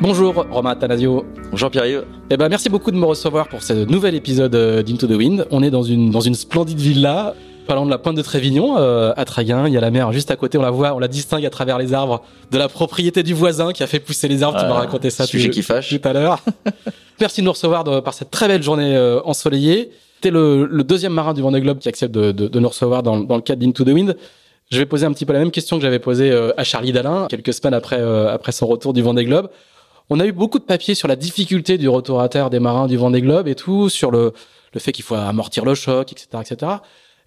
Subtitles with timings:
[0.00, 1.24] Bonjour Romain Athanasio.
[1.50, 2.04] Bonjour Pierre-Yves.
[2.30, 5.46] Eh ben, merci beaucoup de me recevoir pour ce nouvel épisode euh, d'Into the Wind.
[5.50, 7.34] On est dans une, dans une splendide villa,
[7.66, 9.66] parlant de la pointe de Trévignon, euh, à Traguin.
[9.66, 11.50] Il y a la mer juste à côté, on la voit, on la distingue à
[11.50, 14.58] travers les arbres de la propriété du voisin qui a fait pousser les arbres.
[14.58, 15.88] tu m'as Ah, raconté ça sujet tout, qui fâche.
[15.88, 16.40] tout à l'heure.
[17.20, 19.90] merci de nous recevoir de- par cette très belle journée euh, ensoleillée.
[20.20, 23.02] T'es le, le deuxième marin du Vendée Globe qui accepte de, de, de nous recevoir
[23.02, 24.16] dans, dans le cadre d'Into the Wind.
[24.70, 26.92] Je vais poser un petit peu la même question que j'avais posée euh, à Charlie
[26.92, 29.48] Dalin quelques semaines après, euh, après son retour du Vendée Globe.
[30.10, 32.86] On a eu beaucoup de papiers sur la difficulté du retour à terre des marins
[32.86, 34.32] du Vendée Globe et tout, sur le,
[34.72, 36.72] le fait qu'il faut amortir le choc, etc., etc.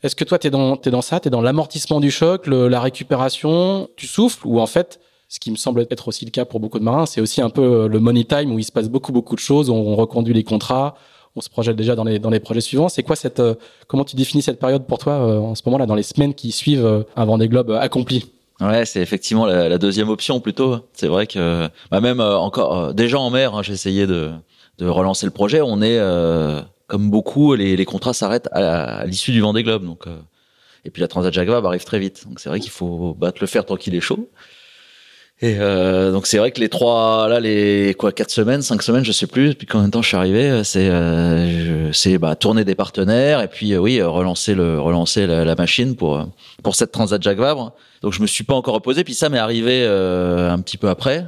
[0.01, 2.79] Est-ce que toi, t'es dans, t'es dans ça, t'es dans l'amortissement du choc, le- la
[2.79, 6.59] récupération, tu souffles, ou en fait, ce qui me semble être aussi le cas pour
[6.59, 8.89] beaucoup de marins, c'est aussi un peu euh, le money time où il se passe
[8.89, 10.95] beaucoup, beaucoup de choses, on, on reconduit les contrats,
[11.35, 12.89] on se projette déjà dans les, dans les projets suivants.
[12.89, 13.53] C'est quoi cette, euh,
[13.87, 16.51] comment tu définis cette période pour toi euh, en ce moment-là, dans les semaines qui
[16.51, 18.25] suivent euh, un Vendée Globe accompli?
[18.61, 20.87] Ouais, c'est effectivement la, deuxième option plutôt.
[20.93, 24.31] C'est vrai que bah même euh, encore euh, déjà en mer, hein, j'ai essayé de,
[24.79, 25.61] relancer le projet.
[25.61, 29.83] On est euh, comme beaucoup, les, contrats s'arrêtent à, l'issue du Vendée Globe.
[29.83, 30.05] Donc
[30.85, 32.27] et puis la Transat Jacques arrive très vite.
[32.27, 34.29] Donc c'est vrai qu'il faut battre le fer tant qu'il est chaud.
[35.43, 39.03] Et euh, donc c'est vrai que les trois là les quoi quatre semaines, cinq semaines,
[39.03, 42.63] je sais plus depuis combien de temps je suis arrivé, c'est euh, c'est bah tourner
[42.63, 46.25] des partenaires et puis euh, oui euh, relancer le relancer la, la machine pour euh,
[46.61, 47.73] pour cette Transat Jacques Vabre.
[48.01, 49.03] Donc je me suis pas encore reposé.
[49.03, 51.25] Puis ça m'est arrivé euh, un petit peu après.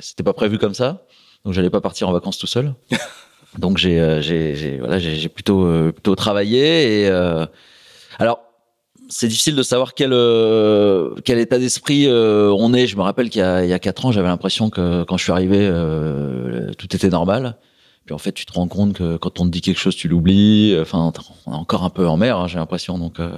[0.00, 1.02] C'était pas prévu comme ça.
[1.44, 2.74] Donc j'allais pas partir en vacances tout seul.
[3.58, 7.46] Donc j'ai euh, j'ai voilà j'ai plutôt euh, plutôt travaillé et euh,
[8.18, 8.40] alors
[9.08, 12.86] c'est difficile de savoir quel euh, quel état d'esprit euh, on est.
[12.86, 15.16] Je me rappelle qu'il y a il y a quatre ans j'avais l'impression que quand
[15.16, 17.56] je suis arrivé euh, tout était normal.
[18.04, 20.08] Puis en fait tu te rends compte que quand on te dit quelque chose tu
[20.08, 20.76] l'oublies.
[20.80, 21.12] Enfin
[21.46, 23.20] on est encore un peu en mer hein, j'ai l'impression donc.
[23.20, 23.30] euh,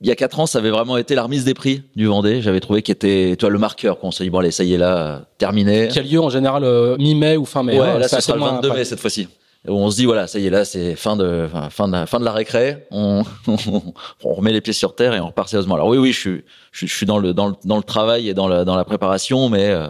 [0.00, 2.42] il y a quatre ans, ça avait vraiment été la remise des prix du Vendée.
[2.42, 3.98] J'avais trouvé qu'il était, toi, le marqueur.
[3.98, 5.88] Qu'on s'est dit, bon, allez, ça y est, là, terminé.
[5.88, 7.80] Qui a lieu en général euh, mi-mai ou fin mai.
[7.80, 8.84] ouais, hein, là, assez sera le moins 22 mai après.
[8.84, 9.28] cette fois-ci.
[9.66, 12.20] On se dit, voilà, ça y est, là, c'est fin de, fin de, la- fin
[12.20, 12.86] de la récré.
[12.90, 15.74] On, on remet les pieds sur terre et on repart sérieusement.
[15.76, 18.28] Alors oui, oui, je suis, je je suis dans le, dans le, dans le travail
[18.28, 19.88] et dans la, dans la préparation, mais euh,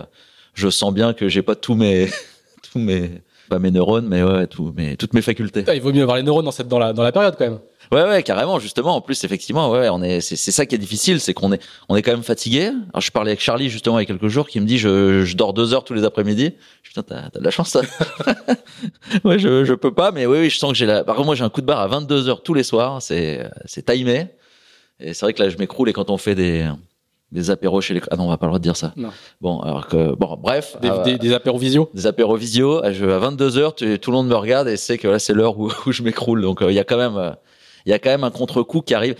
[0.54, 2.08] je sens bien que j'ai pas tous mes,
[2.72, 3.10] tous mes,
[3.48, 5.64] pas mes neurones, mais ouais, tous mes, toutes mes facultés.
[5.74, 7.58] Il vaut mieux avoir les neurones dans, cette, dans, la, dans la période quand même.
[7.92, 8.96] Ouais, ouais, carrément, justement.
[8.96, 11.62] En plus, effectivement, ouais, on est, c'est, c'est ça qui est difficile, c'est qu'on est,
[11.88, 12.66] on est quand même fatigué.
[12.92, 15.24] Alors, je parlais avec Charlie, justement, il y a quelques jours, qui me dit, je,
[15.24, 16.54] je dors deux heures tous les après-midi.
[16.82, 17.80] Je dis, Putain, t'as, t'as de la chance, ça.
[19.24, 21.26] ouais, je, je peux pas, mais oui, oui, je sens que j'ai la, par contre,
[21.26, 23.00] moi, j'ai un coup de barre à 22 heures tous les soirs.
[23.02, 24.26] C'est, c'est timé.
[25.00, 26.68] Et c'est vrai que là, je m'écroule et quand on fait des,
[27.32, 28.92] des apéros chez les, ah non, on va pas le droit de dire ça.
[28.96, 29.10] Non.
[29.40, 30.76] Bon, alors que, bon, bref.
[30.80, 31.90] Des, euh, des, des apéros visio.
[31.94, 32.82] des apéros visio.
[32.84, 35.18] À, je- à 22 heures, tu- tout le monde me regarde et sait que là,
[35.18, 36.42] c'est l'heure où, où je m'écroule.
[36.42, 37.32] Donc, euh, il y a quand même, euh,
[37.86, 39.16] il y a quand même un contre-coup qui arrive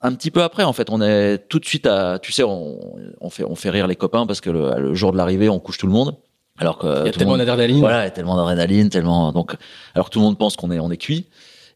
[0.00, 0.64] un petit peu après.
[0.64, 2.78] En fait, on est tout de suite à, tu sais, on,
[3.20, 5.58] on fait, on fait rire les copains parce que le, le jour de l'arrivée, on
[5.60, 6.16] couche tout le monde.
[6.58, 7.80] Alors que Il y a tellement d'adrénaline.
[7.80, 9.54] voilà, il y a tellement d'adrénaline, tellement donc
[9.94, 11.28] alors que tout le monde pense qu'on est on est cuit.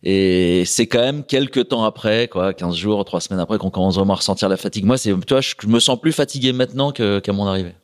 [0.03, 3.97] Et c'est quand même quelques temps après, quoi, 15 jours, 3 semaines après qu'on commence
[3.97, 4.85] vraiment à ressentir la fatigue.
[4.85, 7.75] Moi, c'est tu vois, je, je me sens plus fatigué maintenant que qu'à mon arrivée.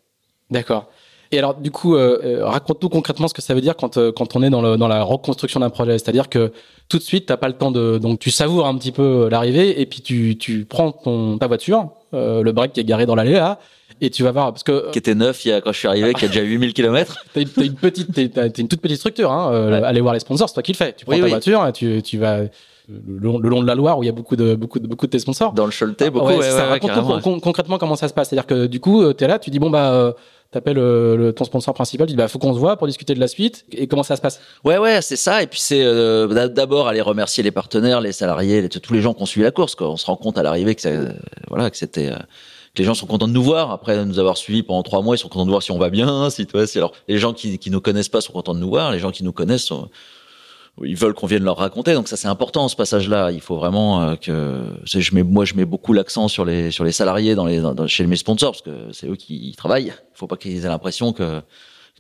[0.51, 0.91] D'accord.
[1.33, 4.13] Et alors, du coup, euh, euh, raconte-nous concrètement ce que ça veut dire quand, euh,
[4.13, 5.93] quand on est dans, le, dans la reconstruction d'un projet.
[5.99, 6.53] C'est-à-dire que
[6.91, 7.97] tout de suite, t'as pas le temps de.
[7.99, 11.47] Donc, tu savoures un petit peu euh, l'arrivée et puis tu, tu prends ton, ta
[11.47, 13.59] voiture, euh, le break qui est garé dans l'allée là,
[14.03, 14.53] et tu vas voir.
[14.53, 16.43] Parce que Qui était neuf il y a quand je suis arrivé, qui a déjà
[16.43, 17.17] 8000 km.
[17.35, 19.33] t'as une, une petite, t'es- t'as- t'es une toute petite structure.
[19.33, 19.87] Hein, euh, Ouais.
[19.87, 20.93] Aller voir les sponsors, c'est toi qui le fais.
[20.93, 21.31] Tu prends Oui, ta oui.
[21.31, 22.49] voiture et tu, tu vas le
[23.19, 25.07] long, le long de la Loire où il y a beaucoup de, beaucoup de, beaucoup
[25.07, 25.55] de tes sponsors.
[25.55, 26.27] Dans le Choletais, beaucoup.
[26.27, 26.79] Ouais, ouais, c'est ouais, ça.
[26.81, 28.29] carrément, con- con- concrètement comment ça se passe.
[28.29, 30.13] C'est-à-dire que du coup, tu es là, tu dis bon bah, euh,
[30.53, 33.15] t'appelles euh, le, ton sponsor principal, tu dis bah faut qu'on se voit pour discuter
[33.15, 33.65] de la suite.
[33.73, 34.41] Et comment ça se passe?
[34.65, 35.43] Ouais, ouais, c'est ça.
[35.43, 39.15] Et puis c'est euh, d'a- d'abord aller remercier les partenaires, les salariés, tous les gens
[39.15, 39.75] qui ont suivi la course.
[39.75, 39.91] Quoi.
[39.91, 41.13] On se rend compte à l'arrivée que, ça- euh,
[41.49, 42.17] voilà, que c'était, euh,
[42.75, 43.71] que les gens sont contents de nous voir.
[43.71, 45.91] Après nous avoir suivis pendant trois mois, ils sont contents de voir si on va
[45.91, 48.61] bien, si toi, si alors les gens qui qui nous connaissent pas sont contents de
[48.61, 48.93] nous voir.
[48.93, 49.89] Les gens qui nous connaissent sont
[50.85, 51.95] ils veulent qu'on vienne leur raconter.
[51.95, 53.31] Donc ça c'est important ce passage-là.
[53.31, 56.85] Il faut vraiment euh, que je mets moi je mets beaucoup l'accent sur les sur
[56.85, 59.93] les salariés dans les dans- chez mes sponsors parce que c'est eux qui travaillent.
[60.15, 61.41] Il faut pas qu'ils aient l'impression que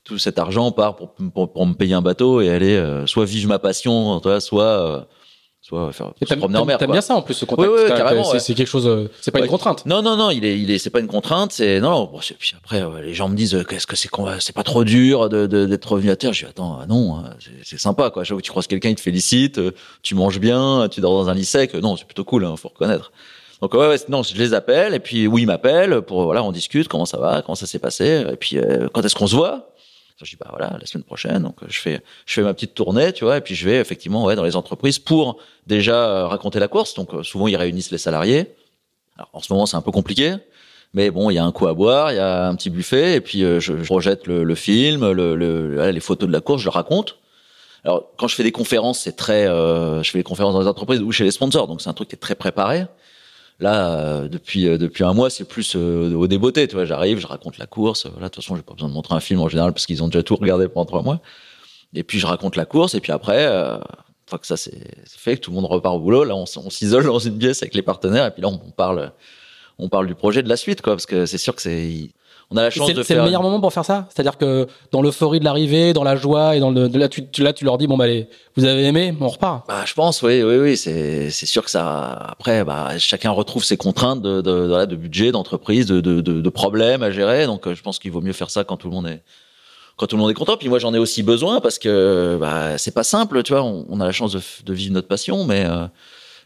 [0.04, 3.24] tout cet argent part pour, pour, pour me payer un bateau et aller euh, soit
[3.24, 5.00] vivre ma passion, soit euh,
[5.64, 6.76] soit faire Et se T'aimes promener en mer.
[6.79, 6.94] t'aimes quoi.
[6.94, 7.69] bien ça en plus ce contact.
[7.70, 8.55] Ouais, ouais, carrément, c'est- ouais.
[8.56, 8.87] Quelque chose.
[8.88, 9.87] euh, C'est pas une contrainte.
[9.87, 12.11] Non, non, non, il est, il est, c'est pas une contrainte, c'est non.
[12.12, 14.55] bon, puis après, euh, les gens me disent, euh, qu'est-ce que c'est qu'on va- c'est
[14.55, 16.32] pas trop dur de, de- d'être revenu à terre.
[16.32, 17.29] Je dis, attends, non, euh,
[17.62, 18.25] c'est, sympa, quoi.
[18.25, 19.70] Chaque fois que tu croises quelqu'un, il te félicite, euh,
[20.03, 21.75] tu manges bien, tu dors dans un lit sec.
[21.75, 23.12] Non, c'est plutôt cool, hein, faut reconnaître.
[23.61, 26.50] Donc ouais, ouais, non, je les appelle et puis oui, ils m'appellent pour voilà, on
[26.50, 29.37] discute, comment ça va, comment ça s'est passé, et puis euh, quand est-ce qu'on se
[29.37, 29.71] voit?
[30.24, 31.42] Je dis bah voilà, la semaine prochaine.
[31.42, 34.24] Donc je fais, je fais ma petite tournée, tu vois, et puis je vais effectivement
[34.24, 36.94] ouais dans les entreprises pour déjà euh, raconter la course.
[36.94, 38.54] Donc euh, souvent ils réunissent les salariés.
[39.16, 40.34] Alors, en ce moment, c'est un peu compliqué.
[40.94, 43.14] Mais bon, il y a un coup à boire, il y a un petit buffet,
[43.14, 46.40] et puis euh, je, je projette le, le film, le, le- les photos de la
[46.42, 47.16] course, je le raconte.
[47.84, 50.66] Alors, quand je fais des conférences, c'est très, euh, je fais des conférences dans les
[50.68, 52.84] entreprises ou chez les sponsors, donc c'est un truc qui est très préparé.
[53.62, 56.85] Là, euh, depuis euh, depuis un mois, c'est plus euh, au débeauté, tu vois.
[56.85, 58.06] J'arrive, je raconte la course.
[58.06, 60.03] Voilà, de toute façon, j'ai pas besoin de montrer un film en général parce qu'ils
[60.03, 61.20] ont déjà tout regardé pendant trois mois.
[61.94, 64.81] Et puis je raconte la course, et puis après, euh, une fois que ça c'est
[65.06, 67.82] fait, tout le monde repart au boulot, là, on s'isole dans une pièce avec les
[67.82, 69.12] partenaires, et puis là, on, on parle,
[69.79, 72.11] on parle du projet de la suite, quoi, parce que c'est sûr que c'est,
[72.52, 74.06] on a la chance C'est de c'est le meilleur moment pour faire ça.
[74.14, 77.52] C'est-à-dire que dans l'euphorie de l'arrivée, dans la joie et dans le là, tu, là,
[77.52, 79.66] tu leur dis bon bah allez, vous avez aimé, on repart.
[79.66, 82.12] Bah, je pense, oui, oui, oui, c'est, c'est sûr que ça.
[82.31, 86.40] Après, bah, chacun retrouve ses contraintes de, de, de, de budget, d'entreprise, de, de, de,
[86.40, 87.46] de problèmes à gérer.
[87.46, 89.22] Donc, euh, je pense qu'il vaut mieux faire ça quand tout le monde est,
[89.96, 90.56] quand tout le monde est content.
[90.56, 93.62] Puis moi, j'en ai aussi besoin parce que bah, c'est pas simple, tu vois.
[93.62, 95.87] On, on a la chance de vivre notre passion, mais euh,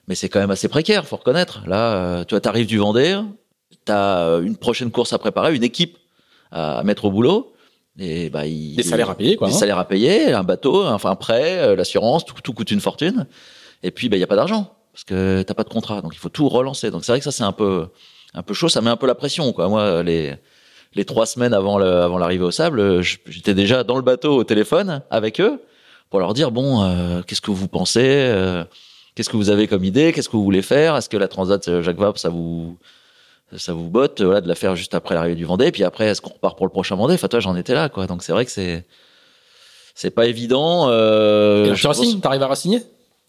[0.08, 1.62] mais c'est quand même assez précaire, faut reconnaître.
[1.66, 3.16] Là, euh, tu vois, t'arrives du Vendée,
[3.86, 5.96] t'as euh, une prochaine course à préparer, une équipe
[6.52, 7.54] à mettre au boulot.
[7.98, 9.48] Et bah, il, Des salaires à payer, quoi.
[9.48, 9.58] des hein.
[9.58, 13.26] salaires à payer, un bateau, enfin un prêt, euh, l'assurance, tout, tout coûte une fortune.
[13.82, 16.14] Et puis, bah, il y a pas d'argent parce que t'as pas de contrat, donc
[16.14, 16.90] il faut tout relancer.
[16.90, 17.88] Donc c'est vrai que ça c'est un peu,
[18.34, 19.68] un peu chaud, ça met un peu la pression, quoi.
[19.68, 20.36] Moi, les
[20.96, 24.34] les trois semaines avant le, avant l'arrivée au sable, euh, j'étais déjà dans le bateau
[24.34, 25.60] au téléphone avec eux
[26.10, 28.64] pour leur dire bon, euh, qu'est-ce que vous pensez, euh,
[29.14, 31.68] qu'est-ce que vous avez comme idée, qu'est-ce que vous voulez faire, est-ce que la Transat
[31.68, 32.78] euh, Jacques Vabre ça vous
[33.56, 36.20] ça vous botte, voilà, de la faire juste après l'arrivée du Vendée, puis après est-ce
[36.20, 37.14] qu'on repart pour le prochain Vendée?
[37.14, 38.06] Enfin toi j'en étais là, quoi.
[38.06, 38.84] Donc c'est vrai que c'est
[39.94, 40.88] c'est pas évident.
[40.90, 42.82] Euh, tu pense- t'arrives à re-signer?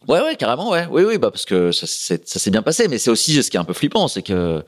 [0.08, 0.88] Ouais, ouais, carrément, ouais.
[0.92, 3.60] Oui, oui, bah, parce que ça, s'est bien passé, mais c'est aussi ce qui est
[3.60, 4.64] un peu flippant, c'est que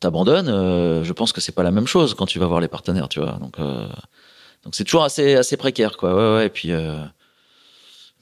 [0.00, 2.68] t'abandonnes, euh, je pense que c'est pas la même chose quand tu vas voir les
[2.68, 3.38] partenaires, tu vois.
[3.40, 3.86] Donc, euh,
[4.64, 6.14] donc c'est toujours assez, assez précaire, quoi.
[6.14, 6.96] Ouais, ouais, et puis, euh,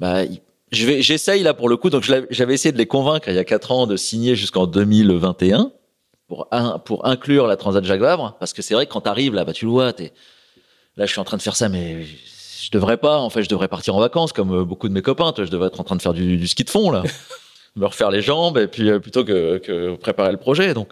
[0.01, 0.41] bah, il-
[0.73, 3.39] je vais, j'essaye là pour le coup, donc j'avais essayé de les convaincre il y
[3.39, 5.71] a quatre ans de signer jusqu'en 2021
[6.29, 9.35] pour, un, pour inclure la Transat Jacques Vabre, parce que c'est vrai que quand t'arrives
[9.35, 10.13] là, bah, tu le vois, t'es,
[10.97, 13.19] là, je suis en train de faire ça, mais je devrais pas.
[13.19, 15.33] En fait, je devrais partir en vacances comme euh, beaucoup de mes copains.
[15.33, 17.03] Toi, je devrais être en train de faire du, du ski de fond là,
[17.77, 20.75] me refaire les jambes et puis euh, plutôt que, que préparer le projet.
[20.75, 20.91] Donc,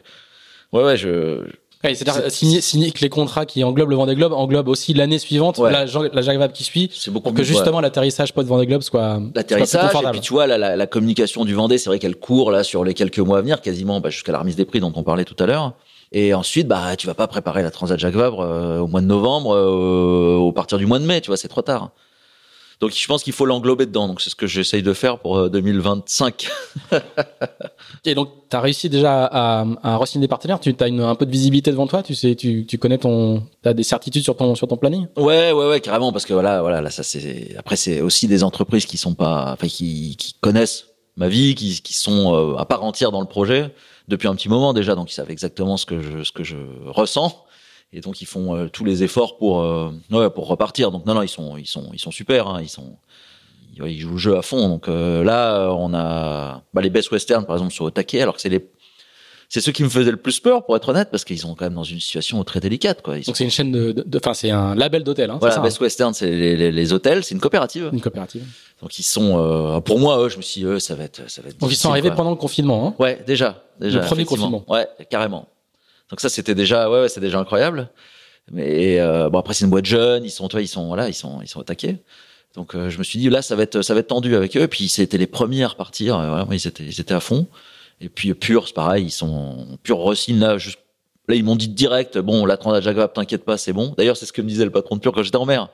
[0.72, 1.42] ouais, ouais, je.
[1.84, 5.18] Ouais, C'est-à-dire signer, signer que les contrats qui englobent le Vendée Globe englobent aussi l'année
[5.18, 5.70] suivante, Ouais.
[5.70, 8.66] la, la Jacques Vabre qui suit, C'est beaucoup pour que mieux, justement l'atterrissage post Vendée
[8.66, 11.98] Globe soit, l'atterrissage et puis tu vois la, la, la communication du Vendée c'est vrai
[11.98, 14.64] qu'elle court là sur les quelques mois à venir quasiment bah, jusqu'à la remise des
[14.64, 15.74] prix dont on parlait tout à l'heure.
[16.12, 19.06] Et ensuite bah tu vas pas préparer la Transat Jacques Vabre euh, au mois de
[19.06, 21.90] novembre euh, au partir du mois de mai tu vois c'est trop tard
[22.80, 25.38] donc je pense qu'il faut l'englober dedans donc c'est ce que j'essaye de faire pour
[25.38, 26.48] euh, 2025
[28.04, 30.60] Et donc, tu as réussi déjà à, à re-signer des partenaires?
[30.60, 32.02] Tu as une, un peu de visibilité devant toi?
[32.02, 35.06] Tu sais, tu, tu connais ton, as des certitudes sur ton, sur ton planning?
[35.16, 37.54] Ouais, ouais, ouais, carrément, parce que voilà, voilà, là, ça c'est.
[37.58, 40.86] Après, c'est aussi des entreprises qui sont pas, enfin, qui, qui connaissent
[41.16, 43.72] ma vie, qui, qui sont euh, à part entière dans le projet
[44.08, 46.56] depuis un petit moment déjà, donc ils savent exactement ce que je, ce que je
[46.86, 47.43] ressens,
[47.96, 50.90] et donc ils font euh, tous les efforts pour, euh, ouais, pour repartir.
[50.90, 52.96] Donc non, non, ils sont, ils sont, ils sont super, hein, ils sont.
[53.76, 54.68] ils- ouais, Ils jouent le jeu à fond.
[54.68, 58.34] Donc euh, là, on a bah, les Best Western, par exemple, sur au taquet, alors
[58.34, 58.66] que c'est les,
[59.48, 61.66] c'est ceux qui me faisaient le plus peur, pour être honnête, parce qu'ils sont quand
[61.66, 63.18] même dans une situation très délicate, quoi.
[63.18, 65.30] Ils sont- Donc, c'est une chaîne de, enfin, c'est un label d'hôtel.
[65.30, 67.84] Hein, voilà, ça, Best Western, c'est les, les, les hôtels, c'est une coopérative.
[67.86, 68.42] hein, une coopérative.
[68.82, 71.40] Donc ils sont, pour moi, eux, je me suis, dit, eux, ça va être, ça
[71.42, 71.58] va être.
[71.58, 72.16] Donc, ils sont arrivés quoi.
[72.16, 72.88] pendant le confinement.
[72.88, 72.94] Hein.
[73.02, 74.00] Ouais, déjà, déjà.
[74.00, 74.64] Le premier confinement.
[74.68, 75.46] Ouais, carrément.
[76.14, 77.90] Donc ça, c'était déjà, ouais, ouais c'est déjà incroyable.
[78.52, 81.12] Mais euh, bon, après c'est une boîte jeune, ils sont, toi, ils sont, voilà, ils
[81.14, 81.96] sont, ils sont attaqués.
[82.54, 84.56] Donc euh, je me suis dit là, ça va être, ça va être tendu avec
[84.56, 84.68] eux.
[84.68, 86.16] Puis c'était les premiers à repartir.
[86.16, 87.48] euh, ils étaient, ils étaient à fond.
[88.00, 90.56] Et puis Pure, c'est pareil, ils sont Pure Rossine là.
[90.56, 90.78] juste-
[91.26, 93.92] Là, ils m'ont dit direct, bon, la Transat Vabre, t'inquiète pas, c'est bon.
[93.98, 95.68] D'ailleurs, c'est ce que me disait le patron de Pure quand j'étais en mer.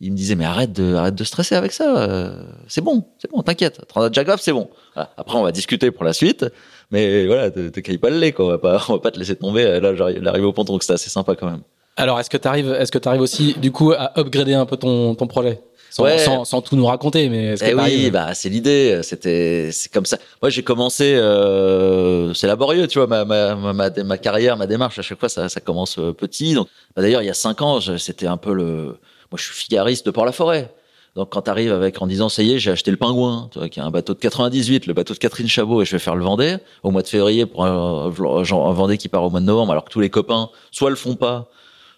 [0.00, 2.32] Il me disait, mais arrête de, arrête de stresser avec ça.
[2.68, 3.86] c'est bon, c'est bon, t'inquiète.
[3.88, 4.70] Transat Vabre, c'est bon.
[4.94, 5.12] Voilà.
[5.18, 6.46] Après, on va discuter pour la suite.
[6.90, 8.46] Mais voilà, te, te caille pas le lait, quoi.
[8.46, 9.80] On va pas, on va pas te laisser tomber.
[9.80, 11.60] Là, j'arrive au ponton, donc c'était assez sympa quand même.
[11.96, 14.66] Alors, est-ce que tu arrives, est-ce que tu arrives aussi, du coup, à upgrader un
[14.66, 15.60] peu ton, ton projet?
[15.90, 16.18] Sans, Ouais.
[16.18, 19.00] sans, sans tout nous raconter, mais est-ce que Eh oui, t'arrives- bah c'est l'idée.
[19.02, 20.18] C'était, c'est comme ça.
[20.42, 21.14] Moi, j'ai commencé.
[21.16, 24.98] Euh, c'est laborieux, tu vois, ma, ma, ma, ma, carrière, ma démarche.
[24.98, 26.54] À chaque fois, ça, ça commence euh, petit.
[26.54, 28.98] Donc, bah, d'ailleurs, il y a cinq ans, c'était un peu le.
[29.30, 30.70] Moi, je suis figariste de Port-la-Forêt.
[31.18, 33.68] Donc quand t'arrives avec en disant ça y est, j'ai acheté le Pingouin, tu vois,
[33.68, 36.14] qui est un bateau de 98, le bateau de Catherine Chabot, et je vais faire
[36.14, 39.44] le Vendée au mois de février pour un, un Vendée qui part au mois de
[39.44, 41.48] novembre, alors que tous les copains soit le font pas,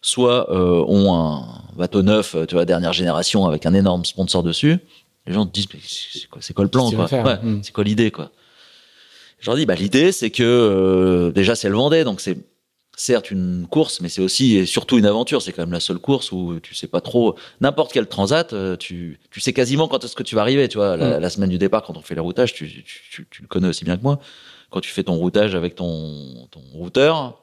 [0.01, 1.45] soit euh, ont un
[1.77, 4.79] bateau neuf, tu vois, dernière génération avec un énorme sponsor dessus.
[5.27, 7.05] Les gens te disent mais c'est quoi, c'est quoi le plan quoi?
[7.05, 7.61] ouais, Hmm.
[7.63, 8.31] C'est quoi l'idée quoi?
[9.39, 12.39] Je leur dis bah l'idée c'est que euh, déjà c'est le Vendée, donc c'est
[12.97, 15.41] certes une course, mais c'est aussi et surtout une aventure.
[15.43, 18.53] C'est quand même la seule course où tu sais pas trop n'importe quel transat.
[18.53, 20.69] euh, Tu, tu sais quasiment quand est-ce que tu vas arriver.
[20.69, 21.23] Tu vois, la, Mm.
[21.23, 23.69] la semaine du départ, quand on fait le routage, tu, tu, tu, tu le connais
[23.69, 24.21] aussi bien que moi.
[24.71, 27.40] Quand tu fais ton routage avec ton, ton routeur,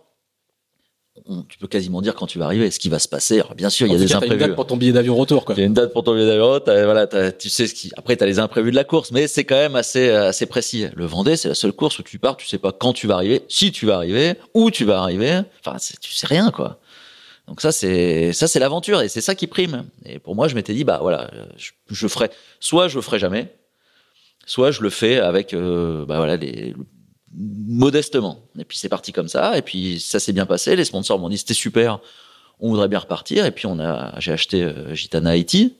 [1.29, 3.35] on- tu peux quasiment dire quand tu vas arriver, ce qui va se passer.
[3.39, 4.47] Alors, bien sûr, il y a des cas, t'as une imprévus.
[4.47, 5.55] date pour ton billet d'avion retour, quoi.
[5.55, 6.59] Il y a une date pour ton billet d'avion.
[6.65, 7.91] Voilà, tu sais ce qui.
[7.97, 10.87] Après, t'as les imprévus de la course, mais c'est quand même assez assez précis.
[10.95, 13.15] Le Vendée, c'est la seule course où tu pars, tu sais pas quand tu vas
[13.15, 15.41] arriver, si tu vas arriver, où tu vas arriver.
[15.65, 16.79] Enfin, tu sais rien, quoi.
[17.47, 19.85] Donc ça, c'est ça, c'est l'aventure et c'est ça qui prime.
[20.05, 22.29] Et pour moi, je m'étais dit, bah voilà, je, je ferai.
[22.59, 23.53] Soit je le ferai jamais,
[24.45, 26.73] soit je le fais avec, euh, bah voilà, les
[27.35, 28.39] modestement.
[28.59, 29.57] Et puis c'est parti comme ça.
[29.57, 30.75] Et puis ça s'est bien passé.
[30.75, 31.99] Les sponsors m'ont dit c'était super.
[32.59, 33.45] On voudrait bien repartir.
[33.45, 35.75] Et puis on a, j'ai acheté euh, Gitana Haiti,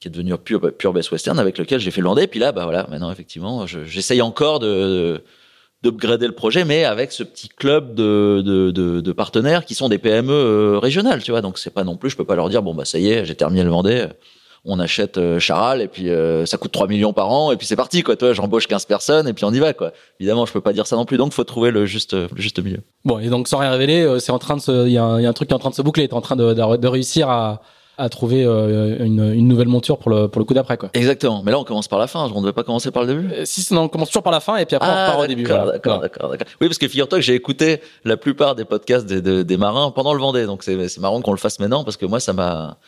[0.00, 2.22] qui est devenu pure, pure Best Western, avec lequel j'ai fait le Vendée.
[2.22, 5.22] Et puis là, bah voilà, maintenant effectivement, je- j'essaye encore de
[5.82, 9.90] d'upgrader le projet, mais avec ce petit club de, de, de, de partenaires qui sont
[9.90, 11.42] des PME euh, régionales, tu vois.
[11.42, 13.26] Donc c'est pas non plus, je peux pas leur dire bon bah ça y est,
[13.26, 14.06] j'ai terminé le Vendée,
[14.66, 17.66] on achète euh, Charal et puis euh, ça coûte 3 millions par an et puis
[17.66, 18.16] c'est parti quoi.
[18.16, 19.92] Toi, j'embauche 15 personnes et puis on y va quoi.
[20.20, 22.62] Évidemment, je peux pas dire ça non plus, donc faut trouver le juste le juste
[22.62, 22.80] milieu.
[23.04, 25.04] Bon, et donc sans rien révéler, euh, c'est en train de se, il y, a
[25.04, 26.08] un il y a un truc qui est en train de se boucler.
[26.08, 27.60] T'es en train de, de, de réussir à,
[27.96, 30.88] à trouver euh, une, une nouvelle monture pour le, pour le coup d'après, quoi.
[30.94, 31.42] Exactement.
[31.44, 32.24] Mais là, on commence par la fin.
[32.34, 33.32] On ne devait pas commencer par le début.
[33.32, 35.26] Euh, Si, non, on commence toujours par la fin et puis après on repart au
[35.28, 35.42] début.
[35.44, 35.72] d'accord, voilà.
[35.74, 36.48] d'accord, d'accord, d'accord.
[36.60, 39.90] Oui, parce que figure-toi que j'ai écouté la plupart des podcasts des, des, des marins
[39.92, 42.32] pendant le Vendée, donc c'est c'est marrant qu'on le fasse maintenant parce que moi, ça
[42.32, 42.78] m'a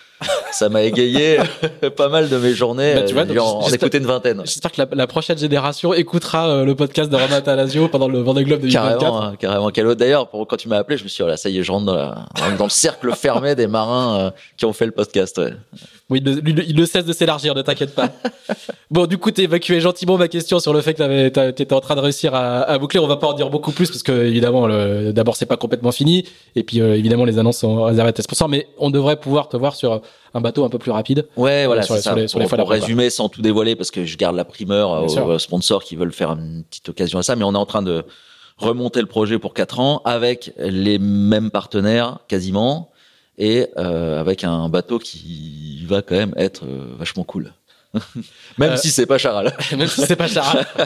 [0.52, 1.38] ça m'a égayé
[1.96, 2.94] pas mal de mes journées.
[2.94, 4.42] Bah, tu vois, euh, donc, j'en j'espère- écoutais une vingtaine.
[4.44, 8.20] J'espère que la, la prochaine génération écoutera euh, le podcast de Romain Talasio pendant le
[8.20, 8.98] Vendée Globe 2024.
[8.98, 9.70] Carrément, hein, carrément.
[9.70, 11.62] Quel d'ailleurs, quand tu m'as appelé, je me suis dit, oh là, ça y est,
[11.62, 14.86] je rentre dans, la- dans- dans le cercle fermé des marins euh, qui ont fait
[14.86, 15.38] le podcast.
[15.38, 15.52] Ouais.
[16.08, 18.10] Oui, il, ne- il ne cesse de s'élargir, ne t'inquiète pas.
[18.90, 21.96] bon, du coup, t'as évacué gentiment ma question sur le fait que t'étais en train
[21.96, 23.00] de réussir à, à boucler.
[23.00, 24.68] On va pas en dire beaucoup plus parce que, évidemment,
[25.12, 26.24] d'abord, c'est pas complètement fini.
[26.54, 28.48] Et puis, euh, évidemment, les annonces sont réservées à tes sponsors.
[28.48, 30.00] Mais on devrait pouvoir te voir sur
[30.36, 31.26] un bateau un peu plus rapide.
[31.36, 32.10] Ouais, voilà, sur les- ça.
[32.10, 35.06] sur les- sur les pour, résumer, sans tout dévoiler, parce que je garde la primeur
[35.06, 37.66] Bien aux, sponsors qui veulent faire une petite occasion à ça, mais on est en
[37.66, 38.04] train de
[38.58, 42.90] remonter le projet pour quatre ans avec les mêmes partenaires quasiment
[43.38, 47.52] et euh, avec un bateau qui va quand même être euh, vachement cool.
[48.58, 49.54] même Euh, si c'est pas Charal.
[49.76, 50.66] Même si c'est pas Charal.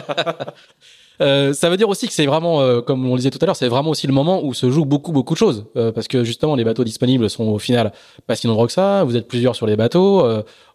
[1.21, 3.45] Euh, ça veut dire aussi que c'est vraiment, euh, comme on le disait tout à
[3.45, 5.65] l'heure, c'est vraiment aussi le moment où se joue beaucoup, beaucoup de choses.
[5.77, 7.93] Euh, parce que justement, les bateaux disponibles sont au final
[8.27, 9.03] pas si nombreux que ça.
[9.03, 10.25] Vous êtes plusieurs sur les bateaux.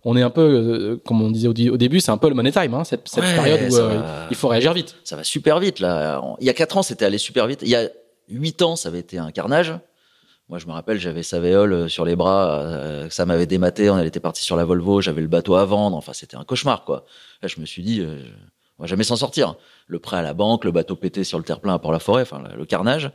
[0.05, 2.75] On est un peu, comme on disait au, début, c'est un peu le money time,
[2.75, 4.26] hein, cette, cette Ouais, période où va.
[4.31, 4.95] il faut réagir vite.
[5.03, 6.23] ça va super vite là.
[6.41, 7.61] Il y a quatre ans, c'était allé super vite.
[7.62, 7.88] Il y a
[8.29, 9.75] huit ans, ça avait été un carnage.
[10.49, 13.91] Moi, je me rappelle, j'avais Savéol euh, sur les bras, euh, ça m'avait dématé.
[13.91, 15.97] On était parti sur la Volvo, j'avais le bateau à vendre.
[15.97, 17.05] Enfin, c'était un cauchemar, quoi.
[17.43, 18.23] Là, je me suis dit, euh,
[18.79, 19.57] on va jamais s'en sortir.
[19.87, 22.64] Le prêt à la banque, le bateau pété sur le terre-plein à Port-la-Forêt, enfin, le,
[22.64, 23.11] carnage.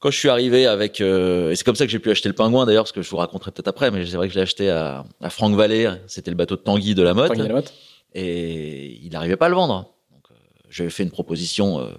[0.00, 2.34] Quand je suis arrivé avec, euh, et c'est comme ça que j'ai pu acheter le
[2.34, 4.42] pingouin d'ailleurs, parce que je vous raconterai peut-être après, mais c'est vrai que je l'ai
[4.42, 5.90] acheté à, à Franck Vallée.
[6.06, 7.72] C'était le bateau de Tanguy de la Motte Tanguy Lamotte.
[8.14, 9.94] et il n'arrivait pas à le vendre.
[10.10, 10.34] Donc, euh,
[10.70, 11.90] j'avais fait une proposition euh,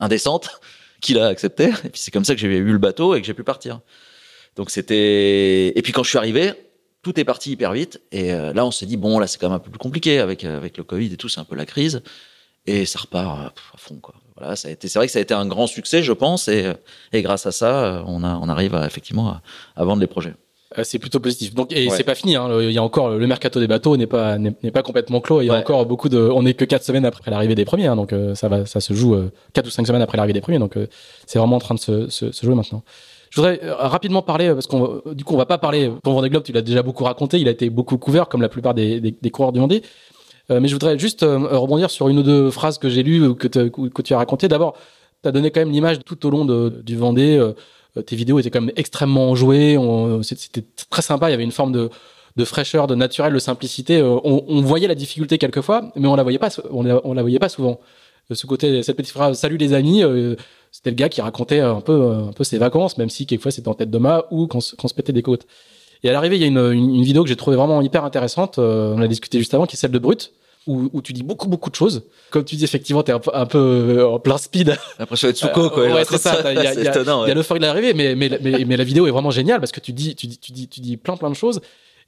[0.00, 0.60] indécente
[1.00, 1.68] qu'il a accepté.
[1.84, 3.80] Et puis c'est comme ça que j'ai eu le bateau et que j'ai pu partir.
[4.56, 5.72] Donc c'était.
[5.78, 6.52] Et puis quand je suis arrivé,
[7.02, 8.00] tout est parti hyper vite.
[8.12, 10.18] Et euh, là, on s'est dit bon, là c'est quand même un peu plus compliqué
[10.18, 12.02] avec euh, avec le Covid et tout, c'est un peu la crise.
[12.70, 14.14] Et ça repart euh, à fond quoi.
[14.36, 14.88] Voilà, ça a été.
[14.88, 16.48] C'est vrai que ça a été un grand succès, je pense.
[16.48, 16.74] Et, euh,
[17.12, 19.42] et grâce à ça, euh, on a on arrive à, effectivement à,
[19.76, 20.34] à vendre les projets.
[20.82, 21.54] C'est plutôt positif.
[21.54, 21.96] Donc, et Ouais.
[21.96, 22.36] c'est pas fini.
[22.36, 22.46] Hein.
[22.48, 25.20] Le- Il y a encore le mercato des bateaux n'est pas n'est n'est pas complètement
[25.22, 25.40] clos.
[25.40, 25.58] Il y a Ouais.
[25.60, 26.18] encore beaucoup de.
[26.18, 27.86] On est que quatre semaines après l'arrivée des premiers.
[27.86, 27.96] hein.
[27.96, 29.16] donc ça va, ça se joue
[29.54, 30.58] quatre ou cinq semaines après l'arrivée des premiers.
[30.58, 30.74] Donc
[31.26, 32.82] c'est vraiment en train de se, se, se jouer maintenant.
[33.30, 35.90] Je voudrais rapidement parler parce qu'on du coup on va pas parler.
[36.04, 37.38] Ton Vendée Globe, tu l'as déjà beaucoup raconté.
[37.38, 39.82] Il a été beaucoup couvert comme la plupart des, des, des coureurs du Vendée.
[40.50, 43.34] Euh, mais je voudrais juste euh, rebondir sur une ou deux phrases que j'ai lues
[43.34, 44.48] que, que tu as racontées.
[44.48, 44.74] D'abord,
[45.22, 47.36] tu as donné quand même l'image tout au long de, du Vendée.
[47.36, 47.52] euh,
[47.96, 49.34] euh, tes vidéos étaient quand même extrêmement
[50.22, 51.28] c'est- C'était très sympa.
[51.28, 51.90] Il y avait une forme de,
[52.36, 53.98] de fraîcheur, de naturel, de simplicité.
[53.98, 56.48] Euh, On, on voyait la difficulté quelquefois, mais on la voyait pas.
[56.70, 57.80] On la, voyait pas souvent.
[58.30, 60.34] Euh, Ce côté, cette petite phrase "Salut les amis", euh,
[60.72, 63.68] c'était le gars qui racontait un peu, un peu ses vacances, même si quelquefois c'était
[63.68, 65.46] en tête de mât ou qu'on se, qu'on se pétait des côtes.
[66.04, 68.04] Et à l'arrivée, il y a une, une, une vidéo que j'ai trouvée vraiment hyper
[68.04, 68.58] intéressante.
[68.58, 70.32] euh, on a discuté juste avant, qui est celle de Brut.
[70.70, 72.02] Où, où tu dis beaucoup beaucoup de choses.
[72.30, 75.70] Comme tu dis effectivement, un peu, un peu euh, en plein speed L'impression d'être Souko,
[75.70, 75.88] quoi.
[75.88, 76.52] Ouais, c'est ça.
[76.52, 77.30] Il y a- c'est il y a- étonnant, il y ouais.
[77.30, 79.80] a l'euphorie de l'arrivée, mais, mais, mais, mais la vidéo est vraiment géniale parce que
[79.80, 81.60] tu dis, tu dis, tu dis, tu dis plein, plein de choses.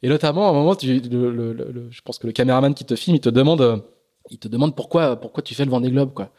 [0.03, 2.85] Et notamment, à un moment, tu, le, le, le, je pense que le caméraman qui
[2.85, 3.83] te filme, il te demande,
[4.31, 6.31] il te demande pourquoi, pourquoi tu fais le Vendée Globe, quoi.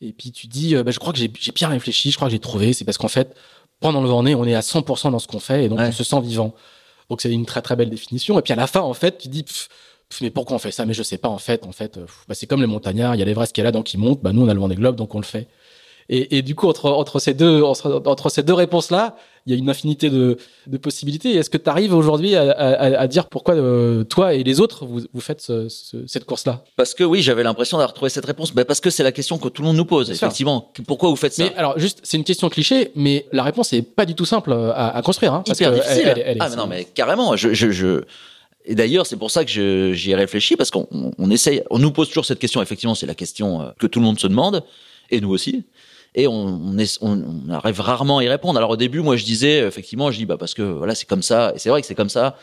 [0.00, 2.32] Et puis tu dis, euh, bah, je crois que j'ai bien réfléchi, je crois que
[2.32, 2.72] j'ai trouvé.
[2.72, 3.34] C'est parce qu'en fait,
[3.80, 6.02] pendant le Vendée, on est à 100% dans ce qu'on fait et donc on se
[6.04, 6.54] sent vivant.
[7.10, 8.38] Donc c'est une très très belle définition.
[8.38, 9.44] Et puis à la fin, en fait, tu dis,
[10.20, 10.86] mais pourquoi on fait ça?
[10.86, 11.66] Mais je sais pas en fait.
[11.66, 11.98] En fait,
[12.28, 13.14] bah, c'est comme les montagnards.
[13.14, 14.22] Il y a l'Everest qui est là, donc ils montent.
[14.22, 15.48] Bah nous, on a le Vendée Globe, donc on le fait.
[16.10, 19.54] Et, et du coup, entre, entre ces deux, entre, entre ces deux réponses-là, il y
[19.54, 21.34] a une infinité de, de possibilités.
[21.34, 24.86] Est-ce que tu arrives aujourd'hui à, à, à, dire pourquoi euh, toi et les autres
[24.86, 26.64] vous, vous faites ce, ce, cette course-là?
[26.76, 28.54] Parce que oui, j'avais l'impression d'avoir trouvé cette réponse.
[28.54, 30.10] Ben parce que c'est la question que tout le monde nous pose.
[30.10, 31.44] effectivement, pourquoi vous faites ça?
[31.44, 34.54] Mais alors, juste, c'est une question cliché, mais la réponse est pas du tout simple
[34.54, 35.34] à, à construire.
[35.34, 36.04] Hein, parce Hyper difficile.
[36.06, 37.36] Elle, elle, elle ah mais non, mais carrément.
[37.36, 38.04] Je, je, je...
[38.68, 40.86] Et d'ailleurs, c'est pour ça que j'y ai réfléchi parce qu'on
[41.18, 42.62] on essaye, on nous pose toujours cette question.
[42.62, 44.62] Effectivement, c'est la question euh, que tout le monde se demande,
[45.10, 45.64] et nous aussi
[46.14, 48.58] et on, on, est, on, on, arrive rarement à y répondre.
[48.58, 51.22] Alors au début, moi je disais effectivement, je dis bah parce que voilà c'est comme
[51.22, 52.36] ça et c'est vrai que c'est comme ça.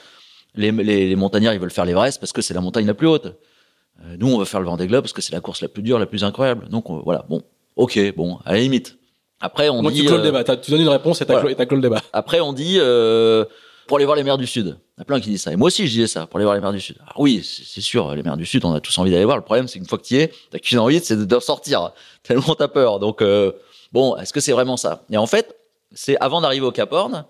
[0.55, 3.07] Les, les, les, montagnards ils veulent faire l'Everest parce que c'est la montagne la plus
[3.07, 3.25] haute.
[3.25, 5.83] Euh, nous on veut faire le Vendée Globe parce que c'est la course la plus
[5.83, 6.69] dure, la plus incroyable.
[6.69, 7.41] Donc euh, voilà, bon,
[7.75, 8.97] ok, bon, à la limite.
[9.41, 10.01] Après on moi, dit.
[10.01, 10.43] Tu, clôt le débat.
[10.43, 11.65] tu donnes une réponse et t'as voilà.
[11.65, 12.01] clos, le débat.
[12.13, 13.43] Après on dit euh,
[13.87, 14.77] pour aller voir les mers du Sud.
[14.97, 15.51] Il y a plein qui disent ça.
[15.51, 16.97] Et moi aussi, je disais ça, pour aller voir les mers du Sud.
[17.01, 19.37] Alors oui, c'est sûr, les mers du Sud, on a tous envie d'aller voir.
[19.37, 21.91] Le problème, c'est qu'une fois que tu y es, t'as qu'une envie, c'est de sortir.
[22.23, 22.99] Tellement t'as peur.
[22.99, 23.51] Donc, euh,
[23.95, 25.05] Bon, est-ce que c'est vraiment ça?
[25.09, 25.55] Et en fait,
[25.93, 27.23] c'est avant d'arriver au Cap Horn,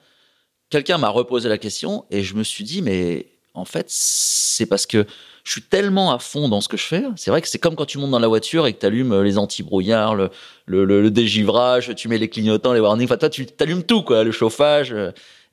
[0.71, 4.88] quelqu'un m'a reposé la question et je me suis dit, mais en fait, c'est parce
[4.88, 5.05] que
[5.43, 7.03] je suis tellement à fond dans ce que je fais.
[7.17, 9.21] C'est vrai que c'est comme quand tu montes dans la voiture et que tu allumes
[9.21, 10.31] les anti-brouillards, le,
[10.65, 13.05] le, dégivrage, tu mets les clignotants, les warnings.
[13.05, 14.95] Enfin, toi, tu allumes tout, quoi, le chauffage.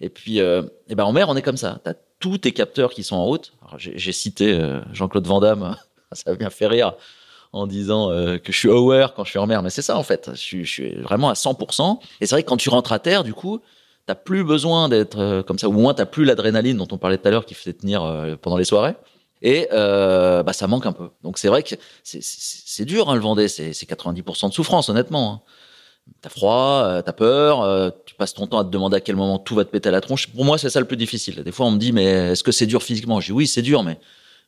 [0.02, 1.80] Et puis, euh, et ben en mer, on est comme ça.
[1.84, 3.52] Tu as tous tes capteurs qui sont en route.
[3.78, 5.76] J'ai cité euh, Jean-Claude Van Damme,
[6.12, 6.94] ça m'a fait rire
[7.52, 9.62] en disant euh, que je suis aware quand je suis en mer.
[9.62, 10.30] Mais c'est ça, en fait.
[10.34, 12.00] Je suis, vraiment à 100%.
[12.20, 13.60] Et c'est vrai que quand tu rentres à terre, du coup,
[14.06, 15.68] t'as plus besoin d'être comme ça.
[15.68, 18.36] Ou au moins, t'as plus l'adrénaline dont on parlait tout à l'heure qui faisait tenir
[18.42, 18.96] pendant les soirées.
[19.40, 21.10] Et bah, ça manque un peu.
[21.22, 23.46] Donc c'est vrai que c'est dur, hein, le Vendée.
[23.46, 25.32] C'est 90% de souffrance, honnêtement.
[25.32, 25.52] Hein.
[26.20, 29.16] T'as froid, euh, t'as peur, euh, tu passes ton temps à te demander à quel
[29.16, 30.28] moment tout va te péter à la tronche.
[30.28, 31.42] Pour moi, c'est ça le plus difficile.
[31.42, 33.20] Des fois, on me dit, mais est-ce que c'est dur physiquement?
[33.20, 33.98] Je dis oui, c'est dur, mais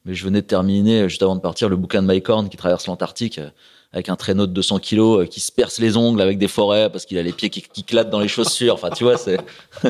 [0.04, 2.56] mais je venais de terminer juste avant de partir le bouquin de Mike Horn qui
[2.56, 3.48] traverse l'Antarctique euh,
[3.92, 6.90] avec un traîneau de 200 kilos euh, qui se perce les ongles avec des forêts
[6.90, 8.74] parce qu'il a les pieds qui, qui dans les chaussures.
[8.74, 9.38] Enfin, tu vois, c'est.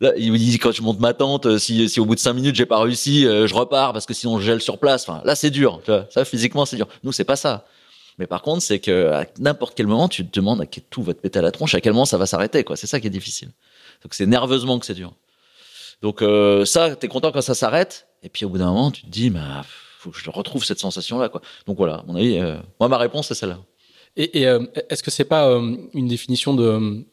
[0.00, 2.20] Là, il me dit quand je monte ma tente, euh, si, si au bout de
[2.20, 5.08] cinq minutes j'ai pas réussi, je repars parce que sinon je gèle sur place.
[5.08, 5.80] Enfin, là c'est dur.
[5.84, 6.86] Tu vois, ça physiquement c'est dur.
[7.02, 7.64] Nous c'est pas ça.
[8.18, 11.02] Mais par contre, c'est que à n'importe quel moment, tu te demandes à quel tout
[11.02, 12.64] va te péter à la tronche, à quel moment ça va s'arrêter.
[12.64, 13.50] Quoi, c'est ça qui est difficile.
[14.02, 15.14] Donc c'est nerveusement que c'est dur.
[16.02, 18.08] Donc euh, ça, t'es content quand ça s'arrête.
[18.22, 19.64] Et puis au bout d'un moment, tu te dis, bah
[19.98, 21.28] faut que je retrouve cette sensation-là.
[21.28, 21.40] Quoi.
[21.66, 23.58] Donc voilà, à mon avis, euh, moi, ma réponse, c'est celle-là.
[24.16, 27.04] Et, et euh, est-ce que c'est pas euh, une définition de,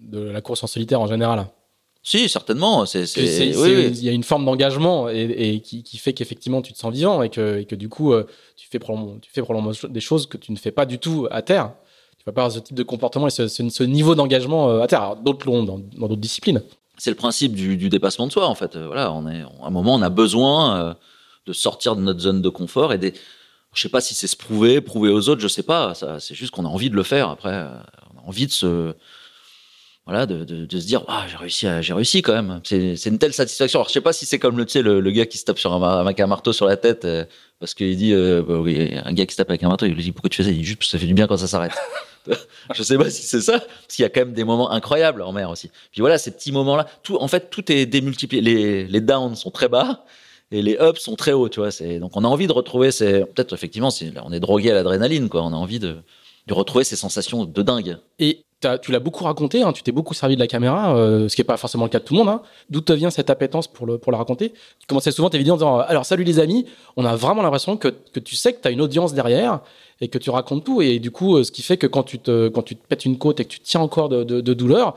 [0.00, 1.46] de la course en solitaire en général?
[2.02, 2.86] Si, certainement.
[2.86, 3.86] C'est, c'est, c'est, oui, oui.
[3.88, 6.92] Il y a une forme d'engagement et, et qui, qui, fait qu'effectivement tu te sens
[6.92, 8.14] vivant et que, et que du coup
[8.56, 11.28] tu fais probablement, tu fais probablement des choses que tu ne fais pas du tout
[11.30, 11.72] à terre.
[12.18, 14.86] Tu vas pas avoir ce type de comportement et ce, ce, ce niveau d'engagement à
[14.86, 15.02] terre.
[15.02, 16.62] Alors, d'autres l'ont dans, dans d'autres disciplines.
[16.98, 18.76] C'est le principe du, du, dépassement de soi en fait.
[18.76, 20.96] Voilà, on est à un moment on a besoin
[21.46, 23.14] de sortir de notre zone de confort et des
[23.72, 25.94] je sais pas si c'est se prouver, prouver aux autres, je sais pas.
[25.94, 27.28] Ça, c'est juste qu'on a envie de le faire.
[27.28, 27.66] Après,
[28.14, 28.94] on a envie de se,
[30.06, 32.60] voilà, de, de, se dire, ah, j'ai réussi, j'ai réussi quand même.
[32.64, 33.80] C'est, une telle satisfaction.
[33.80, 36.26] Alors, je sais pas si c'est comme le, le, gars qui se tape avec un
[36.26, 37.24] marteau sur la tête euh,
[37.60, 39.92] parce qu'il dit, euh, bah, oui, un gars qui se tape avec un marteau, il
[39.92, 40.50] lui dit pourquoi tu fais ça?
[40.50, 41.72] Il dit juste ça fait du bien quand ça s'arrête.
[42.74, 45.22] je sais pas si c'est ça, parce qu'il y a quand même des moments incroyables
[45.22, 45.70] en mer aussi.
[45.92, 48.86] Puis voilà, ces petits moments-là, tout, en fait, tout est démultiplié.
[48.88, 50.04] Les, downs sont très bas
[50.50, 51.48] et les ups sont très hauts.
[51.70, 53.90] C'est donc on a envie de retrouver ces peut-être effectivement
[54.24, 55.98] on est drogué à l'adrénaline on a envie de
[56.46, 57.98] de retrouver ces sensations de dingue.
[58.18, 58.44] Et
[58.82, 61.40] tu l'as beaucoup raconté, hein, tu t'es beaucoup servi de la caméra, euh, ce qui
[61.40, 62.28] n'est pas forcément le cas de tout le monde.
[62.28, 62.42] Hein.
[62.68, 64.50] D'où te vient cette appétence pour, le, pour la raconter?
[64.78, 67.76] Tu commençais souvent tes vidéos en disant Alors, salut les amis, on a vraiment l'impression
[67.76, 69.60] que, que tu sais que tu as une audience derrière
[70.00, 70.82] et que tu racontes tout.
[70.82, 73.06] Et du coup, euh, ce qui fait que quand tu te, quand tu te pètes
[73.06, 74.94] une côte et que tu tiens encore de, de, de douleur,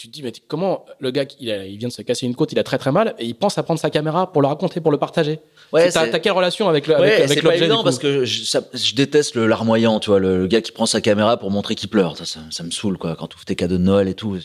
[0.00, 2.34] tu te dis, mais comment le gars, il, a, il, vient de se casser une
[2.34, 4.48] côte, il a très très mal, et il pense à prendre sa caméra pour le
[4.48, 5.40] raconter, pour le partager.
[5.74, 8.44] Ouais, t'as, t'as quelle relation avec, le, ouais, avec, c'est pas évident parce que je,
[8.44, 11.50] ça, je déteste le larmoyant, tu vois, le, le, gars qui prend sa caméra pour
[11.50, 12.16] montrer qu'il pleure.
[12.16, 14.38] Ça, ça, ça me saoule, quoi, quand tu ouvres tes cadeaux de Noël et tout.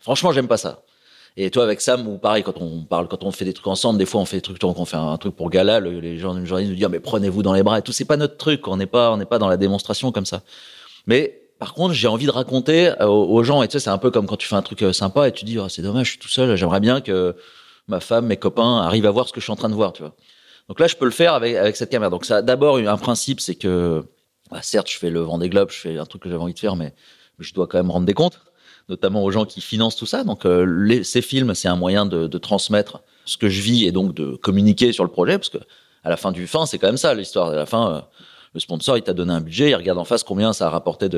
[0.00, 0.80] Franchement, j'aime pas ça.
[1.36, 3.98] Et toi, avec Sam, ou pareil, quand on parle, quand on fait des trucs ensemble,
[3.98, 6.32] des fois, on fait des trucs, on fait un, truc pour gala, le, les gens,
[6.32, 7.92] les journalistes nous disent, mais prenez-vous dans les bras et tout.
[7.92, 8.66] C'est pas notre truc.
[8.68, 10.42] On n'est pas, on n'est pas dans la démonstration comme ça.
[11.06, 13.98] Mais par contre, j'ai envie de raconter aux, aux gens, et tu sais, c'est un
[13.98, 16.06] peu comme quand tu fais un truc euh, sympa et tu dis, oh, c'est dommage,
[16.06, 17.36] je suis tout seul, j'aimerais bien que
[17.88, 19.92] ma femme, mes copains arrivent à voir ce que je suis en train de voir,
[19.92, 20.14] tu vois.
[20.68, 22.10] Donc là, je peux le faire avec, cette caméra.
[22.10, 24.02] Donc ça, d'abord, un principe, c'est que,
[24.50, 26.58] bah, certes, je fais le Vendée Globe, je fais un truc que j'avais envie de
[26.58, 26.94] faire, mais,
[27.38, 28.40] je dois quand même rendre des comptes,
[28.88, 30.22] notamment aux gens qui financent tout ça.
[30.22, 33.92] Donc euh, ces films, c'est un moyen de, de transmettre ce que je vis et
[33.92, 35.58] donc de communiquer sur le projet, parce que
[36.04, 37.50] à la fin du fin, c'est quand même ça l'histoire.
[37.50, 38.00] À la fin, euh,
[38.54, 41.08] le sponsor, il t'a donné un budget, il regarde en face combien ça a rapporté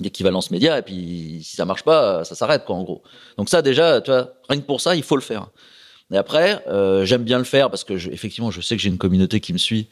[0.00, 3.02] d'équivalence média, et puis si ça marche pas, ça s'arrête quoi en gros.
[3.36, 5.48] Donc ça déjà, tu vois, rien que pour ça, il faut le faire.
[6.10, 8.88] Et après, euh, j'aime bien le faire parce que je, effectivement, je sais que j'ai
[8.88, 9.88] une communauté qui me suit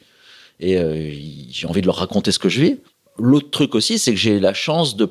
[0.59, 1.11] et euh,
[1.49, 2.79] j'ai envie de leur raconter ce que je vis.
[3.17, 5.09] L'autre truc aussi, c'est que j'ai la chance de,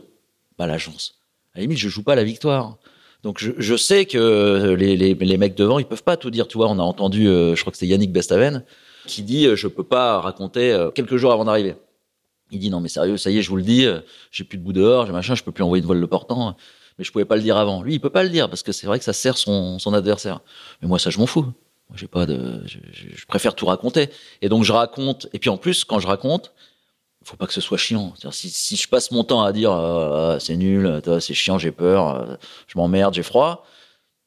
[0.56, 1.20] pas la chance.
[1.54, 2.78] À la limite, je joue pas la victoire.
[3.22, 6.48] Donc je, je sais que les, les, les, mecs devant, ils peuvent pas tout dire.
[6.48, 8.64] Tu vois, on a entendu, euh, je crois que c'était Yannick Bestaven,
[9.06, 11.74] qui dit euh, je peux pas raconter euh, quelques jours avant d'arriver.
[12.50, 13.86] Il dit non mais sérieux, ça y est, je vous le dis,
[14.30, 16.56] j'ai plus de bout dehors, j'ai machin, je peux plus envoyer une voile de portant.
[16.98, 17.82] Mais je pouvais pas le dire avant.
[17.82, 20.40] Lui, il peut pas le dire parce que c'est vrai que ça sert son, adversaire.
[20.80, 21.42] Mais moi, ça, je m'en fous.
[21.42, 24.10] Moi, j'ai pas de, je, préfère tout raconter.
[24.42, 25.26] Et donc je raconte.
[25.32, 26.52] Et puis en plus, quand je raconte,
[27.24, 28.14] faut pas que ce soit chiant.
[28.30, 32.08] Si, si je passe mon temps à dire euh, c'est nul, c'est chiant, j'ai peur,
[32.08, 33.66] euh, je m'emmerde, j'ai froid.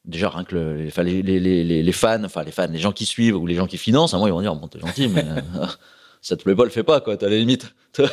[0.03, 3.05] Déjà rien que le, les, les, les, les, fans, enfin les fans, les gens qui
[3.05, 5.25] suivent ou les gens qui financent, à moi ils vont dire bon t'es gentil, mais
[5.25, 5.41] euh,
[6.21, 7.17] ça te plaît pas, le fais pas quoi.
[7.17, 7.73] T'as la limite.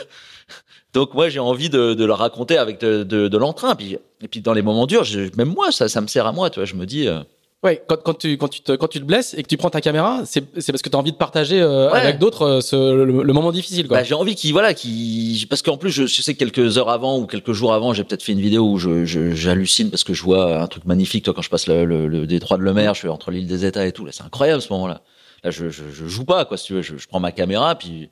[0.93, 3.75] Donc moi j'ai envie de, de le raconter avec de, de, de l'entrain.
[3.75, 6.33] Puis et puis dans les moments durs, je, même moi ça, ça me sert à
[6.33, 6.51] moi.
[6.51, 7.09] Tu vois, je me dis.
[7.09, 7.21] Euh,
[7.62, 9.71] Ouais, quand, quand, tu, quand, tu te, quand tu te blesses et que tu prends
[9.71, 11.99] ta caméra, c'est parce que tu as envie de partager euh, Ouais.
[11.99, 13.88] avec d'autres euh, ce- le, le moment difficile.
[13.88, 13.97] Quoi.
[13.97, 16.90] Bah, j'ai envie qu'il voilà qu'il parce qu'en plus je, je sais que quelques heures
[16.90, 20.05] avant ou quelques jours avant j'ai peut-être fait une vidéo où je je- j'hallucine parce
[20.05, 22.62] que je vois un truc magnifique toi quand je passe le, le, le détroit de
[22.64, 25.01] Lemaire je suis entre l'île des États et tout là c'est incroyable ce moment-là
[25.50, 28.11] je, je je joue pas quoi si tu veux je, prends ma caméra puis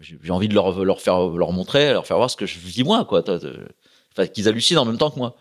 [0.00, 2.84] j'ai envie de leur leur faire leur montrer leur faire voir ce que je vis
[2.84, 5.36] moi quoi enfin qu'ils hallucinent en même temps que moi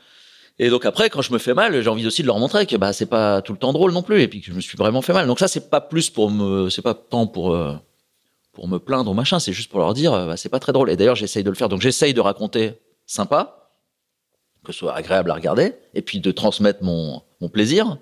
[0.60, 2.76] et donc après, quand je me fais mal, j'ai envie aussi de leur montrer que
[2.76, 4.78] bah c'est pas tout le temps drôle non plus, et puis que je me suis
[4.78, 5.26] vraiment fait mal.
[5.26, 7.74] Donc ça, c'est pas plus pour me, c'est pas tant pour euh,
[8.52, 10.92] pour me plaindre ou machin, c'est juste pour leur dire, bah, c'est pas très drôle.
[10.92, 11.68] Et d'ailleurs, j'essaye de le faire.
[11.68, 12.74] Donc j'essaye de raconter
[13.08, 13.72] sympa,
[14.64, 17.98] que ce soit agréable à regarder, et puis de transmettre mon mon plaisir.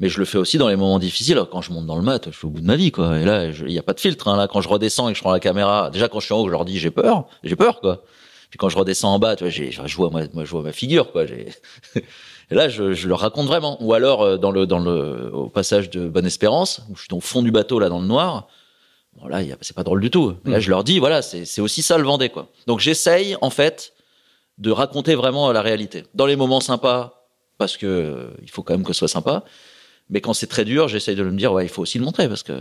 [0.00, 1.42] Mais je le fais aussi dans les moments difficiles.
[1.50, 3.18] Quand je monte dans le mat, je suis au bout de ma vie, quoi.
[3.18, 4.28] Et là, il y a pas de filtre.
[4.28, 4.36] Hein.
[4.36, 6.38] Là, quand je redescends et que je prends la caméra, déjà quand je suis en
[6.38, 8.02] haut, je leur dis j'ai peur, j'ai peur, quoi.
[8.50, 10.62] Puis quand je redescends en bas, tu vois, j'ai, je vois moi, moi, je vois
[10.62, 11.26] ma figure, quoi.
[11.26, 11.48] J'ai...
[12.50, 13.82] Et là, je, je le raconte vraiment.
[13.82, 17.14] Ou alors euh, dans le dans le au passage de Bonne Espérance, où je suis
[17.14, 18.48] au fond du bateau là dans le noir.
[19.16, 20.34] Bon là, c'est pas drôle du tout.
[20.44, 22.48] Mais Là, je leur dis voilà, c'est c'est aussi ça le Vendée, quoi.
[22.66, 23.92] Donc j'essaye en fait
[24.58, 26.04] de raconter vraiment la réalité.
[26.14, 27.28] Dans les moments sympas,
[27.58, 29.44] parce que euh, il faut quand même que ce soit sympa.
[30.10, 32.28] Mais quand c'est très dur, j'essaye de me dire ouais, il faut aussi le montrer
[32.28, 32.52] parce que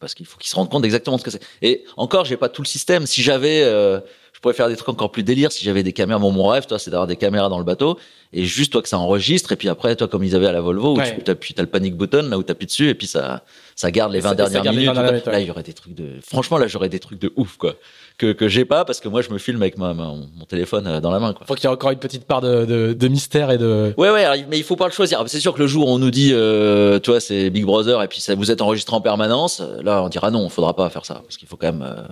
[0.00, 1.42] parce qu'il faut qu'ils se rendent compte exactement de ce que c'est.
[1.60, 3.04] Et encore, j'ai pas tout le système.
[3.06, 4.00] Si j'avais, euh,
[4.32, 5.52] je pourrais faire des trucs encore plus délire.
[5.52, 7.98] Si j'avais des caméras, mon, mon rêve, toi, c'est d'avoir des caméras dans le bateau
[8.32, 9.52] et juste toi que ça enregistre.
[9.52, 11.22] Et puis après, toi, comme ils avaient à la Volvo, où Ouais.
[11.22, 13.44] tu appuies, t'as le panic button là où t'appuies dessus et puis ça,
[13.76, 14.86] ça garde les 20 Ça- ça dernières les minutes.
[14.86, 15.12] 20 ou dernières quoi.
[15.12, 15.26] minutes.
[15.34, 16.18] Là, il y aurait des trucs de.
[16.26, 17.74] Franchement, là, j'aurais des trucs de ouf quoi
[18.20, 20.86] que que j'ai pas parce que moi, je me filme avec ma, ma- mon téléphone
[20.86, 21.46] euh, dans la main quoi.
[21.46, 23.94] Faut qu'il y ait encore une petite part de, de, de mystère et de.
[23.96, 25.22] Ouais, ouais, alors, mais il faut pas le choisir.
[25.26, 28.02] C'est sûr que le jour où on nous dit, euh, tu vois, c'est Big Brother
[28.02, 30.88] et puis ça vous êtes enregistré en permanence, euh, là, on dira non, faudra pas
[30.90, 32.02] faire ça parce qu'il faut quand même euh,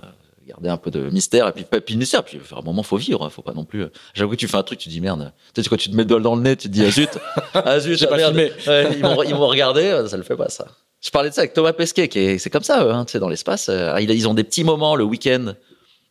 [0.47, 2.23] garder un peu de mystère et puis pas puis mystère.
[2.23, 3.85] Puis à un moment, faut vivre, hein, faut pas non plus.
[4.15, 5.31] J'avoue que tu fais un truc, tu dis merde.
[5.53, 6.91] Tu sais quand tu te mets le doigt dans le nez, tu te dis ah
[6.91, 7.09] zut,
[7.53, 8.35] ah zut, J'ai ah, pas merde.
[8.35, 10.65] Ouais, ils vont ils vont regarder, euh, ça le fait pas ça.
[11.01, 13.13] Je parlais de ça avec Thomas Pesquet, qui est c'est comme ça, eux, hein, tu
[13.13, 13.69] sais, dans l'espace.
[14.01, 15.53] ils ils ont des petits moments le week-end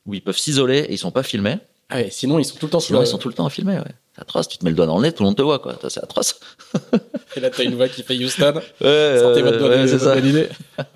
[0.09, 1.59] où ils peuvent s'isoler et ils sont pas filmés.
[1.91, 3.51] Ah ouais, sinon, ils sont tout le temps Sinon, ils sont tout le temps à
[3.51, 3.77] filmer.
[3.77, 3.85] Ouais.
[4.15, 4.49] C'est atroce.
[4.49, 5.79] Tu te mets le doigt dans le nez, tout le monde te voit, quoi.
[5.89, 6.41] C'est atroce.
[7.37, 8.55] Et là, t'as une voix qui fait Houston.
[8.81, 10.17] Ouais, Sortez votre doigt c'est ça.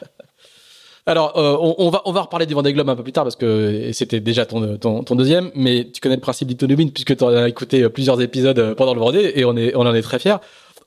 [1.05, 3.25] Alors, euh, on, on va on va reparler du Vendée Globe un peu plus tard
[3.25, 7.17] parce que c'était déjà ton, ton ton deuxième, mais tu connais le principe d'Itonomine puisque
[7.17, 10.03] tu as écouté plusieurs épisodes euh, pendant le Vendée et on est on en est
[10.03, 10.37] très fiers.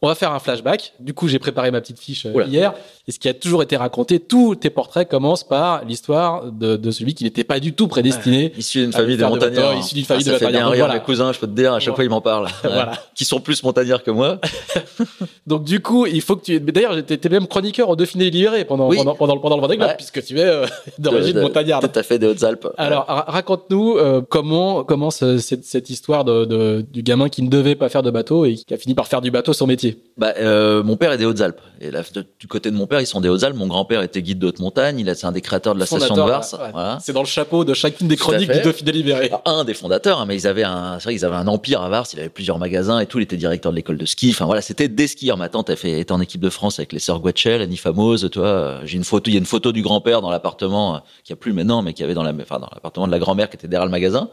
[0.02, 0.94] On va faire un flashback.
[1.00, 2.46] Du coup, j'ai préparé ma petite fiche euh, Oula.
[2.48, 2.74] hier.
[3.08, 6.92] Et ce qui a toujours été raconté, tous tes portraits commencent par l'histoire de, de
[6.92, 8.52] celui qui n'était pas du tout prédestiné.
[8.58, 9.70] Issu d'une Ah, famille de de montagnards.
[9.72, 10.72] bateau, issu d'une famille Ah, de ça bien montagnards.
[10.72, 11.00] rire Voilà.
[11.00, 11.96] mes cousins, je peux te dire, à chaque Voilà.
[11.96, 12.48] fois ils m'en parlent.
[12.64, 12.92] Voilà.
[13.16, 14.40] Qui sont plus montagnards que moi.
[15.48, 16.60] Donc du coup, il faut que tu.
[16.60, 18.98] D'ailleurs, j'étais étais même chroniqueur au Dauphiné libéré pendant Oui.
[18.98, 19.96] pendant pendant, pendant le Vendée Globe Ouais.
[19.96, 20.66] puisque tu es euh,
[20.98, 21.92] d'origine De- de- montagnarde.
[21.92, 22.68] Tout à fait des Hautes-Alpes.
[22.78, 27.50] Alors, ra- raconte-nous euh, comment commence cette, cette histoire de, de- du gamin qui ne
[27.50, 29.85] devait pas faire de bateau et qui a fini par faire du bateau son métier.
[30.18, 31.60] Bah, euh, mon père est des Hautes-Alpes.
[31.82, 33.58] Et là, de- du côté de mon père, ils sont des Hautes-Alpes.
[33.58, 34.98] Mon grand-père était guide de haute montagne.
[35.00, 36.62] Il a, c'est un des créateurs de la station de Vars.
[36.66, 36.72] ouais.
[36.72, 36.98] Voilà.
[37.02, 39.30] C'est dans le chapeau de chacune des chroniques du Dauphiné libéré.
[39.46, 41.90] Un des fondateurs, hein, mais ils avaient un, c'est vrai qu'ils avaient un empire à
[41.90, 42.08] Vars.
[42.14, 43.20] Il avait plusieurs magasins et tout.
[43.20, 44.30] Il était directeur de l'école de ski.
[44.32, 45.36] Enfin voilà, c'était des skieurs.
[45.38, 48.40] Ma tante fait, était en équipe de France avec les sœurs Guetchel, Annie Fameuse, tu
[48.40, 48.80] vois.
[48.86, 51.36] J'ai une photo, il y a une photo du grand-père dans l'appartement, euh, qui a
[51.36, 53.68] plus maintenant, mais qui avait dans la, enfin, dans l'appartement de la grand-mère qui était
[53.68, 54.30] derrière le magasin.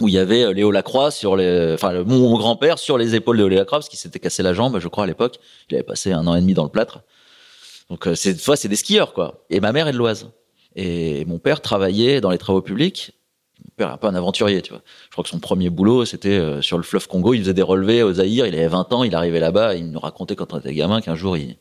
[0.00, 3.38] Où il y avait euh, Léo Lacroix sur les, enfin, mon, grand-père sur les épaules
[3.38, 5.38] de Léo Lacroix parce qu'il s'était cassé la jambe, je crois, à l'époque.
[5.70, 7.02] Il avait passé un an et demi dans le plâtre.
[7.90, 9.44] Donc, euh, c'est, fois, c'est des skieurs, quoi.
[9.50, 10.30] Et ma mère est de l'Oise.
[10.74, 13.12] Et mon père travaillait dans les travaux publics.
[13.64, 14.82] Mon père est un peu un aventurier, tu vois.
[15.06, 17.34] Je crois que son premier boulot, c'était euh, sur le fleuve Congo.
[17.34, 18.46] Il faisait des relevés au Zaïre.
[18.46, 19.04] Il avait 20 ans.
[19.04, 19.76] Il arrivait là-bas.
[19.76, 21.56] Il nous racontait quand on était gamin qu'un jour, il,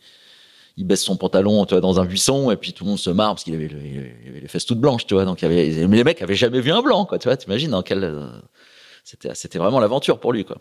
[0.78, 3.10] il baisse son pantalon, tu vois, dans un buisson, et puis tout le monde se
[3.10, 5.26] marre parce qu'il avait, les fesses toutes blanches, tu vois.
[5.26, 7.38] Donc, il avait, mais les mecs avaient jamais vu un blanc, quoi, tu vois.
[7.38, 8.28] T'imagines dans quel, euh,
[9.04, 10.58] c'était, c'était vraiment l'aventure pour lui, quoi.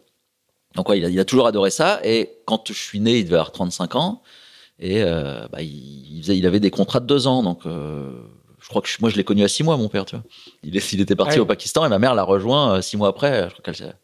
[0.75, 2.01] Donc, ouais, il a, il a toujours adoré ça.
[2.05, 4.23] Et quand je suis né, il devait avoir 35 ans.
[4.79, 7.43] Et euh, bah, il, il, faisait, il avait des contrats de deux ans.
[7.43, 8.11] Donc, euh,
[8.61, 10.25] je crois que je, moi, je l'ai connu à six mois, mon père, tu vois.
[10.63, 13.49] Il, est, il était parti au Pakistan et ma mère l'a rejoint six mois après.
[13.49, 13.97] Je crois qu'elle,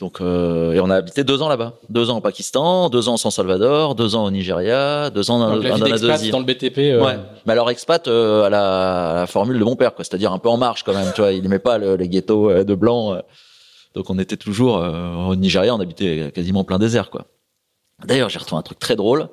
[0.00, 1.74] donc, euh, et on a habité deux ans là-bas.
[1.90, 5.38] Deux ans au Pakistan, deux ans au San Salvador, deux ans au Nigeria, deux ans
[5.38, 6.78] dans, Donc, la vie la dans le BTP.
[6.78, 7.16] euh, Ouais.
[7.46, 10.04] Mais alors expat euh, à, la, à la formule de mon père, quoi.
[10.04, 11.12] C'est-à-dire un peu en marche quand même.
[11.14, 13.14] Tu vois, il n'aimait pas le- les ghettos euh, de blancs.
[13.16, 13.22] euh.
[13.94, 17.26] Donc on était toujours euh, au Nigeria, on habitait quasiment plein désert, quoi.
[18.06, 19.28] D'ailleurs, j'ai retrouvé un truc très drôle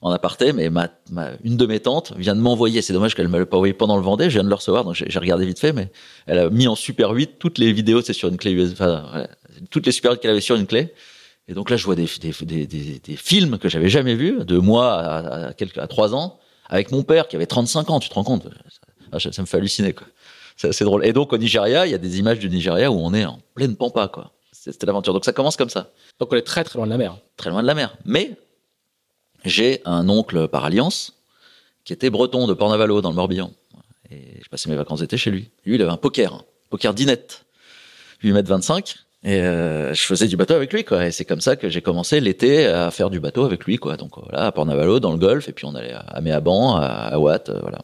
[0.00, 2.82] en aparté, mais ma, ma, une de mes tantes vient de m'envoyer.
[2.82, 4.24] C'est dommage qu'elle me l'ait pas envoyé pendant le Vendée.
[4.30, 5.90] Je viens de le recevoir, donc j'ai regardé vite fait, mais
[6.26, 9.26] elle a mis en Super 8 toutes les vidéos, c'est sur une clé USB, enfin,
[9.70, 10.92] toutes les Super 8 qu'elle avait sur une clé.
[11.48, 14.44] Et donc là, je vois des, des, des, des, des films que j'avais jamais vus,
[14.44, 18.00] de moi à, à, quelques, à 3 ans, avec mon père qui avait 35 ans,
[18.00, 18.46] tu te rends compte?
[19.18, 20.06] Ça, ça me fait halluciner, quoi.
[20.56, 21.06] C'est assez drôle.
[21.06, 23.40] Et donc au Nigeria, il y a des images du Nigeria où on est en
[23.54, 24.32] pleine pampa, quoi.
[24.52, 25.14] C'était l'aventure.
[25.14, 27.16] Donc ça commence comme ça, Donc on est très très loin de la mer.
[27.36, 27.96] très loin de la mer.
[28.04, 28.32] Mais
[29.44, 31.14] j'ai un oncle par alliance
[31.84, 33.52] qui était breton de Port-Navalo dans le Morbihan.
[34.10, 35.48] Et je passais mes vacances d'été chez lui.
[35.64, 37.44] Lui, il avait un poker, un poker dinette,
[38.22, 38.96] 8 mètres 25.
[39.24, 41.06] Et euh, je faisais du bateau avec lui, quoi.
[41.06, 43.96] Et c'est comme ça que j'ai commencé l'été à faire du bateau avec lui, quoi.
[43.96, 47.18] Donc voilà, à Port-Navalo, dans le Golfe, et puis on allait à Méaban, à, à
[47.18, 47.80] Watt, euh, voilà.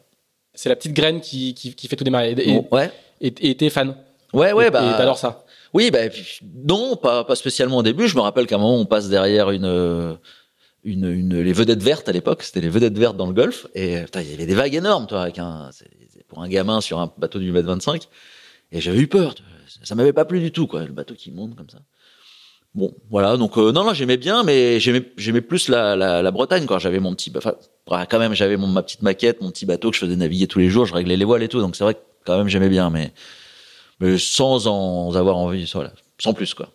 [0.53, 2.31] C'est la petite graine qui, qui, qui fait tout démarrer.
[2.37, 3.95] Et Bon, ouais, et- t'es fan.
[4.33, 4.93] ouais, ouais, Et- bah.
[4.93, 5.43] Et t'adores ça.
[5.73, 5.99] Oui, bah,
[6.69, 8.07] non, pas, pas spécialement au début.
[8.07, 10.17] Je me rappelle qu'à un moment, on passe derrière une,
[10.85, 12.43] une, une, les vedettes vertes à l'époque.
[12.43, 13.67] C'était les vedettes vertes dans le golfe.
[13.75, 15.69] Et putain, il y avait des vagues énormes, toi, avec un,
[16.29, 18.07] pour un gamin sur un bateau du mètre 25.
[18.71, 19.35] Et j'avais eu peur.
[19.35, 19.51] tu vois.
[19.83, 21.79] Ça m'avait pas plu du tout, quoi, le bateau qui monte comme ça.
[22.73, 23.37] Bon, voilà.
[23.37, 27.15] Donc, euh, non, non, j'aimais bien, mais j'aimais, plus la, la, Bretagne, quand j'avais mon
[27.15, 27.53] petit, enfin,
[27.89, 30.59] ouais, quand même, j'avais ma petite maquette, mon petit bateau que je faisais naviguer tous
[30.59, 30.85] les jours.
[30.85, 31.59] Je réglais les voiles et tout.
[31.59, 33.13] Donc, c'est vrai que quand même, j'aimais bien, mais,
[33.99, 36.69] mais sans en avoir envie, voilà, sans plus quoi.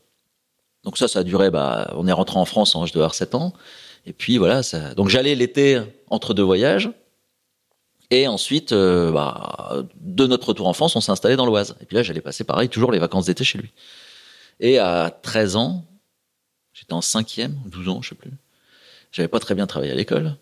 [0.85, 1.51] Donc ça, ça a duré.
[1.51, 3.53] Bah, on est rentré en France en je devais avoir 7 ans,
[4.07, 4.63] et puis voilà.
[4.63, 4.95] Ça...
[4.95, 6.91] Donc j'allais l'été entre deux voyages,
[8.11, 11.77] et ensuite, euh, bah, de notre retour en France, on s'est installé dans l'Oise.
[11.81, 13.71] Et puis là, j'allais passer pareil, toujours les vacances d'été chez lui.
[14.59, 15.85] Et à 13 ans,
[16.73, 18.33] j'étais en cinquième, 12 ans, je sais plus.
[19.13, 20.37] J'avais pas très bien travaillé à l'école.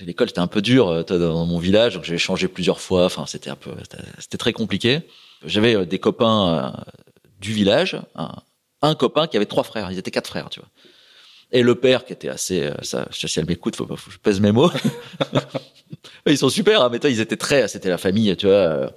[0.00, 3.04] L'école était un peu dure euh, dans mon village, donc j'ai changé plusieurs fois.
[3.04, 3.70] Enfin, c'était un peu,
[4.18, 5.02] c'était- très compliqué.
[5.44, 6.84] J'avais euh, des copains
[7.40, 7.96] du village,
[8.82, 9.92] un, copain qui avait trois frères.
[9.92, 10.68] Ils étaient quatre frères, tu vois.
[11.52, 14.50] Et le père qui était assez, ça, si elle m'écoute, faut faut je pèse mes
[14.50, 14.72] mots.
[16.32, 18.54] ils sont super, hein, mais toi, ils étaient très, c'était la famille, tu vois.
[18.54, 18.88] euh,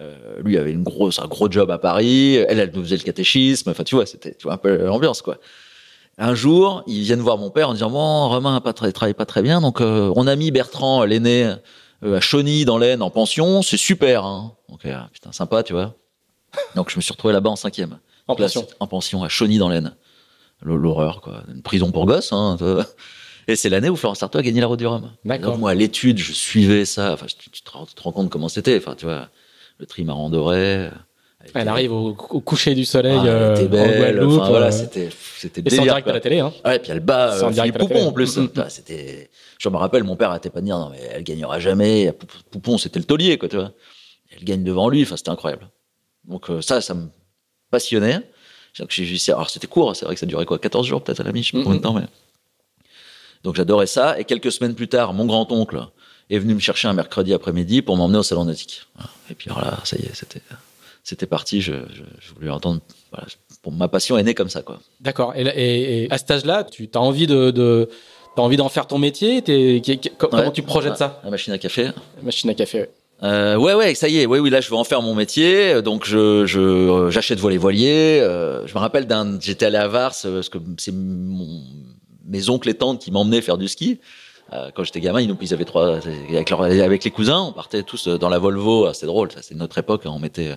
[0.00, 2.36] euh, lui avait une grosse, un gros job à Paris.
[2.36, 3.70] Elle, elle nous faisait le catéchisme.
[3.70, 5.38] Enfin, tu vois, c'était, tu vois, un peu l'ambiance, quoi.
[6.18, 9.24] Un jour, ils viennent voir mon père en disant bon, Romain pas très, travaille pas
[9.24, 11.54] très bien, donc euh, on a mis Bertrand, l'aîné,
[12.04, 14.24] euh, à Chauny dans l'Aisne en pension, c'est super.
[14.24, 14.52] Hein.
[14.68, 15.94] Donc putain, sympa, tu vois.
[16.74, 17.98] Donc je me suis retrouvé là-bas en cinquième.
[18.28, 18.66] En pension.
[18.78, 19.96] En pension à Chauny dans l'Aisne.
[20.62, 21.42] L'horreur, quoi.
[21.52, 22.32] Une prison pour gosses.
[22.32, 22.56] Hein.
[23.48, 25.10] Et c'est l'année où Florence Artaud a gagné la Route du Rhum.
[25.24, 25.58] D'accord.
[25.58, 27.12] Moi, à l'étude, je suivais ça.
[27.12, 28.76] Enfin, tu, tu te, rends, tu te rends compte comment c'était.
[28.76, 29.28] Enfin, tu vois,
[29.78, 30.88] le trimaran doré.
[31.54, 33.98] Elle arrive au, au coucher du soleil Ah, elle euh, était en belle.
[34.14, 34.40] Guadeloupe.
[34.40, 36.38] Enfin, voilà, euh, c'était, c'était et c'est en délire, direct à la télé.
[36.38, 36.52] Hein.
[36.64, 38.36] Ouais, puis elle bat en euh, Philippe Poupon en plus.
[38.36, 38.48] Mm, mm.
[38.48, 39.28] Putain, C'était,
[39.58, 42.12] je me rappelle, mon père arrêtait pas de dire non mais elle gagnera jamais.
[42.12, 43.72] Pou- Poupon, c'était le taulier quoi, tu vois.
[44.36, 45.68] Elle gagne devant lui, enfin c'était incroyable.
[46.24, 47.08] Donc euh, ça, ça me
[47.72, 48.20] passionnait.
[49.28, 51.42] Alors c'était court, c'est vrai que ça durait quoi, 14 jours peut-être à la mi,
[51.42, 52.06] je sais pas Mm, combien de temps, mais.
[53.44, 54.18] Donc j'adorais ça.
[54.18, 55.86] Et quelques semaines plus tard, mon grand oncle
[56.30, 58.82] est venu me chercher un mercredi après-midi pour m'emmener au salon nautique.
[58.94, 59.10] Voilà.
[59.30, 60.40] Et puis alors là, ça y est, c'était,
[61.02, 61.60] c'était parti.
[61.60, 62.80] Je, je, je voulais entendre.
[63.10, 63.26] Voilà,
[63.62, 64.78] pour ma passion est née comme ça quoi.
[65.00, 65.34] D'accord.
[65.36, 67.88] Et, là- et- et à cet âge-là, tu as envie de, de
[68.36, 69.42] t'as envie d'en faire ton métier.
[69.42, 69.82] T'es-
[70.18, 70.52] Comment Ouais.
[70.52, 71.90] tu projettes ça La machine à café.
[72.22, 72.80] Machine à café.
[72.80, 72.90] ouais.
[73.24, 74.26] Euh, ouais, ouais, ça y est.
[74.26, 75.80] Oui, oui, là, je veux en faire mon métier.
[75.80, 78.18] Donc, je, je, euh, j'achète voilier voilier.
[78.20, 81.62] Euh, je me rappelle d'un, j'étais allé à Vars euh, parce que c'est mon,
[82.26, 84.00] mes oncles et tantes qui m'emmenaient faire du ski.
[84.52, 88.06] Euh, quand j'étais gamin, ils, avaient trois, avec, leur- avec les cousins, on partait tous
[88.08, 88.86] euh, dans la Volvo.
[88.86, 90.02] Ah, C'est drôle, ça, c'est notre époque.
[90.04, 90.10] hein.
[90.14, 90.56] On mettait,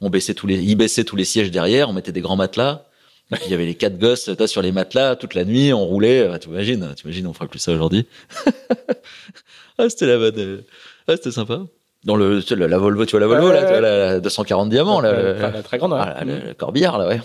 [0.00, 1.90] on baissait tous les, ils baissaient tous les sièges derrière.
[1.90, 2.84] On mettait des grands matelas.
[3.32, 5.72] Et puis, il y avait les quatre gosses, toi, sur les matelas, toute la nuit,
[5.72, 6.28] on roulait.
[6.32, 8.06] Ah, T'imagines, t'imagines, on ferait plus ça aujourd'hui.
[9.78, 10.60] ah, c'était la bonne, euh,
[11.08, 11.60] ah, c'était sympa.
[12.04, 13.70] Dans le, tu la, la Volvo, tu vois la Volvo, là, tu ouais.
[13.72, 15.08] vois, la, la 240 diamants, là.
[15.08, 15.92] Euh, le- la très grande.
[15.92, 16.00] ouais.
[16.02, 17.20] ah, le, le corbillard, là, ouais.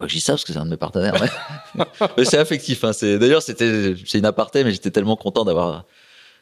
[0.00, 1.84] Bah, je dis ça parce que c'est un de mes partenaires, ouais.
[2.16, 2.92] Mais c'est affectif, hein.
[2.94, 5.84] C'est, d'ailleurs, c'était, c'est une aparté, mais j'étais tellement content d'avoir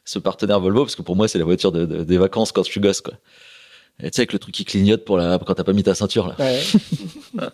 [0.04, 2.62] ce partenaire Volvo parce que pour moi, c'est la voiture de, de- des vacances quand
[2.64, 3.14] je suis gosse, quoi.
[4.00, 5.92] Et tu sais, avec le truc qui clignote pour la, quand t'as pas mis ta
[5.96, 6.36] ceinture, là.
[6.38, 6.62] Ouais.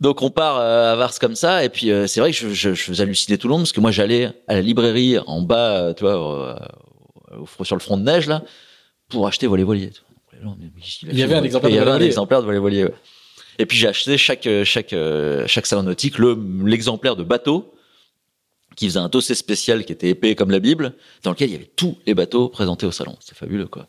[0.00, 2.48] Donc on part euh, à Vars comme ça, et puis euh, c'est vrai que je,
[2.48, 5.40] je, je faisais halluciner tout le monde parce que moi j'allais à la librairie en
[5.42, 8.42] bas, euh, tu vois, au, au- sur le front de neige là,
[9.08, 9.46] pour acheter
[10.58, 12.06] mais- mais qu'est-ce qu'il Il y avait un exemplaire Il y de avait un Voler-Volier.
[12.08, 12.84] exemplaire de Voler Volier.
[12.84, 12.94] ouais.
[13.58, 17.74] Et puis j'ai acheté chaque euh, chaque euh, chaque salon nautique le l'exemplaire de bateau
[18.76, 20.94] qui faisait un dossier spécial qui était épais comme la Bible,
[21.24, 23.16] dans lequel il y avait tous les bateaux présentés au salon.
[23.20, 23.88] C'était fabuleux quoi.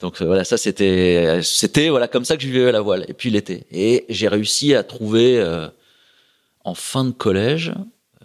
[0.00, 3.04] Donc euh, voilà, ça c'était c'était voilà comme ça que je vivais la voile.
[3.08, 3.66] Et puis l'été.
[3.70, 5.68] Et j'ai réussi à trouver euh,
[6.64, 7.74] en fin de collège,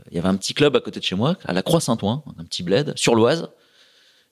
[0.10, 2.46] il y avait un petit club à côté de chez moi, à la Croix-Saint-Ouen, un
[2.46, 3.50] petit bled sur l'Oise.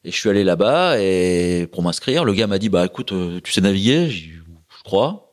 [0.05, 3.51] Et je suis allé là-bas et pour m'inscrire, le gars m'a dit bah écoute, tu
[3.51, 4.09] sais naviguer?
[4.09, 5.32] Je crois.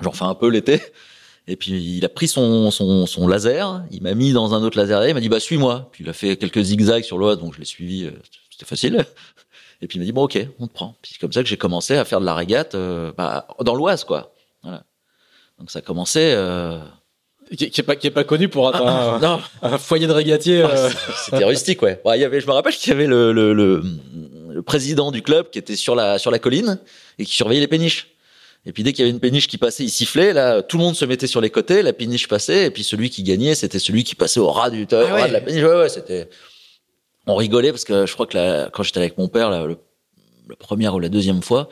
[0.00, 0.80] J'en fais un peu l'été.
[1.46, 4.78] Et puis il a pris son, son, son laser, il m'a mis dans un autre
[4.78, 5.88] laser, il m'a dit bah suis-moi.
[5.90, 8.10] Puis il a fait quelques zigzags sur l'Oise, donc je l'ai suivi, euh,
[8.50, 9.04] c'était facile.
[9.82, 10.94] Et puis il m'a dit bon ok, on te prend.
[11.02, 13.74] Puis c'est comme ça que j'ai commencé à faire de la régate euh, bah, dans
[13.74, 14.32] l'Oise quoi.
[14.62, 14.84] Voilà.
[15.58, 16.32] Donc ça a commencé.
[16.34, 16.78] Euh...
[17.56, 20.12] Qui, qui est pas, qui est pas connu pour être un, Non, un foyer de
[20.12, 20.62] régatier.
[20.62, 20.90] Ah, euh,
[21.24, 22.00] c'était rustique ouais.
[22.04, 23.82] Ouais, il y avait, je me rappelle qu'il y avait le, le, le,
[24.50, 26.78] le président du club qui était sur la sur la colline
[27.18, 28.09] et qui surveillait les péniches.
[28.66, 30.32] Et puis dès qu'il y avait une péniche qui passait, il sifflait.
[30.34, 33.08] Là, tout le monde se mettait sur les côtés, la péniche passait, et puis celui
[33.08, 35.62] qui gagnait, c'était celui qui passait au ras du au Ah ras de la péniche.
[35.62, 36.28] Ouais, ouais, c'était.
[37.26, 39.78] On rigolait parce que je crois que la- quand j'étais avec mon père, le,
[40.48, 41.68] la première ou la deuxième fois,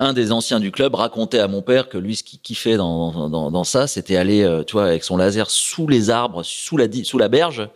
[0.00, 3.28] un des anciens du club racontait à mon père que lui, ce qu'il kiffait dans,
[3.28, 6.76] dans, dans ça, c'était aller, euh, tu vois, avec son laser sous les arbres, sous
[6.76, 7.68] la, sous la berge,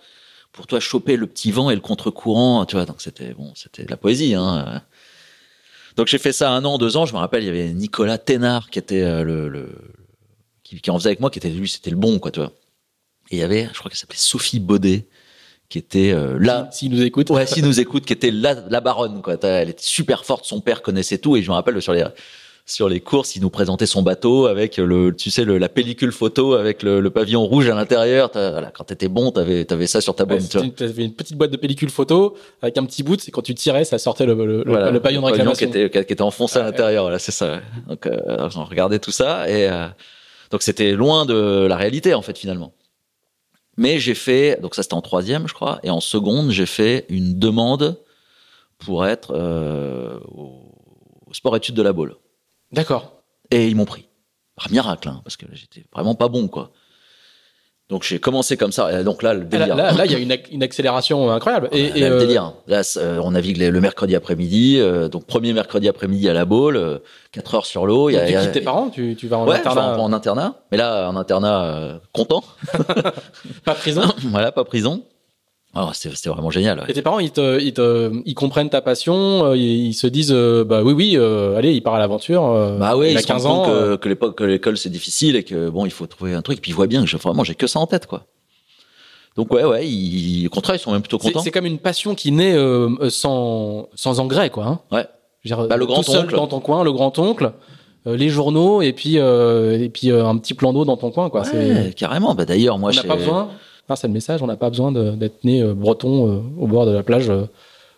[0.52, 2.86] pour toi choper le petit vent et le contre-courant, tu vois.
[2.86, 4.34] Donc c'était bon, c'était de la poésie.
[4.34, 4.82] Hein.
[5.98, 7.06] Donc j'ai fait ça un an, deux ans.
[7.06, 9.68] Je me rappelle, il y avait Nicolas Ténard qui était euh, le, le
[10.62, 12.52] qui, qui en faisait avec moi, qui était lui, c'était le bon, quoi, tu vois.
[13.30, 15.08] Et il y avait, je crois qu'elle s'appelait Sophie Baudet,
[15.68, 16.68] qui était euh, là.
[16.70, 17.30] S'il nous écoute.
[17.30, 19.36] Ouais, s'il nous écoute, qui était la, la baronne, quoi.
[19.42, 22.04] Elle était super forte, son père connaissait tout, et je me rappelle sur les,
[22.70, 26.12] sur les courses, il nous présentait son bateau avec le, tu sais, le, la pellicule
[26.12, 28.30] photo avec le, le pavillon rouge à l'intérieur.
[28.34, 30.62] Voilà, quand t'étais bon, t'avais, t'avais ça sur ta Ouais, vois.
[30.62, 33.54] une, t'avais une petite boîte de pellicule photo avec un petit bout, c'est quand tu
[33.54, 35.68] tirais, ça sortait le, le, le- Voilà, le pavillon de qui réclamation.
[35.68, 36.70] était, qui était enfoncé à Ah, ouais.
[36.72, 37.52] l'intérieur, voilà, c'est ça.
[37.54, 37.60] ouais.
[37.88, 39.86] Donc, euh, on regardait tout ça, et euh,
[40.50, 42.74] donc c'était loin de la réalité, en fait, finalement.
[43.76, 47.06] Mais j'ai fait, donc ça c'était en troisième, je crois, et en seconde, j'ai fait
[47.08, 47.96] une demande
[48.78, 50.72] pour être euh, au,
[51.26, 52.14] au sport-études de la Baule.
[52.72, 53.22] D'accord.
[53.50, 54.08] Et ils m'ont pris.
[54.56, 56.72] Par miracle, hein, parce que j'étais vraiment pas bon, quoi.
[57.88, 59.00] Donc j'ai commencé comme ça.
[59.00, 59.74] Et donc là, le Là, délire.
[59.76, 61.70] là, là, il y a une, ac- une accélération incroyable.
[61.72, 62.52] Et, Là, et, le euh, délire.
[62.66, 64.76] Là, euh, on navigue le mercredi après-midi.
[64.78, 67.00] euh, donc premier mercredi après-midi à la Baule,
[67.32, 68.10] 4 heures sur l'eau.
[68.10, 70.54] Tu a- quittes tes parents, tu, tu vas en Ouais, internat, vais en, en internat.
[70.70, 72.44] Mais là, en internat, euh, content.
[73.64, 74.02] pas prison.
[74.24, 75.02] voilà, pas prison.
[75.74, 76.78] Alors, c'était, vraiment génial.
[76.80, 76.86] ouais.
[76.88, 80.06] Et tes parents, ils, te, ils, te, ils comprennent ta passion, euh, ils, ils se
[80.06, 82.46] disent, euh, bah oui, oui, euh, allez, il part à l'aventure.
[82.46, 83.70] euh, Bah ouais, il ils a se 15 rendent ans.
[83.70, 86.58] que, que l'époque, que l'école c'est difficile et que bon, il faut trouver un truc.
[86.58, 88.24] Et puis ils voient bien que je, vraiment, j'ai que ça en tête, quoi.
[89.36, 91.40] Donc ouais, ouais, ils, au contraire, ils sont même plutôt contents.
[91.42, 92.56] c'est comme une passion qui naît
[93.10, 94.64] sans, sans engrais, quoi.
[94.66, 94.80] Hein.
[94.90, 95.06] Ouais.
[95.44, 96.10] Je veux dire, Bah, le tout grand-oncle.
[96.10, 97.52] seul dans ton coin, le grand-oncle,
[98.06, 101.10] euh, les journaux, et puis, euh, et puis euh, un petit plan d'eau dans ton
[101.12, 101.42] coin, quoi.
[101.52, 102.34] Ouais, carrément.
[102.34, 103.50] Bah d'ailleurs, moi, on n'a pas besoin,
[103.96, 106.92] c'est le message, on n'a pas besoin d'être né euh, breton euh, au bord de
[106.92, 107.44] la plage euh,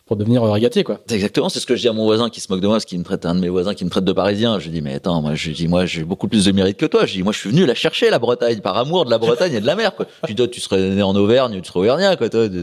[0.06, 1.00] pour devenir régatier, quoi.
[1.10, 2.84] Exactement, c'est ce que je dis à mon voisin qui se moque de moi, parce
[2.84, 4.58] qu'il me traite un de mes voisins qui me traite de parisien.
[4.58, 6.86] Je lui dis mais attends, moi je dis moi j'ai beaucoup plus de mérite que
[6.86, 7.06] toi.
[7.06, 9.54] Je dis moi je suis venu la chercher la Bretagne par amour de la Bretagne
[9.54, 10.06] et de la mer quoi.
[10.24, 12.48] Je dis toi tu serais né en Auvergne, tu serais auvergnat quoi toi.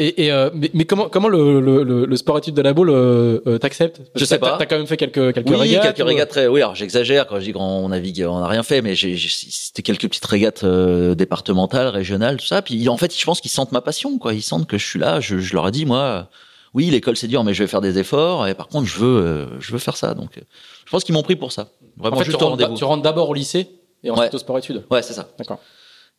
[0.00, 2.72] Et, et, euh, mais, mais comment comment le, le, le, le sport études de la
[2.72, 4.56] boule euh, euh, t'accepte Je sais pas.
[4.56, 5.82] T'as quand même fait quelques quelques Oui, régates.
[5.82, 6.46] quelques ou- régates très.
[6.46, 9.28] Oui, alors j'exagère quand je dis qu'on navigue, on n'a rien fait, mais j'ai, j'ai-
[9.50, 12.62] c'était quelques petites régates euh, départementales, régionales, tout ça.
[12.62, 14.34] Puis en fait, je pense qu'ils sentent ma passion, quoi.
[14.34, 15.18] Ils sentent que je suis là.
[15.18, 16.28] Je, je leur ai dit, moi,
[16.74, 18.46] oui, l'école c'est dur, mais je vais faire des efforts.
[18.46, 20.14] Et par contre, je veux, euh, je veux faire ça.
[20.14, 20.42] Donc, euh,
[20.86, 21.70] je pense qu'ils m'ont pris pour ça.
[21.96, 23.68] Vraiment En fait, tu juste tu rentres d'abord au lycée
[24.04, 24.34] et ensuite Ouais.
[24.36, 24.84] au sport études.
[24.92, 25.28] Ouais, c'est ça.
[25.38, 25.58] D'accord.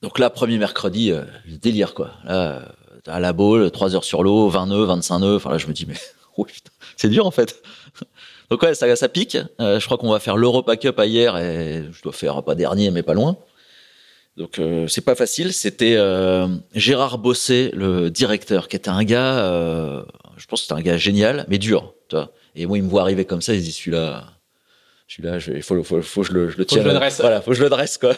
[0.02, 1.24] Donc là, premier mercredi, euh,
[1.62, 2.12] délire, quoi.
[2.26, 2.60] Là, euh,
[3.08, 5.36] à la boule, 3 heures sur l'eau, 20 nœuds, 25 nœuds.
[5.36, 5.96] Enfin là, je me dis, mais
[6.38, 6.46] oh,
[6.98, 7.62] c'est dur en fait.
[8.50, 9.38] Donc ouais, ça, ça pique.
[9.60, 12.90] Euh, je crois qu'on va faire l'Europa Cup hier et je dois faire pas dernier,
[12.92, 13.38] mais pas loin.
[14.38, 15.54] Donc euh, c'est pas facile.
[15.54, 20.04] C'était euh, Gérard Bossé, le directeur, qui était un gars,
[20.38, 21.94] je pense que c'était un gars génial, mais dur.
[22.08, 22.32] Tu vois.
[22.56, 24.24] Et moi, il me voit arriver comme ça, il se dit, celui-là,
[25.08, 26.88] celui-là, je- il faut, faut, faut, que je le, je le que je tienne.
[26.88, 27.20] le dresse.
[27.22, 28.16] Voilà, faut que je le dresse, quoi.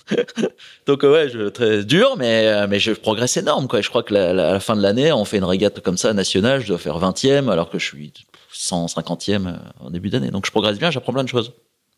[0.86, 3.80] Donc euh, ouais, je, très dur, mais euh, mais je progresse énorme quoi.
[3.80, 6.12] Je crois que la, à la fin de l'année, on fait une régate comme ça
[6.12, 8.12] nationale, je dois faire 20e alors que je suis
[8.52, 10.30] 150e euh, en début d'année.
[10.30, 11.52] Donc je progresse bien, j'apprends plein de choses.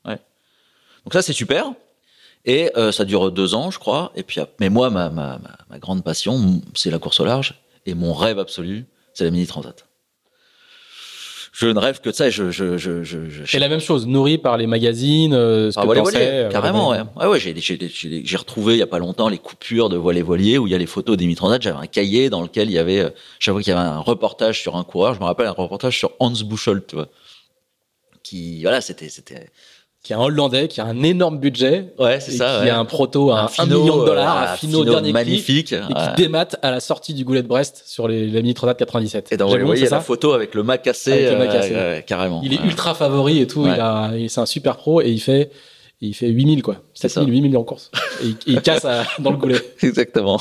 [0.05, 0.19] Ouais.
[1.05, 1.73] Donc ça c'est super.
[2.47, 4.13] Et ça dure deux ans, je crois.
[4.15, 5.41] Et puis, mais moi, ma, ma,
[5.71, 7.55] ma, grande passion, c'est la course au large.
[7.87, 8.85] Et mon rêve absolu,
[9.15, 9.87] c'est la mini transat.
[11.57, 12.27] Je ne rêve que de ça.
[12.27, 15.71] Et je, je, je, je, je- Et la même chose, nourri par les magazines, euh,
[15.71, 16.99] ce Ah, que voilier, euh, carrément, ouais.
[17.17, 19.97] Ouais, ouais, j'ai, j'ai, j'ai, j'ai retrouvé il y a pas longtemps les coupures de
[19.97, 21.63] voilier voilier où il y a les photos des Transat.
[21.63, 23.11] J'avais un cahier dans lequel il y avait, euh,
[23.53, 26.11] fois qu'il y avait un reportage sur un coureur, je me rappelle un reportage sur
[26.19, 27.09] Hans Buchholz, tu vois.
[28.25, 29.51] Qui, voilà, c'était, c'était,
[30.05, 31.95] Qui est un Hollandais, qui a un énorme budget.
[31.99, 32.71] ouais, c'est ça, qui ouais.
[32.71, 35.73] a un proto à un, million de dollars, euh, un phino, dernier cri, magnifique.
[35.73, 35.83] et ouais.
[35.89, 39.33] qui démate à la sortie du Goulet de Brest sur les, la Mini Transat 97.
[39.33, 42.05] Et vous voyez c'est la photo avec le mât cassé, Avec le mât euh, ouais,
[42.07, 42.43] carrément.
[42.45, 43.65] Il est ultra favori et tout.
[43.67, 45.51] Il a, il- c'est un super pro et il fait,
[46.03, 46.77] il fait 8000 quoi.
[46.93, 47.91] C'est 7000, 8000 en course.
[48.23, 49.57] Et il, il casse à- dans le goulet.
[49.83, 50.39] Exactement.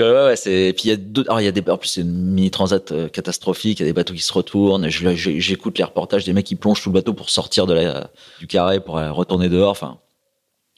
[0.00, 0.68] Ouais, c'est.
[0.68, 1.28] et Puis il y a d'autres.
[1.30, 1.62] Alors il y a des.
[1.70, 3.80] En plus c'est une mini transat euh, catastrophique.
[3.80, 4.88] Il y a des bateaux qui se retournent.
[4.88, 8.46] J'écoute les reportages des mecs qui plongent sous le bateau pour sortir de la du
[8.46, 9.70] carré pour retourner dehors.
[9.70, 9.98] Enfin,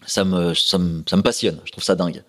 [0.06, 1.58] ça me ça me ça me passionne.
[1.64, 2.22] Je trouve ça dingue.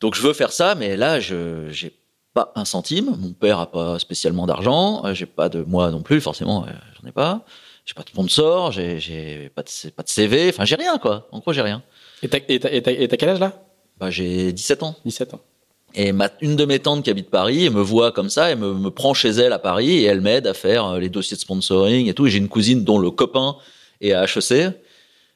[0.00, 1.92] Donc je veux faire ça, mais là je j'ai
[2.34, 3.14] pas un centime.
[3.18, 5.04] Mon père a pas spécialement d'argent.
[5.06, 6.64] euh, J'ai pas de moi non plus forcément.
[6.66, 6.70] euh,
[7.00, 7.44] J'en ai pas.
[7.86, 8.72] J'ai pas de sponsor.
[8.72, 10.48] J'ai j'ai pas de pas de CV.
[10.48, 11.28] Enfin j'ai rien quoi.
[11.32, 11.82] En quoi j'ai rien.
[12.22, 13.62] Et t'as quel âge là?
[13.98, 14.96] Bah j'ai 17 ans.
[15.04, 15.40] 17 ans.
[15.94, 18.58] Et ma, une de mes tantes qui habite Paris, elle me voit comme ça, elle
[18.58, 21.36] me, me prend chez elle à Paris et elle m'aide à faire euh, les dossiers
[21.36, 22.26] de sponsoring et tout.
[22.26, 23.56] Et j'ai une cousine dont le copain
[24.00, 24.74] est à HEC.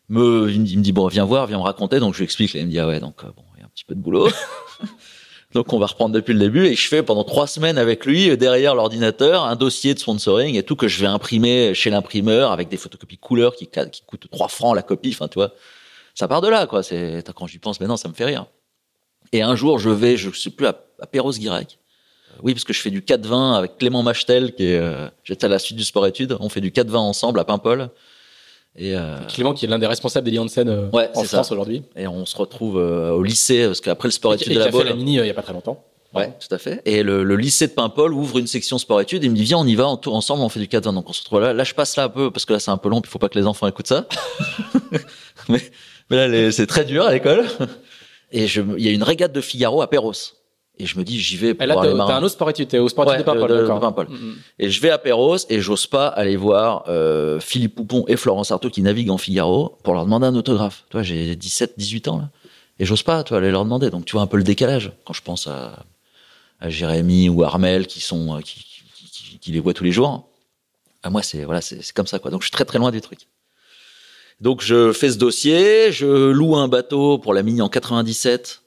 [0.09, 2.01] Me, il, me dit, bon, viens voir, viens me raconter.
[2.01, 2.57] Donc je lui explique.
[2.57, 3.95] Et il me dit, ah ouais, donc euh, bon, il y a un petit peu
[3.95, 4.29] de boulot.
[5.55, 6.67] donc on va reprendre depuis le début.
[6.67, 10.57] Et je fais pendant trois semaines avec lui, euh, derrière l'ordinateur, un dossier de sponsoring
[10.57, 14.29] et tout que je vais imprimer chez l'imprimeur avec des photocopies couleurs qui, qui coûtent
[14.29, 15.11] 3 francs la copie.
[15.13, 15.53] Enfin, tu vois,
[16.17, 16.83] ça part de là, quoi.
[16.83, 18.47] C'est, quand j'y pense maintenant, ça me fait rire.
[19.33, 21.79] Et un jour, je vais, je sais plus, à, à Perros-Guirec.
[22.31, 25.47] Euh, Oui, parce que je fais du 4-20 avec Clément Machtel, qui est, euh, j'étais
[25.47, 26.37] à la suite du sport-études.
[26.41, 27.91] On fait du 4-20 ensemble à Paimpol.
[28.77, 31.51] Et, euh, Clément qui est l'un des responsables des Hansen euh, Ouais, en c'est France
[31.51, 31.83] aujourd'hui.
[31.97, 34.61] et on se retrouve euh, au lycée, parce qu'après le Et qui sport-études et de
[34.61, 34.87] la Baule.
[34.87, 35.85] la mini euh, il y a pas très longtemps.
[36.15, 36.81] Ouais, tout à fait.
[36.87, 39.25] Et le, le lycée de Paimpol ouvre une section sport-études.
[39.25, 40.95] Il me dit, viens, on y va, on tourne ensemble, on fait du 4-20.
[40.95, 41.53] Donc on se retrouve là.
[41.53, 43.13] Là, je passe là un peu, parce que là, c'est un peu long, puis il
[43.13, 44.07] faut pas que les enfants écoutent ça.
[45.49, 45.61] mais,
[46.11, 47.45] mais là, c'est très dur à l'école.
[48.33, 50.13] Et je, il y a une régate de Figaro à Perros.
[50.81, 52.17] Et je me dis, j'y vais pour Et là, voir les marins.
[52.19, 52.69] un autre sport études.
[52.69, 53.49] T'es au sport Ouais, de Paimpol.
[53.49, 54.13] de- de-.
[54.13, 54.35] Mm, mm.
[54.61, 58.53] Et je vais à Perros et j'ose pas aller voir euh, Philippe Poupon et Florence
[58.53, 60.85] Artaud qui naviguent en Figaro pour leur demander un autographe.
[60.91, 62.31] Tu vois, j'ai 17, 18 ans là.
[62.79, 63.91] Et j'ose pas, tu vois, aller leur demander.
[63.91, 65.85] Donc tu vois un peu le décalage quand je pense à,
[66.61, 68.61] à Jérémy ou Armel qui sont euh, qui,
[68.95, 70.29] qui, qui- qui les voient tous les jours.
[71.03, 72.31] À moi, c'est voilà, c'est comme ça quoi.
[72.31, 73.27] Donc je suis très très loin du truc.
[74.41, 78.63] Donc je fais ce dossier, je loue un bateau pour la mini en 97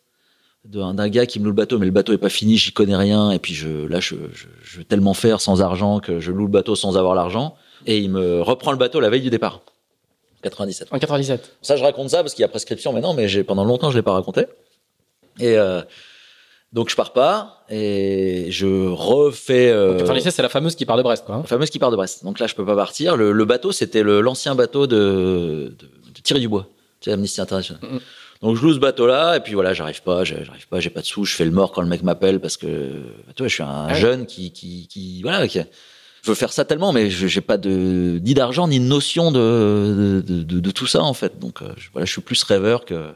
[0.65, 2.95] d'un gars qui me loue le bateau, mais le bateau est pas fini, j'y connais
[2.95, 6.31] rien, et puis je, là, je, je, je veux tellement faire sans argent que je
[6.31, 7.55] loue le bateau sans avoir l'argent,
[7.87, 9.61] et il me reprend le bateau la veille du départ.
[10.43, 10.89] 97.
[10.91, 11.57] En 97.
[11.61, 13.91] Ça, je raconte ça parce qu'il y a prescription, mais non, mais j'ai, pendant longtemps,
[13.91, 14.45] je l'ai pas raconté.
[15.39, 15.81] Et, euh,
[16.73, 21.03] donc je pars pas, et je refais, euh, 97, c'est la fameuse qui part de
[21.03, 21.35] Brest, quoi.
[21.35, 21.39] hein.
[21.41, 22.23] la fameuse qui part de Brest.
[22.23, 23.17] Donc là, je peux pas partir.
[23.17, 26.67] Le, le bateau, c'était l'ancien bateau de, de, de Thierry Dubois,
[26.99, 27.81] tu sais, Amnesty International.
[27.83, 27.99] Mhm.
[28.41, 31.05] Donc je loue ce bateau-là, et puis voilà, j'arrive pas, j'arrive pas, j'ai pas de
[31.05, 33.53] sous, je fais le mort quand le mec m'appelle parce que, bah, tu vois, je
[33.53, 33.99] suis un Ah ouais.
[33.99, 35.59] jeune qui, qui, qui, voilà, qui,
[36.23, 40.23] je veux faire ça tellement, mais j'ai pas de ni d'argent ni de notion de,
[40.25, 41.37] de, de, de tout ça en fait.
[41.39, 43.09] Donc euh, voilà, je suis plus rêveur que.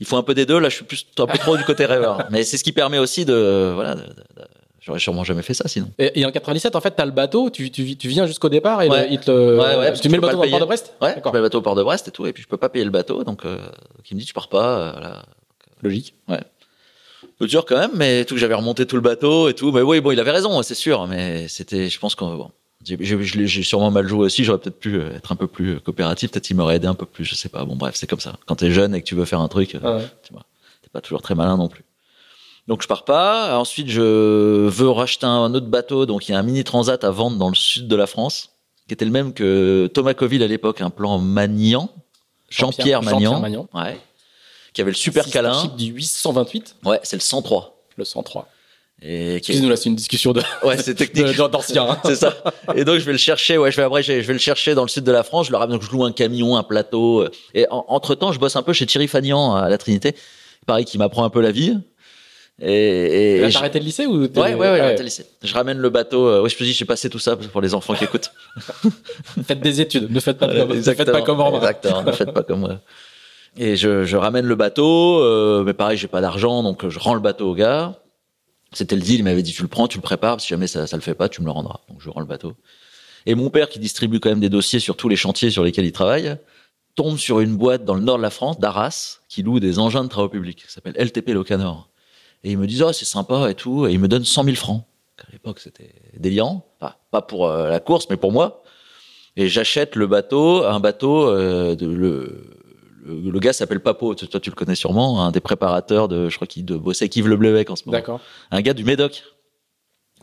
[0.00, 0.58] Il faut un peu des deux.
[0.58, 2.26] Là, je suis plus un peu trop du côté rêveur.
[2.30, 4.46] Mais c'est ce qui permet aussi de, voilà, de- de- de-
[4.80, 5.90] j'aurais sûrement jamais fait ça sinon.
[5.98, 8.80] Et, et en 97, en fait, t'as le bateau, tu, tu, tu viens jusqu'au départ
[8.82, 9.06] et Ouais.
[9.08, 10.64] le- il te, Ouais, ouais, tu mets le bateau le port de.
[10.64, 12.48] Brest Ouais, je mets le bateau au port de Brest et tout, et puis je
[12.48, 13.58] peux pas payer le bateau, donc euh,
[14.10, 14.78] il me dit tu pars pas.
[14.78, 15.22] euh, Voilà.
[15.82, 16.14] Logique.
[16.28, 16.38] Un
[17.38, 19.70] peu dur quand même, mais tout que j'avais remonté tout le bateau et tout.
[19.72, 22.50] Mais oui, bon, il avait raison, c'est sûr, mais c'était, je pense que bon,
[23.00, 24.44] j'ai- sûrement mal joué aussi.
[24.44, 26.94] J'aurais peut-être pu euh, être un peu plus euh, coopératif, peut-être qu'il m'aurait aidé un
[26.94, 27.64] peu plus, je sais pas.
[27.64, 28.36] Bon, bref, c'est comme ça.
[28.46, 30.06] Quand t'es jeune et que tu veux faire un truc, euh, Ah ouais.
[30.22, 30.44] tu vois,
[30.82, 31.84] t'es pas toujours très malin non plus.
[32.66, 33.58] Donc je pars pas.
[33.58, 34.00] Ensuite, je
[34.68, 36.04] veux racheter un autre bateau.
[36.06, 38.50] Donc il y a un mini transat à vendre dans le sud de la France,
[38.86, 41.90] qui était le même que Thomas Coville à l'époque, un plan Magnan,
[42.50, 43.68] Jean-Pierre Magnan, Jean-Pierre Magnan.
[43.74, 43.98] ouais,
[44.74, 45.64] qui avait le super câlin.
[45.78, 47.74] du 828, Ouais, c'est le 103.
[47.96, 48.48] le 103.
[49.00, 51.36] Et qui là, c'est une discussion de, Ouais, c'est technique.
[51.36, 51.86] d'anciens.
[51.88, 51.98] hein.
[52.04, 52.34] c'est ça.
[52.74, 53.56] Et donc je vais le chercher.
[53.56, 55.46] Ouais, je vais après, je vais le chercher dans le sud de la France.
[55.46, 55.78] Je le ramène.
[55.78, 57.20] Donc je loue un camion, un plateau.
[57.22, 60.16] euh, Et entre temps, je bosse un peu chez Thierry Fagnan à la Trinité.
[60.66, 61.76] Pareil, qui m'apprend un peu la vie.
[62.60, 65.26] Et, et, t'as arrêté le lycée ou Ouais, ouais, ouais, arrêtez le lycée.
[65.44, 66.26] Je ramène le bateau.
[66.26, 68.32] euh, ouais, je te dis, j'ai passé tout ça pour les enfants qui écoutent.
[69.46, 71.58] Faites des études, ne faites pas, comme, ne faites pas comme Romain.
[71.58, 72.02] Exactement.
[72.02, 72.80] Ne faites pas comme moi.
[73.56, 77.14] Et je, je ramène le bateau, euh, mais pareil, j'ai pas d'argent, donc je rends
[77.14, 77.94] le bateau au gars.
[78.72, 80.86] C'était le deal, il m'avait dit tu le prends, tu le prépares, si jamais ça,
[80.86, 81.80] ça le fait pas, tu me le rendras.
[81.88, 82.54] Donc je rends le bateau.
[83.26, 85.84] Et mon père, qui distribue quand même des dossiers sur tous les chantiers sur lesquels
[85.84, 86.36] il travaille,
[86.94, 90.04] tombe sur une boîte dans le nord de la France, d'Arras, qui loue des engins
[90.04, 91.88] de travaux publics, qui s'appelle LTP Locanor.
[92.44, 94.56] Et ils me disent, oh, c'est sympa et tout, et ils me donnent 100 000
[94.56, 94.84] francs.
[95.18, 96.66] À l'époque, c'était délirant.
[96.80, 98.62] Enfin, pas pour euh, la course, mais pour moi.
[99.36, 102.57] Et j'achète le bateau, un bateau euh, de le,
[103.08, 106.36] le, le gars s'appelle Papo, toi tu le connais sûrement, un des préparateurs de, je
[106.36, 107.96] crois qu'il de bossait avec Yves Leblevec en ce moment.
[107.98, 109.24] D'accord, Un gars du Médoc,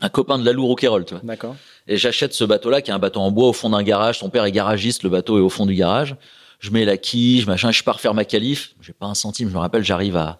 [0.00, 1.22] un copain de la Loue Rouquayrol, tu vois.
[1.24, 1.56] d'accord.
[1.86, 4.18] Et j'achète ce bateau-là, qui est un bateau en bois au fond d'un garage.
[4.18, 6.16] Son père est garagiste, le bateau est au fond du garage.
[6.58, 8.74] Je mets la quille, je machin, je pars faire ma qualif.
[8.80, 10.38] J'ai pas un centime, je me rappelle, j'arrive à,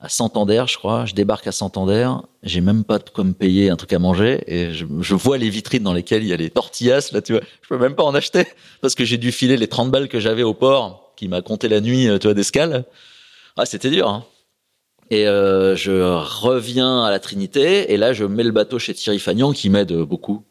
[0.00, 1.04] à Santander, je crois.
[1.06, 2.08] Je débarque à Santander.
[2.42, 4.42] J'ai même pas de quoi me payer un truc à manger.
[4.46, 7.32] Et je, je vois les vitrines dans lesquelles il y a les tortillas, là, tu
[7.32, 7.42] vois.
[7.62, 8.46] Je peux même pas en acheter.
[8.80, 11.68] Parce que j'ai dû filer les 30 balles que j'avais au port, qui m'a compté
[11.68, 12.84] la nuit, euh, tu vois, d'escale.
[13.56, 14.24] Ah, c'était dur, hein.
[15.10, 19.20] Et euh, je reviens à la Trinité et là je mets le bateau chez Thierry
[19.20, 20.42] Fagnon qui m'aide beaucoup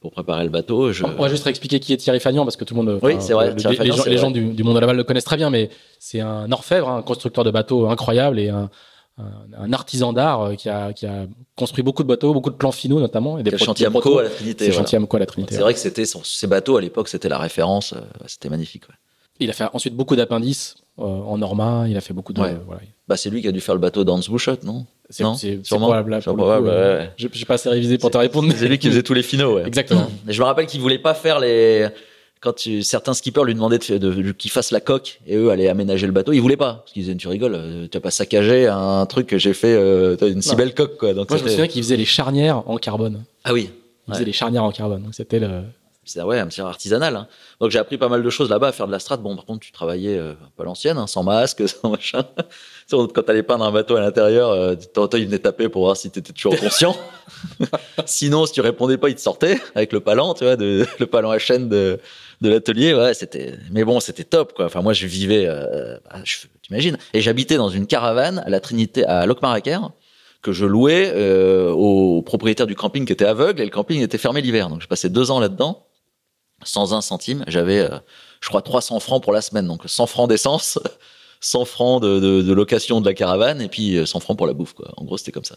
[0.00, 0.92] pour préparer le bateau.
[0.92, 1.02] Je...
[1.04, 3.32] On va juste expliquer qui est Thierry Fagnon parce que tout le monde, Oui, c'est
[3.32, 5.38] vrai, le- Thierry les, gens, les du, du monde de la balle le connaissent très
[5.38, 8.68] bien, mais c'est un orfèvre, un constructeur de bateaux incroyable et un,
[9.16, 9.24] un,
[9.58, 11.24] un artisan d'art euh, qui a, qui a
[11.56, 13.38] construit beaucoup de bateaux, beaucoup de plans finaux notamment.
[13.38, 14.18] Et des Quel pro- chantier des Amco protos.
[14.18, 14.64] à la Trinité.
[14.66, 15.06] C'est voilà.
[15.14, 15.54] à la Trinité.
[15.54, 17.94] C'est vrai que c'était ces bateaux à l'époque, c'était la référence.
[18.26, 18.82] C'était magnifique.
[18.90, 18.94] ouais.
[19.42, 21.86] Il a fait ensuite beaucoup d'appendices euh, en Norma.
[21.88, 22.40] Il a fait beaucoup de.
[22.40, 22.56] Ouais.
[22.66, 22.80] voilà.
[23.08, 25.24] Bah, c'est lui qui a dû faire le bateau d'Hans Bouchot, non C'est
[25.68, 26.10] probable.
[26.10, 27.06] là, pour le Sûrement, coup, ouais, euh.
[27.16, 28.52] J'ai pas assez révisé pour te répondre.
[28.56, 29.56] C'est lui qui faisait tous les finaux.
[29.56, 29.66] Ouais.
[29.66, 30.08] Exactement.
[30.28, 31.88] Et je me rappelle qu'il voulait pas faire les.
[32.40, 35.50] Quand tu- certains skippers lui demandaient de, de, de- qu'il fasse la coque et eux
[35.50, 36.74] allaient aménager le bateau, il voulait pas.
[36.82, 39.72] Parce qu'ils disaient, tu rigoles, euh, tu as pas saccagé un truc que j'ai fait,
[39.76, 40.56] euh, t'as une si Non.
[40.56, 41.14] belle coque, quoi.
[41.14, 43.22] Donc Moi, je me souviens qu'il faisait les charnières en carbone.
[43.44, 43.70] Ah oui.
[43.70, 44.16] Il Ouais.
[44.16, 45.04] faisait les charnières en carbone.
[45.04, 45.60] Donc c'était le.
[46.04, 47.14] C'est ouais, un petit artisanal.
[47.14, 47.28] Hein.
[47.60, 49.18] Donc j'ai appris pas mal de choses là-bas à faire de la strat.
[49.18, 52.24] Bon, par contre, tu travaillais euh, un peu l'ancienne, hein, sans masque, sans machin.
[52.90, 56.10] Quand t'allais peindre un bateau à l'intérieur, euh, de il venait taper pour voir si
[56.10, 56.96] t'étais toujours conscient.
[58.04, 61.30] Sinon, si tu répondais pas, il te sortait avec le palan, tu vois, le palan
[61.30, 62.00] à chaîne de,
[62.40, 62.94] l'atelier.
[62.94, 63.54] Ouais, c'était.
[63.70, 64.66] Mais bon, c'était top, quoi.
[64.66, 65.46] Enfin, moi, je vivais.
[65.46, 66.18] Euh, bah,
[66.62, 69.78] T'imagines Et j'habitais dans une caravane à la Trinité, à Locmaraquer
[70.42, 74.18] que je louais euh, au propriétaire du camping qui était aveugle et le camping était
[74.18, 74.68] fermé l'hiver.
[74.68, 75.86] Donc, je passais deux ans là-dedans
[76.64, 77.44] sans un centime.
[77.46, 77.98] J'avais, euh,
[78.40, 79.66] je crois, 300 francs pour la semaine.
[79.66, 80.78] Donc 100 francs d'essence,
[81.40, 84.46] 100 francs de, de, de location de la caravane et puis euh, 100 francs pour
[84.46, 84.72] la bouffe.
[84.74, 84.92] Quoi.
[84.96, 85.56] En gros, c'était comme ça.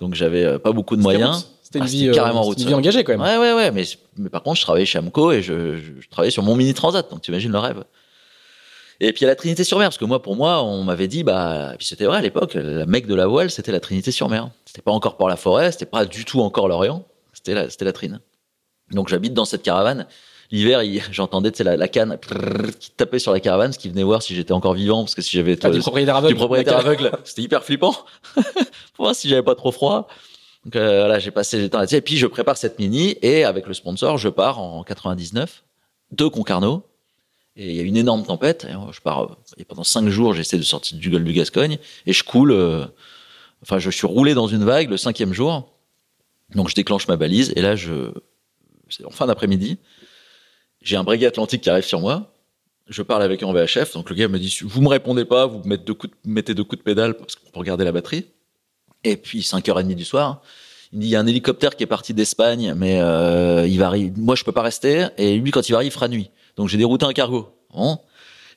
[0.00, 1.48] Donc j'avais euh, pas beaucoup de moyens.
[1.62, 3.20] C'était une Ah, vie, euh, carrément route, une vie engagée quand même.
[3.20, 3.70] Ouais, ouais, ouais.
[3.70, 3.84] Mais,
[4.16, 6.74] mais par contre, je travaillais chez Amco et je, je, je travaillais sur mon mini
[6.74, 7.08] transat.
[7.10, 7.84] Donc tu imagines le rêve.
[9.00, 11.76] Et puis à la Trinité-sur-Mer, parce que moi, pour moi, on m'avait dit, bah, et
[11.76, 14.50] puis c'était vrai à l'époque, la mec de la voile, c'était la Trinité-sur-Mer.
[14.66, 17.84] C'était pas encore pour la forêt, c'était pas du tout encore l'Orient, c'était la, c'était
[17.84, 18.20] la Trine.
[18.90, 20.06] Donc j'habite dans cette caravane.
[20.50, 22.18] L'hiver, j'entendais la, la canne
[22.78, 25.22] qui tapait sur la caravane, ce qui venait voir si j'étais encore vivant, parce que
[25.22, 26.34] si j'avais Ah, du propriétaire aveugle.
[26.34, 26.90] du propriétaire D'accord.
[26.90, 27.94] aveugle, c'était hyper flippant
[28.94, 30.06] pour voir si j'avais pas trop froid.
[30.64, 31.96] Donc euh, voilà, j'ai passé du temps là-dessus.
[31.96, 35.62] Et puis je prépare cette mini et avec le sponsor, je pars en 99
[36.12, 36.82] de Concarneau.
[37.56, 38.64] Et il y a une énorme tempête.
[38.68, 39.22] Et je pars.
[39.24, 39.28] euh,
[39.58, 42.52] Et pendant cinq jours, j'essaie de sortir du golfe du Gascogne et je coule.
[42.52, 42.84] euh,
[43.62, 45.70] enfin, je suis roulé dans une vague le cinquième jour.
[46.54, 48.12] Donc je déclenche ma balise et là, je
[48.96, 49.78] c'est en fin d'après-midi.
[50.82, 52.30] J'ai un breguet atlantique qui arrive sur moi.
[52.88, 53.94] Je parle avec un VHF.
[53.94, 56.54] Donc le gars me dit vous me répondez pas, vous mettez deux coups de, mettez
[56.54, 58.26] deux coups de pédale parce qu'on peut regarder la batterie.
[59.04, 60.42] Et puis 5h30 du soir,
[60.92, 63.78] il me dit il y a un hélicoptère qui est parti d'Espagne, mais euh, il
[63.78, 66.30] va moi je peux pas rester et lui quand il va arriver il fera nuit.
[66.56, 67.48] Donc j'ai dérouté un cargo.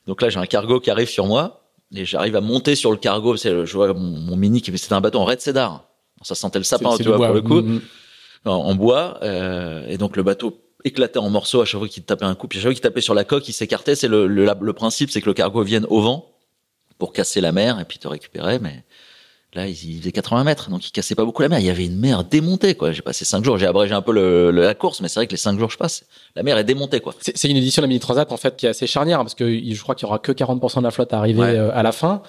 [0.05, 1.63] Donc là j'ai un cargo qui arrive sur moi
[1.95, 3.37] et j'arrive à monter sur le cargo.
[3.37, 5.85] Je vois mon, mon mini qui c'était un bateau en red cedar.
[6.21, 7.27] Ça sentait le sapin, tu vois bois.
[7.27, 7.81] pour le coup Mhm.
[8.47, 12.03] En, en bois euh, et donc le bateau éclatait en morceaux à chaque fois qu'il
[12.03, 12.47] tapait un coup.
[12.47, 13.95] Puis à chaque fois qu'il tapait sur la coque il s'écartait.
[13.95, 16.25] C'est le, le, le principe c'est que le cargo vienne au vent
[16.97, 18.59] pour casser la mer et puis te récupérer.
[18.59, 18.83] Mais
[19.53, 21.59] là il, il faisait 80 mètres donc il cassait pas beaucoup la mer.
[21.59, 22.91] Il y avait une mer démontée quoi.
[22.91, 23.57] J'ai passé cinq jours.
[23.57, 25.73] J'ai abrégé un peu le, la course mais c'est vrai que les cinq jours que
[25.73, 27.13] je passe la mer est démontée quoi.
[27.19, 29.47] C'est une édition de la Mini Transat en fait qui est assez charnière parce que
[29.49, 31.55] je crois qu'il y aura que 40% de la flotte à arriver Ouais.
[31.57, 32.21] euh, à la fin.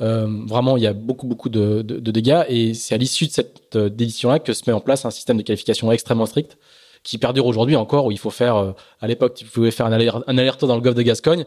[0.00, 3.76] Euh, vraiment, il y a beaucoup beaucoup de, dégâts et c'est à l'issue de cette
[3.76, 6.56] euh, édition-là que se met en place un système de qualification extrêmement strict
[7.02, 9.92] qui perdure aujourd'hui encore où il faut faire euh, à l'époque tu pouvais faire un
[9.92, 11.44] aller- un aller-retour dans le golfe de Gascogne.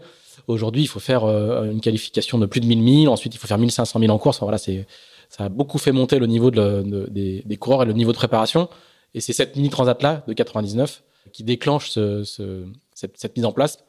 [0.48, 3.10] Aujourd'hui, il faut faire euh, une qualification de plus de 1000 milles.
[3.10, 4.40] Ensuite, il faut faire 1500 milles en course.
[4.42, 4.72] Voilà, ça
[5.40, 8.70] a beaucoup fait monter le niveau des, coureurs et le niveau de préparation.
[9.14, 13.46] Et c'est cette mini transat là de 99 qui déclenche ce- ce- cette, cette mise
[13.46, 13.80] en place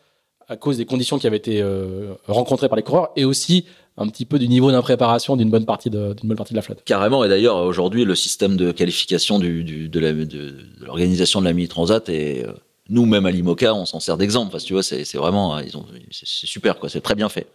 [0.48, 3.66] à cause des conditions qui avaient été euh, rencontrées par les coureurs et aussi
[3.98, 6.62] un petit peu du niveau d'impréparation d'une bonne partie de d'une bonne partie de la
[6.62, 6.82] flotte.
[6.84, 11.40] Carrément, et d'ailleurs aujourd'hui le système de qualification du, du- de la- de- de l'organisation
[11.40, 12.52] de la mini transat et euh,
[12.88, 15.58] nous même à l'IMOCA on s'en sert d'exemple parce que tu vois c'est c'est vraiment
[15.60, 17.46] ils ont c'est super quoi, c'est très bien fait.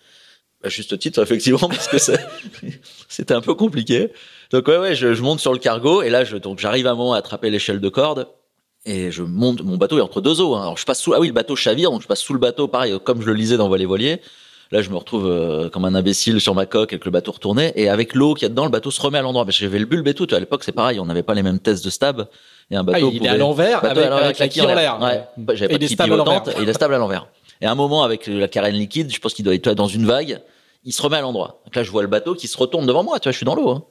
[0.64, 2.20] À juste titre effectivement parce que c'est-
[3.08, 4.10] c'était un peu compliqué.
[4.52, 6.92] Donc ouais ouais, je, je monte sur le cargo et là je donc j'arrive à
[6.92, 8.28] un moment à attraper l'échelle de corde
[8.86, 10.56] et je monte mon bateau est entre deux eaux.
[10.56, 10.62] hein.
[10.64, 12.68] Alors je passe sous ah oui le bateau chavire donc je passe sous le bateau
[12.68, 14.22] pareil comme je le lisais dans Voler Voilier.
[14.72, 17.74] Là, je me retrouve euh, comme un imbécile sur ma coque avec le bateau retourné
[17.76, 19.44] et avec l'eau qu'il y a dedans, le bateau se remet à l'endroit.
[19.44, 20.28] Parce que j'avais le bulbe et tout.
[20.32, 22.28] À l'époque, c'est pareil, on n'avait pas les mêmes tests de stab.
[22.70, 24.98] Et un Ah, bateau il est à l'envers avec, la quille en l'air.
[25.02, 25.24] Ouais.
[25.38, 25.98] Bah, J'avais pas de quille
[26.58, 27.28] et il est stable à l'envers.
[27.60, 29.76] Et à un moment, avec la carène liquide, je pense qu'il doit être tu vois,
[29.76, 30.42] dans une vague,
[30.86, 31.62] il se remet à l'endroit.
[31.66, 33.20] Donc là, je vois le bateau qui se retourne devant moi.
[33.20, 33.70] Tu vois, je suis dans l'eau.
[33.70, 33.84] hein.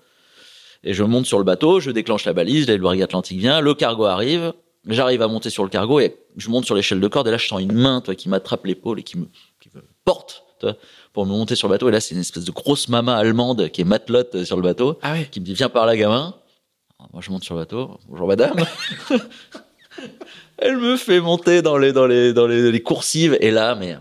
[0.82, 3.74] Et je monte sur le bateau, je déclenche la balise, le brigade atlantique vient, le
[3.74, 4.54] cargo arrive,
[4.86, 7.36] j'arrive à monter sur le cargo et je monte sur l'échelle de corde et là,
[7.36, 9.26] je sens une main, toi, qui m'attrape l'épaule et qui me,
[9.60, 10.76] qui me porte, tu vois,
[11.12, 11.88] pour me monter sur le bateau.
[11.88, 14.62] Et là, c'est une espèce de grosse mama allemande qui est matelote euh, sur le
[14.62, 16.34] bateau Ah qui me dit viens par là gamin.
[17.12, 17.98] Moi je monte sur le bateau.
[18.08, 18.56] Bonjour madame.
[20.58, 23.96] Elle me fait monter dans les dans les dans les, les coursives et là mais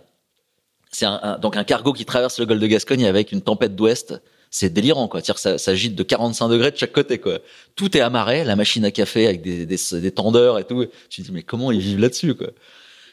[0.91, 3.75] c'est un, un- donc un cargo qui traverse le golfe de Gascogne avec une tempête
[3.75, 4.21] d'ouest.
[4.51, 5.19] C'est délirant quoi.
[5.21, 7.37] C'est-à-dire que ça, ça gîte de 45 degrés de chaque côté quoi.
[7.75, 10.85] Tout est amarré, la machine à café avec des, des, des tendeurs et tout.
[11.09, 12.47] Tu te dis mais comment ils vivent là-dessus quoi?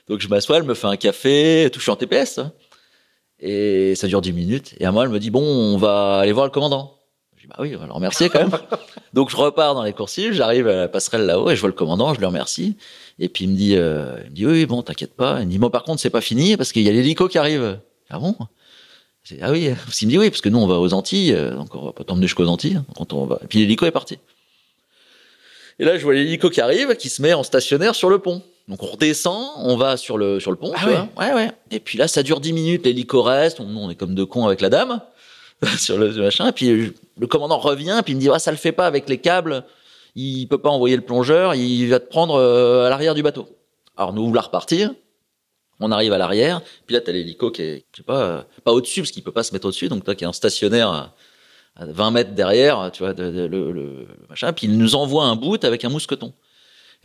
[0.08, 2.38] Donc je m'assois, elle me fait un café, et tout, je suis en TPS.
[2.38, 2.52] hein.
[3.40, 4.74] Et ça dure 10 minutes.
[4.80, 6.98] Et à moi, elle me dit, bon, on va aller voir le commandant.
[7.36, 8.50] Je dis, bah oui, on va le remercier quand même.
[9.12, 11.74] Donc je repars dans les coursives, j'arrive à la passerelle là-haut et je vois le
[11.74, 12.76] commandant, je le remercie.
[13.18, 15.40] Et puis il me dit, euh, il me dit, oui, oui, bon, t'inquiète pas.
[15.40, 17.38] Il me dit, bon, par contre, c'est pas fini parce qu'il y a l'hélico qui
[17.38, 17.78] arrive.
[18.10, 18.34] Ah bon?
[19.40, 21.54] Ah oui, parce qu'il me dit, oui, parce que nous, on va aux Antilles, euh,
[21.56, 22.76] donc on va pas t'emmener jusqu'aux Antilles.
[22.76, 23.38] hein, Quand on va...
[23.42, 24.18] Et puis l'hélico est parti.
[25.78, 28.42] Et là, je vois l'hélico qui arrive, qui se met en stationnaire sur le pont.
[28.68, 30.72] Donc on redescend, on va sur le sur le pont.
[30.74, 30.94] Ah tu ouais.
[30.94, 31.08] vois.
[31.26, 31.50] ouais, ouais.
[31.70, 33.60] Et puis là, ça dure 10 minutes, l'hélico reste.
[33.60, 35.00] On, on est comme deux cons avec la dame
[35.78, 36.48] sur le machin.
[36.48, 38.86] Et puis je- le commandant revient, puis il me dit ah ça le fait pas
[38.86, 39.64] avec les câbles.
[40.16, 41.54] Il peut pas envoyer le plongeur.
[41.54, 43.48] Il va te prendre euh, à l'arrière du bateau.
[43.96, 44.90] Alors nous voulons repartir.
[45.78, 48.72] On arrive à l'arrière, puis là t'as l'hélico qui est, je sais pas, euh, pas
[48.72, 51.14] au-dessus parce qu'il peut pas se mettre au-dessus, donc toi qui est en stationnaire à,
[51.76, 55.36] à 20 mètres derrière, tu vois, de- le- le machin, puis il nous envoie un
[55.36, 56.32] bout avec un mousqueton.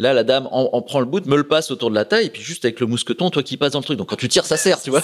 [0.02, 2.06] Et là, la dame en, en prend le bout, me le passe autour de la
[2.06, 4.00] taille, et puis juste avec le mousqueton, toi qui passes dans le truc.
[4.00, 5.04] Donc quand tu tires, ça sert, tu vois.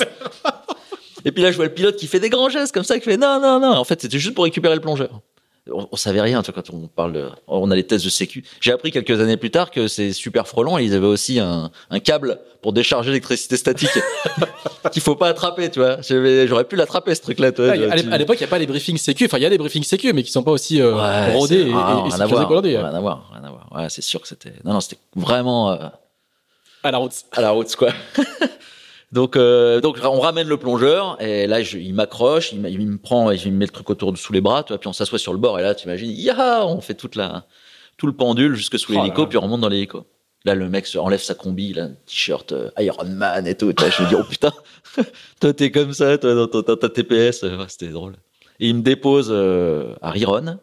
[1.25, 3.05] Et puis là, je vois le pilote qui fait des grands gestes comme ça, qui
[3.05, 3.73] fait non, non, non.
[3.73, 5.21] En fait, c'était juste pour récupérer le plongeur.
[5.74, 8.09] On, on savait rien, tu vois, quand on parle de, on a les tests de
[8.09, 8.43] sécu.
[8.61, 11.72] J'ai appris quelques années plus tard que c'est super frelon et ils avaient aussi un,
[11.89, 13.89] un câble pour décharger l'électricité statique
[14.91, 15.97] qu'il faut pas attraper, tu vois.
[16.01, 17.51] J'aurais pu l'attraper, ce truc-là.
[17.57, 17.61] Ah,
[18.13, 19.26] à l'époque, il n'y a pas les briefings sécu.
[19.26, 21.61] Enfin, il y a des briefings sécu, mais qui sont pas aussi euh, Ouais, rodés
[21.61, 23.68] et, ah, et- et rien à voir, rien à voir, rien à voir.
[23.76, 25.78] Ouais, c'est sûr que c'était, non, non, c'était vraiment, euh,
[26.84, 27.13] à la route.
[27.34, 27.89] à la route, quoi.
[29.11, 33.31] donc, euh, donc, on ramène le plongeur et là, je, il m'accroche, il, me prend,
[33.31, 34.93] et il me met le truc autour de sous les bras, tu vois, puis on
[34.93, 37.45] s'assoit sur le bord et là, tu imagines, ya, on fait toute la,
[37.95, 40.05] tout le pendule jusque sous Oh l'hélico, puis on remonte dans l'hélico.
[40.45, 43.67] Là, le mec se enlève sa combi, là, un t-shirt euh, Iron Man et tout.
[43.67, 44.51] Là, je me dis, oh putain,
[45.39, 47.43] toi t'es comme ça, toi, dans, ta TPS.
[47.43, 48.15] Ouais, C'était drôle.
[48.59, 50.57] Et il me dépose euh, à Riron.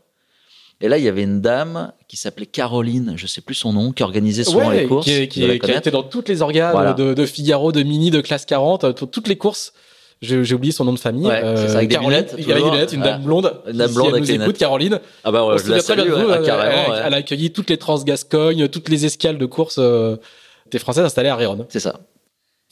[0.81, 3.93] Et là, il y avait une dame qui s'appelait Caroline, je sais plus son nom,
[3.93, 5.07] qui organisait souvent Ouais, les courses.
[5.07, 6.93] qui, qui été dans toutes les organes Voilà.
[6.93, 9.73] de, de Figaro, de Mini, de classe 40, euh, tout- toutes les courses.
[10.21, 11.27] J'ai oublié son nom de famille.
[11.27, 13.27] Ouais, ça, avec des Caroline, lunettes, Avec des lunettes, une dame Ouais.
[13.27, 13.61] blonde.
[13.67, 14.59] Une dame qui, blonde si elle avec nous écoute.
[14.59, 15.01] Caroline.
[15.23, 16.95] Ah bah ouais, On je la salue, vous, ouais, euh, carrément.
[16.95, 20.17] elle, a accueilli toutes les Transgascogne, toutes les escales de courses euh,
[20.71, 21.67] des Françaises installées à Riron.
[21.69, 22.01] C'est ça.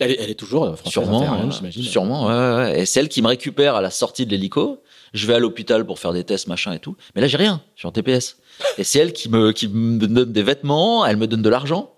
[0.02, 1.82] Elle est, elle est toujours euh, Sûrement, euh, j'imagine.
[1.82, 2.80] sûrement, ouais.
[2.80, 4.82] Et c'est elle qui me récupère à la sortie de l'hélico.
[5.12, 6.96] Je vais à l'hôpital pour faire des tests, machin et tout.
[7.14, 7.60] Mais là, j'ai rien.
[7.74, 8.36] Je suis en TPS.
[8.78, 11.92] Et c'est elle qui me, qui me donne des vêtements, elle me donne de l'argent.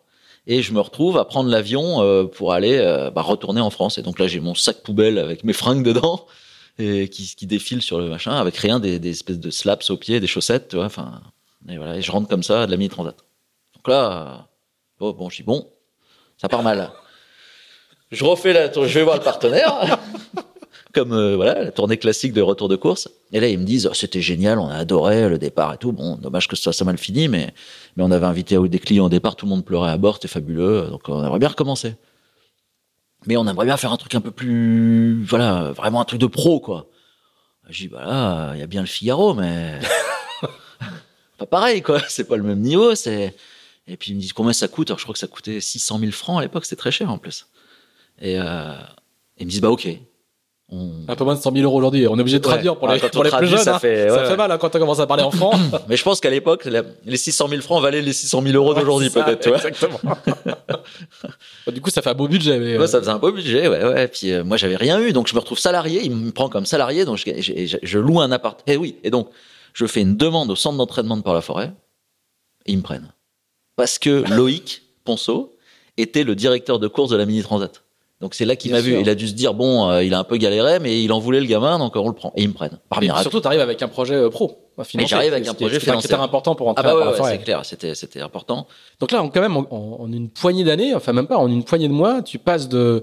[0.46, 3.98] Et je me retrouve à prendre l'avion euh, pour aller euh, bah, retourner en France.
[3.98, 6.26] Et donc là, j'ai mon sac poubelle avec mes fringues dedans
[6.78, 9.96] et qui, qui défile sur le machin avec rien, des, des espèces de slaps aux
[9.96, 10.86] pieds, des chaussettes, tu vois.
[10.86, 11.22] Enfin,
[11.68, 11.96] et voilà.
[11.96, 13.16] Et je rentre comme ça de la mini transat.
[13.74, 14.48] Donc là,
[14.98, 15.66] bon, bon, je dis bon,
[16.36, 16.90] ça part mal.
[18.14, 19.98] Je refais la je vais voir le partenaire.
[20.94, 23.08] Comme euh, voilà, la tournée classique de retour de course.
[23.32, 25.90] Et là, ils me disent, Oh, c'était génial, on a adoré le départ et tout.
[25.90, 27.52] Bon, dommage que ce soit ça mal fini, mais,
[27.96, 30.28] mais on avait invité des clients au départ, tout le monde pleurait à bord, c'était
[30.28, 31.96] fabuleux, donc on aimerait bien recommencer.
[33.26, 36.26] Mais on aimerait bien faire un truc un peu plus, voilà, vraiment un truc de
[36.26, 36.86] pro, quoi.
[37.68, 39.80] J'ai dit, bah là, il y a bien le Figaro, mais
[41.38, 41.98] pas pareil, quoi.
[42.08, 43.34] C'est pas le même niveau, c'est.
[43.86, 44.88] Et puis ils me disent combien ça coûte?
[44.90, 47.18] Alors je crois que ça coûtait 600 000 francs à l'époque, c'était très cher en
[47.18, 47.46] plus.
[48.20, 48.72] Et euh,
[49.38, 49.88] ils me disent bah ok.
[50.70, 50.92] On...
[51.08, 52.08] Un peu moins de 100 000 euros aujourd'hui.
[52.08, 52.52] On est obligé de Ouais.
[52.54, 53.58] traduire pour Ah, les, on pour les plus traduit, jeunes.
[53.58, 53.78] ça hein.
[53.78, 54.28] fait- ça ouais.
[54.28, 55.54] fait mal hein, quand on commence à parler en francs.
[55.88, 56.66] Mais je pense qu'à l'époque,
[57.04, 59.46] les 600 000 francs valaient les 600 000 euros d'aujourd'hui peut-être.
[59.46, 60.00] Exactement.
[61.72, 62.58] du coup, ça fait un beau budget.
[62.58, 64.08] Mais, euh, ça faisait un beau budget, ouais, ouais.
[64.08, 66.00] Puis euh, moi, j'avais rien eu, donc je me retrouve salarié.
[66.02, 68.58] Il me prend comme salarié, donc je, je- je- je loue un appart.
[68.66, 69.28] Et oui, et donc
[69.74, 71.72] je fais une demande au centre d'entraînement de Port-la-Forêt
[72.66, 73.12] et ils me prennent
[73.76, 75.56] parce que Loïc Ponceau
[75.98, 77.83] était le directeur de course de la Mini Transat.
[78.24, 78.98] Donc c'est là qu'il m'a vu.
[78.98, 81.18] Il a dû se dire bon, euh, il a un peu galéré, mais il en
[81.18, 83.20] voulait le gamin, donc on le prend et ils me prennent par miracle.
[83.20, 84.70] surtout, tu arrives avec un projet euh, pro.
[84.82, 85.06] financier.
[85.08, 86.08] j'arrive avec un projet financier.
[86.08, 87.32] critère important pour Ah entrer bah à ouais, ouais, Port-la-Forêt.
[87.38, 88.66] c'est clair, c'était c'était important.
[88.98, 91.64] Donc là, on, quand même, en, en une poignée d'années, enfin même pas, en une
[91.64, 93.02] poignée de mois, tu passes de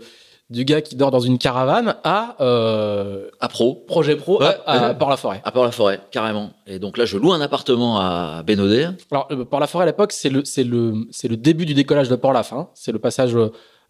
[0.50, 3.76] du gars qui dort dans une caravane à euh, À pro.
[3.88, 4.96] projet pro Ouais, à, à ouais.
[4.98, 5.40] Port-la-Forêt.
[5.46, 6.50] À Port-la-Forêt, carrément.
[6.68, 8.88] Et donc là, je loue un appartement à Bénodet.
[9.12, 12.44] Alors, Port-la-Forêt à l'époque, c'est le, c'est le, c'est le début du décollage de Port-la
[12.44, 12.68] Fin.
[12.74, 13.34] C'est le passage.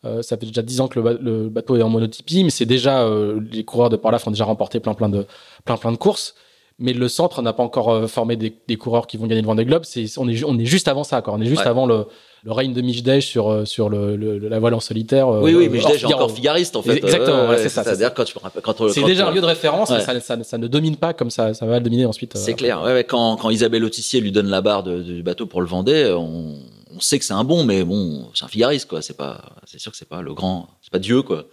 [0.06, 2.50] Euh, ça fait déjà 10 ans que le, ba- le bateau est en monotypie, mais
[2.50, 5.26] c'est déjà euh, les coureurs de Port-la ont déjà remporté plein, plein de,
[5.66, 6.34] plein, plein de courses.
[6.80, 9.46] Mais le centre n'a pas encore euh, formé des, des coureurs qui vont gagner le
[9.48, 9.84] Vendée Globe.
[9.86, 11.34] C'est, on est, on est juste avant ça, quoi.
[11.36, 11.68] On est juste Ouais.
[11.68, 12.06] avant le,
[12.44, 15.28] le règne de Mijdej sur, euh, sur le, le- la voile en solitaire.
[15.28, 16.14] euh, oui, oui, j'ai Figaro.
[16.16, 16.96] encore figariste, en fait.
[16.98, 18.34] Exactement, ouais, c'est ça, c'est C'est-à-dire quand tu
[18.64, 19.98] quand, C'est déjà un lieu de référence, Ouais.
[19.98, 22.36] mais ça, ça, ça ne domine pas comme ça, ça va le dominer ensuite.
[22.36, 22.82] C'est clair.
[22.82, 25.68] Ouais, ouais, quand, quand Isabelle Autissier lui donne la barre de- du bateau pour le
[25.68, 26.56] Vendée, on,
[26.96, 29.02] on sait que c'est un bon, mais bon, c'est un figariste, quoi.
[29.02, 31.46] C'est pas, c'est sûr que c'est pas le grand, c'est pas Dieu, quoi.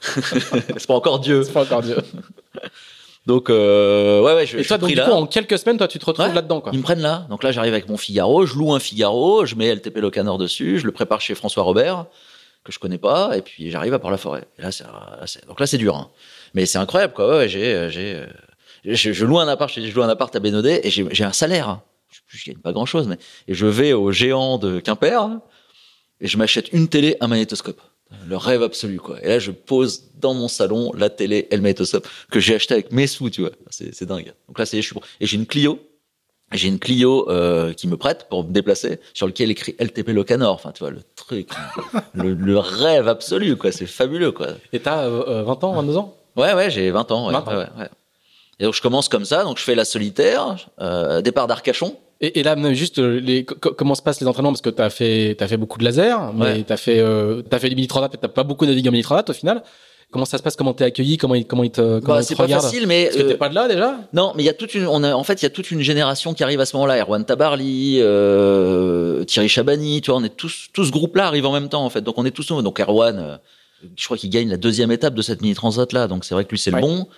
[0.00, 1.42] c'est pas encore Dieu.
[1.44, 1.96] C'est pas encore Dieu.
[3.26, 5.06] Donc, euh, ouais, ouais, je, Et je toi, suis donc, du là.
[5.06, 6.34] coup, en quelques semaines, toi, tu te retrouves Ouais.
[6.34, 6.72] là-dedans, quoi.
[6.74, 7.26] Ils me prennent là.
[7.30, 10.36] Donc là, j'arrive avec mon Figaro, je loue un Figaro, je mets LTP Le Canard
[10.36, 12.04] dessus, je le prépare chez François Robert,
[12.64, 14.44] que je connais pas, et puis j'arrive à Port-la-Forêt.
[14.58, 15.96] Et là, c'est, là, c'est- donc là, c'est dur.
[15.96, 16.10] hein.
[16.52, 17.38] Mais c'est incroyable, quoi.
[17.38, 18.26] Ouais, j'ai, euh, j'ai, euh,
[18.84, 21.24] je, je loue un appart, je, je loue un appart à Bénodet, et j'ai, j'ai
[21.24, 21.78] un salaire.
[22.36, 23.18] Je, gagne pas grand chose, mais,
[23.48, 25.40] et je vais au géant de Quimper,
[26.20, 27.80] et je m'achète une télé, un magnétoscope.
[28.28, 29.22] Le rêve absolu, quoi.
[29.24, 32.74] Et là, je pose dans mon salon la télé et le magnétoscope que j'ai acheté
[32.74, 33.50] avec mes sous, tu vois.
[33.70, 34.32] C'est, dingue.
[34.46, 35.00] Donc là, c'est, je suis bon.
[35.20, 35.80] Et j'ai une Clio.
[36.52, 40.22] J'ai une Clio euh, qui me prête pour me déplacer, sur lequel écrit LTP Le
[40.22, 40.52] Canard.
[40.52, 41.48] Enfin, tu vois, le truc,
[42.14, 43.72] le, le rêve absolu, quoi.
[43.72, 44.48] C'est fabuleux, quoi.
[44.72, 46.16] Et t'as euh, euh, 20 ans, 22 ans?
[46.36, 47.26] Ouais, ouais, j'ai 20 ans.
[47.26, 47.58] Ouais, 20 ans.
[47.78, 47.88] ouais.
[48.60, 49.44] Et donc, je commence comme ça.
[49.44, 51.96] Donc, je fais la solitaire, euh, départ d'Arcachon.
[52.20, 54.52] Et, et là, même juste, euh, les, comment se passent les entraînements?
[54.52, 56.64] Parce que t'as fait, t'as fait beaucoup de laser, mais Ouais.
[56.66, 59.02] t'as fait, euh, t'as fait du mini transat, mais t'as pas beaucoup navigué en mini
[59.04, 59.62] transat au final.
[60.10, 60.54] Comment ça se passe?
[60.54, 61.16] Comment t'es accueilli?
[61.16, 63.22] Comment ils, comment ils te, comment Bah, ils c'est te pas facile, mais Parce que
[63.22, 63.98] t'es euh, pas de là déjà?
[64.12, 65.72] Non, mais il y a toute une, on a, en fait, il y a toute
[65.72, 66.98] une génération qui arrive à ce moment-là.
[67.02, 71.52] Erwan Tabarly, euh, Thierry Chabani, tu vois, on est tous, tout ce groupe-là arrive en
[71.52, 72.00] même temps, en fait.
[72.02, 72.62] Donc on est tous nouveaux.
[72.62, 73.36] Donc Erwan, euh,
[73.96, 76.06] je crois qu'il gagne la deuxième étape de cette mini transat là.
[76.06, 76.80] Donc c'est vrai que lui c'est Ouais.
[76.80, 77.08] le bon.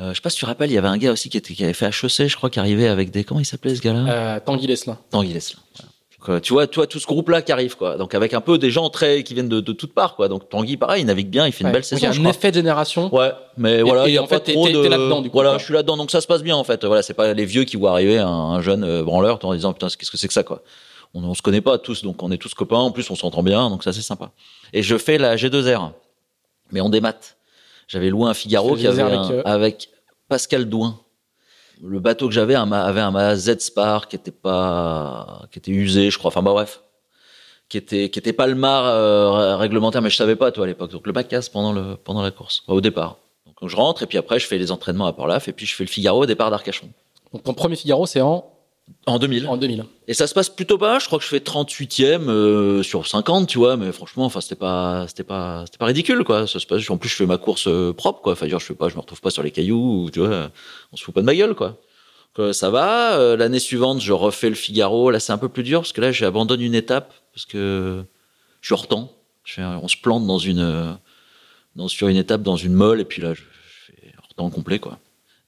[0.00, 1.54] Euh, je sais pas si tu rappelles, il y avait un gars aussi qui était,
[1.54, 4.06] qui avait fait HEC, je crois, qui arrivait avec des, comment il s'appelait ce gars-là?
[4.08, 4.98] euh, Tanguy Leslin.
[5.10, 5.60] Tanguy Leslin.
[5.76, 5.90] Voilà.
[6.18, 7.96] Donc, euh, tu vois, toi, tout ce groupe-là qui arrive, quoi.
[7.96, 10.26] Donc avec un peu des gens très, qui viennent de, de toutes parts, quoi.
[10.28, 11.72] Donc Tanguy, pareil, il navigue bien, il fait une Ouais.
[11.74, 12.00] belle saison.
[12.00, 12.30] Il y a un crois.
[12.30, 13.14] effet de génération.
[13.14, 14.06] Ouais, mais Et- voilà.
[14.06, 15.58] et il y a en pas fait, t'es- de- là-dedans, du coup, Voilà, quoi.
[15.58, 16.84] je suis là-dedans, donc ça se passe bien en fait.
[16.84, 19.72] Voilà, c'est pas les vieux qui voient arriver un, un jeune euh, branleur en disant
[19.74, 20.62] putain qu'est-ce que c'est que ça quoi.
[21.14, 22.78] On, on se connaît pas tous, donc on est tous copains.
[22.78, 24.32] En plus, on s'entend bien, donc ça c'est sympa.
[24.72, 25.92] Et je fais la G2R,
[26.72, 27.14] mais on démat.
[27.88, 29.88] J'avais loué un Figaro qui avait G2R un- avec, euh, avec
[30.28, 31.00] Pascal Douin.
[31.82, 36.18] Le bateau que j'avais avait un Z Spar qui était pas, qui était usé, je
[36.18, 36.28] crois.
[36.28, 36.80] Enfin bah bref,
[37.68, 40.66] qui était qui était pas le mât euh, réglementaire, mais je savais pas toi à
[40.68, 40.92] l'époque.
[40.92, 43.18] Donc le mât casse pendant le pendant la course, Enfin, au départ.
[43.60, 45.74] Donc je rentre et puis après je fais les entraînements à Port-Laf et puis je
[45.74, 46.88] fais le Figaro au départ d'Arcachon
[47.32, 48.48] Donc ton premier Figaro, c'est en,
[49.06, 49.46] en 2000.
[49.48, 49.84] en 2000.
[50.08, 50.98] Et ça se passe plutôt pas.
[50.98, 53.76] Je crois que je fais 38e euh, sur 50, tu vois.
[53.76, 56.46] Mais franchement, enfin, c'était pas, c'était pas, c'était pas ridicule, quoi.
[56.46, 56.88] Ça se passe.
[56.90, 58.32] En plus, je fais ma course euh, propre, quoi.
[58.32, 60.50] Enfin, dire, je fais pas, je me retrouve pas sur les cailloux, ou, tu vois.
[60.92, 61.68] On se fout pas de ma gueule, quoi.
[62.36, 63.16] Donc, euh, ça va.
[63.18, 65.10] Euh, L'année suivante, je refais le Figaro.
[65.10, 68.02] Là, c'est un peu plus dur parce que là, j'abandonne une étape parce que
[68.60, 69.12] je suis hors temps.
[69.44, 70.90] Je fais un- on se plante dans une, euh,
[71.76, 74.50] dans, sur une étape dans une molle et puis là, je, je fais hors temps
[74.50, 74.98] complet, quoi.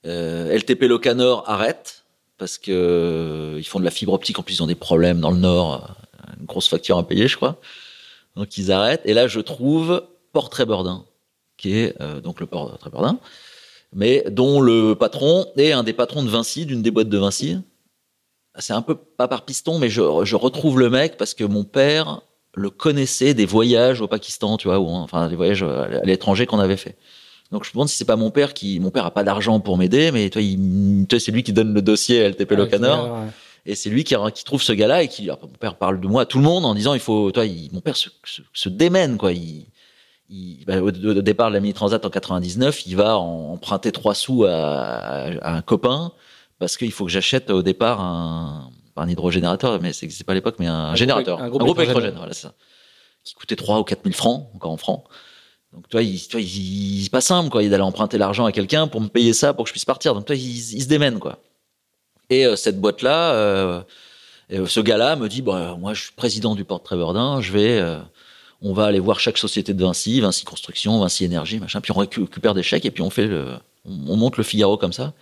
[0.05, 1.96] Euh, LTP Le Canor arrête
[2.37, 4.37] parce que euh, ils font de la fibre optique.
[4.39, 7.27] En plus, ils ont des problèmes dans le Nord, euh, une grosse facture à payer,
[7.27, 7.59] je crois.
[8.35, 9.01] Donc ils arrêtent.
[9.05, 11.05] Et là, je trouve Port Trébordin,
[11.57, 13.19] qui est euh, donc le port de Trébordin,
[13.93, 17.57] mais dont le patron est un des patrons de Vinci, d'une des boîtes de Vinci.
[18.59, 21.63] C'est un peu pas par piston, mais je, je retrouve le mec parce que mon
[21.63, 22.21] père
[22.55, 26.59] le connaissait des voyages au Pakistan, tu vois, ou enfin des voyages à l'étranger qu'on
[26.59, 26.97] avait fait.
[27.51, 29.59] Donc je me demande si c'est pas mon père qui, mon père a pas d'argent
[29.59, 30.41] pour m'aider, mais toi,
[31.07, 33.13] toi, c'est lui qui donne le dossier à LTP Le Canard.
[33.13, 33.27] ouais.
[33.65, 36.07] Et c'est lui qui, qui trouve ce gars-là et qui, alors, mon père parle de
[36.07, 38.41] moi à tout le monde en disant, il faut, toi, il- mon père se, se,
[38.53, 39.33] se démène, quoi.
[39.33, 39.65] Il,
[40.29, 43.91] il, bah, au, au départ de la mini transat en 99, il va en- emprunter
[43.91, 46.11] trois sous à, à un copain
[46.59, 50.55] parce qu'il faut que j'achète au départ un, un hydrogénérateur, mais c'est pas à l'époque,
[50.59, 52.15] mais un, groupe générateur, un un groupe électrogène.
[52.17, 52.53] voilà, ça,
[53.23, 55.03] qui coûtait 3 ou 4 000 francs, encore en francs.
[55.73, 58.87] Donc, toi, il, toi, il, c'est pas simple, quoi, il d'aller emprunter l'argent à quelqu'un
[58.87, 60.13] pour me payer ça pour que je puisse partir.
[60.15, 60.41] Donc, toi, il,
[60.75, 61.39] il se démène, quoi.
[62.29, 63.81] Et euh, cette boîte-là, euh,
[64.53, 67.51] euh, ce gars-là me dit, bah, moi, je suis président du port de Tréverdun, je
[67.51, 67.99] vais, euh,
[68.61, 71.99] on va aller voir chaque société de Vinci, Vinci Construction, Vinci Énergie, machin, puis on
[72.01, 73.53] récu- récupère des chèques et puis on fait le,
[73.85, 75.13] on, on monte le Figaro comme ça.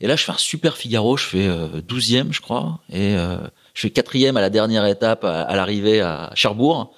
[0.00, 3.38] Et là, je fais un super Figaro, je fais euh, 12e, je crois, et euh,
[3.72, 6.92] je fais quatrième à la dernière étape, à, à l'arrivée à Cherbourg.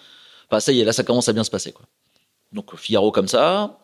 [0.51, 1.87] Enfin, ça y est, là, ça commence à bien se passer, quoi.
[2.53, 3.79] Donc, Figaro comme ça.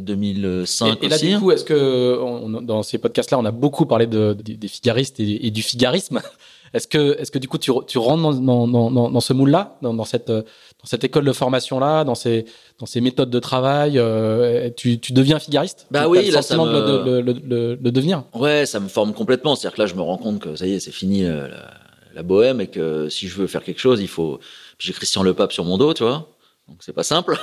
[0.00, 1.28] 2005 et, et là, aussi.
[1.28, 4.68] du coup, est-ce que on- dans ces podcasts-là, on a beaucoup parlé de, des- des
[4.68, 6.20] figaristes et, et du figarisme.
[6.72, 9.20] Est-ce que, est-ce que du coup, tu, re- tu rentres dans, dans, dans, dans- dans
[9.20, 12.44] ce moule-là, dans, cette, euh, dans cette école de formation-là, dans ces,
[12.78, 15.88] dans ces méthodes de travail, euh, tu, tu deviens figariste?
[15.90, 18.22] Bah oui, le là, ça de, me- de, le- le- le devenir?
[18.36, 19.56] Ouais, ça me forme complètement.
[19.56, 21.70] C'est-à-dire que là, je me rends compte que ça y est, c'est fini euh, la,
[22.14, 24.38] la bohème et que si je veux faire quelque chose, il faut.
[24.78, 26.28] J'ai Christian Le Pape sur mon dos, tu vois.
[26.70, 27.36] Donc c'est pas simple.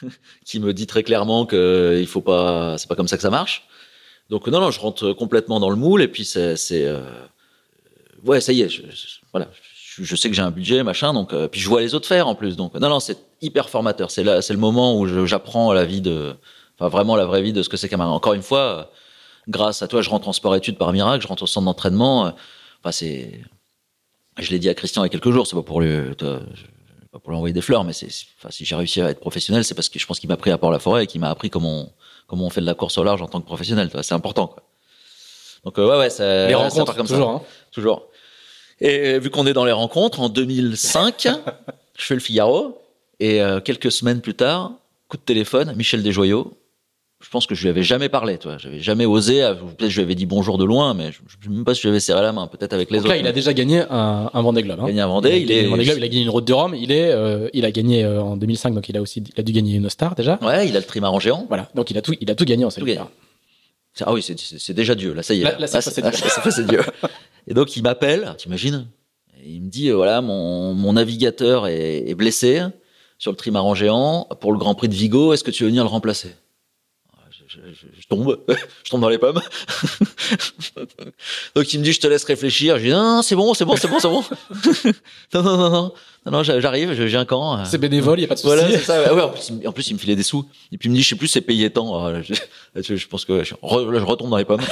[0.44, 2.78] qui me dit très clairement que il faut pas.
[2.78, 3.66] C'est pas comme ça que ça marche.
[4.30, 6.56] Donc non, non, je rentre complètement dans le moule et puis c'est.
[6.72, 7.02] euh,
[8.24, 8.68] ouais, ça y est.
[8.68, 8.82] Je,
[9.32, 9.48] voilà.
[9.96, 11.12] Je, sais que j'ai un budget, machin.
[11.14, 12.56] Donc euh, puis je vois les autres faire en plus.
[12.56, 14.10] Donc non, non, c'est hyper formateur.
[14.10, 16.34] C'est là, c'est le moment où j'apprends la vie de.
[16.78, 18.10] Enfin, vraiment la vraie vie de ce que c'est qu'un marin.
[18.12, 18.60] Encore une fois.
[18.60, 18.84] euh,
[19.48, 22.26] grâce à toi, je rentre en sport-études par miracle, je rentre au centre d'entraînement.
[22.26, 22.30] euh,
[22.80, 23.40] Enfin, c'est.
[24.38, 26.40] Je l'ai dit à Christian il y a quelques jours, c'est pas pour lui, toi,
[27.14, 28.08] pas pour lui envoyer des fleurs, mais c'est.
[28.38, 30.50] Enfin, si j'ai réussi à être professionnel, c'est parce que je pense qu'il m'a pris
[30.50, 31.92] à Port-la-Forêt et qu'il m'a appris comment on,
[32.26, 33.88] comment on fait de la course au large en tant que professionnel.
[34.02, 34.48] C'est important.
[34.48, 34.62] Quoi.
[35.64, 36.48] Donc euh, ouais, ouais, ça.
[36.48, 37.28] les rencontres, comme toujours.
[37.28, 37.34] ça.
[37.36, 37.42] hein.
[37.70, 38.06] Toujours.
[38.80, 41.28] Et vu qu'on est dans les rencontres, en 2005,
[41.96, 42.80] je fais le Figaro.
[43.20, 44.72] Et euh, quelques semaines plus tard,
[45.08, 46.52] coup de téléphone, Michel Desjoyaux.
[47.24, 48.58] Je pense que je lui avais jamais parlé, toi.
[48.58, 49.40] J'avais jamais osé.
[49.78, 51.80] Peut-être je lui avais dit bonjour de loin, mais je ne sais même pas si
[51.80, 52.46] je lui avais serré la main.
[52.46, 53.14] Peut-être avec les Donc autres.
[53.14, 54.80] là, il a déjà gagné un, un Vendée Globe.
[54.80, 54.86] Hein.
[54.86, 55.38] gagné un Vendée.
[55.40, 55.66] Il, est.
[55.66, 56.74] Vendée Globe, il a gagné une route de Rome.
[56.74, 59.42] Il est, euh, il a gagné euh, en 2005, donc il a aussi, il a
[59.42, 60.38] dû gagner une star déjà.
[60.42, 61.46] Ouais, il a le trimaran géant.
[61.48, 62.96] Voilà, donc il a tout, il a tout gagné en Tout solitaire.
[63.04, 63.10] gagné.
[63.94, 65.14] C'est- Ah oui, c'est- déjà Dieu.
[65.14, 65.44] Là, ça y est.
[65.44, 66.10] Là- là, c'est Dieu.
[66.28, 66.80] c'est passé Dieu.
[67.46, 68.86] Et donc, il m'appelle, t'imagines
[69.46, 72.60] Il me dit, euh, voilà, mon, mon navigateur est, est blessé
[73.18, 75.32] sur le trimaran géant pour le Grand Prix de Vigo.
[75.32, 76.28] Est-ce que tu veux venir le remplacer?
[77.72, 78.40] Je, tombe,
[78.84, 79.40] je tombe dans les pommes.
[81.54, 82.78] donc il me dit, je te laisse réfléchir.
[82.78, 84.22] Je dis, non, non, c'est bon, c'est bon, c'est bon, c'est bon.
[85.34, 85.92] non, non, non, non,
[86.26, 87.58] non, non, j'arrive, j'ai un camp.
[87.58, 87.64] euh.
[87.64, 88.54] C'est bénévole, il n'y a pas de souci.
[88.54, 89.14] Voilà, c'est ça.
[89.14, 89.20] ouais.
[89.22, 90.46] En, plus, il me- en plus, il me filait des sous.
[90.72, 92.04] Et puis, il me dit, je sais plus, c'est payé tant.
[92.06, 94.62] Ah, Je, pense que je, re- je retombe dans les pommes.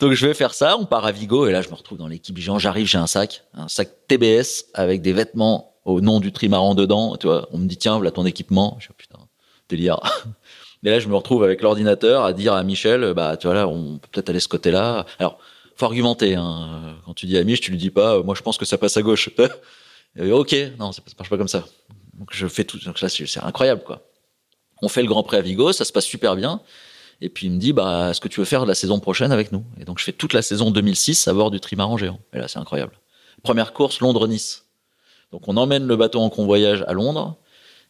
[0.00, 0.76] Donc, je vais faire ça.
[0.78, 1.46] On part à Vigo.
[1.46, 2.58] Et là, je me retrouve dans l'équipe géant.
[2.58, 7.16] J'arrive, j'ai un sac, un sac TBS avec des vêtements au nom du trimaran dedans.
[7.16, 8.76] Tu vois, on me dit, tiens, voilà ton équipement.
[8.80, 9.18] Je oh, putain,
[9.68, 10.00] délire.
[10.84, 13.68] Et là, je me retrouve avec l'ordinateur à dire à Michel, bah, tu vois, là,
[13.68, 15.06] on peut peut-être aller ce côté-là.
[15.18, 15.38] Alors,
[15.76, 16.96] faut argumenter, hein.
[17.04, 18.78] Quand tu dis à Mich, tu lui dis pas, euh, moi, je pense que ça
[18.78, 19.30] passe à gauche.
[20.16, 21.64] Et, ok, non, ça marche pas comme ça.
[22.14, 22.78] Donc je fais tout.
[22.84, 24.02] Donc là, c'est incroyable, quoi.
[24.82, 26.60] On fait le Grand Prix à Vigo, ça se passe super bien.
[27.20, 29.52] Et puis il me dit, bah, est-ce que tu veux faire la saison prochaine avec
[29.52, 29.64] nous?
[29.80, 32.18] Et donc je fais toute la saison 2006 à bord du trimaran géant.
[32.32, 32.98] Et là, c'est incroyable.
[33.44, 34.66] Première course, Londres-Nice.
[35.30, 37.36] Donc on emmène le bateau en convoyage à Londres.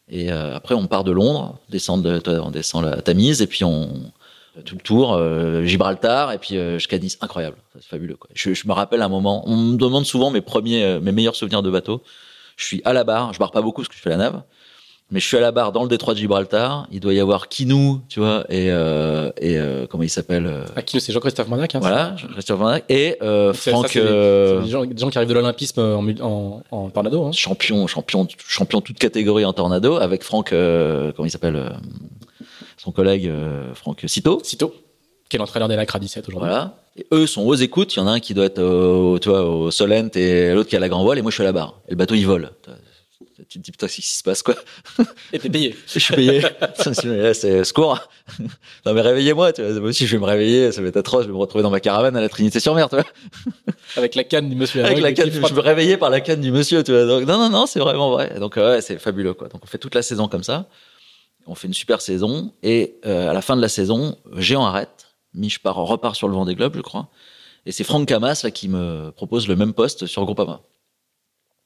[0.09, 3.63] Et euh, après, on part de Londres, descend de, on descend la Tamise, et puis
[3.63, 4.11] on
[4.61, 7.17] tout le tour, euh, Gibraltar, et puis euh, jusqu'à Nice.
[7.21, 8.15] Incroyable, c'est fabuleux.
[8.15, 8.29] Quoi.
[8.33, 11.35] Je, je me rappelle un moment, on me demande souvent mes premiers, euh, mes meilleurs
[11.35, 12.03] souvenirs de bateau.
[12.55, 14.43] Je suis à la barre, je barre pas beaucoup parce que je fais la nave,
[15.11, 16.87] mais je suis à la barre dans le détroit de Gibraltar.
[16.91, 20.65] Il doit y avoir Kinou, tu vois, et, euh, et euh, comment il s'appelle euh,
[20.75, 21.75] Ah, qui c'est Jean-Christophe Manac.
[21.75, 25.33] Hein, Voilà, Christophe Van Dijk, et ça, Franck, des- gens, des gens qui arrivent de
[25.35, 27.25] l'olympisme en, en, en tornado.
[27.25, 27.31] Hein.
[27.31, 31.61] champion, champion, champion toute catégorie en tornado, avec Franck, comment il s'appelle,
[32.77, 33.31] son collègue
[33.75, 34.39] Franck Cito.
[34.43, 34.73] Cito,
[35.29, 36.49] qui est l'entraîneur des Lacra 17 aujourd'hui.
[36.49, 36.77] Voilà.
[36.95, 37.95] Et eux sont aux écoutes.
[37.95, 40.69] Il y en a un qui doit être au, tu vois, au Solent et l'autre
[40.69, 41.17] qui est à la grand voile.
[41.17, 41.79] Et moi, je suis à la barre.
[41.87, 42.51] Et le bateau, il vole.
[43.49, 44.55] Tu te dis, putain, qu'est-ce qui se passe, quoi
[45.33, 45.75] Et t'es payé.
[45.87, 46.41] Je suis payé.
[47.33, 47.99] C'est secours.
[48.85, 49.53] Non, mais réveillez-moi.
[49.53, 49.79] Tu vois.
[49.79, 50.71] Moi aussi, je vais me réveiller.
[50.71, 51.23] Ça va être atroce.
[51.23, 53.05] Je vais me retrouver dans ma caravane à la Trinité-sur-Mer, tu vois.
[53.97, 54.83] Avec la canne du monsieur.
[54.83, 55.31] Avec la canne.
[55.31, 57.05] Je me réveillais par la canne du monsieur, tu vois.
[57.05, 58.39] Donc, non, non, non, c'est vraiment vrai.
[58.39, 59.49] Donc, ouais, c'est fabuleux, quoi.
[59.49, 60.67] Donc, on fait toute la saison comme ça.
[61.47, 62.53] On fait une super saison.
[62.63, 65.07] Et euh, à la fin de la saison, Géant arrête.
[65.33, 67.09] Mich part, repart sur le Vendée Globe, je crois.
[67.65, 70.61] Et c'est Franck Camas, là, qui me propose le même poste sur Groupama.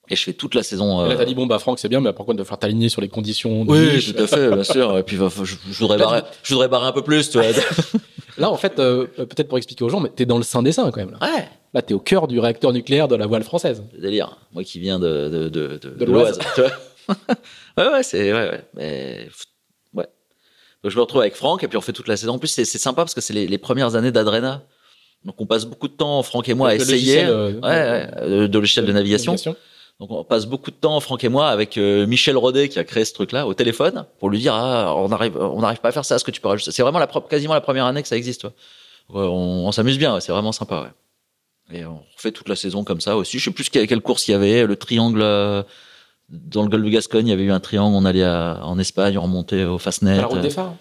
[0.10, 1.06] Et je fais toute la saison.
[1.06, 2.88] Et là, euh, t'as dit, bon, bah, Franck, c'est bien, mais pourquoi de faire t'aligner
[2.90, 4.98] sur les conditions de Oui, niche tout à fait, bien sûr.
[4.98, 7.48] Et puis, je, je voudrais barrer, je voudrais barrer un peu plus, tu vois.
[8.38, 10.72] Là, en fait, euh, peut-être pour expliquer aux gens, mais t'es dans le sein des
[10.72, 11.12] seins quand même.
[11.12, 13.84] Là, Ouais, là t'es au cœur du réacteur nucléaire de la voile française.
[13.94, 14.38] le délire.
[14.54, 16.38] Moi qui viens de, de, de, de, de l'Oise.
[17.78, 18.62] ouais, ouais, c'est, ouais, ouais.
[18.76, 19.28] Mais,
[19.96, 20.06] ouais.
[20.84, 22.34] Donc, je me retrouve avec Franck et puis on fait toute la saison.
[22.34, 24.64] En plus, c'est, sympa parce que c'est les, les premières années d'Adrena.
[25.26, 27.26] Donc, on passe beaucoup de temps, Franck et moi, à Avec essayer.
[27.26, 29.36] logiciel, euh, ouais, euh, de de navigation.
[30.00, 32.84] Donc on passe beaucoup de temps, Franck et moi, avec euh, Michel Rodet qui a
[32.84, 35.92] créé ce truc-là au téléphone pour lui dire ah on arrive on n'arrive pas à
[35.92, 36.72] faire ça, est-ce que tu peux rajouter?
[36.72, 38.44] C'est vraiment la quasiment la première année que ça existe.
[38.44, 38.52] ouais.
[39.10, 40.82] Ouais, on, on s'amuse bien, ouais, c'est vraiment sympa.
[41.72, 41.80] Ouais.
[41.80, 43.40] Et on fait toute la saison comme ça aussi.
[43.40, 44.66] Je sais plus quelle, quelle course il y avait.
[44.68, 45.64] Le triangle euh,
[46.30, 47.96] dans le golfe de Gascogne, il y avait eu un triangle.
[47.96, 50.18] On allait à- en Espagne, on remontait au Fastnet.
[50.18, 50.76] La route des phares?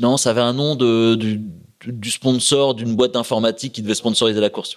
[0.00, 1.40] Non, ça avait un nom de du,
[1.86, 4.76] du sponsor d'une boîte d'informatique qui devait sponsoriser la course.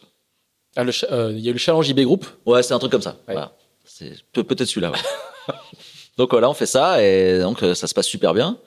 [0.76, 2.26] Ah, euh, Il y a eu le challenge IB Group.
[2.46, 3.18] Ouais, c'est un truc comme ça.
[3.28, 3.34] Ouais.
[3.34, 3.52] Voilà.
[3.86, 4.92] C'est peut- peut-être celui-là.
[4.92, 4.98] Ouais.
[6.18, 8.58] donc voilà, on fait ça et donc euh, ça se passe super bien.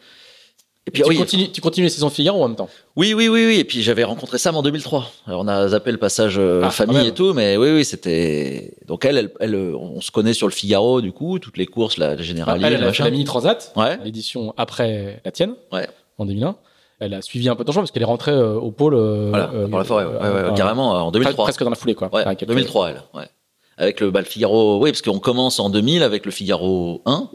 [0.89, 2.69] Et puis tu, oui, continues, tu continues les saisons Figaro en même temps.
[2.95, 3.59] oui, oui, oui, oui.
[3.59, 5.11] Et puis j'avais rencontré Sam en 2003.
[5.27, 8.75] Alors, on a zappé le passage euh, Ah, famille et tout, mais oui, oui, c'était.
[8.87, 11.97] Donc elle, elle, elle, on se connaît sur le Figaro, du coup, toutes les courses,
[11.97, 12.65] la, la générale.
[12.65, 13.99] elle, elle a fait la Mini Transat, Ouais.
[14.05, 15.89] l'édition après la tienne, Ouais.
[16.19, 16.55] en 2001.
[16.99, 18.95] Elle a suivi un peu ton choix parce qu'elle est rentrée euh, au pôle.
[18.95, 21.45] euh, Voilà, euh, par la forêt, ouais, ouais, ouais, carrément en pre- 2003.
[21.45, 22.09] Presque dans la foulée, quoi.
[22.15, 23.03] Ouais, Ah, quelques- 2003, elle.
[23.15, 23.29] Ouais.
[23.77, 27.29] Avec le, bah, le Figaro, oui, parce qu'on commence en 2000 avec le Figaro 1,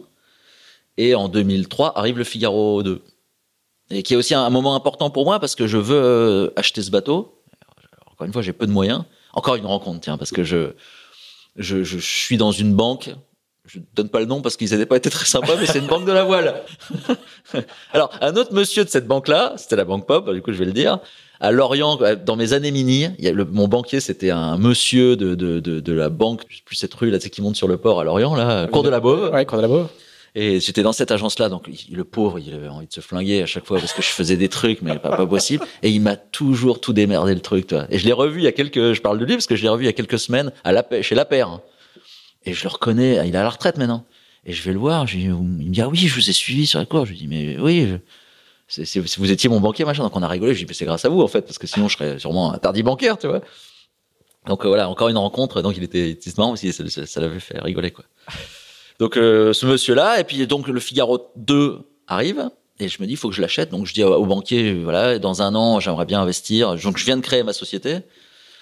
[0.98, 3.02] et en 2003 arrive le Figaro 2.
[3.92, 6.82] Et qui est aussi un, un moment important pour moi parce que je veux acheter
[6.82, 7.38] ce bateau.
[7.92, 9.04] Alors, encore une fois, j'ai peu de moyens.
[9.34, 10.72] Encore une rencontre, tiens, parce que je,
[11.58, 13.12] je, je suis dans une banque.
[13.74, 15.88] Je donne pas le nom parce qu'ils n'avaient pas été très sympas, mais c'est une
[15.88, 16.62] banque de la voile.
[17.94, 20.66] Alors, un autre monsieur de cette banque-là, c'était la banque Pop, du coup, je vais
[20.66, 21.00] le dire.
[21.40, 24.58] À Lorient, euh, dans mes années mini, il y a le, mon banquier, c'était un
[24.58, 27.56] monsieur de, de, de, de la banque, plus cette rue là, tu sais, qui monte
[27.56, 29.32] sur le port à Lorient, là, cours de la Beauve.
[29.34, 29.88] Ouais, Cour de la Beauve.
[30.36, 33.42] Et j'étais dans cette agence-là, donc il- le pauvre, il avait envie de se flinguer
[33.42, 35.66] à chaque fois parce que je faisais des trucs, mais pas, pas possible.
[35.84, 37.86] Et il m'a toujours tout démerdé le truc, toi.
[37.90, 39.64] Et je l'ai revu il y a quelques, je parle de lui parce que je
[39.64, 41.60] l'ai revu il y a quelques semaines à la, chez La Paire.
[42.46, 44.06] Et je le reconnais, il est à la retraite maintenant.
[44.46, 46.66] Et je vais le voir, je il me dit, ah oui, je vous ai suivi
[46.66, 47.06] sur la cour.
[47.06, 47.88] Je lui dis, mais oui,
[48.68, 50.02] je- c'est- vous étiez mon banquier, machin.
[50.04, 51.58] Donc on a rigolé, je lui dis, mais c'est grâce à vous, en fait, parce
[51.60, 53.42] que sinon je serais sûrement interdit bancaire, tu vois.
[54.48, 55.62] Donc euh, voilà, encore une rencontre.
[55.62, 58.06] Donc il était, était marrant aussi, ça, l'avait fait rigoler, quoi.
[59.00, 63.14] Donc euh, ce monsieur-là, et puis donc le Figaro 2 arrive, et je me dis,
[63.14, 63.70] il faut que je l'achète.
[63.70, 66.76] Donc je dis au banquier, voilà, dans un an, j'aimerais bien investir.
[66.78, 68.00] Donc je viens de créer ma société.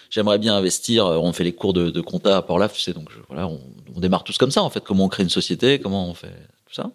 [0.10, 1.06] J'aimerais bien investir.
[1.06, 3.60] euh, On fait les cours de, de compta à Port-Laf, tu sais, donc voilà, on,
[3.96, 4.84] on démarre tous comme ça, en fait.
[4.84, 6.34] Comment on crée une société, comment on fait
[6.66, 6.92] tout ça.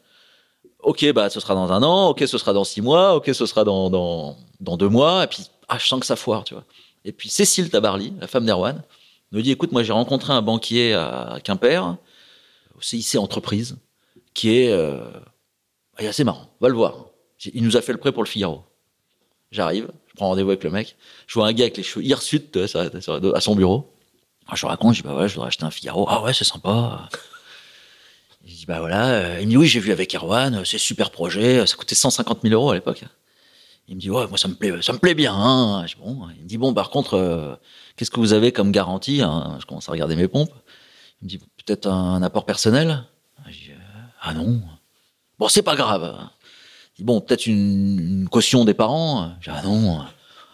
[0.81, 2.09] Ok, bah ce sera dans un an.
[2.11, 3.15] Ok, ce sera dans six mois.
[3.17, 5.25] Ok, ce sera dans dans, dans deux mois.
[5.25, 6.65] Et puis ah, je sens que ça foire, tu vois.
[7.07, 8.83] Et puis Cécile Tabarly, la femme d'Erwan,
[9.33, 11.97] me dit, écoute, moi j'ai rencontré un banquier à Quimper
[12.77, 13.77] au CIC Entreprise,
[14.35, 15.01] qui est, euh,
[15.99, 16.49] est assez marrant.
[16.61, 17.07] Va le voir.
[17.53, 18.62] Il nous a fait le prêt pour le Figaro.
[19.55, 20.97] J'arrive, je prends rendez-vous avec le mec.
[21.29, 23.89] Je vois un gars avec les cheveux hirsutes à son bureau.
[24.47, 26.07] Alors, je lui raconte, je dis bah voilà, je voudrais acheter un Figaro.
[26.11, 27.09] Ah ouais, c'est sympa.
[28.45, 29.11] Je dis bah voilà.
[29.11, 31.65] euh, Il me dit oui, j'ai vu avec Erwan, c'est super projet.
[31.67, 33.05] Ça coûtait 150 000 euros à l'époque.
[33.87, 35.35] Il me dit ouais, moi ça me plaît, ça me plaît bien.
[35.35, 35.87] Hein.
[35.87, 37.55] Je dis, bon, il me dit bon, par contre, euh,
[37.97, 39.57] qu'est-ce que vous avez comme garantie hein?
[39.61, 40.53] Je commence à regarder mes pompes.
[41.23, 43.05] Il me dit peut-être un apport personnel?
[43.47, 44.61] Je dis, euh, ah non.
[45.39, 46.19] Bon, c'est pas grave.
[46.97, 49.31] Dit bon, peut-être une, une caution des parents.
[49.43, 49.99] Dis, ah non.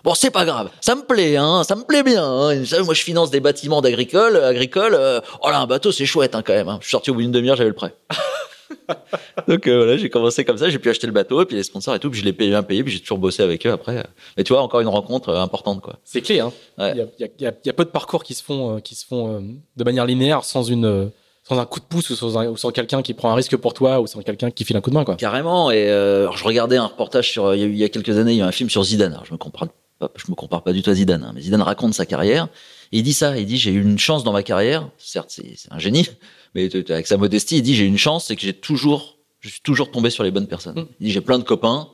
[0.03, 0.70] Bon, c'est pas grave.
[0.80, 1.62] Ça me plaît, hein.
[1.64, 2.24] Ça me plaît bien.
[2.24, 2.55] Hein.
[2.61, 4.95] Vous savez, moi, je finance des bâtiments d'agricole, agricole.
[4.95, 6.68] euh, oh là, un bateau, c'est chouette, hein, quand même.
[6.68, 6.78] hein.
[6.80, 7.95] Je suis sorti au bout d'une demi-heure, j'avais le prêt.
[9.49, 11.62] Donc euh, voilà, j'ai commencé comme ça, j'ai pu acheter le bateau, et puis les
[11.64, 13.72] sponsors et tout, puis je l'ai payé bien payé, puis j'ai toujours bossé avec eux
[13.72, 14.05] après.
[14.36, 15.99] Mais tu vois, encore une rencontre euh, importante, quoi.
[16.05, 16.53] C'est clé, hein.
[16.78, 16.93] Ouais.
[16.93, 18.80] Il y, a, il y a- y y peu de parcours qui se font, euh,
[18.80, 19.43] qui se font
[19.76, 21.11] de manière linéaire sans une,
[21.51, 23.57] sans un coup de pouce ou sans, un- ou sans quelqu'un qui prend un risque
[23.57, 25.16] pour toi ou sans quelqu'un qui file un coup de main, quoi.
[25.16, 25.72] Carrément.
[25.72, 27.53] Et euh, alors, je regardais un reportage sur.
[27.55, 28.84] Il y, a eu, il y a quelques années, il y a un film sur
[28.84, 29.12] Zidane.
[29.12, 29.66] Alors, je me compare
[29.98, 32.46] pas, je me compare pas du tout à Zidane, hein, mais Zidane raconte sa carrière.
[32.92, 33.36] Et il dit ça.
[33.36, 34.88] Il dit j'ai eu une chance dans ma carrière.
[34.96, 36.07] Certes, c'est un génie,
[36.55, 39.48] mais avec sa modestie, il dit j'ai eu une chance, c'est que j'ai toujours, je
[39.48, 40.78] suis toujours tombé sur les bonnes personnes.
[40.78, 40.86] Mm.
[41.01, 41.88] Il dit j'ai plein de copains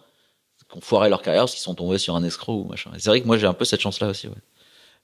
[0.71, 2.91] qui ont foiré leur carrière parce qu'ils sont tombés sur un escroc ou machin.
[2.99, 4.27] C'est vrai que moi j'ai un peu cette chance-là aussi.
[4.27, 4.35] Ouais.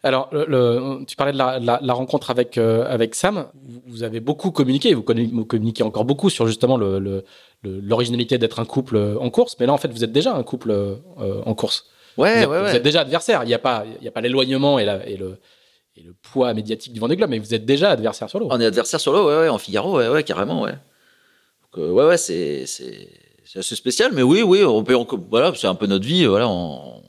[0.04, 3.46] Alors, le, le- tu parlais de la, la- la rencontre avec, euh, avec Sam.
[3.54, 7.24] Vous, vous avez beaucoup communiqué, vous, vous communiquez encore beaucoup sur justement le-
[7.64, 9.54] l'originalité d'être un couple euh, en course.
[9.60, 10.96] Mais là, en fait, vous êtes déjà un couple euh,
[11.46, 11.86] en course.
[12.18, 12.76] Ouais, vous, êtes, ouais, vous ouais.
[12.76, 13.44] êtes déjà adversaire.
[13.44, 15.16] Il n'y a pas, il y a pas l'éloignement et, le, et
[16.02, 18.48] le poids médiatique du Vendée Globe, mais vous êtes déjà adversaire sur l'eau.
[18.50, 20.72] On est adversaire sur l'eau, ouais, ouais, en Figaro, ouais, ouais, carrément, ouais.
[21.76, 23.08] Donc, ouais, ouais, c'est, c'est,
[23.44, 26.26] c'est assez spécial, mais oui, oui, on peut, on- voilà, c'est un peu notre vie,
[26.26, 26.48] voilà.
[26.48, 27.02] On,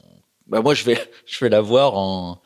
[0.48, 2.40] bah, moi, je vais, je vais la voir en,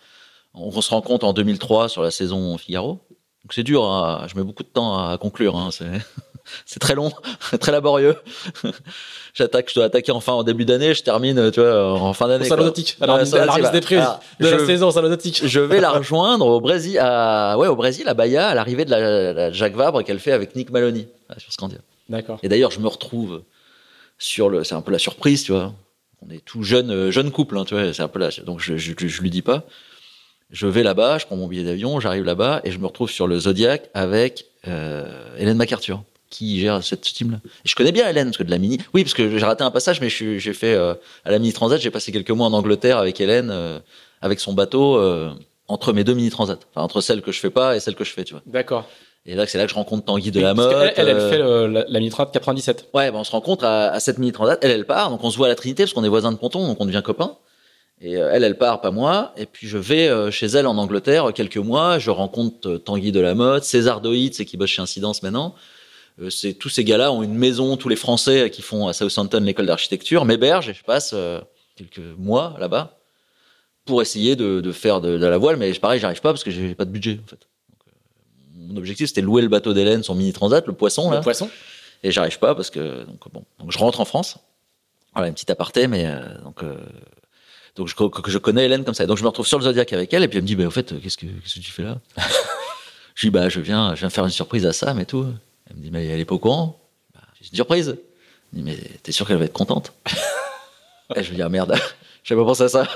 [0.60, 2.99] on se rencontre en 2003 sur la saison Figaro.
[3.43, 7.12] Donc c'est dur, hein, je mets beaucoup de temps à conclure, hein, c'est, très long,
[7.60, 8.16] très laborieux.
[9.34, 12.45] J'attaque, je dois attaquer enfin en début d'année, je termine, tu vois, en fin d'année.
[12.66, 12.97] nautique.
[12.99, 14.01] Alors, Ouais, à la des prix de
[14.39, 14.91] je- la saison
[15.45, 18.89] je vais la rejoindre au Brésil, à, ouais, au Brésil, à Bahia, à l'arrivée de
[18.91, 21.78] la, la Jacques Vabre qu'elle fait avec Nick Maloney, sur Scandia.
[22.10, 22.39] D'accord.
[22.43, 23.43] Et d'ailleurs, je me retrouve
[24.18, 25.74] sur le, c'est un peu la surprise, tu vois.
[26.26, 28.30] On est tout jeune, euh, jeune couple, hein, tu vois, c'est un peu là.
[28.45, 29.64] Donc, je, je, je lui dis pas.
[30.50, 33.28] Je vais là-bas, je prends mon billet d'avion, j'arrive là-bas et je me retrouve sur
[33.28, 35.06] le Zodiac avec euh,
[35.38, 37.38] Hélène MacArthur qui gère cette team-là.
[37.66, 38.78] Je connais bien Hélène parce que de la mini.
[38.93, 40.93] Oui, parce que j'ai raté un passage, mais j'ai fait euh,
[41.26, 43.80] à la mini transat, j'ai passé quelques mois en Angleterre avec Hélène, euh,
[44.22, 45.32] avec son bateau euh,
[45.68, 48.04] entre mes deux mini transats, enfin entre celle que je fais pas et celle que
[48.06, 48.41] je fais, tu vois.
[48.45, 48.88] D'accord.
[49.26, 50.70] Et là, c'est là que je rencontre Tanguy de Oui, la Motte.
[50.72, 52.88] qu'elle- Elle, elle, euh, fait le- la, la Minitrade 97.
[52.93, 54.58] Ouais, ben on se rencontre à, à 7 minutes transat.
[54.62, 56.38] Elle, elle part, donc on se voit à la Trinité parce qu'on est voisins de
[56.38, 57.36] ponton, donc on devient copains.
[58.00, 59.34] Et euh, elle, elle part, pas moi.
[59.38, 62.00] Et puis je vais euh, chez elle en Angleterre euh, quelques mois.
[62.00, 65.56] Je rencontre Tanguy de la Motte, César Doït, c'est qui bosse chez Incidence maintenant,
[66.30, 69.68] c'est tous ces gars-là ont une maison, tous les Français qui font à Southampton l'école
[69.68, 71.14] d'architecture m'hébergent et je passe
[71.76, 72.98] quelques mois là-bas
[73.86, 76.50] pour essayer de, de faire de, de la voile, mais pareil, j'arrive pas parce que
[76.50, 77.48] j'ai pas de budget en fait.
[77.70, 77.93] Donc,
[78.56, 81.52] mon objectif c'était louer le bateau d'Hélène, son mini transat, le poisson là, Le poisson.
[82.02, 84.39] et j'arrive pas parce que donc bon, donc je rentre en France.
[85.14, 86.78] Voilà une petite aparté, mais euh, donc euh,
[87.78, 89.05] donc je, que je connais Hélène comme ça.
[89.05, 90.65] Donc je me retrouve sur le Zodiac avec elle et puis elle me dit bah
[90.65, 91.99] au fait qu'est-ce que qu'est-ce que tu fais là
[93.15, 95.28] Je dis bah je viens je viens faire une surprise à Sam et tout.
[95.69, 96.80] Elle me dit mais elle est pas au courant.
[97.13, 97.95] Bah, c'est une surprise.
[98.53, 99.93] Je dis mais t'es sûr qu'elle va être contente
[101.15, 101.73] Et je lui dis ah merde,
[102.23, 102.88] j'avais pas pensé à ça.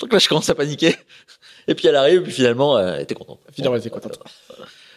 [0.00, 0.96] Donc là je commence à paniquer.
[1.68, 3.40] Et puis elle arrive et puis finalement euh, elle était contente.
[3.52, 4.18] Finalement, elle était contente.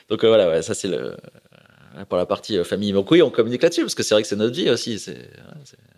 [0.09, 1.15] Donc euh, voilà, ouais, ça c'est le
[1.97, 2.91] euh, pour la partie euh, famille.
[2.91, 4.99] Donc oui, on communique là-dessus parce que c'est vrai que c'est notre vie aussi.
[4.99, 5.29] C'est-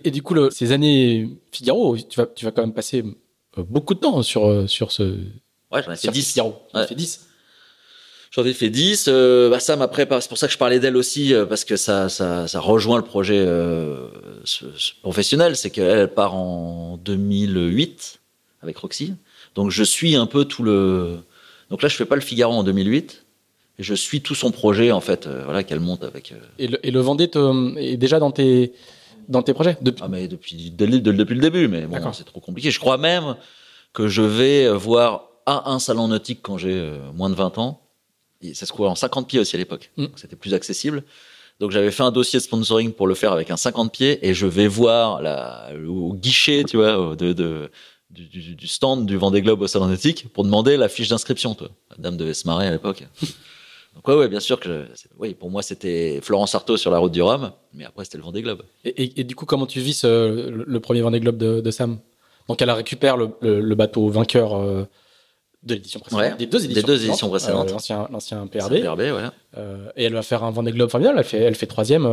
[0.03, 3.03] Et du coup, le- ces années Figaro, tu vas, tu vas quand même passer
[3.57, 5.03] euh, beaucoup de temps sur, euh, sur ce.
[5.71, 6.29] ouais, j'en ai fait sur 10.
[6.29, 6.61] Figaro.
[6.69, 6.87] Tu en as Ouais.
[6.87, 7.23] fait 10.
[8.31, 9.05] J'en ai fait 10.
[9.07, 11.75] Euh, bah, Sam, après, c'est pour ça que je parlais d'elle aussi, euh, parce que
[11.77, 14.07] ça, ça, ça rejoint le projet euh,
[14.43, 15.55] ce- ce professionnel.
[15.55, 18.19] C'est qu'elle elle part en 2008
[18.61, 19.13] avec Roxy.
[19.55, 21.17] Donc, je suis un peu tout le.
[21.69, 23.23] Donc là, je fais pas le Figaro en 2008.
[23.79, 26.33] Et je suis tout son projet, en fait, voilà, qu'elle monte avec.
[26.57, 27.29] Et le, et le Vendée
[27.77, 28.73] est déjà dans tes,
[29.27, 30.01] dans tes projets depuis...
[30.03, 32.71] Ah, mais depuis, dès le- dès le- depuis le début, mais bon, c'est trop compliqué.
[32.71, 33.35] Je crois même
[33.93, 37.57] que je vais euh, voir à un salon nautique quand j'ai euh, moins de 20
[37.57, 37.81] ans.
[38.41, 39.91] Et ça se couvrait en 50 pieds aussi à l'époque.
[39.97, 40.03] Mm.
[40.05, 41.03] Donc c'était plus accessible.
[41.59, 44.33] Donc j'avais fait un dossier de sponsoring pour le faire avec un 50 pieds et
[44.35, 47.71] je vais voir la, au guichet, tu vois, au- de, de,
[48.11, 51.55] du, du- du stand du Vendée Globe au salon nautique pour demander la fiche d'inscription,
[51.55, 51.69] toi.
[51.91, 53.03] La dame devait se marrer à l'époque.
[53.97, 54.85] Donc ouais, ouais, bien sûr que,
[55.19, 58.23] oui, pour moi c'était Florence Artaud sur la route du Rhum, mais après c'était le
[58.23, 58.61] Vendée Globe.
[58.85, 61.71] Et, et- et du coup, comment tu vis ce- le, premier Vendée Globe de, de
[61.71, 61.97] Sam?
[62.47, 64.85] Donc, elle récupère le, le- le bateau vainqueur euh,
[65.63, 67.69] de l'édition précédente, Ouais, des deux éditions des deux précédentes, éditions précédentes.
[67.69, 67.73] euh,
[68.11, 68.73] l'ancien, PRB.
[69.57, 71.17] Euh, et elle va faire un Vendée Globe formidable.
[71.17, 72.05] Elle fait, elle fait troisième.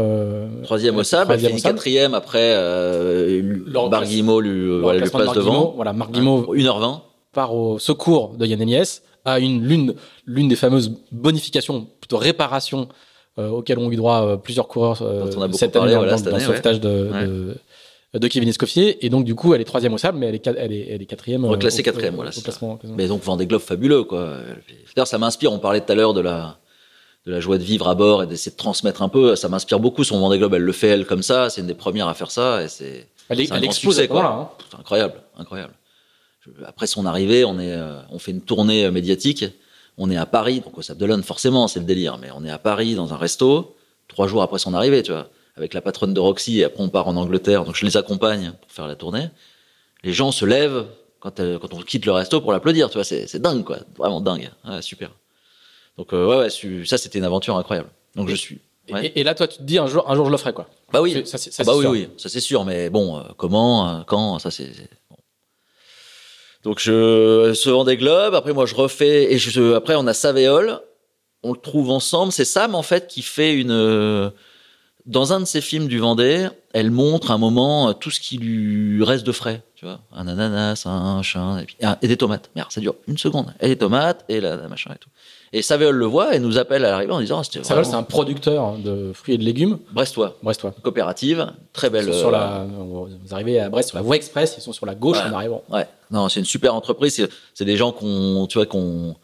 [0.65, 5.73] Troisième au sable, elle finit quatrième après, euh, lui, Le voilà, lui passe devant.
[5.77, 7.01] Voilà, Marc Guillemot 1h20.
[7.35, 9.95] Part au secours de Yann Enies à une l'une
[10.27, 12.89] l'une des fameuses bonifications, plutôt réparations
[13.39, 15.95] euh, auxquelles ont eu droit euh, plusieurs coureurs euh, Dont on a beaucoup cette parlé,
[15.95, 17.27] année dans, le sauvetage de, Ouais.
[17.27, 17.57] de,
[18.21, 19.05] de Kevin Escoffier.
[19.05, 21.03] Et donc, du coup, elle est troisième au sable, mais elle est, elle est, elle
[21.03, 21.45] est quatrième.
[21.45, 22.79] Reclassée quatrième, voilà, au classement-.
[22.85, 24.37] Mais donc Vendée Globe fabuleux, quoi.
[24.95, 25.53] D'ailleurs, ça m'inspire.
[25.53, 26.59] On parlait tout à l'heure de la,
[27.27, 29.35] de la joie de vivre à bord et d'essayer de transmettre un peu.
[29.35, 30.05] Ça m'inspire beaucoup.
[30.05, 31.51] Son Vendée Globe, elle le fait elle comme ça.
[31.51, 34.07] C'est une des premières à faire ça et c'est Elle, est- elle grand explose succès,
[34.07, 34.25] quoi.
[34.25, 34.49] hein.
[34.79, 35.73] Incroyable, incroyable.
[36.67, 39.45] Après son arrivée, on est, euh, on fait une tournée euh, médiatique.
[39.97, 42.19] On est à Paris, donc au Sable d'Olonne, forcément, c'est le délire.
[42.19, 43.77] Mais on est à Paris dans un resto
[44.09, 46.59] trois jours après son arrivée, tu vois, avec la patronne de Roxy.
[46.61, 49.29] Et après, on part en Angleterre, donc je les accompagne pour faire la tournée.
[50.03, 50.87] Les gens se lèvent
[51.21, 53.05] quand, euh, quand on quitte le resto pour l'applaudir, tu vois.
[53.05, 54.51] C'est dingue, quoi, vraiment dingue.
[54.69, 55.11] Ouais, super.
[55.97, 57.89] Donc euh, ouais, ouais, ça c'était une aventure incroyable.
[58.17, 58.59] Donc je suis.
[58.91, 59.07] Ouais.
[59.07, 60.69] Et, et là, toi, tu te dis un jour, un jour, je le ferai, quoi.
[60.93, 61.91] Bah oui, Ça, c'est- ça, ah bah oui, sûr.
[61.93, 64.73] oui, ça c'est sûr, mais bon, euh, comment, euh, quand, ça c'est.
[66.65, 70.81] Donc je ce Vendée Globe, après moi je refais et je après on a Savéol,
[71.43, 74.33] on le trouve ensemble, c'est Sam en fait qui fait une
[75.07, 78.39] dans un de ses films du Vendée, elle montre un moment euh, tout ce qui
[78.39, 82.51] lui reste de frais, tu vois, un ananas, un chien ah, et des tomates.
[82.57, 83.53] Merde, ça dure une seconde.
[83.61, 85.11] Et les tomates et la, la machin et tout.
[85.57, 87.45] Et Savéol le voit et nous appelle à l'arrivée en disant va,
[87.85, 89.79] c'est un producteur de fruits et de légumes.
[89.93, 90.75] Brestois, Brestois.
[90.83, 92.07] coopérative, très Ils belle.
[92.13, 94.85] sont sur euh, la, vous arrivez à Brest sur la voie express, ils sont sur
[94.85, 95.31] la gauche Ouais.
[95.31, 95.63] en arrivant.
[95.71, 97.29] Ouais, non, c'est une super entreprise.
[97.55, 99.15] C'est, des gens qu'on, tu vois, qu'on,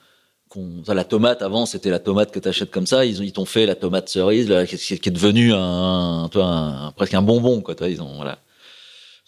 [0.86, 3.04] la tomate avant, c'était la tomate que t'achètes comme ça.
[3.04, 7.14] Ils ils t'ont fait la tomate cerise, là, qui, qui est devenue un, un- presque
[7.14, 7.74] un bonbon, quoi.
[7.88, 8.38] Ils ont, voilà.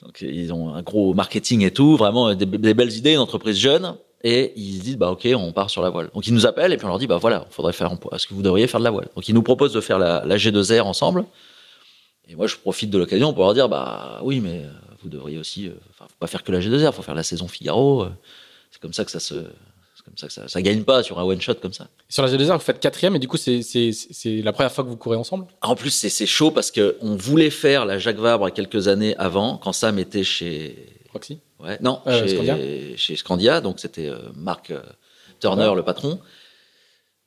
[0.04, 3.56] Donc, ils ont un gros marketing et tout, vraiment des, des belles idées, une entreprise
[3.56, 3.94] jeune.
[4.24, 6.10] Et ils se disent, bah, ok, on part sur la voile.
[6.14, 8.34] Donc, ils nous appellent et puis on leur dit, bah, voilà, faudrait faire, est-ce que
[8.34, 9.08] vous devriez faire de la voile?
[9.16, 11.24] Donc, ils nous proposent de faire la, la G2R ensemble.
[12.28, 14.70] Et moi, je profite de l'occasion pour leur dire, bah, oui, mais euh,
[15.02, 17.48] vous devriez aussi, euh, enfin, faut pas faire que la G2R, faut faire la saison
[17.48, 18.02] Figaro.
[18.04, 18.10] euh,
[18.70, 19.34] C'est comme ça que ça se,
[20.04, 21.86] comme ça que ça, ça gagne pas sur un one shot comme ça.
[22.08, 23.60] Sur la G2R, vous faites quatrième et du coup, c'est,
[24.24, 25.46] la première fois que vous courez ensemble?
[25.60, 29.16] En plus, c'est, c'est chaud parce que on voulait faire la Jacques Vabre quelques années
[29.16, 30.76] avant, quand Sam était chez,
[31.12, 31.40] Roxy.
[31.60, 32.56] ouais, non, Euh, chez, Scandia
[32.96, 34.80] chez Scandia, donc c'était euh, Marc euh,
[35.40, 35.74] Turner, Ouais.
[35.76, 36.20] le patron.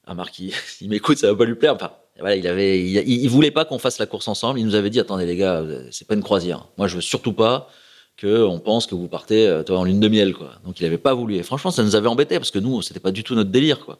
[0.05, 0.51] Ah, Marc, il,
[0.81, 1.75] il m'écoute, ça va pas lui plaire.
[1.75, 4.59] Enfin, voilà, il avait, il, voulait pas qu'on fasse la course ensemble.
[4.59, 6.67] Il nous avait dit, attendez les gars, c'est pas une croisière.
[6.77, 7.69] Moi, je veux surtout pas
[8.17, 10.53] que on pense que vous partez toi, en lune de miel, quoi.
[10.63, 11.35] Donc, il avait pas voulu.
[11.35, 13.83] Et franchement, ça nous avait embêté parce que nous, c'était pas du tout notre délire,
[13.83, 13.99] quoi.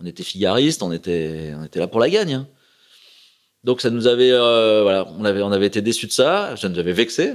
[0.00, 2.34] On était figaristes, on était, on était là pour la gagne.
[2.34, 2.48] hein.
[3.62, 6.54] Donc, ça nous avait, euh, voilà, on avait, on avait été déçus de ça.
[6.58, 7.32] Ça nous avait vexé.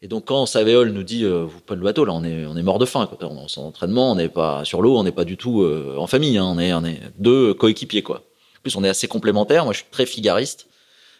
[0.00, 2.56] Et donc, quand Savéol nous dit, euh, vous prenez le bateau, là, on est, on
[2.56, 3.18] est mort de faim, quoi.
[3.28, 5.96] On est en entraînement, on n'est pas sur l'eau, on n'est pas du tout euh,
[5.98, 6.44] en famille, hein.
[6.46, 8.18] on est, on est deux coéquipiers, quoi.
[8.18, 9.64] En plus, on est assez complémentaires.
[9.64, 10.68] Moi, je suis très figariste.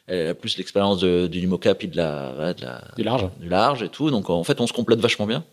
[0.09, 3.83] Elle a plus l'expérience du Numoca puis de la, de la, du large, du large
[3.83, 4.11] et tout.
[4.11, 5.45] Donc en fait, on se complète vachement bien.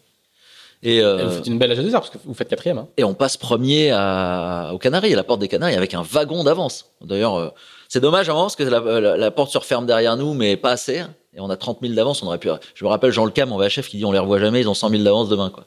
[0.82, 2.78] Et, euh, vous faites une belle AG2R parce que vous faites quatrième.
[2.78, 2.88] Hein.
[2.96, 6.44] Et on passe premier à, aux Canaries, à la porte des Canaries, avec un wagon
[6.44, 6.92] d'avance.
[7.02, 7.50] D'ailleurs, euh,
[7.90, 11.02] c'est dommage avant parce que la, la, porte se referme derrière nous, mais pas assez.
[11.36, 12.24] Et on a 30 000 d'avance.
[12.24, 12.50] On aurait pu.
[12.74, 14.62] Je me rappelle Jean Le Cam, mon VHF, qui dit on les revoit jamais.
[14.62, 15.66] Ils ont 100 000 d'avance demain, quoi.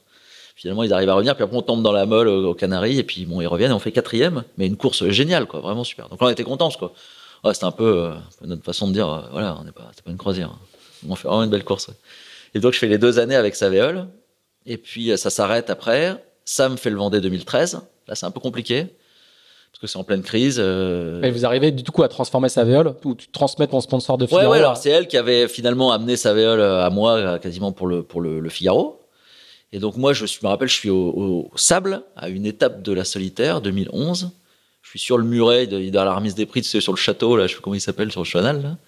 [0.56, 1.34] Finalement, ils arrivent à revenir.
[1.36, 2.98] Puis après, on tombe dans la molle aux Canaries.
[2.98, 3.70] Et puis bon, ils reviennent.
[3.70, 5.60] Et on fait quatrième, mais une course géniale, quoi.
[5.60, 6.08] Vraiment super.
[6.08, 6.92] Donc là, on était contents, quoi.
[7.44, 10.02] Ouais, c'était un peu euh, notre façon de dire, euh, voilà, on n'est pas, c'est
[10.02, 10.48] pas une croisière.
[10.48, 10.58] Hein.
[11.08, 11.90] On fait vraiment une belle course.
[12.54, 14.08] Et donc, je fais les deux années avec Savéol.
[14.66, 16.24] Et puis, euh, ça s'arrête après.
[16.44, 17.80] Sam fait le Vendée 2013.
[18.08, 18.86] Là, c'est un peu compliqué.
[19.80, 20.58] Parce que c'est en pleine crise.
[20.58, 24.44] Et vous arrivez du coup à transformer Savéol ou tu transmets ton sponsor de Figaro
[24.44, 28.02] Ouais, ouais, alors c'est elle qui avait finalement amené Savéol à moi quasiment pour le,
[28.02, 29.00] pour le, Figaro.
[29.72, 32.92] Et donc moi, je, me rappelle, je suis au, au, Sable, à une étape de
[32.92, 34.32] la solitaire, 2011
[34.88, 37.46] je suis sur le muret de, dans la remise des prix, sur le château, là,
[37.46, 38.78] je sais pas comment il s'appelle, sur le cheval, là.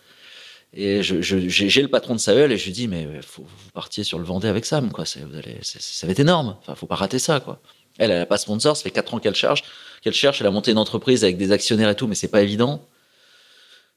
[0.72, 4.18] Et j'ai le patron de Savel et je lui dis, mais faut, vous partiez sur
[4.18, 5.04] le Vendée avec Sam, quoi.
[5.04, 6.56] Vous allez, ça va être énorme.
[6.60, 7.60] Enfin, faut pas rater ça, quoi.
[7.98, 9.62] Elle, elle a pas sponsor, ça fait quatre ans qu'elle charge,
[10.00, 10.40] qu'elle cherche.
[10.40, 12.86] Elle a monté une entreprise avec des actionnaires et tout, mais c'est pas évident.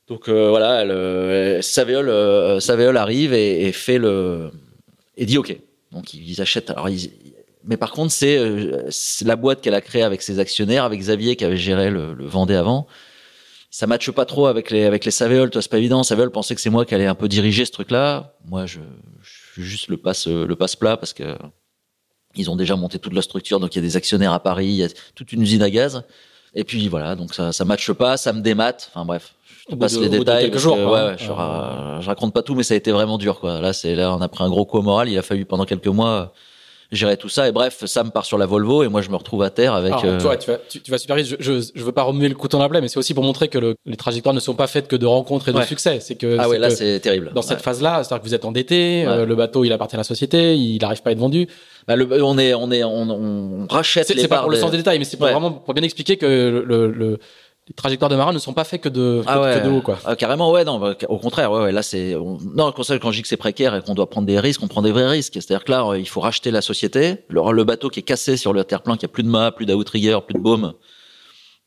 [0.07, 4.51] Donc euh, voilà, elle, euh, euh arrive et, fait le
[5.15, 5.55] et dit OK.
[5.91, 6.73] Donc ils achètent.
[7.65, 11.45] Mais par contre, c'est la boîte qu'elle a créée avec ses actionnaires, avec Xavier qui
[11.45, 12.87] avait géré le, le Vendée avant.
[13.71, 16.03] Ça matche pas trop avec les avec les Savéol, toi c'est pas évident.
[16.03, 18.35] Savéol pensait que c'est moi qui allais un peu diriger ce truc-là.
[18.45, 18.79] Moi, je,
[19.21, 21.23] je suis juste le passe le passe plat parce que
[22.35, 24.67] ils ont déjà monté toute la structure, donc il y a des actionnaires à Paris,
[24.67, 26.03] il y a toute une usine à gaz.
[26.55, 28.91] Et puis voilà, donc ça ça matche pas, ça me démate.
[28.93, 29.33] Enfin bref,
[29.69, 30.45] je passe les détails.
[30.45, 33.39] quelques jours, ouais, ouais, je, je, raconte pas tout, mais ça a été vraiment dur
[33.39, 33.59] quoi.
[33.59, 35.09] Là, c'est là on a pris un gros coup au moral.
[35.09, 36.33] Il a fallu pendant quelques mois
[36.95, 37.47] gérer tout ça.
[37.47, 39.91] Et bref, Sam part sur la Volvo et moi je me retrouve à terre avec.
[39.93, 40.17] Alors, euh...
[40.17, 41.35] tu, vas, tu, vas super vite.
[41.39, 43.47] Je, je, veux pas remuer le couteau dans la plaie, mais c'est aussi pour montrer
[43.47, 45.99] que le, les trajectoires ne sont pas faites que de rencontres et de succès.
[45.99, 47.31] C'est que ah ouais, là c'est terrible.
[47.33, 50.03] Dans cette phase-là, c'est-à-dire que vous êtes endetté, euh, le bateau il appartient à la
[50.03, 51.47] société, il n'arrive pas à être vendu.
[51.87, 54.77] Bah, le, on est, on est, on, on rachète C'est pas pour le sens des
[54.77, 57.19] détails, mais c'est pour vraiment pour bien expliquer que le, le
[57.67, 59.97] les trajectoires de marin ne sont pas faits que de, que, ah de haut, quoi.
[60.03, 63.21] Ah, carrément, ouais, non, bah, au contraire, ouais, ouais là, c'est, non, quand, je dis
[63.21, 65.35] que c'est précaire et qu'on doit prendre des risques, on prend des vrais risques.
[65.35, 68.51] C'est-à-dire que là, il faut racheter la société, le, le bateau qui est cassé sur
[68.51, 70.73] le terre-plein, qui a plus de mât, plus d'outrigger, plus de baume.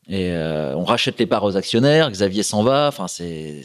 [0.07, 3.63] Et, euh, on rachète les parts aux actionnaires, Xavier s'en va, enfin, c'est,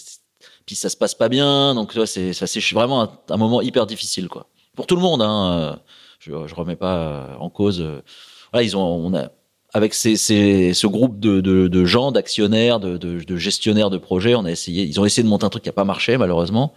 [0.64, 3.60] puis ça se passe pas bien, donc, tu vois, c'est, ça, c'est vraiment un, moment
[3.60, 4.46] hyper difficile, quoi.
[4.74, 5.78] Pour tout le monde, hein,
[6.18, 7.86] je, je remets pas en cause,
[8.50, 9.28] voilà, ils ont, on a,
[9.74, 14.34] avec ces, ces, ce groupe de, de, de gens, d'actionnaires, de, de, gestionnaires de projets,
[14.34, 16.74] on a essayé, ils ont essayé de monter un truc qui a pas marché malheureusement.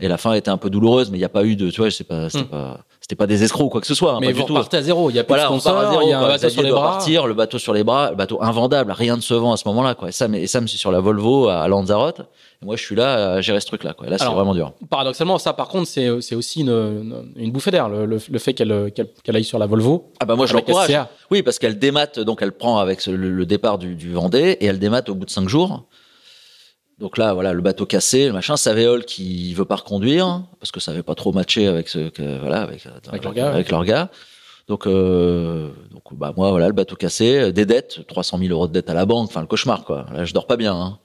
[0.00, 1.80] Et la fin été un peu douloureuse, mais il n'y a pas eu de, tu
[1.80, 2.48] vois, pas, c'était hmm.
[2.48, 4.14] pas, c'était pas des escrocs ou quoi que ce soit.
[4.14, 5.08] Hein, mais vous repartez à zéro.
[5.08, 6.90] Il y a pas de sponsor, il y a un bateau sur les bras.
[6.92, 9.68] Partir, le bateau sur les bras, le bateau invendable, rien ne se vend à ce
[9.68, 10.08] moment-là, quoi.
[10.08, 12.20] Et Sam, et Sam, c'est sur la Volvo à Lanzarote.
[12.62, 14.08] Et moi, je suis là à gérer ce truc-là, quoi.
[14.08, 14.72] Là, c'est vraiment dur.
[14.90, 19.36] Paradoxalement, ça, par contre, c'est, aussi une, une, bouffée d'air, le, le, fait qu'elle, qu'elle,
[19.36, 20.10] aille sur la Volvo.
[20.18, 20.90] Ah, bah, moi, je l'encourage.
[21.30, 24.80] Oui, parce qu'elle démate, donc elle prend avec le, départ du, du Vendée et elle
[24.80, 25.84] démate au bout de cinq jours.
[26.98, 30.80] Donc là, voilà, le bateau cassé, le machin, Savéol qui veut pas reconduire parce que
[30.80, 33.48] ça avait pas trop matché avec ce que, voilà, avec, avec, leur gars.
[33.48, 34.10] Avec leur gars.
[34.68, 38.72] Donc, euh, donc, bah moi, voilà, le bateau cassé, des dettes, 300 000 euros de
[38.72, 40.06] dettes à la banque, enfin le cauchemar, quoi.
[40.12, 40.74] Là, je dors pas bien.
[40.74, 40.98] Hein.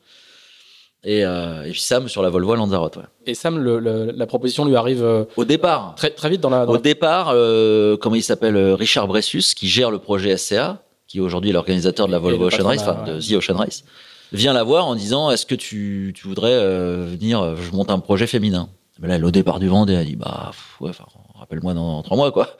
[1.03, 2.97] Et, euh, et puis Sam sur la Volvo à Lanzarote.
[2.97, 3.03] Ouais.
[3.25, 5.93] Et Sam, le, le, la proposition lui arrive euh, au départ.
[5.95, 6.65] Très très vite dans la.
[6.65, 10.83] Dans au départ, euh, comment il s'appelle, euh, Richard Bressus, qui gère le projet SCA,
[11.07, 13.83] qui aujourd'hui est l'organisateur de la Volvo Ocean Race, enfin de The Ocean Race
[14.31, 17.89] vient la voir en disant est-ce que tu, tu voudrais euh, venir euh, je monte
[17.89, 18.69] un projet féminin?
[18.99, 20.51] Ben là elle, au départ du Vendée elle dit bah
[20.81, 20.91] ouais
[21.35, 22.57] rappelle-moi dans, trois mois quoi.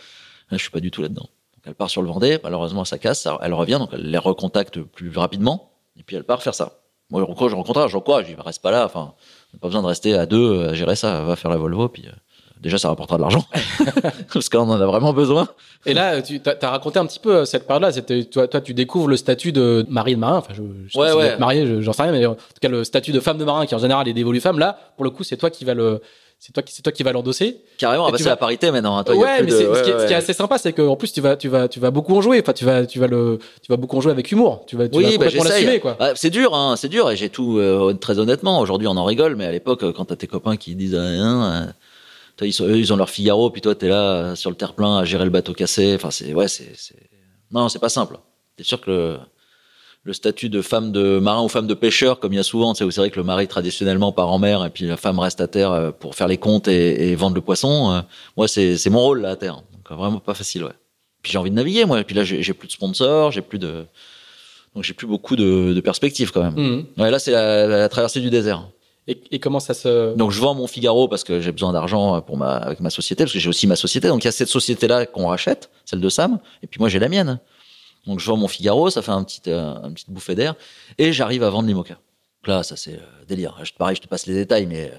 [0.51, 1.29] Là, je suis pas du tout là-dedans.
[1.55, 4.81] Donc elle part sur le Vendée malheureusement ça casse elle revient donc elle les recontacte
[4.81, 6.79] plus rapidement et puis elle part faire ça.
[7.09, 7.49] Moi je rencontre
[7.87, 9.13] j'encourage je dis reste pas là enfin
[9.59, 12.11] pas besoin de rester à deux à gérer ça va faire la Volvo puis euh,
[12.59, 13.45] déjà ça rapportera de l'argent
[14.33, 15.47] parce qu'on en a vraiment besoin.
[15.85, 17.91] Et là, tu as, raconté un petit peu euh, cette période-là.
[17.91, 20.37] C'était toi, toi, tu découvres le statut de mari de marin.
[20.37, 21.37] Enfin, je, je ouais, ouais.
[21.37, 23.75] marié, j'en sais rien, mais en tout cas le statut de femme de marin qui
[23.75, 24.59] en général est dévolu femmes.
[24.59, 26.01] Là, pour le coup, c'est toi qui va le
[26.41, 27.61] c'est toi qui c'est toi qui va l'endosser.
[27.77, 28.29] Carrément, ah bah, c'est vas...
[28.31, 28.97] la parité maintenant.
[28.97, 29.03] Hein.
[29.03, 31.19] Toi, ouais, mais ce, qui est, ce, qui est, assez sympa, c'est qu'en plus tu
[31.19, 32.39] vas tu vas tu vas beaucoup en jouer.
[32.41, 34.63] Enfin, tu vas tu vas le tu vas beaucoup en jouer avec humour.
[34.65, 35.97] Tu vas tu oui, vas bah, l'assumer quoi.
[35.99, 37.11] Ah, c'est dur, hein, c'est dur.
[37.11, 38.59] Et j'ai tout euh, très honnêtement.
[38.61, 41.43] Aujourd'hui, on en rigole, mais à l'époque, quand t'as tes copains qui disent rien.
[41.43, 41.65] Euh,
[42.45, 45.05] ils, sont, ils ont leur Figaro, puis toi, t'es là euh, sur le terre-plein à
[45.05, 45.95] gérer le bateau cassé.
[45.95, 46.71] Enfin, c'est, ouais, c'est,
[47.51, 48.17] non, c'est pas simple.
[48.55, 49.17] T'es sûr que le,
[50.03, 52.73] le, statut de femme de marin ou femme de pêcheur, comme il y a souvent,
[52.73, 55.47] c'est vrai que le mari traditionnellement part en mer et puis la femme reste à
[55.47, 57.91] terre euh, pour faire les comptes et, et vendre le poisson.
[57.91, 58.01] Euh,
[58.37, 59.55] moi, c'est, c'est mon rôle là à terre.
[59.55, 60.73] Donc, vraiment pas facile, ouais.
[61.21, 61.99] Puis j'ai envie de naviguer, moi.
[61.99, 63.85] Et puis là, j'ai, plus de sponsors, j'ai plus de,
[64.73, 66.55] Donc j'ai plus beaucoup de, de perspectives quand même.
[66.55, 66.85] Mhm.
[66.97, 68.69] Ouais, là c'est la, la traversée du désert.
[69.09, 70.15] Et, comment ça se.
[70.15, 73.23] Donc je vends mon Figaro parce que j'ai besoin d'argent pour ma avec ma société
[73.23, 74.07] parce que j'ai aussi ma société.
[74.07, 76.89] Donc il y a cette société là qu'on rachète, celle de Sam, et puis moi
[76.89, 77.39] j'ai la mienne.
[78.05, 80.55] Donc je vends mon Figaro, ça fait un petit euh, un petite bouffée d'air
[80.99, 81.95] et j'arrive à vendre l'Imoca.
[81.95, 83.57] Donc là ça c'est euh, délire.
[83.63, 84.97] Je, pareil, je te passe les détails, mais euh,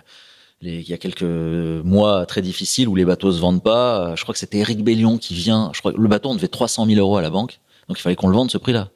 [0.62, 4.10] il y a quelques mois très difficiles où les bateaux se vendent pas.
[4.10, 5.70] Euh, Je crois que c'était Eric Bellion qui vient.
[5.72, 8.16] Je crois le bateau on devait 300 000 euros à la banque, donc il fallait
[8.16, 8.90] qu'on le vende ce prix-là.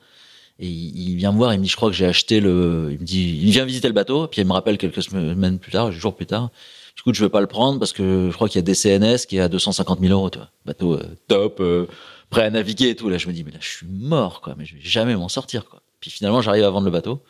[0.61, 3.01] Et il vient me voir, il me dit, je crois que j'ai acheté le, il
[3.01, 5.91] me dit, il vient visiter le bateau, puis il me rappelle quelques semaines plus tard,
[5.91, 6.51] jours plus tard.
[6.97, 8.75] Du coup, je veux pas le prendre parce que je crois qu'il y a des
[8.75, 10.51] CNS qui est à 250 000 euros, tu vois.
[10.65, 11.87] Bateau euh, top, euh,
[12.31, 13.09] prêt à naviguer et tout.
[13.09, 14.55] Là, je me dis, mais là, je suis mort, quoi.
[14.57, 15.83] Mais je vais jamais m'en sortir, quoi.
[15.99, 17.21] Puis finalement, j'arrive à vendre le bateau.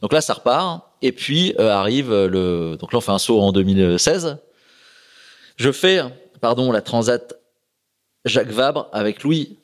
[0.00, 0.82] Donc là, ça repart.
[1.02, 4.38] Et puis euh, arrive le, donc là, on fait un saut en 2016.
[5.56, 6.00] Je fais,
[6.40, 7.34] pardon, la Transat
[8.24, 9.58] Jacques Vabre avec Louis,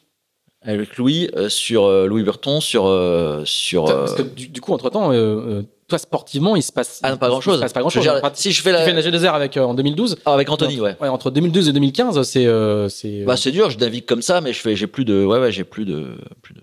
[0.63, 3.85] avec Louis euh, sur euh, Louis Burton sur euh, sur.
[3.85, 7.01] Parce que euh, du, du coup, entre temps, euh, euh, toi, sportivement, il se passe.
[7.03, 7.57] ah non, pas grand Il chose.
[7.57, 8.07] se passe pas grand chose.
[8.35, 10.19] Si je fais Tu la, fais nager des airs avec, euh, en 2012.
[10.27, 10.97] Ah, avec Anthony, ouais.
[11.01, 12.47] Ouais, entre 2012 et 2015, c'est.
[12.47, 15.25] euh, c'est Bah c'est dur, je navigue comme ça, mais je fais, j'ai plus de,
[15.25, 16.61] ouais ouais, j'ai plus de, plus de,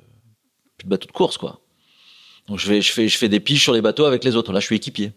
[0.78, 1.62] plus de bateaux de course quoi.
[2.48, 4.52] Donc je vais, je fais, je fais des piges sur les bateaux avec les autres.
[4.54, 5.14] Là, je suis équipier.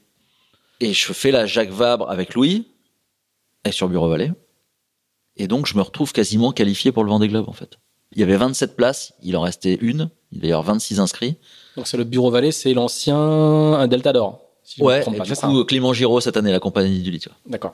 [0.81, 2.69] Et je fais la Jacques Vabre avec Louis
[3.67, 4.31] et sur Bureau Vallée.
[5.37, 7.79] Et donc je me retrouve quasiment qualifié pour le Vendée Globe en fait.
[8.13, 10.11] Il y avait 27 places, il en restait une.
[10.33, 11.37] Il y avoir 26 inscrits.
[11.77, 14.41] Donc c'est le Bureau Vallée, c'est l'ancien Delta d'Or.
[14.63, 15.01] Si Ouais.
[15.01, 15.65] Et pas, du ça, coup.
[15.65, 17.25] Clément Giraud cette année, la compagnie du lit.
[17.47, 17.73] D'accord.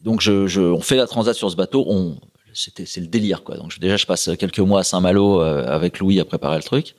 [0.00, 1.84] Donc je, je, on fait la transat sur ce bateau.
[1.88, 2.16] On,
[2.52, 3.56] c'était, c'est le délire quoi.
[3.56, 6.62] Donc je- déjà je passe quelques mois à Saint-Malo euh, avec Louis à préparer le
[6.62, 6.94] truc.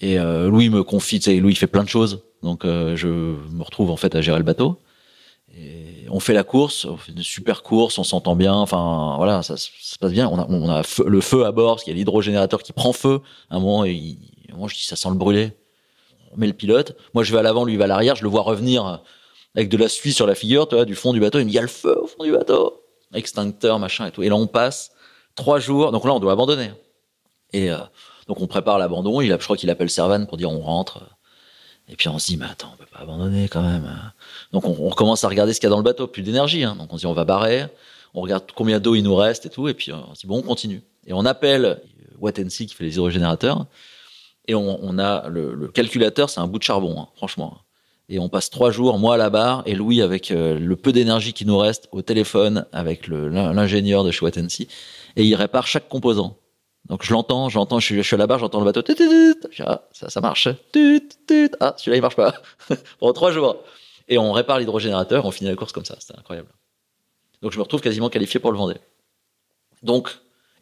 [0.00, 2.20] Et euh, Louis me confie, tu sais, Louis fait plein de choses.
[2.42, 4.78] Donc euh, je me retrouve en fait à gérer le bateau.
[5.56, 8.54] Et on fait la course, on fait une super course, on s'entend bien.
[8.54, 10.28] Enfin voilà, ça, ça se passe bien.
[10.28, 13.20] On a, le feu à bord, parce qu'il y a l'hydrogénérateur qui prend feu.
[13.50, 14.18] À un moment, il,
[14.52, 15.52] moment, je dis ça sent le brûler.
[16.32, 16.96] On met le pilote.
[17.14, 18.16] Moi je vais à l'avant, lui il va à l'arrière.
[18.16, 19.02] Je le vois revenir
[19.54, 21.38] avec de la suie sur la figure, tu vois, du fond du bateau.
[21.38, 22.82] Il me dit, il y a le feu au fond du bateau.
[23.12, 24.22] Extincteur, machin et tout.
[24.22, 24.92] Et là, on passe
[25.34, 25.92] trois jours.
[25.92, 26.70] Donc là, on doit abandonner.
[27.52, 27.78] Et euh,
[28.26, 29.20] donc, on prépare l'abandon.
[29.20, 31.02] Il je crois qu'il appelle Servan pour dire on rentre.
[31.88, 34.12] Et puis, on se dit, mais attends, on peut pas abandonner quand même.
[34.52, 36.06] Donc, on, on recommence à regarder ce qu'il y a dans le bateau.
[36.06, 36.64] Plus d'énergie.
[36.64, 36.76] Hein.
[36.78, 37.66] Donc, on se dit, on va barrer.
[38.14, 39.68] On regarde combien d'eau il nous reste et tout.
[39.68, 40.82] Et puis, on se dit, bon, on continue.
[41.06, 41.80] Et on appelle
[42.20, 43.66] Wattensi qui fait les hydrogénérateurs.
[44.46, 47.58] Et on, on a le, le calculateur, c'est un bout de charbon, hein, franchement.
[48.10, 50.92] Et on passe trois jours, moi à la barre, et Louis avec euh, le peu
[50.92, 54.66] d'énergie qui nous reste au téléphone avec l'ingénieur de chez Wattensi,
[55.16, 56.38] et il répare chaque composant.
[56.88, 59.34] Donc je l'entends, j'entends, je je suis à la barre, j'entends le bateau, tut, tut,
[59.50, 59.62] tut.
[59.62, 62.32] Ah, ça, ça marche, ah, celui-là il marche pas,
[62.98, 63.58] pendant trois jours.
[64.08, 66.48] Et on répare l'hydrogénérateur, on finit la course comme ça, c'était incroyable.
[67.42, 68.76] Donc je me retrouve quasiment qualifié pour le Vendée.
[69.82, 70.10] Donc,